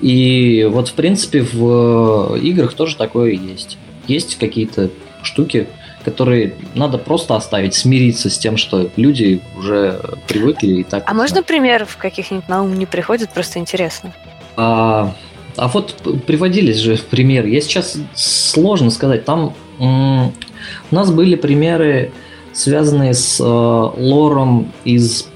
И 0.00 0.68
вот, 0.70 0.88
в 0.88 0.92
принципе, 0.94 1.42
в 1.42 2.36
играх 2.36 2.74
тоже 2.74 2.96
такое 2.96 3.32
есть. 3.32 3.78
Есть 4.06 4.36
какие-то 4.36 4.90
штуки, 5.22 5.66
которые 6.04 6.54
надо 6.74 6.98
просто 6.98 7.36
оставить, 7.36 7.74
смириться 7.74 8.28
с 8.28 8.38
тем, 8.38 8.56
что 8.56 8.90
люди 8.96 9.40
уже 9.56 10.00
привыкли 10.28 10.80
и 10.80 10.84
так. 10.84 11.04
А 11.06 11.14
можно 11.14 11.42
примеров 11.42 11.96
каких-нибудь 11.96 12.48
на 12.48 12.62
ум 12.62 12.78
не 12.78 12.86
приходит, 12.86 13.30
просто 13.30 13.58
интересно? 13.60 14.12
А, 14.56 15.14
а 15.56 15.68
вот 15.68 15.94
приводились 16.26 16.78
же 16.78 16.96
примеры. 16.96 17.50
Я 17.50 17.60
сейчас 17.60 17.96
сложно 18.14 18.90
сказать. 18.90 19.24
Там 19.24 19.54
у 19.78 20.94
нас 20.94 21.10
были 21.10 21.36
примеры, 21.36 22.12
связанные 22.52 23.14
с 23.14 23.40
э, 23.40 23.44
лором 23.44 24.72
из 24.84 25.28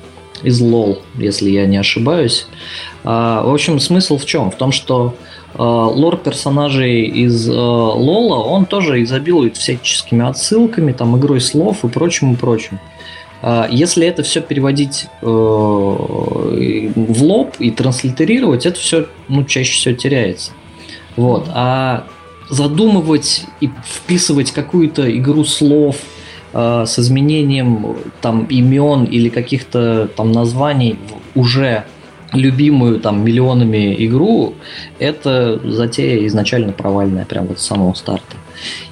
из 0.42 0.60
LOL, 0.62 1.00
если 1.16 1.50
я 1.50 1.66
не 1.66 1.76
ошибаюсь. 1.76 2.46
А, 3.04 3.42
в 3.42 3.52
общем, 3.52 3.80
смысл 3.80 4.18
в 4.18 4.24
чем? 4.24 4.50
В 4.50 4.56
том, 4.56 4.72
что 4.72 5.14
а, 5.54 5.86
лор 5.86 6.16
персонажей 6.18 7.04
из 7.04 7.48
Лола, 7.48 8.42
он 8.44 8.66
тоже 8.66 9.02
изобилует 9.02 9.56
всяческими 9.56 10.26
отсылками, 10.26 10.92
там, 10.92 11.18
игрой 11.18 11.40
слов 11.40 11.84
и 11.84 11.88
прочим, 11.88 12.34
и 12.34 12.36
прочим. 12.36 12.78
А, 13.42 13.66
если 13.70 14.06
это 14.06 14.22
все 14.22 14.40
переводить 14.40 15.06
э, 15.22 15.26
в 15.26 17.22
лоб 17.22 17.56
и 17.58 17.70
транслитерировать, 17.70 18.66
это 18.66 18.78
все 18.78 19.06
ну, 19.28 19.44
чаще 19.44 19.72
всего 19.72 19.94
теряется. 19.94 20.52
Вот. 21.16 21.48
А 21.54 22.04
задумывать 22.50 23.44
и 23.60 23.70
вписывать 23.84 24.52
какую-то 24.52 25.10
игру 25.16 25.44
слов– 25.44 25.96
э, 26.52 26.84
с 26.86 26.98
изменением 26.98 27.96
там 28.20 28.44
имен 28.44 29.04
или 29.04 29.28
каких-то 29.28 30.08
там 30.16 30.32
названий 30.32 30.98
в 31.34 31.38
уже 31.38 31.84
любимую 32.32 33.00
там 33.00 33.24
миллионами 33.24 33.94
игру, 34.06 34.54
это 34.98 35.60
затея 35.64 36.26
изначально 36.26 36.72
провальная, 36.72 37.24
прям 37.24 37.46
вот 37.46 37.60
с 37.60 37.66
самого 37.66 37.94
старта. 37.94 38.36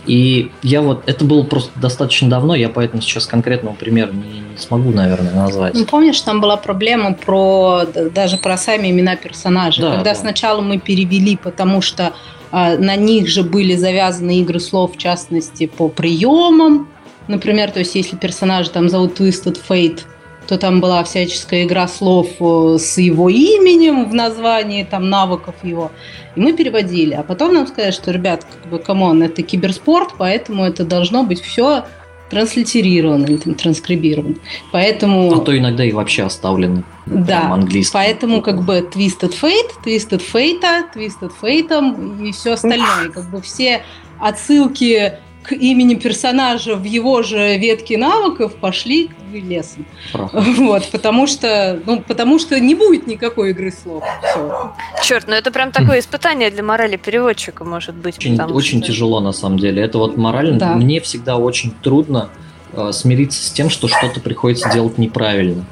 И 0.06 0.50
я 0.62 0.82
вот, 0.82 1.02
это 1.06 1.24
было 1.24 1.42
просто 1.42 1.70
достаточно 1.80 2.28
давно, 2.28 2.54
я 2.54 2.68
поэтому 2.68 3.00
сейчас 3.02 3.26
конкретного 3.26 3.74
примера 3.74 4.10
не, 4.12 4.40
не 4.40 4.58
смогу, 4.58 4.90
наверное, 4.90 5.32
назвать. 5.32 5.74
Ну, 5.74 5.86
помнишь, 5.86 6.20
там 6.20 6.40
была 6.40 6.56
проблема 6.56 7.14
про, 7.14 7.84
даже 8.14 8.36
про 8.36 8.56
сами 8.58 8.90
имена 8.90 9.16
персонажей. 9.16 9.82
Да, 9.82 9.92
Когда 9.92 10.12
да. 10.12 10.20
сначала 10.20 10.60
мы 10.60 10.78
перевели, 10.78 11.36
потому 11.36 11.80
что 11.80 12.12
а, 12.50 12.76
на 12.76 12.96
них 12.96 13.28
же 13.28 13.42
были 13.42 13.74
завязаны 13.74 14.38
игры 14.40 14.60
слов, 14.60 14.94
в 14.94 14.98
частности, 14.98 15.66
по 15.66 15.88
приемам, 15.88 16.88
Например, 17.28 17.70
то 17.70 17.80
есть 17.80 17.94
если 17.94 18.16
персонажа 18.16 18.70
там 18.70 18.88
зовут 18.88 19.18
Twisted 19.18 19.58
Fate, 19.68 20.00
то 20.46 20.58
там 20.58 20.80
была 20.80 21.02
всяческая 21.04 21.64
игра 21.64 21.88
слов 21.88 22.28
э, 22.38 22.76
с 22.78 22.98
его 22.98 23.28
именем 23.30 24.08
в 24.08 24.14
названии, 24.14 24.84
там, 24.84 25.08
навыков 25.08 25.54
его. 25.62 25.90
И 26.36 26.40
мы 26.40 26.52
переводили. 26.52 27.14
А 27.14 27.22
потом 27.22 27.54
нам 27.54 27.66
сказали, 27.66 27.92
что, 27.92 28.10
ребят, 28.10 28.44
как 28.44 28.70
бы, 28.70 28.78
come 28.78 29.03
on, 29.03 29.22
это 29.22 29.42
киберспорт, 29.42 30.10
поэтому 30.18 30.64
это 30.64 30.84
должно 30.84 31.22
быть 31.22 31.40
все 31.40 31.84
транслитерировано 32.30 33.26
или 33.26 33.36
там, 33.36 33.54
транскрибировано. 33.54 34.36
Поэтому... 34.72 35.32
А 35.32 35.38
то 35.40 35.56
иногда 35.56 35.84
и 35.84 35.92
вообще 35.92 36.24
оставлено. 36.24 36.82
Да, 37.06 37.52
английском. 37.52 38.00
поэтому 38.00 38.42
как 38.42 38.64
бы 38.64 38.78
Twisted 38.80 39.34
Fate, 39.40 39.70
Twisted 39.84 40.22
Fate, 40.32 40.84
Twisted 40.94 41.32
Fate 41.40 42.26
и 42.26 42.32
все 42.32 42.52
остальное. 42.52 43.10
Как 43.10 43.30
бы 43.30 43.40
все 43.40 43.82
отсылки 44.18 45.14
к 45.44 45.52
имени 45.52 45.94
персонажа 45.94 46.74
в 46.74 46.84
его 46.84 47.22
же 47.22 47.56
ветке 47.58 47.98
навыков 47.98 48.54
пошли 48.54 49.10
лесом. 49.32 49.84
Вот, 50.12 50.88
потому 50.90 51.26
что, 51.26 51.80
ну, 51.86 52.00
потому 52.00 52.38
что 52.38 52.58
не 52.60 52.74
будет 52.74 53.06
никакой 53.06 53.50
игры 53.50 53.72
слов. 53.72 54.04
Все. 54.22 54.72
Черт, 55.02 55.26
ну 55.26 55.34
это 55.34 55.50
прям 55.50 55.72
такое 55.72 55.98
испытание 55.98 56.50
для 56.50 56.62
морали 56.62 56.96
переводчика, 56.96 57.64
может 57.64 57.94
быть. 57.94 58.16
Очень, 58.18 58.40
очень 58.40 58.78
что... 58.78 58.88
тяжело, 58.88 59.20
на 59.20 59.32
самом 59.32 59.58
деле. 59.58 59.82
Это 59.82 59.98
вот 59.98 60.16
морально. 60.16 60.58
Да. 60.58 60.74
Мне 60.74 61.00
всегда 61.00 61.36
очень 61.36 61.72
трудно 61.82 62.30
э, 62.72 62.92
смириться 62.92 63.44
с 63.44 63.50
тем, 63.50 63.70
что 63.70 63.88
что-то 63.88 64.20
приходится 64.20 64.70
делать 64.70 64.98
неправильно. 64.98 65.64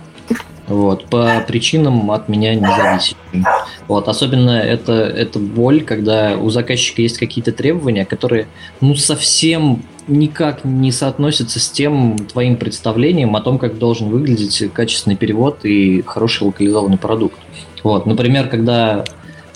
Вот, 0.72 1.04
по 1.04 1.44
причинам 1.46 2.10
от 2.10 2.30
меня 2.30 2.54
независимым. 2.54 3.46
Вот, 3.88 4.08
особенно 4.08 4.52
это, 4.52 4.92
это 4.92 5.38
боль, 5.38 5.82
когда 5.82 6.38
у 6.38 6.48
заказчика 6.48 7.02
есть 7.02 7.18
какие-то 7.18 7.52
требования, 7.52 8.06
которые 8.06 8.46
ну 8.80 8.94
совсем 8.94 9.82
никак 10.08 10.64
не 10.64 10.90
соотносятся 10.90 11.60
с 11.60 11.68
тем 11.68 12.16
твоим 12.16 12.56
представлением 12.56 13.36
о 13.36 13.42
том, 13.42 13.58
как 13.58 13.76
должен 13.76 14.08
выглядеть 14.08 14.72
качественный 14.72 15.16
перевод 15.16 15.62
и 15.64 16.00
хороший 16.06 16.44
локализованный 16.44 16.96
продукт. 16.96 17.38
Вот, 17.84 18.06
например, 18.06 18.48
когда 18.48 19.04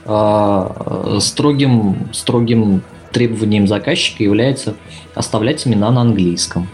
э, 0.04 1.18
строгим, 1.20 2.08
строгим 2.12 2.82
требованием 3.10 3.66
заказчика 3.66 4.22
является 4.22 4.74
оставлять 5.14 5.66
имена 5.66 5.90
на 5.90 6.02
английском. 6.02 6.68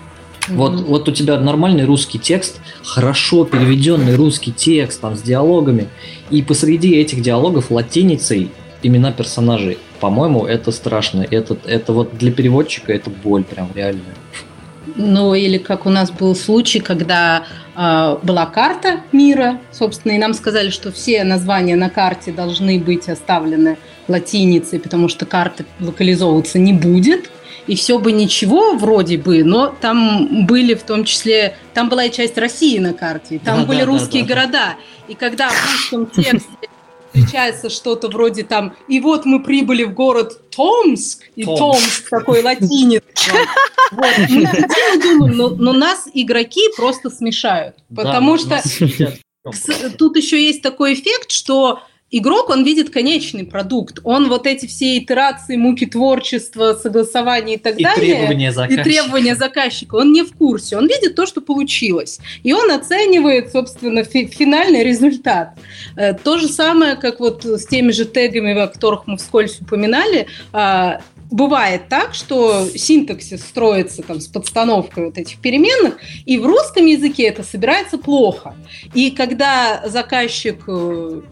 Mm-hmm. 0.49 0.57
Вот, 0.57 0.81
вот 0.81 1.09
у 1.09 1.13
тебя 1.13 1.39
нормальный 1.39 1.85
русский 1.85 2.19
текст, 2.19 2.61
хорошо 2.85 3.45
переведенный 3.45 4.17
русский 4.17 4.53
текст 4.53 5.01
там 5.01 5.17
с 5.17 5.23
диалогами, 5.23 5.89
и 6.31 6.43
посреди 6.43 6.97
этих 6.97 7.23
диалогов 7.23 7.71
латиницей 7.71 8.51
имена 8.83 9.13
персонажей. 9.13 9.79
По-моему, 10.01 10.45
это 10.45 10.73
страшно. 10.73 11.25
Это, 11.31 11.57
это 11.65 11.93
вот 11.93 12.19
для 12.19 12.33
переводчика 12.33 12.93
это 12.93 13.11
боль 13.11 13.45
прям 13.45 13.71
реальная. 13.75 14.17
Ну, 14.97 15.35
или 15.35 15.59
как 15.59 15.87
у 15.87 15.91
нас 15.91 16.11
был 16.11 16.35
случай, 16.35 16.81
когда 16.81 17.45
э, 17.77 18.17
была 18.23 18.47
карта 18.47 19.01
мира, 19.13 19.61
собственно, 19.71 20.13
и 20.13 20.19
нам 20.19 20.35
сказали, 20.35 20.71
что 20.71 20.91
все 20.91 21.23
названия 21.23 21.77
на 21.77 21.89
карте 21.89 22.33
должны 22.33 22.81
быть 22.81 23.09
оставлены 23.09 23.79
латиницей, 24.09 24.81
потому 24.81 25.09
что 25.09 25.25
карта 25.25 25.65
локализовываться 25.79 26.59
не 26.59 26.73
будет 26.73 27.31
и 27.67 27.77
все 27.77 27.99
бы 27.99 28.13
ничего 28.13 28.75
вроде 28.75 29.19
бы, 29.19 29.45
но 29.45 29.75
там 29.81 30.47
были 30.47 30.75
в 30.75 30.83
том 30.83 31.05
числе, 31.05 31.57
там 31.75 31.89
была 31.89 32.05
и 32.05 32.13
часть 32.13 32.39
России 32.39 32.79
на 32.79 32.93
карте, 32.93 33.41
там 33.43 33.61
да, 33.61 33.67
были 33.67 33.81
да, 33.81 33.87
русские 33.87 34.25
да, 34.25 34.29
да. 34.29 34.35
города, 34.35 34.77
и 35.09 35.15
когда 35.15 35.51
в 35.51 35.73
русском 35.73 36.07
тексте 36.07 36.49
встречается 37.13 37.71
что-то 37.71 38.09
вроде 38.09 38.43
там, 38.43 38.75
и 38.89 39.01
вот 39.01 39.25
мы 39.25 39.43
прибыли 39.43 39.85
в 39.85 39.93
город 39.93 40.51
Томск, 40.51 41.25
и 41.37 41.45
Томск, 41.45 41.59
Томск 41.59 42.11
такой 42.11 42.43
латинец. 42.43 43.03
Вот. 43.91 44.07
Мы 44.31 45.03
думаем, 45.03 45.37
но, 45.37 45.49
но 45.51 45.73
нас 45.73 46.09
игроки 46.13 46.63
просто 46.77 47.11
смешают, 47.11 47.77
потому 47.95 48.39
что 48.39 48.63
тут 49.99 50.17
еще 50.17 50.43
есть 50.43 50.63
такой 50.63 50.95
эффект, 50.95 51.31
что 51.31 51.83
игрок, 52.13 52.51
он 52.51 52.63
видит 52.63 52.91
конечный 52.91 53.45
продукт. 53.45 53.99
Он 54.05 54.29
вот 54.29 54.47
эти 54.47 54.67
все 54.67 54.99
итерации, 54.99 55.57
муки 55.57 55.87
творчества, 55.87 56.79
согласования 56.81 57.55
и 57.55 57.59
так 57.59 57.81
и 57.81 57.83
далее. 57.83 58.15
Требования 58.17 58.53
заказчика. 58.53 58.81
И 58.81 58.85
требования 58.85 59.35
заказчика. 59.35 59.95
Он 59.97 60.13
не 60.13 60.23
в 60.23 60.33
курсе. 60.35 60.77
Он 60.77 60.87
видит 60.87 61.17
то, 61.17 61.27
что 61.27 61.41
получилось. 61.41 62.21
И 62.43 62.53
он 62.53 62.71
оценивает, 62.71 63.51
собственно, 63.51 64.05
фи- 64.05 64.27
финальный 64.27 64.85
результат. 64.85 65.59
Э, 65.97 66.13
то 66.13 66.39
же 66.39 66.49
самое, 66.49 66.97
как 66.97 67.19
вот 67.19 67.45
с 67.45 67.67
теми 67.67 67.91
же 67.93 68.05
тегами, 68.05 68.53
о 68.53 68.67
которых 68.67 69.07
мы 69.07 69.17
вскользь 69.17 69.59
упоминали, 69.61 70.27
а, 70.53 71.01
бывает 71.31 71.89
так, 71.89 72.15
что 72.15 72.69
синтаксис 72.75 73.41
строится 73.41 74.03
там 74.03 74.21
с 74.21 74.27
подстановкой 74.27 75.07
вот 75.07 75.19
этих 75.19 75.39
переменных, 75.39 75.97
и 76.27 76.37
в 76.37 76.45
русском 76.45 76.85
языке 76.85 77.25
это 77.25 77.43
собирается 77.43 77.97
плохо. 77.97 78.55
И 78.93 79.11
когда 79.11 79.83
заказчик 79.87 80.63
э, 80.69 81.23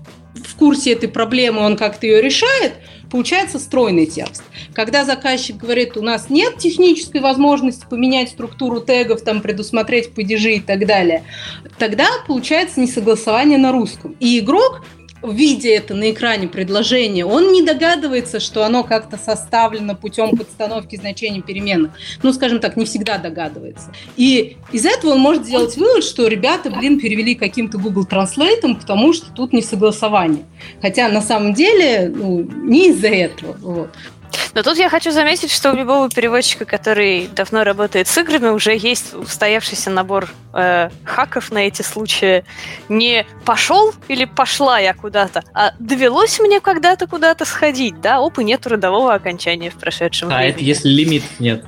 в 0.47 0.57
курсе 0.57 0.93
этой 0.93 1.09
проблемы, 1.09 1.61
он 1.61 1.77
как-то 1.77 2.07
ее 2.07 2.21
решает, 2.21 2.75
получается 3.11 3.59
стройный 3.59 4.07
текст. 4.07 4.43
Когда 4.73 5.05
заказчик 5.05 5.57
говорит, 5.57 5.97
у 5.97 6.03
нас 6.03 6.31
нет 6.31 6.59
технической 6.59 7.21
возможности 7.21 7.87
поменять 7.89 8.31
структуру 8.31 8.81
тегов, 8.81 9.23
там, 9.23 9.41
предусмотреть 9.41 10.15
падежи 10.15 10.55
и 10.55 10.61
так 10.61 10.87
далее, 10.87 11.25
тогда 11.79 12.07
получается 12.27 12.81
несогласование 12.81 13.59
на 13.59 13.73
русском. 13.73 14.17
И 14.21 14.39
игрок 14.39 14.85
видя 15.23 15.69
это 15.69 15.95
на 15.95 16.11
экране 16.11 16.49
предложение, 16.49 17.25
он 17.25 17.53
не 17.53 17.63
догадывается, 17.63 18.41
что 18.41 18.65
оно 18.65 18.85
как-то 18.85 19.17
составлено 19.17 19.95
путем 19.95 20.37
подстановки 20.37 20.97
значений 20.97 21.43
переменных. 21.43 21.93
Ну, 22.23 22.33
скажем 22.33 22.61
так, 22.61 22.77
не 22.77 22.85
всегда 22.85 23.19
догадывается. 23.19 23.93
И 24.17 24.57
из 24.73 24.87
этого 24.87 25.13
он 25.13 25.21
может 25.21 25.45
сделать 25.45 25.77
вывод, 25.77 26.05
что 26.05 26.27
ребята, 26.27 26.71
блин, 26.71 26.99
перевели 26.99 27.35
каким-то 27.35 27.79
Google 27.79 28.07
Translate, 28.11 28.75
потому 28.77 29.13
что 29.13 29.31
тут 29.33 29.53
не 29.53 29.63
согласование. 29.63 30.45
Хотя 30.81 31.09
на 31.09 31.23
самом 31.23 31.55
деле 31.55 32.13
ну, 32.15 32.43
не 32.43 32.91
из-за 32.91 33.09
этого. 33.09 33.57
Вот. 33.61 33.91
Но 34.55 34.63
тут 34.63 34.79
я 34.79 34.89
хочу 34.89 35.11
заметить, 35.11 35.51
что 35.51 35.73
у 35.73 35.77
любого 35.77 36.09
переводчика, 36.09 36.65
который 36.65 37.29
давно 37.29 37.65
работает 37.65 38.09
с 38.09 38.19
играми, 38.19 38.49
уже 38.49 38.77
есть 38.77 39.15
устоявшийся 39.15 39.91
набор 39.91 40.29
э, 40.53 40.91
хаков 41.05 41.51
на 41.51 41.59
эти 41.59 41.83
случаи. 41.83 42.45
Не 42.89 43.27
пошел 43.45 43.93
или 44.09 44.25
пошла 44.25 44.79
я 44.79 44.95
куда-то, 44.95 45.45
а 45.55 45.73
довелось 45.79 46.39
мне 46.41 46.61
когда-то 46.61 47.07
куда-то 47.07 47.45
сходить, 47.45 48.01
да? 48.01 48.19
Опа, 48.19 48.43
нет 48.43 48.67
родового 48.67 49.15
окончания 49.15 49.71
в 49.71 49.75
прошедшем 49.75 50.29
а, 50.29 50.37
времени. 50.37 50.51
А 50.51 50.55
это 50.55 50.65
если 50.65 50.89
лимит 50.89 51.25
нет. 51.39 51.65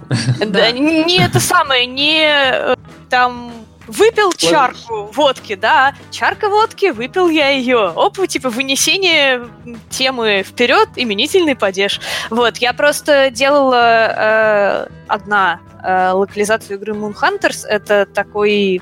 Да, 0.47 0.71
не 0.71 1.19
это 1.19 1.41
самое, 1.41 1.87
не 1.87 2.25
э, 2.27 2.77
там 3.09 3.53
Выпил 3.93 4.33
чарку 4.33 5.11
водки, 5.13 5.55
да. 5.55 5.95
Чарка 6.11 6.49
водки, 6.49 6.91
выпил 6.91 7.29
я 7.29 7.51
ее. 7.51 7.91
Оп, 7.91 8.27
типа 8.27 8.49
вынесение 8.49 9.47
темы 9.91 10.43
вперед, 10.43 10.89
именительный 10.97 11.55
падеж. 11.55 12.01
Вот, 12.31 12.57
я 12.59 12.73
просто 12.73 13.31
делала 13.31 13.77
э, 13.77 14.87
одна 15.09 15.61
э, 15.85 16.11
локализацию 16.13 16.79
игры 16.79 16.95
Moon 16.95 17.15
Hunters. 17.15 17.67
Это 17.67 18.07
такой 18.07 18.81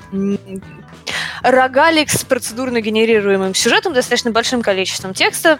рогалик 1.43 2.09
с 2.09 2.23
процедурно 2.23 2.79
генерируемым 2.79 3.53
сюжетом, 3.53 3.93
достаточно 3.93 4.31
большим 4.31 4.61
количеством 4.61 5.13
текста. 5.13 5.59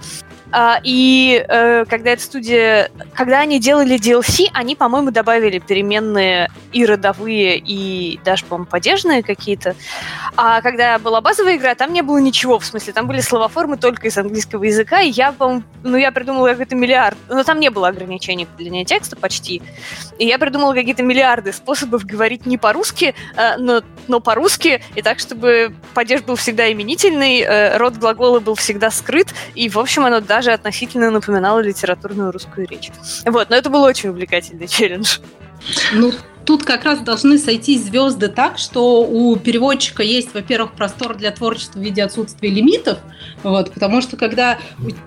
А, 0.51 0.79
и 0.83 1.45
э, 1.47 1.85
когда 1.85 2.11
эта 2.11 2.21
студия, 2.21 2.89
когда 3.13 3.39
они 3.39 3.59
делали 3.59 3.97
DLC, 3.97 4.47
они, 4.53 4.75
по-моему, 4.75 5.11
добавили 5.11 5.59
переменные 5.59 6.49
и 6.73 6.85
родовые, 6.85 7.57
и 7.57 8.19
даже, 8.23 8.45
по-моему, 8.45 8.69
падежные 8.69 9.23
какие-то. 9.23 9.75
А 10.35 10.61
когда 10.61 10.99
была 10.99 11.21
базовая 11.21 11.57
игра, 11.57 11.75
там 11.75 11.93
не 11.93 12.01
было 12.01 12.17
ничего, 12.17 12.59
в 12.59 12.65
смысле, 12.65 12.93
там 12.93 13.07
были 13.07 13.21
словоформы 13.21 13.77
только 13.77 14.07
из 14.07 14.17
английского 14.17 14.63
языка, 14.63 15.01
и 15.01 15.09
я, 15.09 15.31
по 15.31 15.61
ну, 15.83 15.97
я 15.97 16.11
придумала 16.11 16.49
какой-то 16.49 16.75
миллиард, 16.75 17.17
но 17.29 17.43
там 17.43 17.59
не 17.59 17.69
было 17.69 17.87
ограничений 17.87 18.45
по 18.45 18.57
длине 18.57 18.85
текста 18.85 19.15
почти, 19.15 19.61
и 20.19 20.25
я 20.25 20.37
придумала 20.37 20.73
какие-то 20.73 21.03
миллиарды 21.03 21.53
способов 21.53 22.05
говорить 22.05 22.45
не 22.45 22.57
по-русски, 22.57 23.15
э, 23.35 23.57
но, 23.57 23.81
но 24.07 24.19
по-русски, 24.19 24.83
и 24.95 25.01
так, 25.01 25.19
чтобы 25.19 25.73
падеж 25.93 26.21
был 26.21 26.35
всегда 26.35 26.71
именительный, 26.71 27.41
э, 27.41 27.77
род 27.77 27.95
глагола 27.95 28.39
был 28.39 28.55
всегда 28.55 28.91
скрыт, 28.91 29.27
и, 29.55 29.69
в 29.69 29.77
общем, 29.79 30.05
оно 30.05 30.19
даже 30.21 30.40
даже 30.41 30.53
относительно 30.53 31.11
напоминала 31.11 31.59
литературную 31.59 32.31
русскую 32.31 32.67
речь. 32.67 32.89
Вот, 33.25 33.51
но 33.51 33.55
это 33.55 33.69
был 33.69 33.83
очень 33.83 34.09
увлекательный 34.09 34.67
челлендж. 34.67 35.19
Ну, 35.93 36.11
тут 36.45 36.63
как 36.63 36.83
раз 36.83 36.99
должны 37.01 37.37
сойти 37.37 37.77
звезды 37.77 38.27
так, 38.27 38.57
что 38.57 39.03
у 39.03 39.35
переводчика 39.35 40.01
есть, 40.01 40.33
во-первых, 40.33 40.73
простор 40.73 41.15
для 41.15 41.29
творчества 41.29 41.77
в 41.77 41.83
виде 41.83 42.03
отсутствия 42.03 42.49
лимитов, 42.49 42.97
вот, 43.43 43.71
потому 43.71 44.01
что 44.01 44.17
когда 44.17 44.57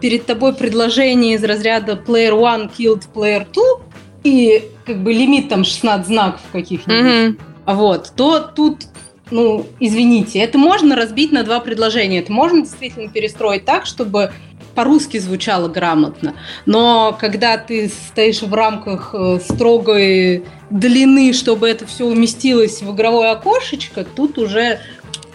перед 0.01 0.27
тобой 0.27 0.55
предложение 0.55 1.35
из 1.35 1.43
разряда 1.43 1.95
player 1.95 2.39
one 2.39 2.71
killed 2.73 3.03
player 3.13 3.45
two, 3.51 3.83
и 4.23 4.71
как 4.87 5.03
бы 5.03 5.13
лимит 5.13 5.49
там 5.49 5.65
16 5.65 6.07
знаков 6.07 6.41
каких-нибудь, 6.53 7.37
mm-hmm. 7.37 7.75
вот, 7.75 8.13
то 8.15 8.39
тут 8.39 8.87
ну, 9.31 9.67
извините, 9.81 10.39
это 10.39 10.59
можно 10.59 10.97
разбить 10.97 11.33
на 11.33 11.43
два 11.43 11.61
предложения. 11.61 12.19
Это 12.21 12.33
можно 12.33 12.63
действительно 12.63 13.09
перестроить 13.09 13.65
так, 13.65 13.87
чтобы 13.87 14.33
по-русски 14.75 15.19
звучало 15.19 15.69
грамотно. 15.69 16.35
Но 16.67 17.17
когда 17.19 17.57
ты 17.57 17.89
стоишь 17.89 18.43
в 18.43 18.53
рамках 18.53 19.15
э, 19.15 19.39
строгой 19.41 20.45
длины, 20.71 21.33
чтобы 21.33 21.69
это 21.69 21.87
все 21.87 22.05
уместилось 22.05 22.83
в 22.83 22.95
игровое 22.95 23.31
окошечко, 23.31 24.05
тут 24.05 24.39
уже 24.39 24.81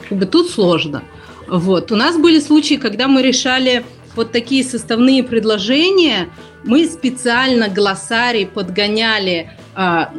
Как 0.08 0.18
бы 0.18 0.26
тут 0.26 0.50
сложно. 0.50 1.04
Вот. 1.48 1.92
У 1.92 1.96
нас 1.96 2.18
были 2.18 2.40
случаи, 2.40 2.76
когда 2.76 3.08
мы 3.08 3.22
решали 3.22 3.86
вот 4.16 4.32
такие 4.32 4.64
составные 4.64 5.24
предложения, 5.24 6.30
мы 6.64 6.86
специально 6.86 7.70
глоссарий 7.70 8.46
подгоняли 8.46 9.52
а, 9.76 10.12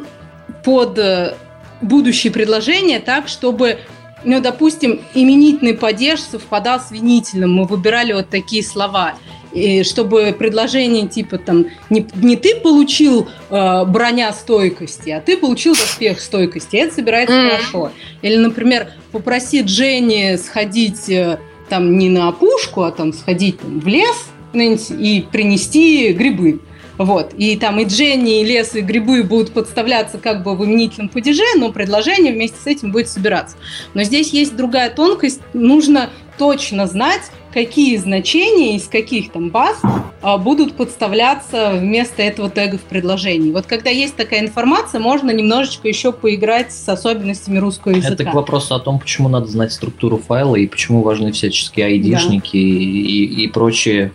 под 0.63 0.97
э, 0.97 1.35
будущие 1.81 2.31
предложения 2.31 2.99
так, 2.99 3.27
чтобы 3.27 3.79
ну, 4.23 4.39
допустим, 4.39 5.01
именительный 5.15 5.73
падеж 5.73 6.19
совпадал 6.19 6.79
с 6.79 6.91
винительным. 6.91 7.53
Мы 7.53 7.65
выбирали 7.65 8.13
вот 8.13 8.29
такие 8.29 8.63
слова. 8.63 9.15
И 9.51 9.83
чтобы 9.83 10.33
предложение 10.37 11.07
типа 11.07 11.37
там 11.37 11.65
не, 11.89 12.07
не 12.15 12.37
ты 12.37 12.55
получил 12.55 13.27
э, 13.49 13.85
броня 13.85 14.31
стойкости, 14.31 15.09
а 15.09 15.19
ты 15.19 15.35
получил 15.37 15.73
доспех 15.73 16.21
стойкости. 16.21 16.77
Это 16.77 16.95
собирается 16.95 17.35
mm. 17.35 17.49
хорошо. 17.49 17.91
Или, 18.21 18.37
например, 18.37 18.91
попросить 19.11 19.65
Дженни 19.65 20.37
сходить 20.37 21.09
э, 21.09 21.39
там 21.67 21.97
не 21.97 22.09
на 22.09 22.29
опушку, 22.29 22.83
а 22.83 22.91
там 22.91 23.11
сходить 23.11 23.59
там, 23.59 23.79
в 23.79 23.87
лес 23.87 24.27
и 24.53 25.25
принести 25.31 26.13
грибы. 26.13 26.59
Вот. 27.03 27.33
И 27.33 27.57
там 27.57 27.79
и 27.79 27.85
Дженни, 27.85 28.41
и 28.41 28.45
лес, 28.45 28.75
и 28.75 28.81
грибы 28.81 29.23
будут 29.23 29.53
подставляться 29.53 30.17
как 30.17 30.43
бы 30.43 30.55
в 30.55 30.65
именительном 30.65 31.09
падеже, 31.09 31.43
но 31.57 31.71
предложение 31.71 32.33
вместе 32.33 32.57
с 32.61 32.67
этим 32.67 32.91
будет 32.91 33.09
собираться. 33.09 33.57
Но 33.93 34.03
здесь 34.03 34.31
есть 34.31 34.55
другая 34.55 34.89
тонкость. 34.89 35.41
Нужно 35.53 36.09
точно 36.37 36.87
знать, 36.87 37.21
какие 37.53 37.97
значения 37.97 38.75
из 38.75 38.87
каких 38.87 39.31
там 39.31 39.49
баз 39.49 39.79
а, 40.21 40.37
будут 40.37 40.75
подставляться 40.75 41.73
вместо 41.73 42.21
этого 42.21 42.49
тега 42.49 42.77
в 42.77 42.81
предложении. 42.81 43.51
Вот 43.51 43.65
когда 43.65 43.89
есть 43.89 44.15
такая 44.15 44.39
информация, 44.39 44.99
можно 44.99 45.31
немножечко 45.31 45.87
еще 45.87 46.11
поиграть 46.11 46.71
с 46.71 46.87
особенностями 46.87 47.57
русского 47.57 47.91
языка. 47.91 48.13
Это 48.13 48.25
к 48.25 48.33
вопросу 48.33 48.75
о 48.75 48.79
том, 48.79 48.99
почему 48.99 49.29
надо 49.29 49.47
знать 49.47 49.71
структуру 49.71 50.17
файла 50.17 50.55
и 50.55 50.67
почему 50.67 51.01
важны 51.01 51.31
всяческие 51.31 51.87
айдишники 51.87 52.53
да. 52.53 52.57
и, 52.57 52.63
и, 52.63 53.43
и 53.43 53.47
прочие 53.47 54.11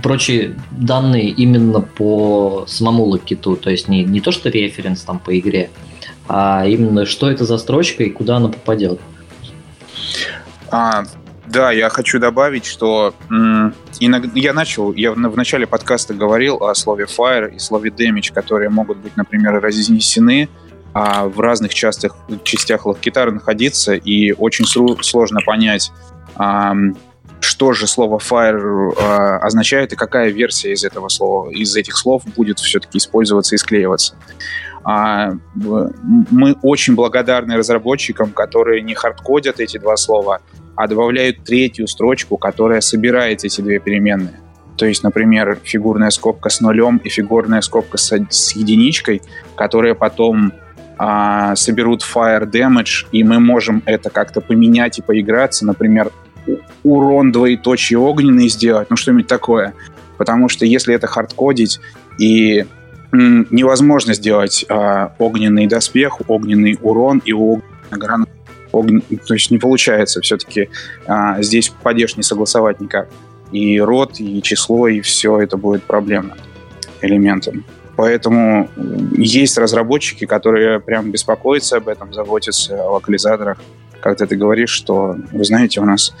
прочие 0.00 0.54
данные 0.70 1.28
именно 1.28 1.80
по 1.80 2.64
самому 2.66 3.04
локиту, 3.04 3.56
то 3.56 3.70
есть 3.70 3.88
не, 3.88 4.04
не 4.04 4.20
то, 4.20 4.32
что 4.32 4.48
референс 4.48 5.02
там 5.02 5.18
по 5.18 5.38
игре, 5.38 5.70
а 6.28 6.66
именно 6.66 7.04
что 7.04 7.30
это 7.30 7.44
за 7.44 7.58
строчка 7.58 8.02
и 8.04 8.10
куда 8.10 8.36
она 8.36 8.48
попадет. 8.48 9.00
А, 10.70 11.04
да, 11.46 11.70
я 11.72 11.90
хочу 11.90 12.18
добавить, 12.18 12.64
что 12.64 13.14
м, 13.30 13.74
иногда, 14.00 14.30
я 14.34 14.54
начал, 14.54 14.94
я 14.94 15.12
в, 15.12 15.16
в 15.16 15.36
начале 15.36 15.66
подкаста 15.66 16.14
говорил 16.14 16.56
о 16.62 16.74
слове 16.74 17.04
fire 17.04 17.54
и 17.54 17.58
слове 17.58 17.90
damage, 17.90 18.32
которые 18.32 18.70
могут 18.70 18.98
быть, 18.98 19.16
например, 19.16 19.60
разнесены 19.60 20.48
а 20.94 21.26
в 21.26 21.40
разных 21.40 21.72
частях, 21.72 22.14
частях 22.44 22.84
локитара 22.84 23.30
находиться, 23.30 23.94
и 23.94 24.32
очень 24.32 24.66
сложно 24.66 25.40
понять, 25.44 25.90
а, 26.36 26.74
что 27.44 27.72
же 27.72 27.86
слово 27.86 28.18
fire 28.18 28.92
э, 28.92 29.36
означает 29.38 29.92
и 29.92 29.96
какая 29.96 30.30
версия 30.30 30.72
из 30.72 30.84
этого 30.84 31.08
слова, 31.08 31.50
из 31.50 31.74
этих 31.76 31.96
слов 31.96 32.22
будет 32.36 32.58
все-таки 32.58 32.98
использоваться 32.98 33.54
и 33.54 33.58
склеиваться. 33.58 34.14
А, 34.84 35.32
мы 35.54 36.56
очень 36.62 36.94
благодарны 36.94 37.56
разработчикам, 37.56 38.30
которые 38.30 38.82
не 38.82 38.94
хардкодят 38.94 39.60
эти 39.60 39.78
два 39.78 39.96
слова, 39.96 40.40
а 40.74 40.88
добавляют 40.88 41.44
третью 41.44 41.86
строчку, 41.86 42.36
которая 42.36 42.80
собирает 42.80 43.44
эти 43.44 43.60
две 43.60 43.78
переменные. 43.78 44.40
То 44.76 44.86
есть, 44.86 45.02
например, 45.02 45.58
фигурная 45.62 46.10
скобка 46.10 46.48
с 46.48 46.60
нулем 46.60 46.96
и 47.04 47.08
фигурная 47.08 47.60
скобка 47.60 47.98
с, 47.98 48.12
с 48.30 48.52
единичкой, 48.56 49.22
которые 49.54 49.94
потом 49.94 50.52
а, 50.98 51.54
соберут 51.56 52.02
fire 52.02 52.50
damage, 52.50 53.06
и 53.12 53.22
мы 53.22 53.38
можем 53.38 53.82
это 53.86 54.10
как-то 54.10 54.40
поменять 54.40 54.98
и 54.98 55.02
поиграться. 55.02 55.66
Например, 55.66 56.10
урон 56.82 57.32
двоеточие 57.32 57.98
огненный 57.98 58.48
сделать, 58.48 58.90
ну 58.90 58.96
что-нибудь 58.96 59.26
такое. 59.26 59.74
Потому 60.18 60.48
что 60.48 60.64
если 60.66 60.94
это 60.94 61.06
хардкодить 61.06 61.80
и 62.18 62.64
м, 63.12 63.46
невозможно 63.50 64.14
сделать 64.14 64.64
а, 64.68 65.14
огненный 65.18 65.66
доспех, 65.66 66.20
огненный 66.28 66.78
урон 66.80 67.22
и 67.24 67.32
огненный 67.32 67.62
гранат, 67.90 68.28
огн... 68.72 69.02
то 69.26 69.34
есть 69.34 69.50
не 69.50 69.58
получается 69.58 70.20
все-таки 70.20 70.68
а, 71.06 71.42
здесь 71.42 71.72
падеж 71.82 72.16
не 72.16 72.22
согласовать 72.22 72.80
никак. 72.80 73.08
И 73.50 73.80
род, 73.80 74.18
и 74.18 74.40
число, 74.42 74.88
и 74.88 75.00
все 75.00 75.40
это 75.40 75.56
будет 75.56 75.82
проблемно 75.82 76.36
элементом. 77.02 77.64
Поэтому 77.96 78.70
есть 79.12 79.58
разработчики, 79.58 80.24
которые 80.24 80.80
прям 80.80 81.10
беспокоятся 81.10 81.76
об 81.76 81.88
этом, 81.88 82.12
заботятся 82.14 82.82
о 82.82 82.92
локализаторах 82.92 83.58
когда 84.02 84.26
ты 84.26 84.36
говоришь, 84.36 84.70
что, 84.70 85.16
вы 85.30 85.44
знаете, 85.44 85.80
у 85.80 85.84
нас 85.84 86.12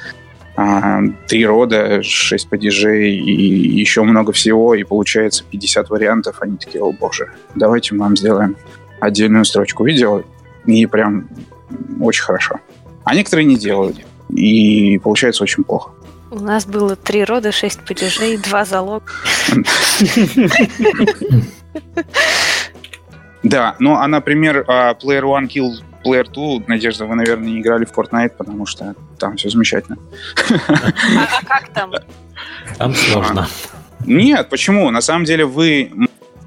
а, 0.56 1.00
три 1.26 1.44
рода, 1.44 2.02
шесть 2.02 2.48
падежей 2.48 3.16
и 3.16 3.80
еще 3.80 4.02
много 4.02 4.32
всего, 4.32 4.74
и 4.74 4.84
получается 4.84 5.44
50 5.50 5.90
вариантов. 5.90 6.36
Они 6.40 6.56
такие, 6.56 6.82
о 6.82 6.92
боже, 6.92 7.32
давайте 7.54 7.94
мы 7.94 8.04
вам 8.04 8.16
сделаем 8.16 8.56
отдельную 9.00 9.44
строчку 9.44 9.84
видео, 9.84 10.22
и 10.64 10.86
прям 10.86 11.28
очень 12.00 12.22
хорошо. 12.22 12.60
А 13.04 13.14
некоторые 13.14 13.46
не 13.46 13.56
делают, 13.56 13.96
и 14.30 14.98
получается 15.02 15.42
очень 15.42 15.64
плохо. 15.64 15.90
У 16.30 16.38
нас 16.38 16.64
было 16.64 16.96
три 16.96 17.24
рода, 17.24 17.52
шесть 17.52 17.84
падежей, 17.84 18.38
два 18.38 18.64
залога. 18.64 19.04
Да, 23.42 23.74
ну 23.78 23.94
а, 23.94 24.06
например, 24.06 24.64
а, 24.68 24.94
Player 24.94 25.22
One 25.22 25.48
Kill 25.48 25.72
Player 26.04 26.26
2, 26.30 26.64
Надежда, 26.66 27.06
вы, 27.06 27.14
наверное, 27.14 27.48
не 27.48 27.60
играли 27.60 27.84
в 27.84 27.92
Fortnite, 27.92 28.32
потому 28.36 28.66
что 28.66 28.94
там 29.18 29.36
все 29.36 29.50
замечательно. 29.50 29.98
А, 30.68 30.74
а 31.40 31.44
как 31.44 31.68
там? 31.68 31.92
Там 32.78 32.94
сложно. 32.94 33.48
Нет, 34.04 34.48
почему? 34.48 34.90
На 34.90 35.00
самом 35.00 35.24
деле 35.24 35.44
вы 35.44 35.92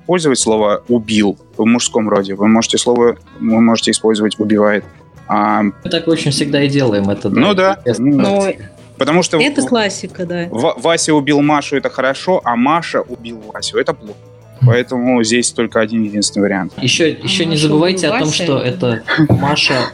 использовать 0.05 0.39
слово 0.39 0.83
«убил» 0.87 1.37
в 1.57 1.65
мужском 1.65 2.07
роде. 2.09 2.35
Вы 2.35 2.47
можете 2.47 2.77
слово, 2.77 3.17
вы 3.39 3.61
можете 3.61 3.91
использовать 3.91 4.39
«убивает». 4.39 4.85
А... 5.27 5.63
Мы 5.63 5.89
так 5.89 6.07
очень 6.07 6.29
всегда 6.31 6.61
и 6.61 6.67
делаем 6.67 7.09
это. 7.09 7.29
Да, 7.29 7.39
ну 7.39 7.53
да. 7.55 7.79
Но... 7.97 8.53
Потому 8.97 9.23
что... 9.23 9.41
Это 9.41 9.63
классика, 9.63 10.25
да. 10.25 10.47
Вася 10.51 11.13
убил 11.13 11.41
Машу, 11.41 11.75
это 11.75 11.89
хорошо, 11.89 12.39
а 12.43 12.55
Маша 12.55 13.01
убил 13.01 13.41
Васю, 13.51 13.79
это 13.79 13.93
плохо. 13.93 14.19
Поэтому 14.61 15.23
здесь 15.23 15.51
только 15.51 15.79
один 15.81 16.03
единственный 16.03 16.43
вариант. 16.43 16.73
Еще, 16.81 17.11
еще 17.11 17.43
а 17.43 17.45
не 17.47 17.57
забывайте 17.57 18.07
о 18.07 18.19
том, 18.19 18.31
что 18.31 18.59
это 18.59 19.03
Маша, 19.29 19.89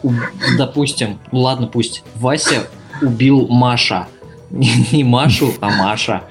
допустим, 0.57 1.19
ну 1.31 1.39
ладно, 1.39 1.67
пусть 1.67 2.03
Вася 2.15 2.67
убил 3.01 3.47
Маша. 3.47 4.07
Не 4.49 5.03
Машу, 5.03 5.53
а 5.61 5.69
Маша. 5.69 6.23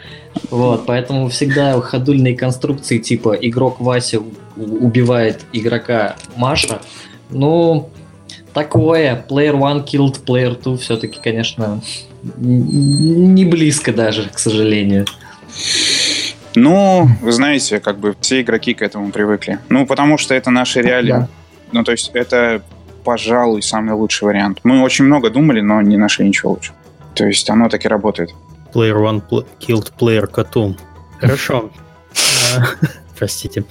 Вот, 0.51 0.87
поэтому 0.87 1.29
всегда 1.29 1.81
ходульные 1.81 2.37
конструкции 2.37 2.99
типа 2.99 3.35
игрок 3.41 3.81
Вася 3.81 4.21
убивает 4.57 5.45
игрока 5.53 6.17
Маша. 6.37 6.81
Ну, 7.31 7.91
такое. 8.53 9.25
Player 9.29 9.55
one 9.55 9.85
killed 9.85 10.25
player 10.25 10.61
two 10.61 10.77
все-таки, 10.77 11.19
конечно, 11.23 11.81
не 12.37 13.45
близко 13.45 13.93
даже, 13.93 14.29
к 14.29 14.39
сожалению. 14.39 15.07
Ну, 16.55 17.09
вы 17.21 17.33
знаете, 17.33 17.81
как 17.81 17.99
бы 17.99 18.15
все 18.21 18.41
игроки 18.41 18.75
к 18.75 18.83
этому 18.83 19.11
привыкли. 19.11 19.59
Ну, 19.69 19.87
потому 19.87 20.19
что 20.19 20.35
это 20.35 20.51
наши 20.51 20.81
реалии. 20.83 21.13
Да. 21.13 21.29
Ну, 21.73 21.85
то 21.85 21.93
есть 21.93 22.11
это, 22.15 22.63
пожалуй, 23.05 23.63
самый 23.63 23.95
лучший 23.95 24.27
вариант. 24.27 24.61
Мы 24.65 24.83
очень 24.83 25.05
много 25.05 25.31
думали, 25.31 25.61
но 25.61 25.81
не 25.83 25.97
нашли 25.97 26.27
ничего 26.27 26.53
лучше. 26.53 26.73
То 27.15 27.27
есть 27.27 27.49
оно 27.51 27.69
так 27.69 27.85
и 27.85 27.89
работает. 27.89 28.31
Player 28.75 28.97
one 28.97 29.23
pl- 29.29 29.47
killed 29.61 29.93
player 29.99 30.29
Katum. 30.31 30.77
Хорошо. 31.19 31.71
Простите. 33.19 33.65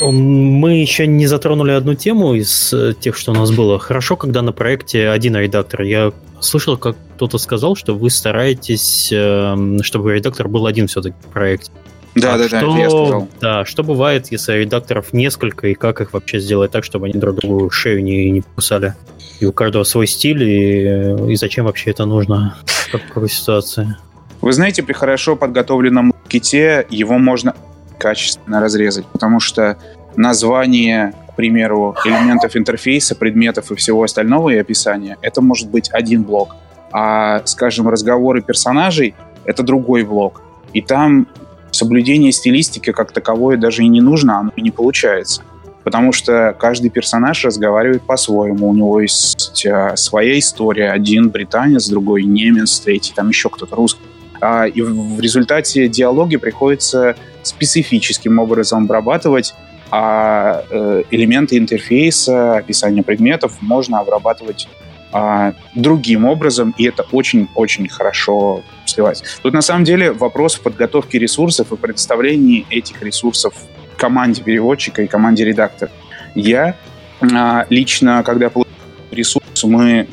Мы 0.00 0.80
еще 0.80 1.06
не 1.06 1.26
затронули 1.26 1.72
одну 1.72 1.94
тему 1.94 2.34
из 2.34 2.72
э, 2.72 2.92
тех, 2.98 3.16
что 3.16 3.32
у 3.32 3.34
нас 3.34 3.50
было. 3.50 3.78
Хорошо, 3.78 4.16
когда 4.16 4.42
на 4.42 4.52
проекте 4.52 5.08
один 5.08 5.36
редактор. 5.36 5.82
Я 5.82 6.12
слышал, 6.40 6.76
как 6.76 6.96
кто-то 7.16 7.38
сказал, 7.38 7.76
что 7.76 7.94
вы 7.94 8.10
стараетесь, 8.10 9.10
эм, 9.12 9.82
чтобы 9.82 10.14
редактор 10.14 10.48
был 10.48 10.66
один 10.66 10.86
все-таки 10.86 11.16
в 11.28 11.32
проекте. 11.32 11.70
Да, 12.14 12.34
а 12.34 12.38
да, 12.38 12.48
что, 12.48 12.60
да, 12.60 12.78
я 12.78 12.90
сказал. 12.90 13.28
Да, 13.40 13.64
что 13.64 13.82
бывает, 13.82 14.28
если 14.30 14.54
редакторов 14.54 15.12
несколько, 15.12 15.68
и 15.68 15.74
как 15.74 16.00
их 16.00 16.12
вообще 16.14 16.38
сделать 16.38 16.70
так, 16.70 16.82
чтобы 16.84 17.06
они 17.06 17.18
друг 17.18 17.36
другу 17.36 17.70
шею 17.70 18.02
не, 18.02 18.30
не 18.30 18.40
покусали? 18.40 18.94
И 19.38 19.44
у 19.44 19.52
каждого 19.52 19.84
свой 19.84 20.06
стиль, 20.06 20.42
и, 20.42 21.32
и 21.32 21.36
зачем 21.36 21.66
вообще 21.66 21.90
это 21.90 22.06
нужно 22.06 22.56
в 22.64 22.90
такой 22.90 23.28
ситуации? 23.28 23.96
Вы 24.40 24.52
знаете, 24.52 24.82
при 24.82 24.94
хорошо 24.94 25.36
подготовленном 25.36 26.14
ките 26.28 26.86
его 26.88 27.18
можно 27.18 27.54
качественно 27.98 28.60
разрезать, 28.60 29.06
потому 29.06 29.40
что 29.40 29.76
название, 30.16 31.14
примеру, 31.36 31.94
элементов 32.04 32.56
интерфейса, 32.56 33.14
предметов 33.14 33.70
и 33.70 33.74
всего 33.74 34.02
остального 34.02 34.50
и 34.50 34.56
описания, 34.56 35.16
это 35.22 35.40
может 35.40 35.70
быть 35.70 35.90
один 35.92 36.22
блок. 36.22 36.56
А, 36.92 37.42
скажем, 37.44 37.88
разговоры 37.88 38.42
персонажей— 38.42 39.14
это 39.44 39.62
другой 39.62 40.04
блок. 40.04 40.42
И 40.72 40.80
там 40.82 41.28
соблюдение 41.70 42.32
стилистики 42.32 42.92
как 42.92 43.12
таковое 43.12 43.56
даже 43.56 43.82
и 43.82 43.88
не 43.88 44.00
нужно, 44.00 44.38
оно 44.38 44.52
и 44.56 44.62
не 44.62 44.70
получается. 44.70 45.42
потому 45.84 46.10
что 46.10 46.52
каждый 46.58 46.90
персонаж 46.90 47.44
разговаривает 47.44 48.02
по-своему, 48.02 48.70
у 48.70 48.74
него 48.74 49.00
есть 49.00 49.64
а, 49.66 49.94
своя 49.94 50.36
история, 50.36 50.90
один 50.90 51.28
британец, 51.28 51.88
другой 51.88 52.24
немец, 52.24 52.80
третий, 52.80 53.12
там 53.14 53.28
еще 53.28 53.48
кто-то 53.50 53.76
русский. 53.76 54.00
А, 54.40 54.66
и 54.66 54.82
в 54.82 55.20
результате 55.20 55.88
диалоги 55.88 56.38
приходится 56.38 57.14
специфическим 57.42 58.40
образом 58.40 58.84
обрабатывать, 58.84 59.54
а 59.90 60.64
э, 60.70 61.02
элементы 61.10 61.56
интерфейса, 61.56 62.56
описание 62.56 63.02
предметов 63.02 63.58
можно 63.60 64.00
обрабатывать 64.00 64.68
а, 65.12 65.54
другим 65.74 66.24
образом, 66.24 66.74
и 66.76 66.84
это 66.84 67.04
очень-очень 67.12 67.88
хорошо 67.88 68.62
сливается. 68.84 69.24
Тут 69.42 69.54
на 69.54 69.62
самом 69.62 69.84
деле 69.84 70.12
вопрос 70.12 70.56
в 70.56 70.60
подготовке 70.60 71.18
ресурсов 71.18 71.72
и 71.72 71.76
предоставлении 71.76 72.66
этих 72.70 73.00
ресурсов 73.02 73.54
команде 73.96 74.42
переводчика 74.42 75.02
и 75.02 75.06
команде 75.06 75.44
редактора. 75.44 75.90
Я 76.34 76.76
а, 77.20 77.66
лично, 77.70 78.22
когда 78.24 78.50
получаю 78.50 78.74
ресурс, 79.10 79.64
мы 79.64 80.06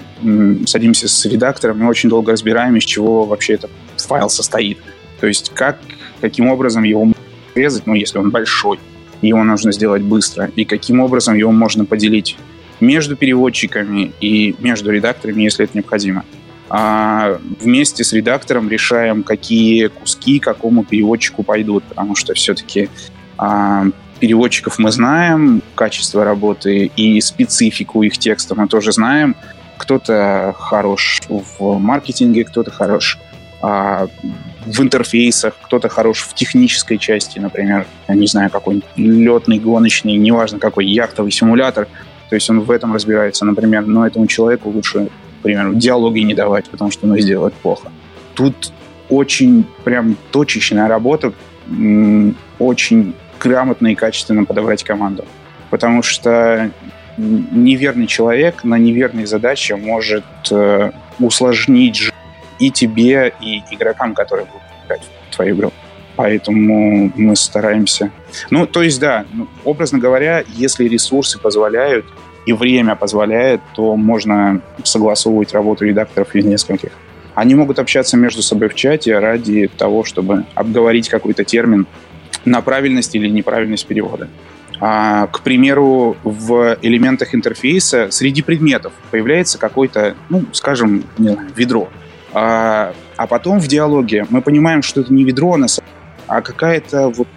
садимся 0.65 1.09
с 1.09 1.25
редактором 1.25 1.83
и 1.83 1.85
очень 1.85 2.07
долго 2.07 2.31
разбираем, 2.31 2.77
из 2.77 2.85
чего 2.85 3.25
вообще 3.25 3.55
этот 3.55 3.71
файл 3.97 4.29
состоит. 4.29 4.77
То 5.19 5.27
есть 5.27 5.51
как, 5.53 5.79
каким 6.21 6.47
образом 6.47 6.83
его 6.83 7.11
резать, 7.55 7.85
ну, 7.85 7.93
если 7.93 8.19
он 8.19 8.29
большой, 8.29 8.79
его 9.27 9.43
нужно 9.43 9.71
сделать 9.71 10.01
быстро, 10.01 10.49
и 10.55 10.65
каким 10.65 10.99
образом 10.99 11.35
его 11.35 11.51
можно 11.51 11.85
поделить 11.85 12.37
между 12.79 13.15
переводчиками 13.15 14.11
и 14.19 14.55
между 14.59 14.91
редакторами, 14.91 15.43
если 15.43 15.65
это 15.65 15.77
необходимо. 15.77 16.25
А 16.69 17.39
вместе 17.59 18.03
с 18.03 18.13
редактором 18.13 18.69
решаем, 18.69 19.23
какие 19.23 19.87
куски 19.87 20.39
какому 20.39 20.83
переводчику 20.83 21.43
пойдут, 21.43 21.83
потому 21.83 22.15
что 22.15 22.33
все-таки 22.33 22.89
а, 23.37 23.85
переводчиков 24.19 24.79
мы 24.79 24.91
знаем, 24.91 25.61
качество 25.75 26.23
работы 26.23 26.91
и 26.95 27.21
специфику 27.21 28.03
их 28.03 28.17
текста 28.17 28.55
мы 28.55 28.67
тоже 28.67 28.91
знаем. 28.91 29.35
Кто-то 29.77 30.55
хорош 30.57 31.21
в 31.27 31.77
маркетинге, 31.77 32.45
кто-то 32.45 32.71
хорош 32.71 33.19
а, 33.63 34.07
в 34.65 34.81
интерфейсах, 34.81 35.53
кто-то 35.63 35.87
хорош 35.87 36.23
в 36.23 36.33
технической 36.33 36.97
части, 36.97 37.39
например, 37.39 37.85
я 38.09 38.15
не 38.15 38.27
знаю, 38.27 38.49
какой-нибудь 38.49 38.89
летный, 38.97 39.57
гоночный, 39.57 40.17
неважно 40.17 40.59
какой, 40.59 40.85
яхтовый 40.85 41.31
симулятор. 41.31 41.87
То 42.29 42.35
есть 42.35 42.49
он 42.49 42.59
в 42.59 42.69
этом 42.69 42.93
разбирается, 42.93 43.45
например, 43.45 43.85
но 43.85 44.05
этому 44.05 44.27
человеку 44.27 44.69
лучше, 44.69 45.07
к 45.39 45.43
примеру, 45.43 45.75
диалоги 45.75 46.19
не 46.19 46.33
давать, 46.33 46.69
потому 46.69 46.91
что 46.91 47.07
он 47.07 47.17
сделает 47.17 47.53
плохо. 47.53 47.89
Тут 48.33 48.73
очень 49.07 49.65
прям 49.85 50.17
точечная 50.31 50.89
работа, 50.89 51.31
очень 52.59 53.13
грамотно 53.39 53.87
и 53.87 53.95
качественно 53.95 54.43
подобрать 54.43 54.83
команду. 54.83 55.23
Потому 55.69 56.03
что 56.03 56.69
неверный 57.17 58.07
человек 58.07 58.65
на 58.65 58.77
неверной 58.77 59.25
задаче 59.25 59.77
может 59.77 60.25
э, 60.51 60.91
усложнить 61.19 62.11
и 62.59 62.71
тебе, 62.71 63.33
и 63.41 63.63
игрокам, 63.71 64.13
которые 64.13 64.45
будут 64.45 64.61
играть 64.85 65.01
в 65.29 65.35
твою 65.35 65.55
игру. 65.55 65.73
Поэтому 66.15 67.11
мы 67.15 67.35
стараемся. 67.35 68.11
Ну, 68.49 68.67
то 68.67 68.83
есть, 68.83 68.99
да, 68.99 69.25
ну, 69.33 69.47
образно 69.63 69.97
говоря, 69.97 70.43
если 70.55 70.87
ресурсы 70.87 71.39
позволяют 71.39 72.05
и 72.45 72.53
время 72.53 72.95
позволяет, 72.95 73.61
то 73.75 73.95
можно 73.95 74.61
согласовывать 74.83 75.53
работу 75.53 75.85
редакторов 75.85 76.35
из 76.35 76.45
нескольких. 76.45 76.91
Они 77.33 77.55
могут 77.55 77.79
общаться 77.79 78.15
между 78.15 78.43
собой 78.43 78.69
в 78.69 78.75
чате 78.75 79.17
ради 79.17 79.67
того, 79.75 80.03
чтобы 80.03 80.45
обговорить 80.53 81.09
какой-то 81.09 81.43
термин, 81.43 81.87
на 82.45 82.61
правильность 82.61 83.15
или 83.15 83.27
неправильность 83.29 83.87
перевода. 83.87 84.29
А, 84.79 85.27
к 85.27 85.41
примеру, 85.41 86.17
в 86.23 86.77
элементах 86.81 87.33
интерфейса 87.33 88.09
среди 88.11 88.41
предметов 88.41 88.91
появляется 89.11 89.57
какой-то, 89.57 90.15
ну, 90.29 90.43
скажем, 90.51 91.05
не 91.17 91.29
знаю, 91.29 91.49
ведро. 91.55 91.89
А, 92.33 92.93
а 93.15 93.27
потом 93.27 93.59
в 93.59 93.67
диалоге 93.67 94.25
мы 94.29 94.41
понимаем, 94.41 94.81
что 94.81 95.01
это 95.01 95.13
не 95.13 95.23
ведро, 95.23 95.57
а 96.27 96.41
какая-то 96.41 97.09
вот 97.09 97.27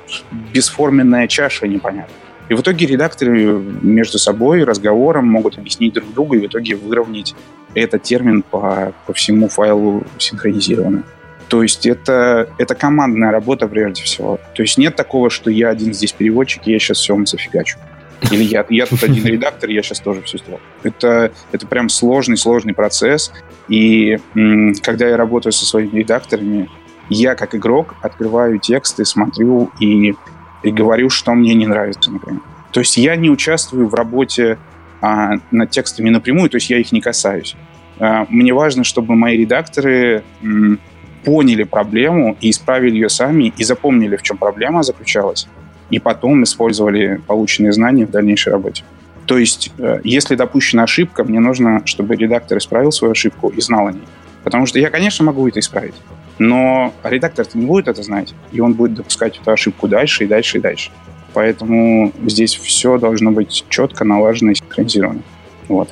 бесформенная 0.52 1.28
чаша 1.28 1.66
непонятная. 1.66 2.16
И 2.48 2.54
в 2.54 2.60
итоге 2.60 2.86
редакторы 2.86 3.58
между 3.82 4.18
собой 4.18 4.62
разговором 4.64 5.26
могут 5.26 5.58
объяснить 5.58 5.94
друг 5.94 6.12
другу 6.12 6.36
и 6.36 6.38
в 6.38 6.46
итоге 6.46 6.76
выровнять 6.76 7.34
этот 7.74 8.04
термин 8.04 8.42
по, 8.42 8.92
по 9.06 9.12
всему 9.12 9.48
файлу 9.48 10.04
синхронизированно. 10.18 11.02
То 11.48 11.62
есть 11.62 11.86
это, 11.86 12.48
это 12.58 12.74
командная 12.74 13.30
работа 13.30 13.68
прежде 13.68 14.02
всего. 14.02 14.38
То 14.54 14.62
есть 14.62 14.78
нет 14.78 14.96
такого, 14.96 15.30
что 15.30 15.50
я 15.50 15.70
один 15.70 15.92
здесь 15.92 16.12
переводчик, 16.12 16.66
и 16.66 16.72
я 16.72 16.78
сейчас 16.78 16.98
все 16.98 17.14
вам 17.14 17.26
зафигачу. 17.26 17.78
Или 18.30 18.42
я, 18.44 18.64
я 18.68 18.86
тут 18.86 19.02
один 19.02 19.24
редактор, 19.26 19.70
я 19.70 19.82
сейчас 19.82 20.00
тоже 20.00 20.22
все 20.22 20.38
сделаю. 20.38 20.60
Это, 20.82 21.32
это 21.52 21.66
прям 21.66 21.88
сложный-сложный 21.88 22.74
процесс. 22.74 23.32
И 23.68 24.18
м, 24.34 24.74
когда 24.82 25.08
я 25.08 25.16
работаю 25.16 25.52
со 25.52 25.66
своими 25.66 25.98
редакторами, 25.98 26.68
я 27.08 27.34
как 27.34 27.54
игрок 27.54 27.94
открываю 28.02 28.58
тексты, 28.58 29.04
смотрю 29.04 29.70
и, 29.80 30.14
и 30.62 30.70
говорю, 30.70 31.10
что 31.10 31.34
мне 31.34 31.54
не 31.54 31.66
нравится, 31.66 32.10
например. 32.10 32.40
То 32.72 32.80
есть 32.80 32.96
я 32.96 33.16
не 33.16 33.30
участвую 33.30 33.88
в 33.88 33.94
работе 33.94 34.58
а, 35.00 35.34
над 35.50 35.70
текстами 35.70 36.10
напрямую, 36.10 36.50
то 36.50 36.56
есть 36.56 36.68
я 36.70 36.78
их 36.78 36.92
не 36.92 37.00
касаюсь. 37.00 37.56
А, 37.98 38.26
мне 38.28 38.52
важно, 38.52 38.84
чтобы 38.84 39.14
мои 39.14 39.36
редакторы 39.38 40.24
м, 40.42 40.78
поняли 41.24 41.64
проблему 41.64 42.36
и 42.40 42.50
исправили 42.50 42.94
ее 42.94 43.08
сами, 43.08 43.52
и 43.56 43.64
запомнили, 43.64 44.16
в 44.16 44.22
чем 44.22 44.36
проблема 44.36 44.82
заключалась, 44.82 45.48
и 45.90 45.98
потом 45.98 46.44
использовали 46.44 47.20
полученные 47.26 47.72
знания 47.72 48.06
в 48.06 48.10
дальнейшей 48.10 48.52
работе. 48.52 48.84
То 49.26 49.38
есть, 49.38 49.72
э, 49.78 50.00
если 50.04 50.36
допущена 50.36 50.84
ошибка, 50.84 51.24
мне 51.24 51.40
нужно, 51.40 51.82
чтобы 51.84 52.16
редактор 52.16 52.58
исправил 52.58 52.92
свою 52.92 53.12
ошибку 53.12 53.48
и 53.48 53.60
знал 53.60 53.88
о 53.88 53.92
ней. 53.92 54.04
Потому 54.44 54.66
что 54.66 54.78
я, 54.78 54.90
конечно, 54.90 55.24
могу 55.24 55.48
это 55.48 55.58
исправить, 55.58 55.94
но 56.38 56.94
редактор 57.02 57.46
не 57.54 57.66
будет 57.66 57.88
это 57.88 58.02
знать, 58.02 58.34
и 58.52 58.60
он 58.60 58.74
будет 58.74 58.94
допускать 58.94 59.38
эту 59.38 59.50
ошибку 59.50 59.88
дальше 59.88 60.24
и 60.24 60.26
дальше 60.28 60.58
и 60.58 60.60
дальше. 60.60 60.90
Поэтому 61.32 62.12
здесь 62.24 62.54
все 62.54 62.98
должно 62.98 63.32
быть 63.32 63.64
четко, 63.68 64.04
налажено 64.04 64.52
и 64.52 64.54
синхронизировано. 64.54 65.22
Вот. 65.68 65.88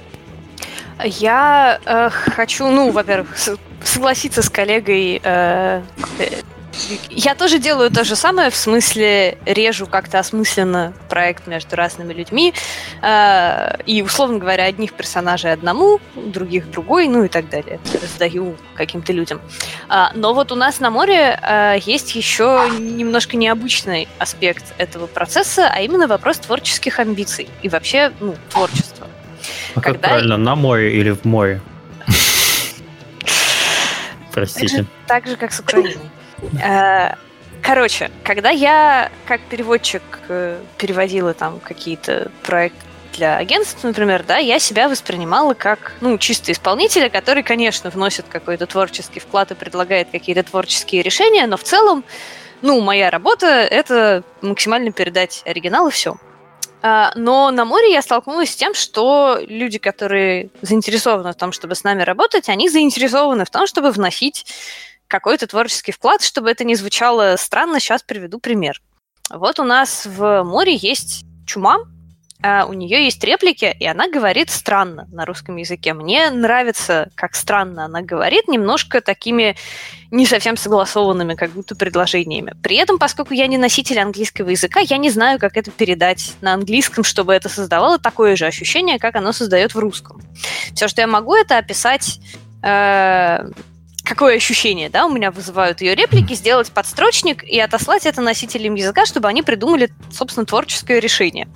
Я 1.02 1.80
э, 1.84 2.08
хочу, 2.10 2.70
ну, 2.70 2.90
во-первых, 2.92 3.36
согласиться 3.82 4.42
с 4.42 4.48
коллегой. 4.48 5.20
Э, 5.22 5.82
я 7.10 7.34
тоже 7.34 7.58
делаю 7.58 7.90
то 7.90 8.04
же 8.04 8.16
самое, 8.16 8.50
в 8.50 8.56
смысле 8.56 9.38
режу 9.46 9.86
как-то 9.86 10.18
осмысленно 10.18 10.92
проект 11.08 11.46
между 11.46 11.76
разными 11.76 12.12
людьми. 12.12 12.54
Э, 13.02 13.76
и, 13.86 14.02
условно 14.02 14.38
говоря, 14.38 14.64
одних 14.64 14.92
персонажей 14.92 15.52
одному, 15.52 16.00
других 16.14 16.70
другой, 16.70 17.08
ну 17.08 17.24
и 17.24 17.28
так 17.28 17.48
далее. 17.48 17.80
Раздаю 18.00 18.56
каким-то 18.74 19.12
людям. 19.12 19.40
А, 19.88 20.12
но 20.14 20.34
вот 20.34 20.52
у 20.52 20.54
нас 20.54 20.80
на 20.80 20.90
море 20.90 21.38
э, 21.40 21.78
есть 21.84 22.14
еще 22.14 22.68
немножко 22.78 23.36
необычный 23.36 24.08
аспект 24.18 24.64
этого 24.78 25.06
процесса, 25.06 25.70
а 25.72 25.80
именно 25.80 26.06
вопрос 26.06 26.38
творческих 26.38 26.98
амбиций 26.98 27.48
и 27.62 27.68
вообще 27.68 28.12
ну, 28.20 28.34
творчества. 28.50 29.06
А 29.74 29.80
Когда... 29.80 29.98
как 29.98 30.00
правильно, 30.00 30.36
на 30.36 30.54
море 30.54 30.94
или 30.94 31.10
в 31.10 31.24
море? 31.24 31.60
Простите. 34.32 34.86
Так 35.06 35.26
же, 35.26 35.36
как 35.36 35.52
с 35.52 35.60
Украиной. 35.60 36.10
Э, 36.62 37.14
короче, 37.62 38.10
когда 38.22 38.50
я 38.50 39.10
как 39.26 39.40
переводчик 39.42 40.02
э, 40.28 40.60
переводила 40.78 41.34
там 41.34 41.60
какие-то 41.60 42.30
проекты 42.42 42.84
для 43.16 43.36
агентств, 43.36 43.82
например, 43.82 44.24
да, 44.26 44.38
я 44.38 44.58
себя 44.58 44.88
воспринимала 44.88 45.54
как, 45.54 45.92
ну, 46.00 46.18
чисто 46.18 46.52
исполнителя, 46.52 47.08
который, 47.08 47.42
конечно, 47.42 47.90
вносит 47.90 48.26
какой-то 48.28 48.66
творческий 48.66 49.20
вклад 49.20 49.50
и 49.52 49.54
предлагает 49.54 50.08
какие-то 50.10 50.42
творческие 50.42 51.02
решения, 51.02 51.46
но 51.46 51.56
в 51.56 51.62
целом, 51.62 52.04
ну, 52.62 52.80
моя 52.80 53.10
работа— 53.10 53.46
это 53.46 54.24
максимально 54.42 54.92
передать 54.92 55.42
оригинал 55.46 55.88
и 55.88 55.90
все. 55.90 56.16
А, 56.82 57.12
но 57.14 57.50
на 57.50 57.64
море 57.64 57.92
я 57.92 58.02
столкнулась 58.02 58.50
с 58.50 58.56
тем, 58.56 58.74
что 58.74 59.38
люди, 59.46 59.78
которые 59.78 60.50
заинтересованы 60.60 61.32
в 61.32 61.36
том, 61.36 61.52
чтобы 61.52 61.74
с 61.74 61.84
нами 61.84 62.02
работать, 62.02 62.48
они 62.48 62.68
заинтересованы 62.68 63.44
в 63.44 63.50
том, 63.50 63.66
чтобы 63.66 63.90
вносить 63.90 64.44
какой-то 65.14 65.46
творческий 65.46 65.92
вклад, 65.92 66.22
чтобы 66.22 66.50
это 66.50 66.64
не 66.64 66.74
звучало 66.74 67.36
странно. 67.38 67.78
Сейчас 67.78 68.02
приведу 68.02 68.40
пример. 68.40 68.82
Вот 69.30 69.60
у 69.60 69.62
нас 69.62 70.06
в 70.06 70.42
море 70.42 70.74
есть 70.74 71.24
чума, 71.46 71.76
а, 72.42 72.66
у 72.66 72.72
нее 72.72 73.04
есть 73.04 73.22
реплики, 73.22 73.76
и 73.78 73.86
она 73.86 74.08
говорит 74.08 74.50
странно 74.50 75.06
на 75.12 75.24
русском 75.24 75.54
языке. 75.54 75.94
Мне 75.94 76.30
нравится, 76.30 77.10
как 77.14 77.36
странно 77.36 77.84
она 77.84 78.02
говорит, 78.02 78.48
немножко 78.48 79.00
такими 79.00 79.54
не 80.10 80.26
совсем 80.26 80.56
согласованными 80.56 81.36
как 81.36 81.50
будто 81.52 81.76
предложениями. 81.76 82.56
При 82.60 82.74
этом, 82.74 82.98
поскольку 82.98 83.34
я 83.34 83.46
не 83.46 83.56
носитель 83.56 84.00
английского 84.00 84.48
языка, 84.48 84.80
я 84.80 84.96
не 84.96 85.10
знаю, 85.10 85.38
как 85.38 85.56
это 85.56 85.70
передать 85.70 86.32
на 86.40 86.54
английском, 86.54 87.04
чтобы 87.04 87.34
это 87.34 87.48
создавало 87.48 88.00
такое 88.00 88.34
же 88.34 88.46
ощущение, 88.46 88.98
как 88.98 89.14
оно 89.14 89.30
создает 89.30 89.76
в 89.76 89.78
русском. 89.78 90.20
Все, 90.74 90.88
что 90.88 91.02
я 91.02 91.06
могу, 91.06 91.36
это 91.36 91.56
описать 91.56 92.18
э, 92.64 93.48
какое 94.14 94.36
ощущение, 94.36 94.90
да, 94.90 95.06
у 95.06 95.10
меня 95.10 95.32
вызывают 95.32 95.80
ее 95.80 95.96
реплики, 95.96 96.34
сделать 96.34 96.70
подстрочник 96.70 97.42
и 97.42 97.58
отослать 97.58 98.06
это 98.06 98.20
носителям 98.20 98.76
языка, 98.76 99.06
чтобы 99.06 99.26
они 99.26 99.42
придумали, 99.42 99.90
собственно, 100.12 100.46
творческое 100.46 101.00
решение. 101.00 101.48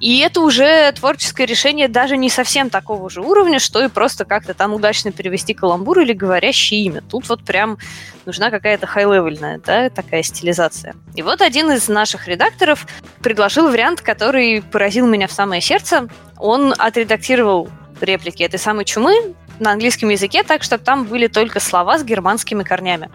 И 0.00 0.18
это 0.18 0.40
уже 0.40 0.90
творческое 0.90 1.46
решение 1.46 1.86
даже 1.86 2.16
не 2.16 2.28
совсем 2.28 2.68
такого 2.68 3.08
же 3.10 3.20
уровня, 3.20 3.60
что 3.60 3.84
и 3.84 3.88
просто 3.88 4.24
как-то 4.24 4.54
там 4.54 4.74
удачно 4.74 5.12
перевести 5.12 5.54
каламбур 5.54 6.00
или 6.00 6.12
говорящее 6.12 6.82
имя. 6.82 7.00
Тут 7.00 7.28
вот 7.28 7.44
прям 7.44 7.78
нужна 8.26 8.50
какая-то 8.50 8.88
хай-левельная, 8.88 9.60
да, 9.64 9.88
такая 9.88 10.24
стилизация. 10.24 10.96
И 11.14 11.22
вот 11.22 11.40
один 11.40 11.70
из 11.70 11.86
наших 11.86 12.26
редакторов 12.26 12.88
предложил 13.22 13.68
вариант, 13.68 14.00
который 14.00 14.62
поразил 14.62 15.06
меня 15.06 15.28
в 15.28 15.32
самое 15.32 15.60
сердце. 15.60 16.08
Он 16.38 16.74
отредактировал 16.76 17.68
реплики 18.00 18.42
этой 18.42 18.58
самой 18.58 18.84
чумы 18.84 19.14
на 19.60 19.72
английском 19.72 20.08
языке 20.08 20.42
так, 20.42 20.62
чтобы 20.62 20.84
там 20.84 21.04
были 21.04 21.26
только 21.26 21.60
слова 21.60 21.98
с 21.98 22.04
германскими 22.04 22.62
корнями. 22.62 23.10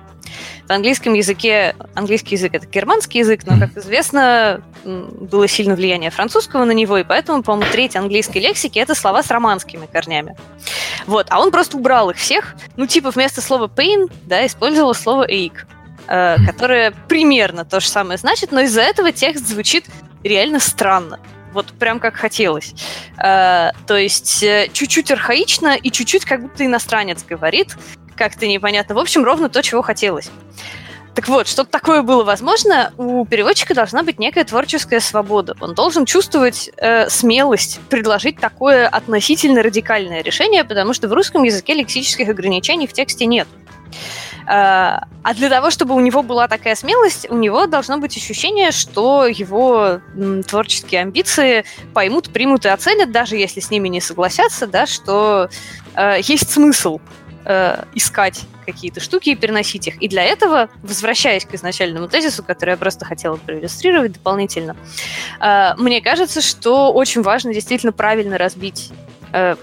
В 0.67 0.72
английском 0.72 1.13
языке, 1.13 1.76
английский 1.93 2.35
язык 2.35 2.53
это 2.53 2.65
германский 2.67 3.19
язык, 3.19 3.41
но, 3.45 3.59
как 3.59 3.77
известно, 3.77 4.61
было 4.84 5.47
сильное 5.47 5.76
влияние 5.76 6.09
французского 6.09 6.65
на 6.65 6.72
него, 6.72 6.97
и 6.97 7.03
поэтому, 7.03 7.43
по-моему, 7.43 7.72
треть 7.72 7.95
английской 7.95 8.39
лексики 8.39 8.80
это 8.80 8.95
слова 8.95 9.23
с 9.23 9.30
романскими 9.30 9.85
корнями. 9.85 10.35
Вот, 11.05 11.27
а 11.30 11.39
он 11.39 11.51
просто 11.51 11.77
убрал 11.77 12.09
их 12.09 12.17
всех, 12.17 12.55
ну, 12.76 12.88
типа 12.88 13.11
вместо 13.11 13.41
слова 13.41 13.67
pain, 13.67 14.11
да, 14.23 14.45
использовал 14.45 14.93
слово 14.93 15.30
ache, 15.30 15.65
э, 16.07 16.38
которое 16.45 16.91
примерно 17.07 17.63
то 17.63 17.80
же 17.80 17.88
самое 17.88 18.17
значит, 18.17 18.51
но 18.51 18.61
из-за 18.61 18.81
этого 18.81 19.11
текст 19.11 19.47
звучит 19.47 19.85
реально 20.23 20.59
странно 20.59 21.19
вот 21.56 21.73
прям 21.73 21.99
как 21.99 22.15
хотелось. 22.15 22.76
Э, 23.18 23.72
то 23.88 23.98
есть 23.98 24.44
э, 24.44 24.69
чуть-чуть 24.72 25.10
архаично 25.11 25.76
и 25.76 25.90
чуть-чуть 25.90 26.26
как 26.26 26.44
будто 26.44 26.64
иностранец 26.65 27.23
говорит, 27.23 27.76
как-то 28.15 28.45
непонятно. 28.45 28.94
В 28.94 28.99
общем, 28.99 29.23
ровно 29.23 29.49
то, 29.49 29.64
чего 29.64 29.82
хотелось. 29.82 30.30
Так 31.15 31.30
вот, 31.30 31.48
чтобы 31.48 31.69
такое 31.69 32.02
было 32.02 32.26
возможно, 32.26 32.91
у 32.98 33.26
переводчика 33.26 33.73
должна 33.73 34.03
быть 34.03 34.19
некая 34.19 34.44
творческая 34.44 34.99
свобода. 34.99 35.56
Он 35.61 35.73
должен 35.73 36.06
чувствовать 36.06 36.69
э, 36.76 37.10
смелость 37.10 37.80
предложить 37.90 38.38
такое 38.38 38.86
относительно 38.86 39.64
радикальное 39.64 40.22
решение, 40.22 40.65
потому 40.65 40.94
что 40.94 41.07
в 41.07 41.14
русском 41.14 41.44
языке 41.44 41.73
лексических 41.73 42.27
ограничений 42.27 42.86
в 42.86 42.91
тексте 42.91 43.26
нет. 43.27 43.48
А 44.47 45.34
для 45.34 45.49
того, 45.49 45.72
чтобы 45.72 45.95
у 45.95 45.99
него 45.99 46.22
была 46.22 46.47
такая 46.47 46.76
смелость, 46.76 47.27
у 47.30 47.35
него 47.35 47.65
должно 47.65 47.97
быть 47.97 48.15
ощущение, 48.15 48.72
что 48.72 49.26
его 49.26 49.99
творческие 50.47 51.01
амбиции 51.01 51.65
поймут, 51.93 52.31
примут 52.31 52.65
и 52.65 52.69
оценят, 52.69 53.11
даже 53.11 53.35
если 53.35 53.59
с 53.59 53.72
ними 53.72 53.88
не 53.88 54.01
согласятся, 54.01 54.67
да, 54.67 54.85
что 54.85 55.49
э, 55.95 56.17
есть 56.22 56.51
смысл 56.51 56.99
э, 57.45 57.84
искать 57.95 58.43
какие-то 58.65 58.99
штуки 58.99 59.30
и 59.30 59.35
переносить 59.35 59.88
их. 59.88 60.01
И 60.01 60.07
для 60.07 60.23
этого, 60.23 60.69
возвращаясь 60.81 61.45
к 61.45 61.53
изначальному 61.53 62.07
тезису, 62.07 62.43
который 62.43 62.72
я 62.72 62.77
просто 62.77 63.05
хотела 63.05 63.35
проиллюстрировать 63.38 64.13
дополнительно, 64.13 64.76
э, 65.39 65.73
мне 65.77 66.01
кажется, 66.01 66.41
что 66.41 66.91
очень 66.91 67.22
важно 67.22 67.53
действительно 67.53 67.93
правильно 67.93 68.38
разбить 68.38 68.91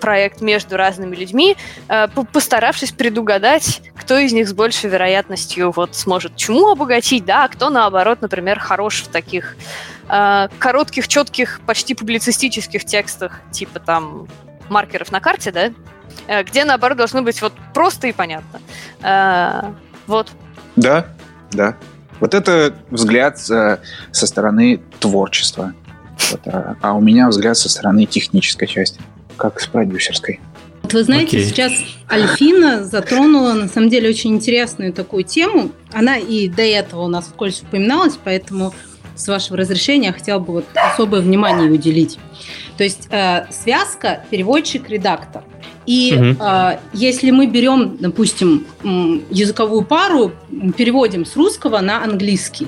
проект 0.01 0.41
между 0.41 0.77
разными 0.77 1.17
людьми, 1.17 1.57
э, 1.89 2.09
постаравшись 2.33 2.93
предугадать, 2.93 3.83
кто 3.97 4.19
из 4.19 4.33
них 4.33 4.49
с 4.49 4.53
большей 4.53 4.91
вероятностью 4.91 5.71
вот 5.71 5.97
сможет 5.97 6.37
чему 6.37 6.71
обогатить, 6.71 7.25
да, 7.25 7.45
а 7.45 7.49
кто, 7.49 7.71
наоборот, 7.71 8.21
например, 8.21 8.59
хорош 8.59 9.03
в 9.03 9.09
таких 9.09 9.57
э, 10.09 10.49
коротких, 10.59 11.09
четких, 11.09 11.61
почти 11.67 11.95
публицистических 11.95 12.85
текстах, 12.85 13.41
типа 13.51 13.81
там 13.81 14.29
маркеров 14.69 15.11
на 15.11 15.21
карте, 15.21 15.53
да, 15.53 16.43
где, 16.43 16.65
наоборот, 16.65 16.99
должно 16.99 17.23
быть 17.23 17.41
вот 17.41 17.53
просто 17.73 18.07
и 18.09 18.13
понятно. 18.13 18.61
Вот. 20.07 20.31
Да, 20.77 21.07
да. 21.51 21.77
Вот 22.21 22.35
это 22.35 22.75
взгляд 22.91 23.39
со 23.39 23.79
стороны 24.13 24.81
творчества. 25.01 25.73
Вот, 26.31 26.41
а, 26.47 26.77
а 26.81 26.93
у 26.93 27.01
меня 27.01 27.29
взгляд 27.29 27.57
со 27.57 27.69
стороны 27.69 28.07
технической 28.07 28.69
части 28.69 29.01
как 29.37 29.61
с 29.61 29.67
продюсерской. 29.67 30.41
Вот 30.83 30.95
вы 30.95 31.05
знаете, 31.05 31.39
okay. 31.39 31.45
сейчас 31.45 31.73
Альфина 32.11 32.85
затронула 32.85 33.53
на 33.53 33.69
самом 33.69 33.89
деле 33.89 34.09
очень 34.09 34.35
интересную 34.35 34.93
такую 34.93 35.25
тему. 35.25 35.71
Она 35.93 36.17
и 36.19 36.49
до 36.49 36.63
этого 36.63 37.03
у 37.03 37.09
нас 37.09 37.27
вскользь 37.27 37.63
упоминалась, 37.63 38.19
поэтому 38.23 38.75
с 39.15 39.29
вашего 39.29 39.57
разрешения 39.57 40.09
я 40.09 40.13
хотела 40.13 40.39
бы 40.39 40.53
вот 40.55 40.65
особое 40.75 41.21
внимание 41.21 41.71
уделить. 41.71 42.19
То 42.77 42.85
есть 42.85 43.09
э, 43.11 43.47
связка 43.51 44.25
переводчик-редактор. 44.31 45.45
И 45.87 46.15
угу. 46.15 46.43
э, 46.43 46.79
если 46.93 47.31
мы 47.31 47.47
берем, 47.47 47.97
допустим, 47.99 48.67
языковую 49.31 49.85
пару, 49.85 50.33
переводим 50.77 51.25
с 51.25 51.37
русского 51.37 51.81
на 51.81 52.03
английский, 52.03 52.67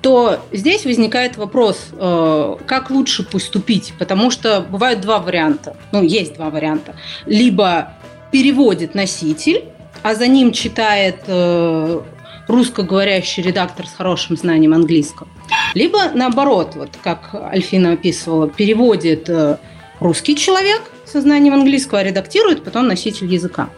то 0.00 0.40
здесь 0.52 0.84
возникает 0.84 1.36
вопрос, 1.36 1.88
э, 1.92 2.56
как 2.66 2.90
лучше 2.90 3.22
поступить, 3.24 3.92
потому 3.98 4.30
что 4.30 4.60
бывают 4.60 5.00
два 5.00 5.18
варианта, 5.18 5.76
ну, 5.92 6.02
есть 6.02 6.34
два 6.34 6.50
варианта. 6.50 6.94
Либо 7.26 7.92
переводит 8.30 8.94
носитель, 8.94 9.64
а 10.02 10.14
за 10.14 10.26
ним 10.26 10.52
читает 10.52 11.24
э, 11.26 12.00
русскоговорящий 12.46 13.42
редактор 13.42 13.86
с 13.86 13.94
хорошим 13.94 14.36
знанием 14.36 14.72
английского. 14.72 15.28
Либо 15.74 16.10
наоборот, 16.14 16.72
вот 16.74 16.90
как 17.02 17.34
Альфина 17.34 17.92
описывала, 17.92 18.48
переводит 18.48 19.28
э, 19.28 19.58
русский 20.00 20.36
человек 20.36 20.82
со 21.04 21.20
знанием 21.20 21.54
английского, 21.54 22.00
а 22.00 22.04
редактирует 22.04 22.64
потом 22.64 22.88
носитель 22.88 23.32
языка. 23.32 23.68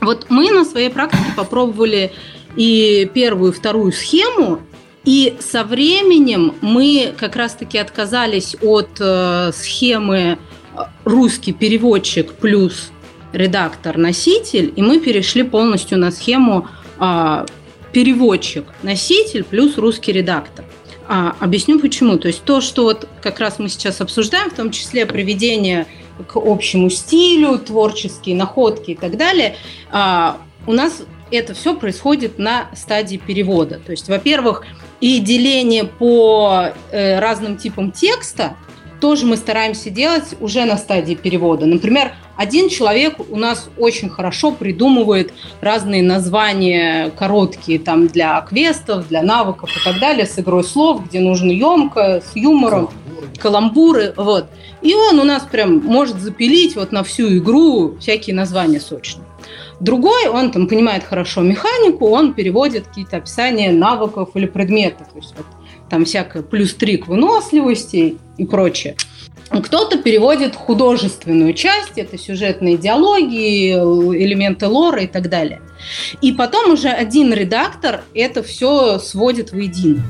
Вот 0.00 0.26
мы 0.28 0.50
на 0.50 0.64
своей 0.64 0.90
практике 0.90 1.24
попробовали 1.36 2.12
и 2.56 3.10
первую, 3.12 3.52
и 3.52 3.54
вторую 3.54 3.92
схему, 3.92 4.60
и 5.06 5.36
со 5.40 5.62
временем 5.64 6.54
мы 6.60 7.14
как 7.16 7.36
раз-таки 7.36 7.78
отказались 7.78 8.56
от 8.60 8.90
э, 9.00 9.52
схемы 9.54 10.18
э, 10.18 10.80
русский 11.04 11.52
переводчик 11.52 12.32
плюс 12.32 12.90
редактор-носитель, 13.32 14.72
и 14.74 14.82
мы 14.82 14.98
перешли 14.98 15.44
полностью 15.44 15.98
на 15.98 16.10
схему 16.10 16.66
э, 16.98 17.46
переводчик-носитель 17.92 19.44
плюс 19.44 19.78
русский 19.78 20.12
редактор. 20.12 20.64
А, 21.08 21.36
объясню 21.38 21.78
почему. 21.78 22.18
То 22.18 22.26
есть 22.26 22.42
то, 22.42 22.60
что 22.60 22.82
вот 22.82 23.08
как 23.22 23.38
раз 23.38 23.60
мы 23.60 23.68
сейчас 23.68 24.00
обсуждаем, 24.00 24.50
в 24.50 24.54
том 24.54 24.72
числе 24.72 25.06
приведение 25.06 25.86
к 26.26 26.36
общему 26.36 26.90
стилю, 26.90 27.58
творческие 27.58 28.34
находки 28.34 28.90
и 28.90 28.96
так 28.96 29.16
далее, 29.16 29.56
а, 29.92 30.38
у 30.66 30.72
нас 30.72 31.02
это 31.30 31.54
все 31.54 31.76
происходит 31.76 32.38
на 32.38 32.70
стадии 32.74 33.16
перевода. 33.16 33.80
То 33.84 33.92
есть, 33.92 34.08
во-первых, 34.08 34.64
и 35.00 35.18
деление 35.18 35.84
по 35.84 36.68
э, 36.90 37.18
разным 37.18 37.56
типам 37.56 37.92
текста 37.92 38.56
тоже 39.00 39.26
мы 39.26 39.36
стараемся 39.36 39.90
делать 39.90 40.34
уже 40.40 40.64
на 40.64 40.76
стадии 40.76 41.14
перевода. 41.14 41.66
Например, 41.66 42.12
один 42.36 42.68
человек 42.68 43.16
у 43.28 43.36
нас 43.36 43.68
очень 43.78 44.08
хорошо 44.08 44.52
придумывает 44.52 45.32
разные 45.60 46.02
названия 46.02 47.10
короткие 47.10 47.78
там 47.78 48.06
для 48.08 48.40
квестов, 48.42 49.08
для 49.08 49.22
навыков 49.22 49.70
и 49.76 49.84
так 49.84 50.00
далее, 50.00 50.26
с 50.26 50.38
игрой 50.38 50.64
слов, 50.64 51.06
где 51.06 51.20
нужно 51.20 51.50
емко, 51.50 52.22
с 52.22 52.36
юмором, 52.36 52.88
каламбуры. 53.38 54.12
каламбуры 54.12 54.14
вот. 54.16 54.46
И 54.82 54.94
он 54.94 55.18
у 55.18 55.24
нас 55.24 55.42
прям 55.50 55.78
может 55.78 56.18
запилить 56.20 56.76
вот 56.76 56.92
на 56.92 57.02
всю 57.04 57.36
игру 57.38 57.96
всякие 57.98 58.34
названия 58.34 58.80
сочные. 58.80 59.25
Другой, 59.80 60.28
он 60.28 60.50
там 60.50 60.68
понимает 60.68 61.04
хорошо 61.04 61.42
механику, 61.42 62.08
он 62.08 62.34
переводит 62.34 62.86
какие-то 62.86 63.18
описания 63.18 63.72
навыков 63.72 64.30
или 64.34 64.46
предметов. 64.46 65.08
То 65.12 65.18
есть 65.18 65.34
вот 65.36 65.46
там 65.90 66.04
всякое 66.04 66.42
плюс 66.42 66.74
три 66.74 66.96
к 66.96 67.06
выносливости 67.08 68.16
и 68.38 68.44
прочее. 68.46 68.96
Кто-то 69.50 69.98
переводит 69.98 70.56
художественную 70.56 71.54
часть, 71.54 71.96
это 71.96 72.18
сюжетные 72.18 72.76
диалоги, 72.76 73.72
элементы 73.72 74.66
лора 74.66 75.02
и 75.02 75.06
так 75.06 75.28
далее. 75.28 75.60
И 76.20 76.32
потом 76.32 76.72
уже 76.72 76.88
один 76.88 77.32
редактор 77.32 78.02
это 78.14 78.42
все 78.42 78.98
сводит 78.98 79.52
воедино. 79.52 80.02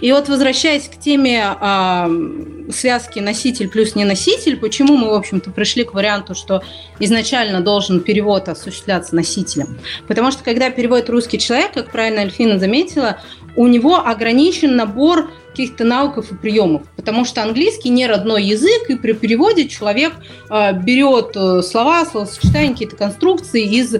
И 0.00 0.10
вот 0.12 0.28
возвращаясь 0.28 0.88
к 0.88 0.98
теме 0.98 1.44
э, 1.60 2.70
связки 2.72 3.18
носитель 3.20 3.68
плюс 3.68 3.94
не 3.94 4.04
носитель, 4.04 4.56
почему 4.56 4.96
мы, 4.96 5.10
в 5.10 5.14
общем-то, 5.14 5.50
пришли 5.50 5.84
к 5.84 5.94
варианту, 5.94 6.34
что 6.34 6.62
изначально 6.98 7.60
должен 7.60 8.00
перевод 8.00 8.48
осуществляться 8.48 9.14
носителем? 9.14 9.78
Потому 10.08 10.30
что 10.32 10.42
когда 10.42 10.70
переводит 10.70 11.08
русский 11.10 11.38
человек, 11.38 11.72
как 11.74 11.92
правильно 11.92 12.22
Альфина 12.22 12.58
заметила, 12.58 13.20
у 13.60 13.66
него 13.66 13.98
ограничен 13.98 14.74
набор 14.74 15.30
каких-то 15.50 15.84
навыков 15.84 16.32
и 16.32 16.34
приемов, 16.34 16.84
потому 16.96 17.26
что 17.26 17.42
английский 17.42 17.90
не 17.90 18.06
родной 18.06 18.42
язык, 18.42 18.88
и 18.88 18.94
при 18.94 19.12
переводе 19.12 19.68
человек 19.68 20.14
э, 20.48 20.72
берет 20.72 21.32
э, 21.36 21.60
слова, 21.60 22.06
словосочетания, 22.06 22.72
какие-то 22.72 22.96
конструкции 22.96 23.62
из 23.62 23.96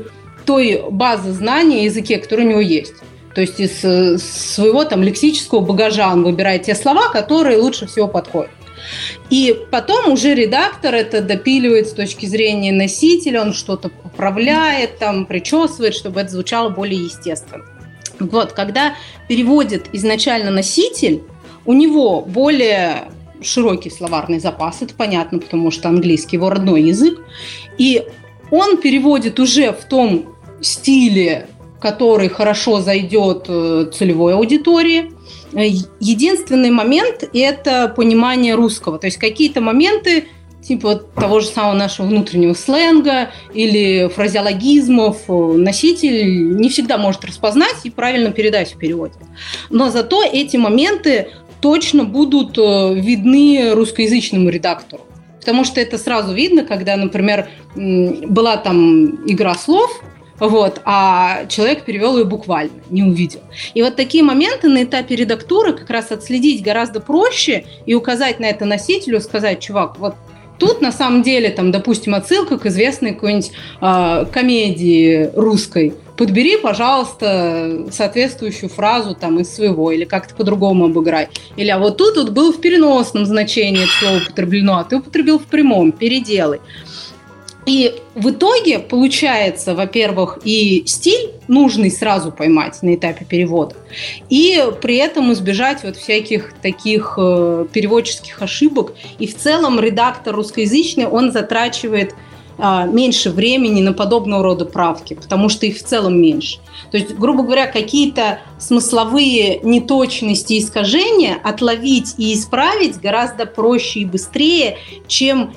той 0.47 0.83
базы 0.91 1.33
знаний 1.33 1.85
языке, 1.85 2.17
которая 2.17 2.47
у 2.47 2.51
него 2.51 2.61
есть. 2.63 2.95
То 3.35 3.43
есть 3.43 3.61
из 3.61 3.85
э, 3.85 4.17
своего 4.17 4.85
там 4.85 5.03
лексического 5.03 5.61
багажа 5.61 6.11
он 6.11 6.25
выбирает 6.25 6.63
те 6.63 6.75
слова, 6.75 7.11
которые 7.11 7.59
лучше 7.59 7.87
всего 7.87 8.09
подходят. 8.09 8.51
И 9.29 9.55
потом 9.71 10.11
уже 10.11 10.35
редактор 10.35 10.95
это 10.95 11.21
допиливает 11.21 11.87
с 11.87 11.93
точки 11.93 12.25
зрения 12.25 12.73
носителя, 12.73 13.43
он 13.43 13.53
что-то 13.53 13.91
поправляет, 13.91 14.99
там, 14.99 15.27
причесывает, 15.27 15.95
чтобы 15.95 16.23
это 16.23 16.31
звучало 16.31 16.71
более 16.71 17.05
естественно. 17.05 17.67
Вот, 18.21 18.53
когда 18.53 18.95
переводит 19.29 19.89
изначально 19.93 20.51
носитель, 20.51 21.23
у 21.65 21.73
него 21.73 22.23
более 22.23 23.09
широкий 23.43 23.91
словарный 23.91 24.39
запас, 24.39 24.83
это 24.83 24.95
понятно, 24.95 25.39
потому 25.39 25.71
что 25.71 25.89
английский 25.89 26.37
его 26.37 26.51
родной 26.51 26.83
язык, 26.83 27.21
и 27.79 28.05
он 28.51 28.77
переводит 28.79 29.39
уже 29.41 29.73
в 29.73 29.85
том 29.85 30.37
стиле, 30.61 31.49
который 31.81 32.29
хорошо 32.29 32.81
зайдет 32.81 33.47
э, 33.49 33.91
целевой 33.93 34.35
аудитории. 34.35 35.13
Э, 35.53 35.67
единственный 36.01 36.71
момент– 36.71 37.29
это 37.33 37.89
понимание 37.89 38.55
русского. 38.55 38.99
То 38.99 39.07
есть 39.07 39.17
какие-то 39.17 39.61
моменты 39.61 40.27
типа 40.71 40.95
того 40.95 41.41
же 41.41 41.49
самого 41.49 41.75
нашего 41.75 42.07
внутреннего 42.07 42.55
сленга 42.55 43.31
или 43.53 44.09
фразеологизмов 44.09 45.23
э, 45.27 45.33
носитель 45.33 46.57
не 46.57 46.69
всегда 46.69 46.97
может 46.97 47.25
распознать 47.25 47.75
и 47.83 47.91
правильно 47.91 48.31
передать 48.31 48.73
в 48.75 48.79
переводе. 48.79 49.15
Но 49.69 49.91
зато 49.91 50.23
эти 50.23 50.57
моменты 50.57 51.31
точно 51.61 52.05
будут 52.05 52.57
видны 52.57 53.73
русскоязычному 53.75 54.49
редактору. 54.49 55.03
Потому 55.41 55.65
что 55.65 55.81
это 55.81 55.99
сразу 55.99 56.33
видно, 56.33 56.65
когда, 56.65 56.97
например, 56.97 57.49
была 57.75 58.57
там 58.57 59.29
игра 59.29 59.55
слов, 59.57 59.91
вот, 60.39 60.81
а 60.85 61.47
человек 61.49 61.85
перевел 61.85 62.17
ее 62.17 62.25
буквально, 62.25 62.81
не 62.91 63.03
увидел. 63.03 63.41
И 63.75 63.83
вот 63.83 63.97
такие 63.97 64.23
моменты 64.23 64.69
на 64.69 64.85
этапе 64.85 65.17
редактуры 65.17 65.73
как 65.73 65.91
раз 65.91 66.13
отследить 66.13 66.63
гораздо 66.63 67.01
проще 67.01 67.65
и 67.87 67.95
указать 67.95 68.39
на 68.39 68.45
это 68.45 68.67
носителю, 68.67 69.21
сказать, 69.21 69.61
чувак, 69.61 69.99
вот 69.99 70.15
Тут 70.61 70.83
на 70.83 70.93
самом 70.93 71.23
деле, 71.23 71.49
там, 71.49 71.73
допустим, 71.73 72.15
отсылка 72.15 72.59
к 72.59 72.67
известной 72.67 73.15
какой-нибудь 73.15 73.51
э, 73.81 74.27
комедии 74.31 75.31
русской. 75.35 75.95
Подбери, 76.19 76.59
пожалуйста, 76.59 77.87
соответствующую 77.91 78.69
фразу 78.69 79.15
там 79.15 79.41
из 79.41 79.55
своего, 79.55 79.91
или 79.91 80.05
как-то 80.05 80.35
по-другому 80.35 80.85
обыграй. 80.85 81.29
Или 81.57 81.71
а 81.71 81.79
вот 81.79 81.97
тут 81.97 82.19
вот 82.19 82.31
был 82.31 82.53
в 82.53 82.61
переносном 82.61 83.25
значении 83.25 83.85
это 83.85 83.93
слово 84.01 84.23
употреблено, 84.23 84.77
а 84.77 84.85
ты 84.85 84.97
употребил 84.97 85.39
в 85.39 85.45
прямом, 85.45 85.93
переделай. 85.93 86.61
И 87.67 87.95
в 88.15 88.31
итоге 88.31 88.79
получается, 88.79 89.75
во-первых, 89.75 90.39
и 90.45 90.83
стиль 90.87 91.31
нужный 91.47 91.91
сразу 91.91 92.33
поймать 92.33 92.83
на 92.83 92.95
этапе 92.95 93.25
перевода, 93.25 93.77
и 94.31 94.65
при 94.81 94.97
этом 94.97 95.33
избежать 95.33 95.85
вот 95.85 95.97
всяких 95.97 96.55
таких 96.63 97.15
э, 97.19 97.67
переводческих 97.73 98.41
ошибок. 98.41 98.95
И 99.19 99.27
в 99.27 99.37
целом 99.37 99.79
редактор 99.79 100.35
русскоязычный, 100.35 101.07
он 101.07 101.33
затрачивает 101.33 102.15
э, 102.57 102.87
меньше 102.91 103.31
времени 103.31 103.83
на 103.83 103.93
подобного 103.93 104.43
рода 104.43 104.65
правки, 104.65 105.15
потому 105.15 105.49
что 105.51 105.67
их 105.67 105.77
в 105.77 105.83
целом 105.83 106.21
меньше. 106.21 106.61
То 106.91 106.97
есть, 106.97 107.15
грубо 107.15 107.43
говоря, 107.43 107.67
какие-то 107.67 108.41
смысловые 108.59 109.61
неточности 109.63 110.55
и 110.55 110.61
искажения 110.61 111.37
отловить 111.45 112.15
и 112.17 112.33
исправить 112.35 113.01
гораздо 113.01 113.45
проще 113.45 114.01
и 114.01 114.05
быстрее, 114.07 114.79
чем 115.07 115.53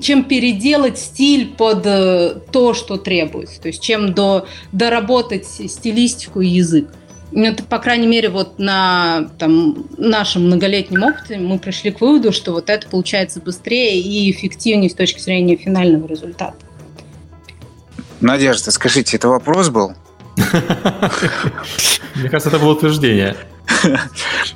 чем 0.00 0.24
переделать 0.24 0.98
стиль 0.98 1.54
под 1.54 1.82
э, 1.84 2.36
то, 2.50 2.74
что 2.74 2.96
требуется, 2.96 3.60
то 3.60 3.68
есть 3.68 3.82
чем 3.82 4.14
до, 4.14 4.46
доработать 4.72 5.46
стилистику 5.46 6.40
и 6.40 6.48
язык. 6.48 6.88
Это, 7.34 7.62
по 7.62 7.78
крайней 7.78 8.06
мере, 8.06 8.28
вот 8.28 8.58
на 8.58 9.30
там, 9.38 9.86
нашем 9.96 10.46
многолетнем 10.46 11.02
опыте 11.02 11.38
мы 11.38 11.58
пришли 11.58 11.90
к 11.90 12.00
выводу, 12.00 12.30
что 12.32 12.52
вот 12.52 12.68
это 12.68 12.86
получается 12.88 13.40
быстрее 13.40 14.00
и 14.00 14.30
эффективнее 14.30 14.90
с 14.90 14.94
точки 14.94 15.18
зрения 15.20 15.56
финального 15.56 16.06
результата. 16.06 16.56
Надежда, 18.20 18.70
скажите, 18.70 19.16
это 19.16 19.28
вопрос 19.28 19.70
был? 19.70 19.94
Мне 22.14 22.28
кажется, 22.28 22.48
это 22.48 22.58
было 22.58 22.72
утверждение. 22.72 23.36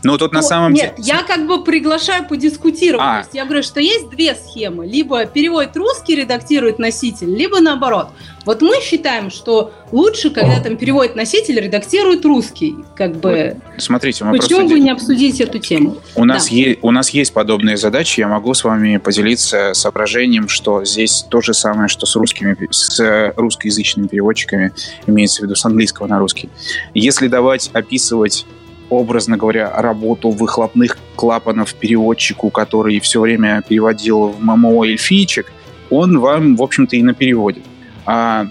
Ну, 0.02 0.18
тут 0.18 0.32
на 0.32 0.42
самом 0.42 0.74
деле... 0.74 0.94
Нет, 0.96 1.06
я 1.06 1.22
как 1.22 1.46
бы 1.46 1.64
приглашаю 1.64 2.26
подискутировать. 2.28 3.04
А. 3.04 3.12
То 3.14 3.18
есть 3.20 3.34
я 3.34 3.44
говорю, 3.44 3.62
что 3.62 3.80
есть 3.80 4.10
две 4.10 4.34
схемы. 4.34 4.86
Либо 4.86 5.26
переводит 5.26 5.76
русский, 5.76 6.14
редактирует 6.16 6.78
носитель, 6.78 7.34
либо 7.34 7.60
наоборот. 7.60 8.08
Вот 8.44 8.62
мы 8.62 8.80
считаем, 8.80 9.30
что 9.30 9.72
лучше, 9.90 10.30
когда 10.30 10.60
там 10.60 10.76
переводит 10.76 11.16
носитель, 11.16 11.60
редактирует 11.60 12.24
русский. 12.24 12.76
Как 12.94 13.16
бы... 13.16 13.56
Смотрите, 13.76 14.24
мы 14.24 14.38
Почему 14.38 14.68
бы 14.68 14.78
не 14.78 14.90
обсудить 14.90 15.40
эту 15.40 15.58
тему? 15.58 15.96
У, 16.14 16.24
нас 16.24 16.48
е... 16.48 16.78
у 16.82 16.92
нас 16.92 17.10
есть 17.10 17.32
подобные 17.32 17.76
задачи. 17.76 18.20
Я 18.20 18.28
могу 18.28 18.54
с 18.54 18.62
вами 18.62 18.98
поделиться 18.98 19.74
соображением, 19.74 20.48
что 20.48 20.84
здесь 20.84 21.26
то 21.28 21.40
же 21.40 21.54
самое, 21.54 21.88
что 21.88 22.06
с 22.06 22.14
русскими, 22.14 22.56
с 22.70 23.32
русскоязычными 23.36 24.06
переводчиками, 24.06 24.72
имеется 25.08 25.40
в 25.40 25.44
виду 25.44 25.56
с 25.56 25.64
английского 25.64 26.06
на 26.06 26.20
русский. 26.20 26.48
Если 26.94 27.26
давать 27.26 27.45
описывать 27.72 28.46
образно 28.90 29.36
говоря, 29.36 29.72
работу 29.76 30.30
выхлопных 30.30 30.98
клапанов 31.16 31.74
переводчику, 31.74 32.50
который 32.50 33.00
все 33.00 33.20
время 33.20 33.62
переводил 33.66 34.28
в 34.28 34.40
ММО 34.40 34.84
эльфичек, 34.86 35.52
он 35.90 36.18
вам, 36.18 36.56
в 36.56 36.62
общем-то, 36.62 36.96
и 36.96 37.02
на 37.02 37.14
переводе. 37.14 37.62
А, 38.04 38.46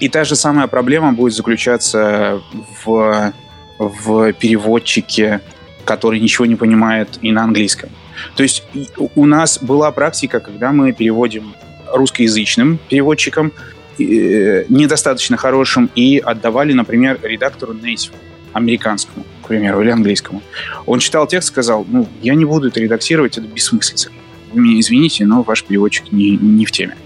и 0.00 0.08
та 0.08 0.24
же 0.24 0.36
самая 0.36 0.66
проблема 0.66 1.12
будет 1.12 1.34
заключаться 1.34 2.40
в, 2.84 3.32
в 3.78 4.32
переводчике, 4.34 5.40
который 5.84 6.20
ничего 6.20 6.46
не 6.46 6.56
понимает 6.56 7.18
и 7.22 7.32
на 7.32 7.44
английском. 7.44 7.90
То 8.36 8.42
есть 8.42 8.64
у 8.98 9.26
нас 9.26 9.58
была 9.60 9.90
практика, 9.90 10.40
когда 10.40 10.72
мы 10.72 10.92
переводим 10.92 11.54
русскоязычным 11.92 12.78
переводчикам, 12.88 13.52
э, 13.98 14.64
недостаточно 14.68 15.36
хорошим, 15.36 15.90
и 15.94 16.18
отдавали, 16.18 16.72
например, 16.72 17.18
редактору 17.22 17.74
native 17.74 18.12
американскому, 18.52 19.24
к 19.42 19.48
примеру, 19.48 19.80
или 19.82 19.90
английскому. 19.90 20.42
Он 20.86 20.98
читал 20.98 21.26
текст, 21.26 21.48
сказал, 21.48 21.86
ну, 21.88 22.08
я 22.22 22.34
не 22.34 22.44
буду 22.44 22.68
это 22.68 22.80
редактировать, 22.80 23.38
это 23.38 23.46
бессмыслица. 23.46 24.10
Вы 24.52 24.60
меня 24.60 24.80
извините, 24.80 25.24
но 25.24 25.42
ваш 25.42 25.64
переводчик 25.64 26.12
не, 26.12 26.36
не 26.36 26.64
в 26.64 26.72
теме. 26.72 26.96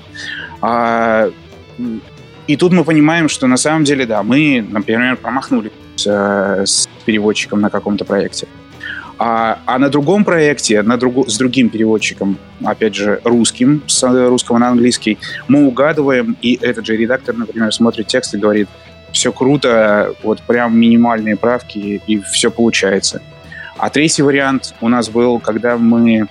А, 0.61 1.31
и 2.47 2.57
тут 2.57 2.73
мы 2.73 2.85
понимаем, 2.85 3.29
что 3.29 3.47
на 3.47 3.57
самом 3.57 3.85
деле, 3.85 4.07
да, 4.07 4.23
мы, 4.23 4.67
например, 4.69 5.17
промахнули 5.17 5.73
с, 5.97 6.07
с 6.07 6.89
переводчиком 7.05 7.61
на 7.61 7.71
каком-то 7.71 8.05
проекте. 8.05 8.47
А, 9.19 9.61
а 9.65 9.79
на 9.79 9.89
другом 9.89 10.25
проекте, 10.25 10.83
на 10.83 10.99
друг, 10.99 11.29
с 11.29 11.39
другим 11.39 11.71
переводчиком, 11.71 12.39
опять 12.63 12.95
же, 12.95 13.21
русским, 13.25 13.83
с 13.87 14.03
русского 14.29 14.59
на 14.59 14.69
английский, 14.69 15.19
мы 15.49 15.67
угадываем, 15.67 16.37
и 16.43 16.59
этот 16.61 16.85
же 16.85 16.97
редактор, 16.97 17.35
например, 17.35 17.73
смотрит 17.73 18.09
текст 18.09 18.35
и 18.35 18.39
говорит, 18.39 18.69
все 19.17 19.33
круто, 19.33 20.15
вот 20.23 20.43
прям 20.43 20.79
минимальные 20.79 21.37
правки, 21.37 22.03
и 22.07 22.21
все 22.21 22.51
получается. 22.51 23.23
А 23.79 23.89
третий 23.89 24.23
вариант 24.23 24.75
у 24.83 24.89
нас 24.89 25.09
был, 25.09 25.41
когда 25.41 25.79
мы 25.79 26.29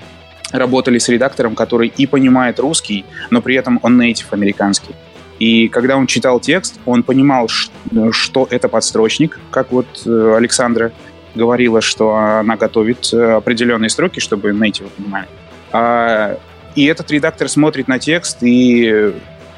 работали 0.52 1.00
с 1.00 1.10
редактором, 1.10 1.56
который 1.56 1.88
и 1.88 2.06
понимает 2.06 2.60
русский, 2.60 3.04
но 3.32 3.42
при 3.42 3.56
этом 3.56 3.80
он 3.82 4.00
native 4.00 4.28
американский. 4.32 4.94
И 5.40 5.68
когда 5.68 5.98
он 5.98 6.06
читал 6.06 6.40
текст, 6.40 6.80
он 6.86 7.02
понимал, 7.02 7.48
что 8.12 8.48
это 8.52 8.70
подстрочник, 8.70 9.40
как 9.50 9.72
вот 9.72 9.88
э, 10.06 10.36
Александра 10.38 10.92
говорила, 11.34 11.82
что 11.82 12.16
она 12.16 12.56
готовит 12.56 13.12
э, 13.12 13.32
определенные 13.34 13.90
строки, 13.90 14.20
чтобы 14.20 14.52
native 14.52 14.90
понимали. 14.96 15.28
А, 15.72 16.38
и 16.76 16.86
этот 16.86 17.10
редактор 17.12 17.50
смотрит 17.50 17.88
на 17.88 17.98
текст 17.98 18.38
и 18.44 19.12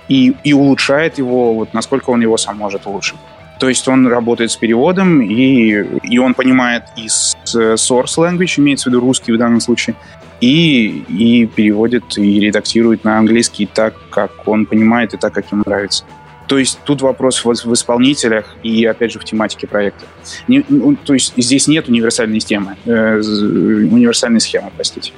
и, 0.08 0.36
и 0.44 0.54
улучшает 0.54 1.18
его, 1.18 1.54
вот 1.54 1.74
насколько 1.74 2.10
он 2.10 2.22
его 2.22 2.38
сам 2.38 2.58
может 2.58 2.86
улучшить. 2.86 3.18
То 3.60 3.70
есть 3.70 3.88
он 3.88 4.08
работает 4.08 4.52
с 4.52 4.56
переводом, 4.56 5.22
и, 5.22 5.84
и 6.04 6.18
он 6.20 6.34
понимает 6.34 6.84
и 6.96 7.08
source 7.08 8.18
language, 8.18 8.60
имеется 8.60 8.90
в 8.90 8.94
виду 8.94 9.00
русский 9.02 9.32
в 9.32 9.38
данном 9.38 9.62
случае, 9.62 9.96
и, 10.42 11.04
и 11.10 11.48
переводит, 11.48 12.18
и 12.18 12.40
редактирует 12.40 13.04
на 13.04 13.18
английский 13.18 13.66
так, 13.66 13.96
как 14.12 14.48
он 14.48 14.66
понимает, 14.66 15.14
и 15.14 15.18
так, 15.18 15.34
как 15.34 15.52
ему 15.52 15.64
нравится. 15.66 16.06
То 16.48 16.58
есть 16.58 16.80
тут 16.86 17.02
вопрос 17.02 17.44
в, 17.44 17.52
в 17.52 17.74
исполнителях 17.74 18.56
и, 18.64 18.86
опять 18.86 19.12
же, 19.12 19.20
в 19.20 19.26
тематике 19.26 19.68
проекта. 19.68 20.06
Не, 20.48 20.64
ну, 20.70 20.96
то 20.96 21.14
есть 21.14 21.34
здесь 21.36 21.68
нет 21.68 21.90
универсальной 21.90 22.40
системы, 22.40 22.78
э, 22.86 23.18
универсальной 23.20 24.40
схемы, 24.40 24.72
простите. 24.76 25.12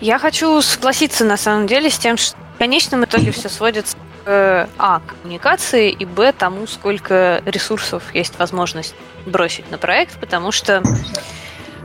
Я 0.00 0.18
хочу 0.18 0.60
согласиться, 0.62 1.24
на 1.24 1.36
самом 1.36 1.66
деле, 1.66 1.90
с 1.90 1.98
тем, 1.98 2.16
что 2.16 2.36
в 2.54 2.58
конечном 2.58 3.04
итоге 3.04 3.30
все 3.32 3.48
сводится 3.48 3.96
к 4.28 4.68
А. 4.76 5.00
коммуникации 5.00 5.90
и 5.90 6.04
Б. 6.04 6.32
тому, 6.32 6.66
сколько 6.66 7.42
ресурсов 7.46 8.02
есть 8.14 8.38
возможность 8.38 8.94
бросить 9.24 9.70
на 9.70 9.78
проект, 9.78 10.20
потому 10.20 10.52
что 10.52 10.82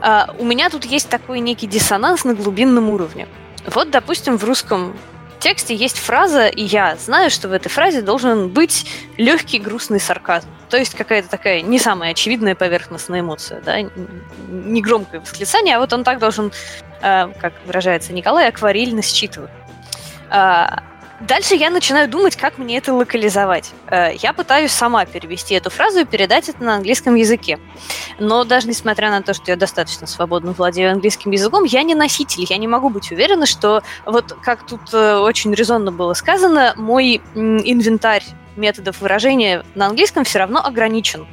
э, 0.02 0.26
у 0.38 0.44
меня 0.44 0.70
тут 0.70 0.84
есть 0.84 1.08
такой 1.08 1.40
некий 1.40 1.68
диссонанс 1.68 2.26
на 2.26 2.34
глубинном 2.34 2.90
уровне. 2.90 3.30
Вот, 3.66 3.92
допустим, 3.92 4.38
в 4.38 4.44
русском 4.44 4.94
тексте 5.40 5.74
есть 5.74 5.98
фраза, 5.98 6.48
и 6.48 6.64
я 6.64 6.98
знаю, 6.98 7.30
что 7.30 7.48
в 7.48 7.54
этой 7.54 7.70
фразе 7.70 8.02
должен 8.02 8.50
быть 8.50 8.92
легкий 9.16 9.60
грустный 9.60 10.02
сарказм. 10.02 10.50
То 10.70 10.76
есть 10.76 10.96
какая-то 10.96 11.30
такая 11.30 11.62
не 11.62 11.80
самая 11.80 12.12
очевидная 12.12 12.56
поверхностная 12.56 13.22
эмоция, 13.22 13.62
да, 13.62 13.78
не 14.50 14.82
громкое 14.82 15.22
восклицание, 15.22 15.78
а 15.78 15.80
вот 15.80 15.94
он 15.94 16.04
так 16.04 16.20
должен 16.20 16.52
э, 17.02 17.30
как 17.40 17.54
выражается 17.66 18.12
Николай, 18.12 18.50
акварельно 18.50 19.02
считываю. 19.02 19.50
А, 20.30 20.84
Дальше 21.28 21.56
я 21.56 21.70
начинаю 21.70 22.10
думать, 22.10 22.36
как 22.36 22.58
мне 22.58 22.78
это 22.78 22.94
локализовать. 22.94 23.72
Э, 23.88 24.14
я 24.14 24.34
пытаюсь 24.34 24.72
сама 24.72 25.06
перевести 25.06 25.56
эту 25.56 25.70
фразу 25.70 26.02
и 26.02 26.06
передать 26.06 26.50
это 26.50 26.62
на 26.62 26.76
английском 26.76 27.16
языке. 27.16 27.60
Но 28.20 28.44
даже 28.44 28.68
несмотря 28.68 29.10
на 29.10 29.22
то, 29.22 29.34
что 29.34 29.52
я 29.52 29.56
достаточно 29.56 30.06
свободно 30.06 30.52
владею 30.52 30.92
английским 30.92 31.32
языком, 31.32 31.64
я 31.64 31.84
не 31.84 31.96
носитель. 31.96 32.46
Я 32.50 32.58
не 32.58 32.68
могу 32.68 32.90
быть 32.90 33.10
уверена, 33.12 33.46
что 33.46 33.84
вот 34.06 34.36
как 34.42 34.66
тут 34.66 34.82
э, 34.92 35.16
очень 35.16 35.54
резонно 35.54 35.94
было 35.94 36.14
сказано, 36.14 36.74
мой 36.76 37.22
инвентарь 37.36 38.24
методов 38.56 39.02
выражения 39.02 39.64
на 39.76 39.88
английском 39.88 40.24
все 40.24 40.40
равно 40.40 40.64
ограничен. 40.64 41.28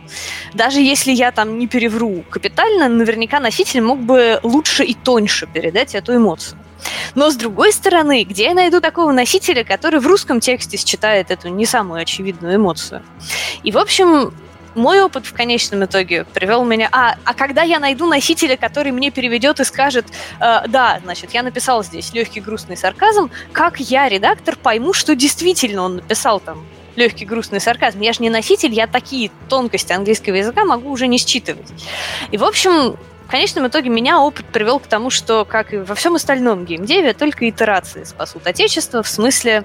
Даже 0.54 0.80
если 0.80 1.12
я 1.12 1.32
там 1.32 1.58
не 1.58 1.66
перевру 1.66 2.24
капитально, 2.30 2.88
наверняка 2.88 3.40
носитель 3.40 3.82
мог 3.82 4.00
бы 4.00 4.40
лучше 4.42 4.84
и 4.84 4.94
тоньше 4.94 5.46
передать 5.46 5.94
эту 5.94 6.16
эмоцию. 6.16 6.58
Но 7.14 7.30
с 7.30 7.36
другой 7.36 7.72
стороны, 7.72 8.24
где 8.24 8.44
я 8.44 8.54
найду 8.54 8.80
такого 8.80 9.12
носителя, 9.12 9.64
который 9.64 10.00
в 10.00 10.06
русском 10.06 10.40
тексте 10.40 10.76
считает 10.76 11.30
эту 11.30 11.48
не 11.48 11.66
самую 11.66 12.00
очевидную 12.00 12.56
эмоцию? 12.56 13.02
И, 13.62 13.72
в 13.72 13.78
общем, 13.78 14.32
мой 14.74 15.02
опыт 15.02 15.26
в 15.26 15.32
конечном 15.32 15.84
итоге 15.84 16.24
привел 16.24 16.64
меня... 16.64 16.88
А, 16.92 17.16
а 17.24 17.34
когда 17.34 17.62
я 17.62 17.78
найду 17.80 18.06
носителя, 18.06 18.56
который 18.56 18.92
мне 18.92 19.10
переведет 19.10 19.60
и 19.60 19.64
скажет, 19.64 20.06
э, 20.40 20.68
да, 20.68 21.00
значит, 21.02 21.32
я 21.32 21.42
написал 21.42 21.82
здесь 21.82 22.12
легкий 22.12 22.40
грустный 22.40 22.76
сарказм, 22.76 23.30
как 23.52 23.80
я, 23.80 24.08
редактор, 24.08 24.56
пойму, 24.56 24.92
что 24.92 25.14
действительно 25.14 25.82
он 25.82 25.96
написал 25.96 26.40
там 26.40 26.64
легкий 27.00 27.24
грустный 27.24 27.60
сарказм. 27.60 28.00
Я 28.00 28.12
же 28.12 28.22
не 28.22 28.30
носитель, 28.30 28.72
я 28.72 28.86
такие 28.86 29.30
тонкости 29.48 29.92
английского 29.92 30.34
языка 30.34 30.64
могу 30.64 30.90
уже 30.90 31.06
не 31.06 31.18
считывать. 31.18 31.66
И, 32.30 32.36
в 32.36 32.44
общем, 32.44 32.96
в 33.26 33.30
конечном 33.30 33.68
итоге 33.68 33.90
меня 33.90 34.20
опыт 34.20 34.44
привел 34.46 34.80
к 34.80 34.86
тому, 34.86 35.08
что, 35.08 35.44
как 35.44 35.72
и 35.72 35.76
во 35.76 35.94
всем 35.94 36.16
остальном 36.16 36.64
геймдеве, 36.64 37.14
только 37.14 37.48
итерации 37.48 38.02
спасут 38.02 38.44
Отечество, 38.46 39.04
в 39.04 39.08
смысле 39.08 39.64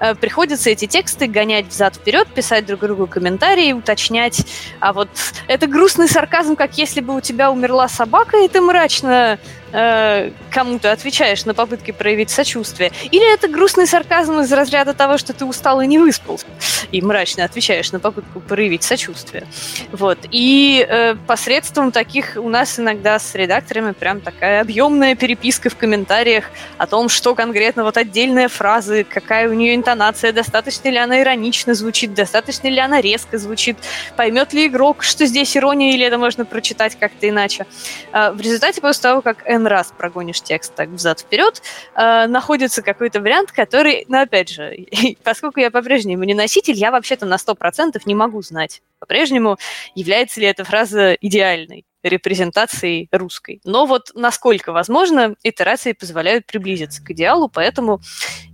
э, 0.00 0.14
приходится 0.14 0.70
эти 0.70 0.86
тексты 0.86 1.26
гонять 1.26 1.66
взад-вперед, 1.66 2.28
писать 2.28 2.64
друг 2.64 2.80
другу 2.80 3.06
комментарии, 3.06 3.74
уточнять, 3.74 4.46
а 4.80 4.94
вот 4.94 5.10
это 5.48 5.66
грустный 5.66 6.08
сарказм, 6.08 6.56
как 6.56 6.78
если 6.78 7.02
бы 7.02 7.14
у 7.14 7.20
тебя 7.20 7.50
умерла 7.50 7.88
собака, 7.88 8.38
и 8.38 8.48
ты 8.48 8.62
мрачно 8.62 9.38
э, 9.74 10.30
кому-то 10.50 10.92
отвечаешь 10.92 11.44
на 11.44 11.52
попытки 11.52 11.90
проявить 11.90 12.30
сочувствие. 12.30 12.92
Или 13.10 13.34
это 13.34 13.48
грустный 13.48 13.86
сарказм 13.86 14.40
из 14.40 14.52
разряда 14.52 14.94
того, 14.94 15.18
что 15.18 15.32
ты 15.32 15.44
устал 15.44 15.80
и 15.80 15.86
не 15.86 15.98
выспался, 15.98 16.46
и 16.92 17.02
мрачно 17.02 17.44
отвечаешь 17.44 17.92
на 17.92 18.00
попытку 18.00 18.40
проявить 18.40 18.84
сочувствие. 18.84 19.46
Вот. 19.92 20.18
И 20.30 20.86
э, 20.88 21.16
посредством 21.26 21.92
таких 21.92 22.36
у 22.36 22.48
нас 22.48 22.78
иногда 22.78 23.18
с 23.18 23.34
редакторами 23.34 23.92
прям 23.92 24.20
такая 24.20 24.60
объемная 24.60 25.16
переписка 25.16 25.68
в 25.68 25.76
комментариях 25.76 26.44
о 26.78 26.86
том, 26.86 27.08
что 27.08 27.34
конкретно 27.34 27.84
вот 27.84 27.96
отдельная 27.96 28.48
фраза, 28.48 29.04
какая 29.04 29.48
у 29.48 29.52
нее 29.52 29.74
интонация, 29.74 30.32
достаточно 30.32 30.88
ли 30.88 30.98
она 30.98 31.20
иронично 31.20 31.74
звучит, 31.74 32.14
достаточно 32.14 32.68
ли 32.68 32.78
она 32.78 33.00
резко 33.00 33.38
звучит, 33.38 33.76
поймет 34.16 34.52
ли 34.52 34.66
игрок, 34.66 35.02
что 35.02 35.26
здесь 35.26 35.56
ирония, 35.56 35.92
или 35.94 36.06
это 36.06 36.18
можно 36.18 36.44
прочитать 36.44 36.96
как-то 36.98 37.28
иначе. 37.28 37.66
Э, 38.12 38.30
в 38.30 38.40
результате, 38.40 38.80
после 38.80 39.02
того, 39.02 39.22
как 39.22 39.38
N 39.46 39.63
один 39.64 39.66
раз 39.66 39.92
прогонишь 39.96 40.42
текст 40.42 40.74
так 40.74 40.88
взад-вперед, 40.90 41.62
э, 41.94 42.26
находится 42.26 42.82
какой-то 42.82 43.20
вариант, 43.20 43.50
который, 43.52 44.04
ну, 44.08 44.20
опять 44.20 44.50
же, 44.50 44.76
поскольку 45.24 45.60
я 45.60 45.70
по-прежнему 45.70 46.24
не 46.24 46.34
носитель, 46.34 46.74
я 46.74 46.90
вообще-то 46.90 47.26
на 47.26 47.36
100% 47.36 48.00
не 48.04 48.14
могу 48.14 48.42
знать 48.42 48.82
по-прежнему, 49.00 49.58
является 49.94 50.40
ли 50.40 50.46
эта 50.46 50.64
фраза 50.64 51.14
идеальной 51.14 51.84
репрезентацией 52.02 53.08
русской. 53.12 53.60
Но 53.64 53.86
вот 53.86 54.10
насколько 54.14 54.72
возможно, 54.72 55.34
итерации 55.42 55.92
позволяют 55.92 56.46
приблизиться 56.46 57.02
к 57.02 57.10
идеалу, 57.10 57.48
поэтому 57.48 58.00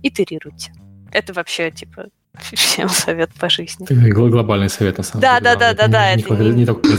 итерируйте. 0.03 0.71
Это 1.11 1.33
вообще, 1.33 1.71
типа, 1.71 2.07
всем 2.53 2.89
совет 2.89 3.31
по 3.39 3.49
жизни. 3.49 3.85
Глобальный 4.11 4.69
совет, 4.69 4.97
на 4.97 5.03
самом 5.03 5.21
да, 5.21 5.39
деле. 5.39 5.55
Да, 5.55 5.73
да, 5.73 5.73
да, 5.73 5.87
да. 5.87 6.15
Не, 6.15 6.23
не, 6.23 6.53
не 6.59 6.65
только 6.65 6.89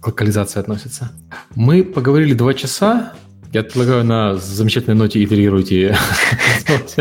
к 0.00 0.06
локализации 0.06 0.60
относится. 0.60 1.12
Мы 1.54 1.84
поговорили 1.84 2.34
два 2.34 2.54
часа, 2.54 3.14
я 3.54 3.62
предлагаю 3.62 4.04
на 4.04 4.34
замечательной 4.34 4.96
ноте 4.96 5.22
итерируйте. 5.22 5.96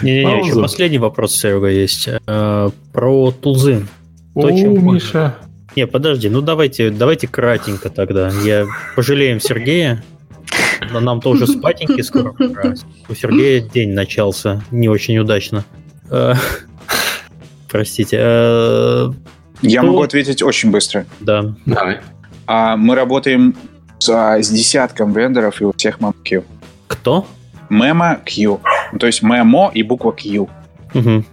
Не-не-не, 0.00 0.46
еще 0.46 0.60
последний 0.62 0.98
вопрос, 0.98 1.34
Серега, 1.34 1.66
есть. 1.66 2.08
Э, 2.26 2.70
про 2.92 3.32
тулзы. 3.32 3.86
О, 4.34 4.48
Миша. 4.48 5.34
Не, 5.74 5.88
подожди, 5.88 6.28
ну 6.28 6.40
давайте, 6.40 6.90
давайте 6.90 7.26
кратенько 7.26 7.90
тогда. 7.90 8.30
Я 8.44 8.66
пожалеем 8.94 9.40
Сергея, 9.40 10.04
но 10.92 11.00
нам 11.00 11.20
тоже 11.20 11.48
спатеньки 11.48 12.02
скоро 12.02 12.32
У 13.08 13.14
Сергея 13.14 13.60
день 13.60 13.90
начался 13.90 14.62
не 14.70 14.88
очень 14.88 15.18
удачно. 15.18 15.64
Э, 16.10 16.34
простите. 17.68 18.18
Э, 18.20 19.10
Я 19.62 19.82
могу 19.82 20.02
ответить 20.02 20.42
очень 20.42 20.70
быстро. 20.70 21.06
Да. 21.18 21.56
Давай. 21.66 21.98
А 22.46 22.76
Мы 22.76 22.94
работаем 22.94 23.56
с, 24.02 24.42
с 24.42 24.50
десятком 24.50 25.12
вендоров 25.12 25.60
и 25.60 25.64
у 25.64 25.72
всех 25.72 25.98
MemQ. 25.98 26.44
Кто? 26.88 27.26
Memo 27.70 28.18
Q. 28.24 28.60
Ну, 28.92 28.98
то 28.98 29.06
есть 29.06 29.22
Memo 29.22 29.70
и 29.72 29.82
буква 29.82 30.12
Q. 30.12 30.48
Угу. 30.94 31.24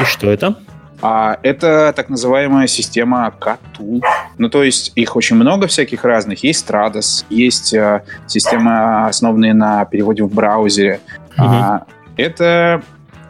И 0.00 0.04
что 0.04 0.30
это? 0.30 0.56
А 1.02 1.38
это 1.42 1.92
так 1.94 2.08
называемая 2.08 2.66
система 2.66 3.32
CAT-tool. 3.38 4.02
Ну, 4.38 4.48
то 4.48 4.62
есть 4.62 4.92
их 4.94 5.16
очень 5.16 5.36
много 5.36 5.66
всяких 5.66 6.04
разных. 6.04 6.42
Есть 6.42 6.68
Stratus, 6.68 7.24
есть 7.28 7.74
э, 7.74 8.02
системы, 8.26 9.06
основанные 9.06 9.52
на 9.52 9.84
переводе 9.84 10.22
в 10.22 10.32
браузере. 10.32 11.00
Угу. 11.36 11.46
А, 11.46 11.84
это 12.16 12.82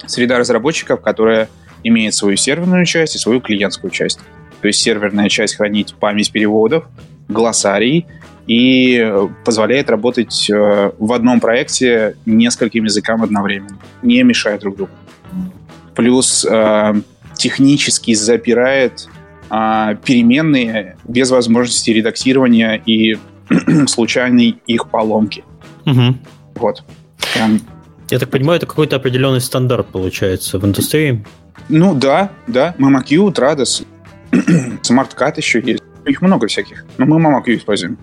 среда 0.06 0.38
разработчиков, 0.38 1.00
которая 1.00 1.48
имеет 1.82 2.14
свою 2.14 2.36
серверную 2.36 2.84
часть 2.84 3.16
и 3.16 3.18
свою 3.18 3.40
клиентскую 3.40 3.90
часть. 3.90 4.20
То 4.60 4.68
есть 4.68 4.80
серверная 4.80 5.28
часть 5.28 5.56
хранит 5.56 5.94
память 5.98 6.30
переводов, 6.30 6.84
глоссарий 7.28 8.06
и 8.46 9.12
позволяет 9.44 9.88
работать 9.88 10.48
э, 10.50 10.92
в 10.98 11.12
одном 11.12 11.40
проекте 11.40 12.16
нескольким 12.26 12.84
языкам 12.84 13.22
одновременно, 13.22 13.78
не 14.02 14.22
мешая 14.22 14.58
друг 14.58 14.76
другу. 14.76 14.92
Плюс 15.94 16.44
э, 16.44 16.94
технически 17.34 18.14
запирает 18.14 19.08
э, 19.50 19.96
переменные 20.04 20.96
без 21.04 21.30
возможности 21.30 21.90
редактирования 21.90 22.82
и 22.84 23.16
случайной 23.86 24.60
их 24.66 24.88
поломки. 24.88 25.44
Угу. 25.86 26.16
Вот. 26.56 26.84
Прям. 27.32 27.60
Я 28.10 28.18
так 28.18 28.30
понимаю, 28.30 28.58
это 28.58 28.66
какой-то 28.66 28.96
определенный 28.96 29.40
стандарт 29.40 29.86
получается 29.88 30.58
в 30.58 30.66
индустрии? 30.66 31.24
Ну 31.68 31.94
да, 31.94 32.30
да. 32.46 32.74
MamaQ, 32.78 33.32
Trados, 33.34 33.86
SmartCat 34.32 35.34
еще 35.36 35.62
есть. 35.64 35.82
Их 36.04 36.20
много 36.20 36.46
всяких. 36.48 36.84
Но 36.98 37.06
мы 37.06 37.18
MamaQ 37.18 37.56
используем. 37.56 37.96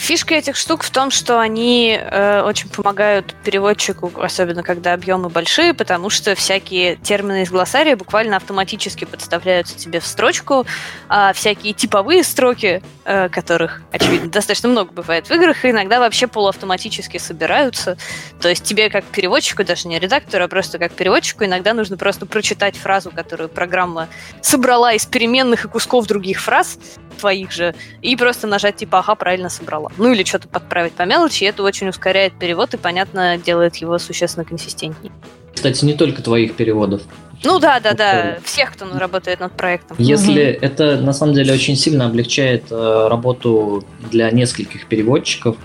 Фишка 0.00 0.34
этих 0.34 0.56
штук 0.56 0.82
в 0.82 0.90
том, 0.90 1.10
что 1.10 1.38
они 1.38 1.96
э, 2.00 2.40
очень 2.40 2.70
помогают 2.70 3.34
переводчику, 3.44 4.10
особенно 4.16 4.62
когда 4.62 4.94
объемы 4.94 5.28
большие, 5.28 5.74
потому 5.74 6.08
что 6.08 6.34
всякие 6.34 6.96
термины 6.96 7.42
из 7.42 7.50
глоссария 7.50 7.96
буквально 7.96 8.36
автоматически 8.36 9.04
подставляются 9.04 9.76
тебе 9.76 10.00
в 10.00 10.06
строчку, 10.06 10.66
а 11.10 11.34
всякие 11.34 11.74
типовые 11.74 12.24
строки, 12.24 12.82
э, 13.04 13.28
которых, 13.28 13.82
очевидно, 13.92 14.30
достаточно 14.30 14.70
много 14.70 14.90
бывает 14.90 15.28
в 15.28 15.32
играх, 15.32 15.66
иногда 15.66 16.00
вообще 16.00 16.26
полуавтоматически 16.26 17.18
собираются. 17.18 17.98
То 18.40 18.48
есть 18.48 18.64
тебе 18.64 18.88
как 18.88 19.04
переводчику, 19.04 19.64
даже 19.64 19.86
не 19.86 19.98
редактору, 19.98 20.44
а 20.44 20.48
просто 20.48 20.78
как 20.78 20.92
переводчику, 20.92 21.44
иногда 21.44 21.74
нужно 21.74 21.98
просто 21.98 22.24
прочитать 22.24 22.74
фразу, 22.74 23.10
которую 23.10 23.50
программа 23.50 24.08
собрала 24.40 24.94
из 24.94 25.04
переменных 25.04 25.66
и 25.66 25.68
кусков 25.68 26.06
других 26.06 26.40
фраз, 26.40 26.78
твоих 27.20 27.52
же, 27.52 27.74
и 28.00 28.16
просто 28.16 28.46
нажать 28.46 28.76
типа 28.76 29.00
«Ага, 29.00 29.14
правильно 29.14 29.50
собрала». 29.50 29.89
Ну 29.98 30.12
или 30.12 30.24
что-то 30.24 30.48
подправить 30.48 30.92
по 30.92 31.02
мелочи, 31.02 31.44
и 31.44 31.46
это 31.46 31.62
очень 31.62 31.88
ускоряет 31.88 32.32
перевод 32.34 32.74
и, 32.74 32.76
понятно, 32.76 33.38
делает 33.38 33.76
его 33.76 33.98
существенно 33.98 34.44
консистентнее. 34.44 35.12
Кстати, 35.54 35.84
не 35.84 35.94
только 35.94 36.22
твоих 36.22 36.54
переводов. 36.54 37.02
Ну 37.42 37.58
да, 37.58 37.80
да, 37.80 37.94
да, 37.94 38.38
всех, 38.44 38.72
кто 38.72 38.86
работает 38.98 39.40
над 39.40 39.52
проектом. 39.52 39.96
Если 39.98 40.52
угу. 40.52 40.58
это 40.66 41.00
на 41.00 41.12
самом 41.12 41.34
деле 41.34 41.54
очень 41.54 41.74
сильно 41.74 42.06
облегчает 42.06 42.64
э, 42.70 43.06
работу 43.08 43.84
для 44.10 44.30
нескольких 44.30 44.86
переводчиков, 44.86 45.56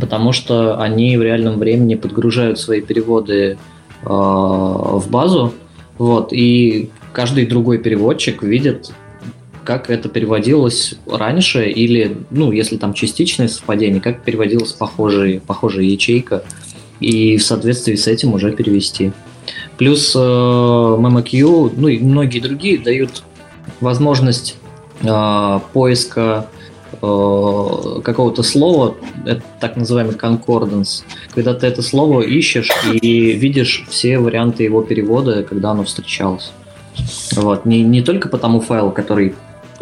потому 0.00 0.32
что 0.32 0.80
они 0.80 1.16
в 1.16 1.22
реальном 1.22 1.58
времени 1.58 1.96
подгружают 1.96 2.60
свои 2.60 2.80
переводы 2.80 3.58
э, 4.02 4.06
в 4.06 5.04
базу, 5.08 5.54
вот, 5.98 6.32
и 6.32 6.90
каждый 7.12 7.46
другой 7.46 7.78
переводчик 7.78 8.42
видит 8.42 8.92
как 9.64 9.90
это 9.90 10.08
переводилось 10.08 10.94
раньше, 11.06 11.68
или, 11.68 12.16
ну, 12.30 12.52
если 12.52 12.76
там 12.76 12.94
частичное 12.94 13.48
совпадение, 13.48 14.00
как 14.00 14.22
переводилась 14.22 14.72
похожая, 14.72 15.40
похожая 15.40 15.84
ячейка, 15.84 16.44
и 17.00 17.36
в 17.36 17.44
соответствии 17.44 17.96
с 17.96 18.06
этим 18.06 18.34
уже 18.34 18.52
перевести. 18.52 19.12
Плюс 19.76 20.14
э, 20.14 20.18
MMQ, 20.18 21.72
ну 21.76 21.88
и 21.88 21.98
многие 21.98 22.40
другие 22.40 22.78
дают 22.78 23.24
возможность 23.80 24.56
э, 25.02 25.60
поиска 25.72 26.48
э, 26.92 28.00
какого-то 28.04 28.42
слова, 28.42 28.94
это 29.26 29.42
так 29.60 29.76
называемый 29.76 30.14
concordance, 30.14 31.02
когда 31.34 31.54
ты 31.54 31.66
это 31.66 31.82
слово 31.82 32.22
ищешь 32.22 32.70
и 32.92 33.32
видишь 33.32 33.84
все 33.88 34.18
варианты 34.18 34.62
его 34.62 34.82
перевода, 34.82 35.42
когда 35.42 35.72
оно 35.72 35.84
встречалось. 35.84 36.52
Вот. 37.32 37.66
Не, 37.66 37.82
не 37.82 38.02
только 38.02 38.28
по 38.28 38.38
тому 38.38 38.60
файлу, 38.60 38.92
который 38.92 39.34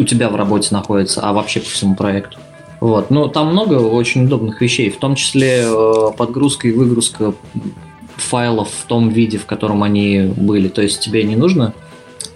у 0.02 0.04
тебя 0.04 0.28
в 0.28 0.36
работе 0.36 0.68
находится, 0.72 1.20
а 1.22 1.32
вообще 1.32 1.60
по 1.60 1.66
всему 1.66 1.94
проекту. 1.94 2.38
Вот. 2.80 3.10
Но 3.10 3.28
там 3.28 3.52
много 3.52 3.74
очень 3.74 4.24
удобных 4.24 4.60
вещей, 4.60 4.90
в 4.90 4.98
том 4.98 5.14
числе 5.14 5.64
э, 5.64 6.06
подгрузка 6.16 6.68
и 6.68 6.72
выгрузка 6.72 7.32
файлов 8.16 8.70
в 8.70 8.86
том 8.86 9.08
виде, 9.08 9.38
в 9.38 9.46
котором 9.46 9.82
они 9.82 10.32
были. 10.36 10.68
То 10.68 10.82
есть 10.82 11.00
тебе 11.00 11.22
не 11.22 11.36
нужно 11.36 11.74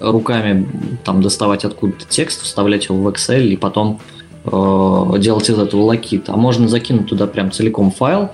руками 0.00 0.68
там 1.04 1.20
доставать 1.20 1.64
откуда-то 1.64 2.04
текст, 2.08 2.42
вставлять 2.42 2.84
его 2.84 2.98
в 2.98 3.08
Excel 3.08 3.46
и 3.48 3.56
потом 3.56 4.00
э, 4.44 5.18
делать 5.18 5.50
из 5.50 5.58
этого 5.58 5.82
локит. 5.82 6.28
А 6.28 6.36
можно 6.36 6.68
закинуть 6.68 7.08
туда 7.08 7.26
прям 7.26 7.50
целиком 7.50 7.90
файл. 7.90 8.30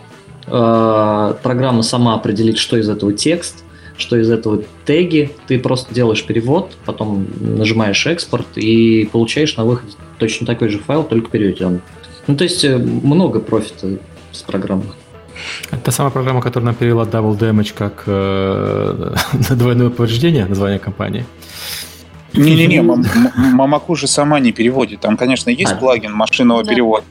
Э, 0.46 1.34
программа 1.42 1.82
сама 1.82 2.14
определит, 2.14 2.58
что 2.58 2.76
из 2.76 2.88
этого 2.88 3.12
текст, 3.12 3.64
что 4.02 4.16
из 4.16 4.30
этого 4.30 4.62
теги. 4.84 5.30
Ты 5.46 5.58
просто 5.58 5.94
делаешь 5.94 6.24
перевод, 6.24 6.76
потом 6.84 7.26
нажимаешь 7.40 8.06
экспорт 8.06 8.46
и 8.56 9.08
получаешь 9.10 9.56
на 9.56 9.64
выходе 9.64 9.92
точно 10.18 10.46
такой 10.46 10.68
же 10.68 10.78
файл, 10.78 11.04
только 11.04 11.30
переведенный. 11.30 11.80
Ну, 12.26 12.36
то 12.36 12.44
есть 12.44 12.64
э, 12.64 12.76
много 12.76 13.40
профита 13.40 13.98
с 14.30 14.42
программы. 14.42 14.84
Это 15.70 15.80
та 15.80 15.92
самая 15.92 16.12
программа, 16.12 16.40
которая 16.40 16.66
нам 16.66 16.74
перевела 16.74 17.04
Double 17.04 17.38
Damage 17.38 17.74
как 17.74 18.04
э, 18.06 19.14
двойное 19.50 19.90
повреждение 19.90 20.46
название 20.46 20.78
компании. 20.78 21.24
Не-не-не, 22.34 22.82
Мамаку 23.36 23.94
же 23.94 24.06
сама 24.06 24.40
не 24.40 24.52
переводит. 24.52 25.00
Там, 25.00 25.16
конечно, 25.16 25.50
есть 25.50 25.72
а. 25.72 25.76
плагин 25.76 26.12
машинного 26.12 26.64
да. 26.64 26.70
перевода. 26.70 27.04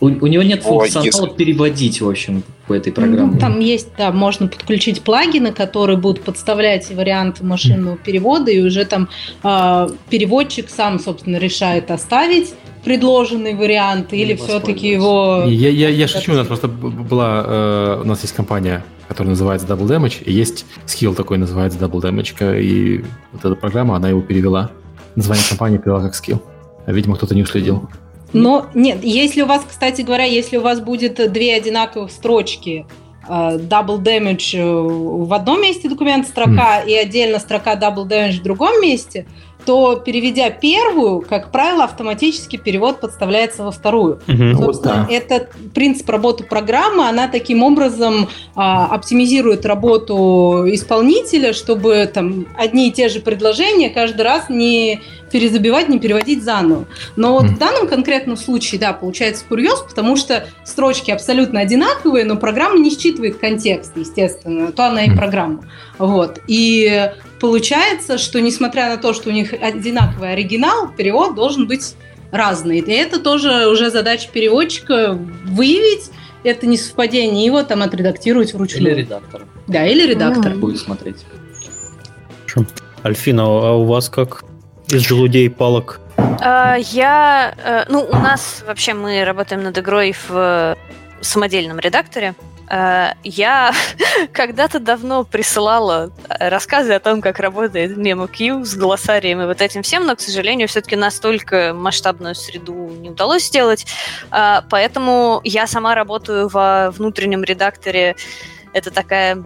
У, 0.00 0.06
у 0.06 0.26
него 0.26 0.42
нет 0.42 0.62
функционала 0.62 1.04
если... 1.04 1.26
переводить, 1.36 2.00
в 2.00 2.08
общем, 2.08 2.42
по 2.66 2.74
этой 2.74 2.92
программе. 2.92 3.32
Ну, 3.32 3.38
там 3.38 3.58
есть, 3.58 3.88
да, 3.98 4.12
можно 4.12 4.46
подключить 4.46 5.02
плагины, 5.02 5.52
которые 5.52 5.96
будут 5.96 6.22
подставлять 6.22 6.88
варианты 6.90 7.44
машинного 7.44 7.96
перевода, 7.96 8.50
и 8.50 8.60
уже 8.60 8.84
там 8.84 9.08
э, 9.42 9.88
переводчик 10.08 10.68
сам, 10.70 10.98
собственно, 10.98 11.36
решает 11.36 11.90
оставить 11.90 12.54
предложенный 12.84 13.54
вариант 13.54 14.12
или 14.12 14.36
все-таки 14.36 14.88
его... 14.88 15.44
Я, 15.48 15.70
я, 15.70 15.88
я 15.88 16.06
шучу, 16.06 16.32
у 16.32 16.36
нас 16.36 16.46
просто 16.46 16.68
была... 16.68 17.44
Э, 17.44 18.00
у 18.04 18.06
нас 18.06 18.22
есть 18.22 18.34
компания, 18.34 18.84
которая 19.08 19.30
называется 19.30 19.66
Double 19.66 19.88
Damage, 19.88 20.22
и 20.22 20.32
есть 20.32 20.64
скилл 20.84 21.14
такой, 21.14 21.38
называется 21.38 21.80
Double 21.80 22.00
Damage, 22.00 22.62
и 22.62 23.04
вот 23.32 23.44
эта 23.44 23.56
программа, 23.56 23.96
она 23.96 24.08
его 24.10 24.20
перевела. 24.20 24.70
Название 25.16 25.44
компании 25.48 25.78
перевела 25.78 26.02
как 26.02 26.14
скилл. 26.14 26.40
А, 26.86 26.92
видимо, 26.92 27.16
кто-то 27.16 27.34
не 27.34 27.42
уследил. 27.42 27.88
Но 28.32 28.66
нет, 28.74 29.02
если 29.02 29.42
у 29.42 29.46
вас, 29.46 29.64
кстати 29.68 30.02
говоря, 30.02 30.24
если 30.24 30.56
у 30.56 30.62
вас 30.62 30.80
будет 30.80 31.32
две 31.32 31.54
одинаковых 31.54 32.10
строчки, 32.10 32.86
э, 33.28 33.32
double 33.32 34.02
damage 34.02 34.56
э, 34.56 34.64
в 34.64 35.32
одном 35.32 35.62
месте 35.62 35.88
документ 35.88 36.26
строка 36.26 36.82
mm. 36.82 36.88
и 36.88 36.94
отдельно 36.94 37.38
строка 37.38 37.74
double 37.74 38.06
damage 38.06 38.40
в 38.40 38.42
другом 38.42 38.80
месте, 38.80 39.26
то 39.66 39.96
переведя 39.96 40.48
первую, 40.50 41.20
как 41.20 41.50
правило, 41.50 41.84
автоматически 41.84 42.56
перевод 42.56 43.00
подставляется 43.00 43.64
во 43.64 43.72
вторую. 43.72 44.20
Собственно, 44.26 44.56
вот, 44.56 44.82
да. 44.82 45.06
это 45.10 45.48
принцип 45.74 46.08
работы 46.08 46.44
программы, 46.44 47.08
она 47.08 47.26
таким 47.26 47.64
образом 47.64 48.28
а, 48.54 48.86
оптимизирует 48.86 49.66
работу 49.66 50.64
исполнителя, 50.68 51.52
чтобы 51.52 52.08
там 52.12 52.46
одни 52.56 52.88
и 52.88 52.92
те 52.92 53.08
же 53.08 53.20
предложения 53.20 53.90
каждый 53.90 54.22
раз 54.22 54.48
не 54.48 55.00
перезабивать, 55.36 55.90
не 55.90 55.98
переводить 55.98 56.42
заново. 56.42 56.86
Но 57.14 57.34
вот 57.34 57.44
mm. 57.44 57.48
в 57.48 57.58
данном 57.58 57.88
конкретном 57.88 58.38
случае, 58.38 58.80
да, 58.80 58.94
получается 58.94 59.44
курьез, 59.46 59.80
потому 59.86 60.16
что 60.16 60.46
строчки 60.64 61.10
абсолютно 61.10 61.60
одинаковые, 61.60 62.24
но 62.24 62.36
программа 62.36 62.78
не 62.78 62.88
считывает 62.90 63.36
контекст, 63.36 63.92
естественно, 63.96 64.72
то 64.72 64.86
она 64.86 65.04
и 65.04 65.14
программа. 65.14 65.68
Вот. 65.98 66.40
И 66.46 67.10
получается, 67.38 68.16
что 68.16 68.40
несмотря 68.40 68.88
на 68.88 68.96
то, 68.96 69.12
что 69.12 69.28
у 69.28 69.32
них 69.32 69.52
одинаковый 69.52 70.32
оригинал, 70.32 70.88
перевод 70.96 71.34
должен 71.34 71.66
быть 71.66 71.96
разный. 72.30 72.78
И 72.78 72.90
это 72.90 73.20
тоже 73.20 73.68
уже 73.68 73.90
задача 73.90 74.30
переводчика 74.32 75.18
выявить 75.44 76.10
это 76.44 76.66
несовпадение, 76.66 77.44
его 77.44 77.62
там 77.62 77.82
отредактировать 77.82 78.54
вручную. 78.54 78.92
Или 78.92 79.00
редактор. 79.02 79.44
Да, 79.66 79.86
или 79.86 80.06
редактор. 80.06 80.52
Mm. 80.52 80.58
Будет 80.60 80.78
смотреть. 80.78 81.26
Альфина, 83.04 83.42
а 83.42 83.72
у 83.74 83.84
вас 83.84 84.08
как 84.08 84.46
из 84.88 85.02
желудей 85.02 85.50
палок? 85.50 86.00
А, 86.16 86.76
я, 86.76 87.54
э, 87.56 87.84
ну, 87.88 88.04
у 88.04 88.16
нас 88.16 88.62
вообще 88.66 88.94
мы 88.94 89.24
работаем 89.24 89.62
над 89.62 89.78
игрой 89.78 90.14
в 90.28 90.76
самодельном 91.20 91.78
редакторе. 91.78 92.34
А, 92.68 93.14
я 93.22 93.72
когда-то 94.32 94.80
давно 94.80 95.24
присылала 95.24 96.10
рассказы 96.28 96.92
о 96.94 97.00
том, 97.00 97.20
как 97.20 97.38
работает 97.38 97.96
MemoQ 97.96 98.64
с 98.64 98.74
глоссарием 98.74 99.40
и 99.40 99.46
вот 99.46 99.60
этим 99.60 99.82
всем, 99.82 100.06
но, 100.06 100.16
к 100.16 100.20
сожалению, 100.20 100.68
все-таки 100.68 100.96
настолько 100.96 101.72
масштабную 101.74 102.34
среду 102.34 102.90
не 103.00 103.10
удалось 103.10 103.44
сделать. 103.44 103.86
А, 104.30 104.64
поэтому 104.68 105.40
я 105.44 105.66
сама 105.66 105.94
работаю 105.94 106.48
во 106.48 106.90
внутреннем 106.90 107.44
редакторе 107.44 108.16
это 108.76 108.90
такая 108.90 109.42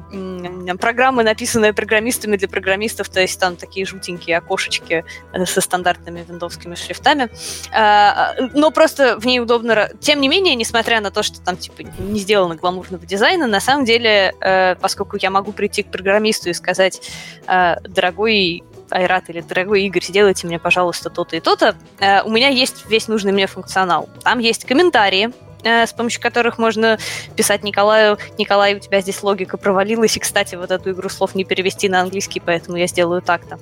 программа, 0.81 1.23
написанная 1.23 1.73
программистами 1.73 2.36
для 2.36 2.48
программистов, 2.48 3.09
то 3.09 3.20
есть 3.20 3.39
там 3.39 3.55
такие 3.55 3.86
жутенькие 3.86 4.36
окошечки 4.36 5.05
э, 5.32 5.44
со 5.47 5.61
стандартными 5.61 6.24
виндовскими 6.28 6.74
шрифтами. 6.74 7.31
А, 7.73 8.35
но 8.55 8.73
просто 8.73 9.20
в 9.20 9.27
ней 9.27 9.39
удобно... 9.39 9.89
Тем 10.01 10.20
не 10.20 10.27
менее, 10.27 10.57
несмотря 10.57 11.01
на 11.01 11.12
то, 11.12 11.23
что 11.23 11.40
там 11.40 11.57
типа 11.57 11.82
не 12.01 12.19
сделано 12.19 12.57
гламурного 12.57 13.07
дизайна, 13.07 13.47
на 13.47 13.61
самом 13.61 13.85
деле, 13.85 14.35
э, 14.40 14.74
поскольку 14.74 15.16
я 15.20 15.31
могу 15.31 15.52
прийти 15.52 15.85
к 15.85 15.93
программисту 15.93 16.51
и 16.51 16.52
сказать, 16.52 17.01
э, 17.47 17.77
дорогой 17.82 18.65
Айрат 18.90 19.31
или 19.31 19.43
дорогой 19.43 19.85
Игорь, 19.85 20.02
сделайте 20.02 20.48
мне, 20.48 20.59
пожалуйста, 20.59 21.09
то-то 21.09 21.36
и 21.36 21.40
то-то, 21.40 21.77
у 22.24 22.31
меня 22.32 22.48
есть 22.48 22.90
весь 22.90 23.07
нужный 23.07 23.31
мне 23.31 23.47
функционал. 23.47 24.09
Там 24.24 24.40
есть 24.40 24.65
комментарии, 24.65 25.31
Э, 25.31 25.49
с 25.65 25.93
помощью 25.93 26.20
которых 26.20 26.59
можно 26.59 26.99
писать 27.37 27.62
Николаю, 27.62 28.19
Николай, 28.39 28.74
у 28.74 28.78
тебя 28.78 29.01
здесь 29.01 29.23
логика 29.23 29.57
провалилась, 29.57 30.16
и, 30.16 30.20
кстати, 30.20 30.55
вот 30.55 30.70
эту 30.70 30.93
игру 30.93 31.09
слов 31.09 31.35
не 31.35 31.45
перевести 31.45 31.89
на 31.89 32.01
английский, 32.01 32.41
поэтому 32.41 32.77
я 32.77 32.87
сделаю 32.87 33.23
так-то. 33.23 33.59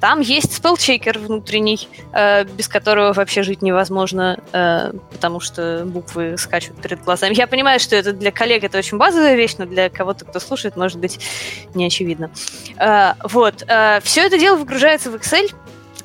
Там 0.00 0.20
есть 0.20 0.54
спелчекер 0.54 1.18
внутренний, 1.18 1.88
э, 2.12 2.44
без 2.44 2.68
которого 2.68 3.12
вообще 3.12 3.42
жить 3.42 3.62
невозможно, 3.62 4.40
э, 4.52 4.92
потому 5.12 5.40
что 5.40 5.84
буквы 5.86 6.36
скачут 6.38 6.80
перед 6.80 7.02
глазами. 7.02 7.34
Я 7.34 7.46
понимаю, 7.46 7.80
что 7.80 7.96
это 7.96 8.12
для 8.12 8.32
коллег 8.32 8.64
это 8.64 8.78
очень 8.78 8.98
базовая 8.98 9.34
вещь, 9.34 9.54
но 9.58 9.66
для 9.66 9.90
кого-то, 9.90 10.24
кто 10.24 10.40
слушает, 10.40 10.76
может 10.76 10.98
быть, 10.98 11.18
не 11.74 11.86
очевидно. 11.86 12.30
Вот. 13.22 13.62
Все 14.02 14.26
это 14.26 14.38
дело 14.38 14.56
выгружается 14.56 15.10
в 15.10 15.14
Excel, 15.14 15.52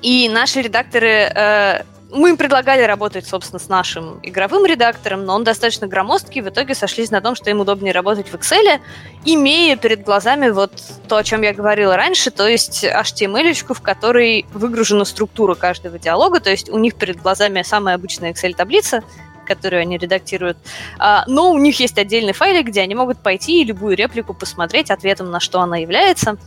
и 0.02 0.30
наши 0.30 0.62
редакторы 0.62 1.86
мы 2.12 2.30
им 2.30 2.38
предлагали 2.38 2.84
работать, 2.84 3.28
собственно, 3.28 3.60
с 3.60 3.68
нашим 3.68 4.20
игровым 4.24 4.66
редактором, 4.66 5.26
но 5.26 5.36
он 5.36 5.44
достаточно 5.44 5.88
громоздкий. 5.88 6.42
В 6.42 6.50
итоге 6.50 6.74
сошлись 6.74 7.12
на 7.12 7.22
том, 7.22 7.36
что 7.36 7.50
им 7.50 7.60
удобнее 7.60 7.94
работать 7.94 8.28
в 8.30 8.36
Excel, 8.36 8.80
имея 9.26 9.76
перед 9.76 10.04
глазами 10.04 10.50
вот 10.50 10.72
то, 11.08 11.18
о 11.18 11.24
чем 11.24 11.42
я 11.42 11.54
говорила 11.54 11.96
раньше, 11.96 12.32
то 12.32 12.48
есть 12.48 12.84
HTML, 12.84 13.54
в 13.74 13.82
которой 13.82 14.46
выгружена 14.54 15.06
структура 15.06 15.56
каждого 15.56 16.00
диалога, 16.00 16.40
то 16.40 16.50
есть 16.50 16.70
у 16.70 16.78
них 16.78 16.96
перед 16.96 17.22
глазами 17.22 17.62
самая 17.64 17.96
обычная 17.96 18.32
Excel-таблица, 18.32 19.04
которую 19.46 19.82
они 19.82 19.98
редактируют. 19.98 20.58
А, 21.00 21.24
но 21.28 21.52
у 21.52 21.58
них 21.58 21.80
есть 21.80 21.98
отдельный 21.98 22.34
файлик, 22.34 22.68
где 22.68 22.82
они 22.82 22.96
могут 22.96 23.20
пойти 23.20 23.62
и 23.62 23.66
любую 23.66 23.96
реплику 23.96 24.34
посмотреть, 24.34 24.92
ответом 24.92 25.32
на 25.32 25.40
что 25.40 25.60
она 25.60 25.78
является. 25.78 26.38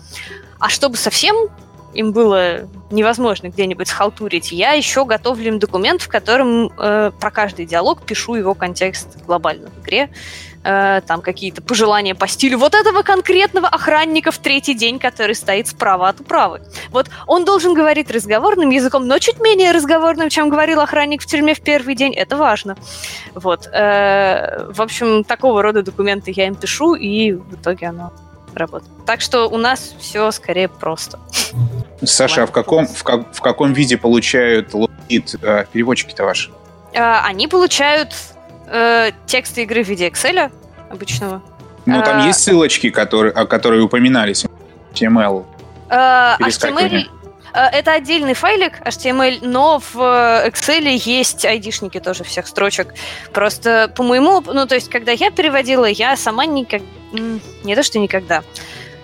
А 0.59 0.69
чтобы 0.69 0.97
совсем 0.97 1.49
им 1.95 2.13
было 2.13 2.69
невозможно 2.91 3.49
где-нибудь 3.49 3.89
схалтурить, 3.89 4.53
я 4.53 4.73
еще 4.73 5.05
готовлю 5.05 5.49
им 5.49 5.59
документ, 5.59 6.03
в 6.03 6.09
котором 6.09 6.71
э, 6.79 7.13
про 7.19 7.31
каждый 7.31 7.67
диалог 7.67 8.03
пишу 8.03 8.35
его 8.35 8.55
контекст 8.55 9.25
глобально 9.27 9.71
в 9.71 9.83
игре. 9.83 10.11
Э, 10.63 11.01
там 11.07 11.23
какие-то 11.23 11.63
пожелания 11.63 12.15
по 12.15 12.29
стилю 12.29 12.59
вот 12.59 12.75
этого 12.75 13.03
конкретного 13.03 13.67
охранника 13.67 14.31
в 14.31 14.39
третий 14.39 14.75
день, 14.75 14.99
который 14.99 15.35
стоит 15.35 15.69
справа 15.69 16.09
от 16.09 16.21
управы. 16.21 16.61
Вот 16.91 17.09
он 17.27 17.47
должен 17.47 17.73
говорить 17.73 18.11
разговорным 18.11 18.69
языком, 18.69 19.07
но 19.07 19.19
чуть 19.19 19.41
менее 19.41 19.73
разговорным, 19.73 20.29
чем 20.29 20.51
говорил 20.51 20.81
охранник 20.81 21.23
в 21.23 21.27
тюрьме 21.27 21.55
в 21.55 21.63
первый 21.63 21.95
день. 21.95 22.15
Это 22.15 22.37
важно. 22.37 22.77
Вот. 23.35 23.69
Э, 23.73 24.71
в 24.71 24.83
общем, 24.83 25.25
такого 25.25 25.63
рода 25.63 25.83
документы 25.83 26.31
я 26.37 26.47
им 26.47 26.55
пишу, 26.55 26.95
и 26.95 27.33
в 27.33 27.55
итоге 27.55 27.87
оно 27.87 28.13
работает. 28.61 28.93
Так 29.07 29.21
что 29.21 29.49
у 29.49 29.57
нас 29.57 29.95
все 29.99 30.31
скорее 30.31 30.69
просто. 30.69 31.19
Саша, 32.03 32.45
а 32.45 32.47
в 32.47 32.53
каком, 32.53 32.87
в, 32.87 33.03
как, 33.03 33.35
в 33.35 33.41
каком 33.41 33.73
виде 33.73 33.97
получают 33.97 34.73
логит 34.73 35.35
э, 35.43 35.65
переводчики-то 35.73 36.25
ваши? 36.25 36.51
Э, 36.93 37.19
они 37.25 37.49
получают 37.49 38.15
э, 38.67 39.11
тексты 39.27 39.63
игры 39.63 39.83
в 39.83 39.89
виде 39.89 40.09
Excel 40.09 40.51
обычного. 40.91 41.43
Ну, 41.87 42.03
там 42.03 42.21
а, 42.21 42.27
есть 42.27 42.41
ссылочки, 42.43 42.91
которые, 42.91 43.33
которые 43.33 43.83
упоминались. 43.83 44.45
HTML. 44.95 45.45
HTML, 45.89 46.99
Э, 46.99 47.20
это 47.53 47.93
отдельный 47.93 48.35
файлик 48.35 48.81
HTML, 48.81 49.39
но 49.43 49.81
в 49.93 49.97
Excel 49.97 50.89
есть 51.05 51.45
айдишники 51.45 52.01
тоже 52.01 52.25
всех 52.25 52.47
строчек. 52.47 52.95
Просто 53.33 53.93
по 53.95 54.03
моему, 54.03 54.41
ну 54.41 54.67
то 54.67 54.75
есть, 54.75 54.89
когда 54.89 55.13
я 55.13 55.31
переводила, 55.31 55.87
я 55.87 56.17
сама 56.17 56.47
никак, 56.47 56.83
не 57.13 57.75
то 57.75 57.83
что 57.83 57.99
никогда, 57.99 58.43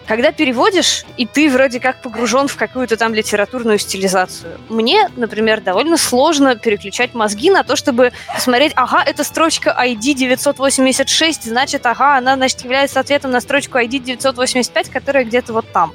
когда 0.07 0.33
переводишь, 0.33 1.05
и 1.17 1.27
ты 1.27 1.51
вроде 1.51 1.81
как 1.81 2.01
погружен 2.03 2.49
в 2.49 2.57
какую-то 2.57 2.97
там 2.97 3.15
литературную 3.15 3.79
стилизацию. 3.79 4.59
Мне, 4.69 5.11
например, 5.17 5.61
довольно 5.61 5.97
сложно 5.97 6.57
переключать 6.57 7.15
мозги 7.15 7.51
на 7.51 7.65
то, 7.65 7.77
чтобы 7.77 8.13
посмотреть, 8.33 8.73
ага, 8.77 9.03
это 9.05 9.25
строчка 9.25 9.77
ID 9.79 10.15
986, 10.15 11.45
значит, 11.45 11.85
ага, 11.87 12.17
она, 12.17 12.37
значит, 12.37 12.63
является 12.63 13.01
ответом 13.01 13.31
на 13.33 13.41
строчку 13.41 13.79
ID 13.79 13.99
985, 13.99 14.91
которая 14.91 15.25
где-то 15.25 15.53
вот 15.53 15.71
там. 15.73 15.93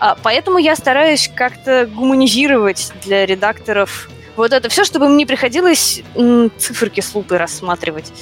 А, 0.00 0.16
поэтому 0.22 0.58
я 0.58 0.74
стараюсь 0.76 1.30
как-то 1.34 1.86
гуманизировать 1.86 2.92
для 3.04 3.26
редакторов 3.26 4.08
вот 4.36 4.52
это 4.52 4.68
все, 4.68 4.82
чтобы 4.84 5.08
мне 5.08 5.26
приходилось 5.26 6.02
циферки 6.58 7.00
с 7.00 7.14
лупой 7.14 7.38
рассматривать. 7.38 8.12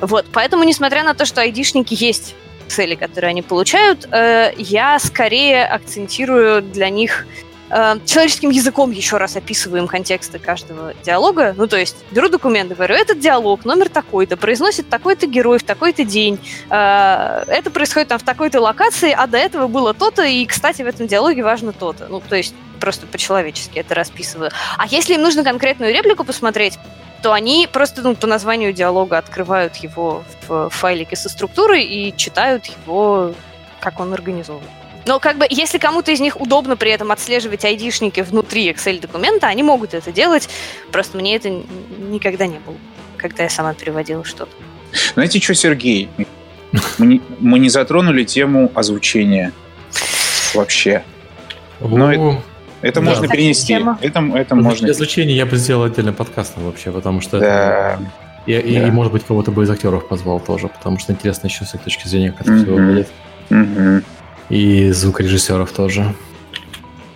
Вот, 0.00 0.26
поэтому, 0.32 0.64
несмотря 0.64 1.04
на 1.04 1.14
то, 1.14 1.24
что 1.24 1.42
айдишники 1.42 1.94
есть 1.94 2.34
цели, 2.70 2.94
которые 2.94 3.30
они 3.30 3.42
получают, 3.42 4.08
э, 4.10 4.52
я 4.56 4.98
скорее 4.98 5.66
акцентирую 5.66 6.62
для 6.62 6.88
них 6.88 7.26
человеческим 7.70 8.50
языком 8.50 8.90
еще 8.90 9.16
раз 9.16 9.36
описываем 9.36 9.86
контексты 9.86 10.38
каждого 10.38 10.94
диалога. 11.04 11.54
Ну, 11.56 11.66
то 11.66 11.76
есть 11.76 11.96
беру 12.10 12.28
документ, 12.28 12.72
говорю, 12.74 12.94
этот 12.94 13.20
диалог, 13.20 13.64
номер 13.64 13.88
такой-то, 13.88 14.36
произносит 14.36 14.88
такой-то 14.88 15.26
герой 15.26 15.58
в 15.58 15.62
такой-то 15.62 16.04
день. 16.04 16.38
Э, 16.68 17.44
это 17.46 17.70
происходит 17.70 18.08
там 18.08 18.18
в 18.18 18.24
такой-то 18.24 18.60
локации, 18.60 19.12
а 19.16 19.26
до 19.26 19.38
этого 19.38 19.68
было 19.68 19.94
то-то, 19.94 20.24
и, 20.24 20.44
кстати, 20.46 20.82
в 20.82 20.86
этом 20.86 21.06
диалоге 21.06 21.44
важно 21.44 21.72
то-то. 21.72 22.08
Ну, 22.08 22.20
то 22.20 22.36
есть 22.36 22.54
просто 22.80 23.06
по-человечески 23.06 23.78
это 23.78 23.94
расписываю. 23.94 24.50
А 24.76 24.86
если 24.86 25.14
им 25.14 25.22
нужно 25.22 25.44
конкретную 25.44 25.92
реплику 25.92 26.24
посмотреть, 26.24 26.78
то 27.22 27.32
они 27.32 27.68
просто 27.70 28.02
ну, 28.02 28.16
по 28.16 28.26
названию 28.26 28.72
диалога 28.72 29.18
открывают 29.18 29.76
его 29.76 30.24
в 30.48 30.70
файлике 30.70 31.16
со 31.16 31.28
структурой 31.28 31.84
и 31.84 32.16
читают 32.16 32.64
его, 32.66 33.34
как 33.80 34.00
он 34.00 34.12
организован. 34.14 34.64
Но 35.06 35.18
как 35.18 35.38
бы, 35.38 35.46
если 35.48 35.78
кому-то 35.78 36.12
из 36.12 36.20
них 36.20 36.40
удобно 36.40 36.76
при 36.76 36.90
этом 36.90 37.10
отслеживать 37.10 37.64
айдишники 37.64 38.20
внутри 38.20 38.70
Excel-документа, 38.70 39.46
они 39.46 39.62
могут 39.62 39.94
это 39.94 40.12
делать. 40.12 40.48
Просто 40.92 41.18
мне 41.18 41.36
это 41.36 41.50
никогда 41.50 42.46
не 42.46 42.58
было, 42.58 42.76
когда 43.16 43.44
я 43.44 43.50
сама 43.50 43.74
переводила 43.74 44.24
что-то. 44.24 44.52
Знаете 45.14 45.40
что, 45.40 45.54
Сергей? 45.54 46.08
Мы 46.98 47.06
не, 47.06 47.20
мы 47.40 47.58
не 47.58 47.68
затронули 47.68 48.24
тему 48.24 48.70
озвучения 48.74 49.52
вообще. 50.54 51.02
Но 51.80 52.12
это, 52.12 52.42
это 52.82 53.00
да. 53.00 53.10
можно 53.10 53.28
перенести. 53.28 53.72
Это, 54.00 54.20
это 54.34 54.54
можно. 54.54 54.86
Изучения 54.90 55.34
я 55.34 55.46
бы 55.46 55.56
сделал 55.56 55.84
отдельным 55.84 56.14
подкастом 56.14 56.64
вообще, 56.64 56.92
потому 56.92 57.20
что 57.20 57.40
да. 57.40 57.96
это... 57.96 58.02
И, 58.46 58.54
да. 58.54 58.60
и, 58.60 58.88
и, 58.88 58.90
может 58.90 59.12
быть, 59.12 59.24
кого-то 59.24 59.50
бы 59.50 59.64
из 59.64 59.70
актеров 59.70 60.08
позвал 60.08 60.40
тоже, 60.40 60.68
потому 60.68 60.98
что 60.98 61.12
интересно 61.12 61.46
еще 61.46 61.64
с 61.64 61.74
их 61.74 61.82
точки 61.82 62.06
зрения, 62.06 62.32
как 62.32 62.42
это 62.42 62.52
mm-hmm. 62.52 62.62
все 62.62 62.72
выглядит. 62.72 63.08
Mm-hmm. 63.50 64.04
И 64.50 64.90
звукорежиссеров 64.90 65.70
тоже. 65.72 66.14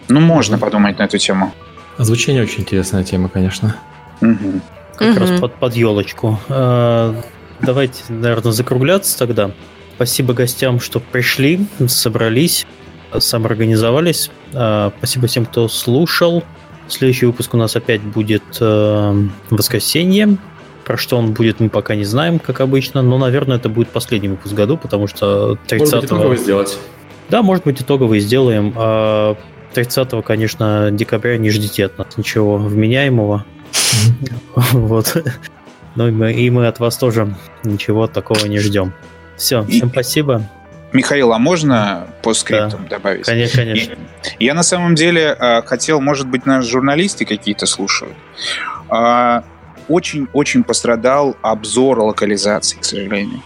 Ну, 0.09 0.21
можно 0.21 0.59
подумать 0.59 0.99
на 0.99 1.03
эту 1.03 1.19
тему. 1.19 1.53
Озвучение 1.99 2.43
очень 2.43 2.61
интересная 2.61 3.05
тема, 3.05 3.29
конечно. 3.29 3.77
Угу. 4.21 4.61
Как 4.97 5.11
угу. 5.11 5.21
раз 5.21 5.41
под, 5.41 5.55
под 5.55 5.75
елочку. 5.75 6.39
А, 6.49 7.21
давайте, 7.61 8.03
наверное, 8.09 8.53
закругляться 8.53 9.19
тогда. 9.19 9.51
Спасибо 9.97 10.35
гостям, 10.35 10.81
что 10.81 11.01
пришли, 11.01 11.67
собрались 11.87 12.67
самоорганизовались. 13.19 14.31
А, 14.53 14.93
спасибо 14.99 15.27
всем, 15.27 15.47
кто 15.47 15.69
слушал. 15.69 16.43
Следующий 16.89 17.27
выпуск 17.27 17.55
у 17.55 17.57
нас 17.57 17.77
опять 17.77 18.03
будет 18.03 18.43
э, 18.61 19.29
воскресенье. 19.51 20.37
Про 20.85 20.99
что 20.99 21.17
он 21.17 21.33
будет, 21.33 21.61
мы 21.61 21.71
пока 21.71 21.95
не 21.95 22.05
знаем, 22.05 22.39
как 22.39 22.61
обычно. 22.61 23.01
Но, 23.01 23.17
наверное, 23.17 23.57
это 23.57 23.71
будет 23.71 23.89
последний 23.89 24.29
выпуск 24.29 24.53
в 24.53 24.57
году, 24.57 24.77
потому 24.77 25.07
что 25.07 25.57
30 25.67 26.11
Может 26.11 26.29
быть, 26.29 26.41
сделать. 26.41 26.79
Да, 27.29 27.43
может 27.43 27.65
быть, 27.65 27.81
итоговый 27.81 28.21
сделаем. 28.21 28.73
А 28.77 29.37
30 29.75 30.25
конечно, 30.25 30.91
декабря 30.93 31.37
не 31.37 31.51
ждите 31.51 31.87
от 31.87 31.99
нас 31.99 32.17
ничего 32.17 32.57
вменяемого. 32.57 33.45
Вот. 34.73 35.23
Ну 35.97 36.09
и 36.09 36.51
мы 36.51 36.67
от 36.67 36.81
вас 36.81 36.97
тоже 36.97 37.35
ничего 37.63 38.07
такого 38.07 38.47
не 38.47 38.59
ждем. 38.59 38.93
Все, 39.37 39.65
всем 39.65 39.91
спасибо. 39.91 40.49
Михаил, 40.93 41.33
а 41.33 41.39
можно 41.39 42.07
по 42.23 42.35
скриптам 42.35 42.85
да. 42.89 42.97
добавить? 42.97 43.27
Конечно, 43.27 43.63
конечно. 43.63 43.97
Я 44.39 44.55
на 44.55 44.63
самом 44.63 44.95
деле 44.95 45.37
э, 45.39 45.63
хотел, 45.63 46.01
может 46.01 46.29
быть, 46.29 46.47
наши 46.47 46.69
журналисты 46.69 47.25
какие-то 47.25 47.67
слушают. 47.67 48.15
Очень-очень 49.89 50.65
пострадал 50.65 51.37
обзор 51.43 52.01
локализации, 52.01 52.79
к 52.79 52.85
сожалению. 52.85 53.43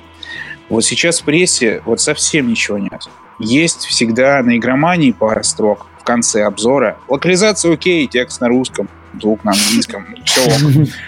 Вот 0.68 0.84
сейчас 0.84 1.20
в 1.20 1.24
прессе 1.24 1.82
вот 1.84 2.00
совсем 2.00 2.48
ничего 2.48 2.78
нет. 2.78 3.08
Есть 3.38 3.86
всегда 3.86 4.42
на 4.42 4.56
игромании 4.56 5.12
пара 5.12 5.42
строк 5.42 5.86
в 6.00 6.04
конце 6.04 6.44
обзора. 6.44 6.98
Локализация 7.08 7.72
окей, 7.72 8.06
текст 8.06 8.40
на 8.40 8.48
русском, 8.48 8.88
звук 9.20 9.44
на 9.44 9.52
английском, 9.52 10.06
все, 10.24 10.42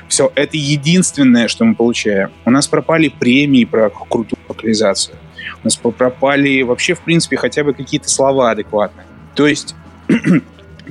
все. 0.08 0.32
Это 0.34 0.56
единственное, 0.56 1.48
что 1.48 1.64
мы 1.64 1.74
получаем. 1.74 2.30
У 2.44 2.50
нас 2.50 2.68
пропали 2.68 3.08
премии 3.08 3.64
про 3.64 3.90
крутую 3.90 4.38
локализацию. 4.48 5.16
У 5.62 5.66
нас 5.66 5.76
пропали 5.76 6.62
вообще, 6.62 6.94
в 6.94 7.00
принципе, 7.00 7.36
хотя 7.36 7.64
бы 7.64 7.74
какие-то 7.74 8.08
слова 8.08 8.50
адекватные. 8.50 9.06
То 9.34 9.46
есть, 9.46 9.74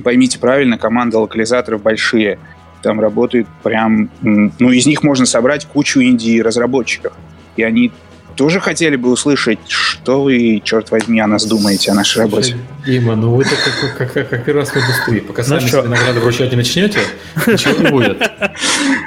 поймите 0.04 0.38
правильно, 0.38 0.78
команда 0.78 1.18
локализаторов 1.18 1.82
большие. 1.82 2.38
Там 2.82 3.00
работают 3.00 3.46
прям... 3.62 4.10
Ну, 4.22 4.70
из 4.70 4.86
них 4.86 5.02
можно 5.02 5.26
собрать 5.26 5.66
кучу 5.66 6.00
инди-разработчиков. 6.00 7.12
И 7.56 7.62
они 7.62 7.92
тоже 8.40 8.58
хотели 8.58 8.96
бы 8.96 9.10
услышать, 9.10 9.58
что 9.68 10.22
вы, 10.22 10.62
черт 10.64 10.90
возьми, 10.90 11.20
о 11.20 11.26
нас 11.26 11.44
думаете, 11.44 11.90
о 11.90 11.94
нашей 11.94 12.22
работе. 12.22 12.56
Дима, 12.86 13.14
ну 13.14 13.34
вы 13.34 13.44
как, 13.44 13.58
как, 13.98 14.12
как, 14.14 14.28
как 14.30 14.44
первый 14.46 14.60
раз 14.60 14.70
в 14.70 14.76
индустрии. 14.78 15.20
Пока 15.20 15.42
ну, 15.42 15.48
сами 15.48 15.68
себе 15.68 15.82
награды 15.82 16.20
вручать 16.20 16.50
не 16.50 16.56
начнете, 16.56 17.00
ничего 17.46 17.82
не 17.82 17.90
будет. 17.90 18.30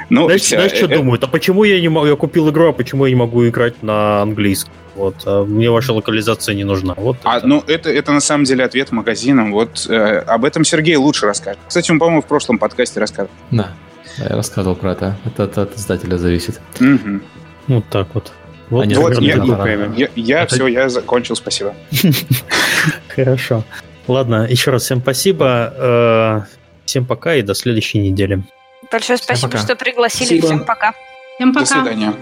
Ну, 0.08 0.26
знаешь, 0.26 0.42
все, 0.42 0.54
знаешь, 0.54 0.72
что 0.72 0.84
это... 0.84 0.94
думают? 0.94 1.24
А 1.24 1.26
почему 1.26 1.64
я 1.64 1.80
не 1.80 1.88
могу, 1.88 2.06
я 2.06 2.14
купил 2.14 2.48
игру, 2.50 2.68
а 2.68 2.72
почему 2.72 3.06
я 3.06 3.10
не 3.10 3.16
могу 3.16 3.48
играть 3.48 3.82
на 3.82 4.22
английском? 4.22 4.72
Вот, 4.94 5.16
а 5.26 5.44
мне 5.44 5.68
ваша 5.68 5.92
локализация 5.92 6.54
не 6.54 6.62
нужна. 6.62 6.94
Вот 6.96 7.16
а, 7.24 7.38
это. 7.38 7.46
ну, 7.48 7.64
это, 7.66 7.90
это 7.90 8.12
на 8.12 8.20
самом 8.20 8.44
деле 8.44 8.62
ответ 8.62 8.92
магазинам. 8.92 9.50
Вот 9.50 9.84
э, 9.88 10.18
об 10.18 10.44
этом 10.44 10.62
Сергей 10.64 10.94
лучше 10.94 11.26
расскажет. 11.26 11.58
Кстати, 11.66 11.90
он, 11.90 11.98
по-моему, 11.98 12.22
в 12.22 12.26
прошлом 12.26 12.58
подкасте 12.58 13.00
рассказывал. 13.00 13.34
Да, 13.50 13.72
я 14.18 14.28
рассказывал 14.28 14.76
про 14.76 14.92
это. 14.92 15.16
Это, 15.24 15.42
это 15.42 15.62
от 15.62 15.76
издателя 15.76 16.18
зависит. 16.18 16.60
Угу. 16.78 17.20
Вот 17.66 17.84
так 17.90 18.06
вот. 18.14 18.30
Вот, 18.70 18.86
вот 18.96 19.20
я, 19.20 19.36
я, 19.96 20.08
я 20.14 20.42
это... 20.42 20.54
все, 20.54 20.66
я 20.66 20.88
закончил, 20.88 21.36
спасибо. 21.36 21.74
Хорошо. 23.08 23.64
Ладно, 24.08 24.46
еще 24.48 24.70
раз 24.70 24.82
всем 24.84 25.00
спасибо. 25.00 25.72
Э, 25.76 26.40
всем 26.84 27.06
пока 27.06 27.34
и 27.34 27.42
до 27.42 27.54
следующей 27.54 27.98
недели. 27.98 28.42
Большое 28.90 29.18
спасибо, 29.18 29.58
что 29.58 29.76
пригласили. 29.76 30.40
Всем 30.40 30.64
пока. 30.64 30.94
Всем 31.36 31.52
пока. 31.52 31.64
До 31.64 31.70
свидания. 31.70 32.14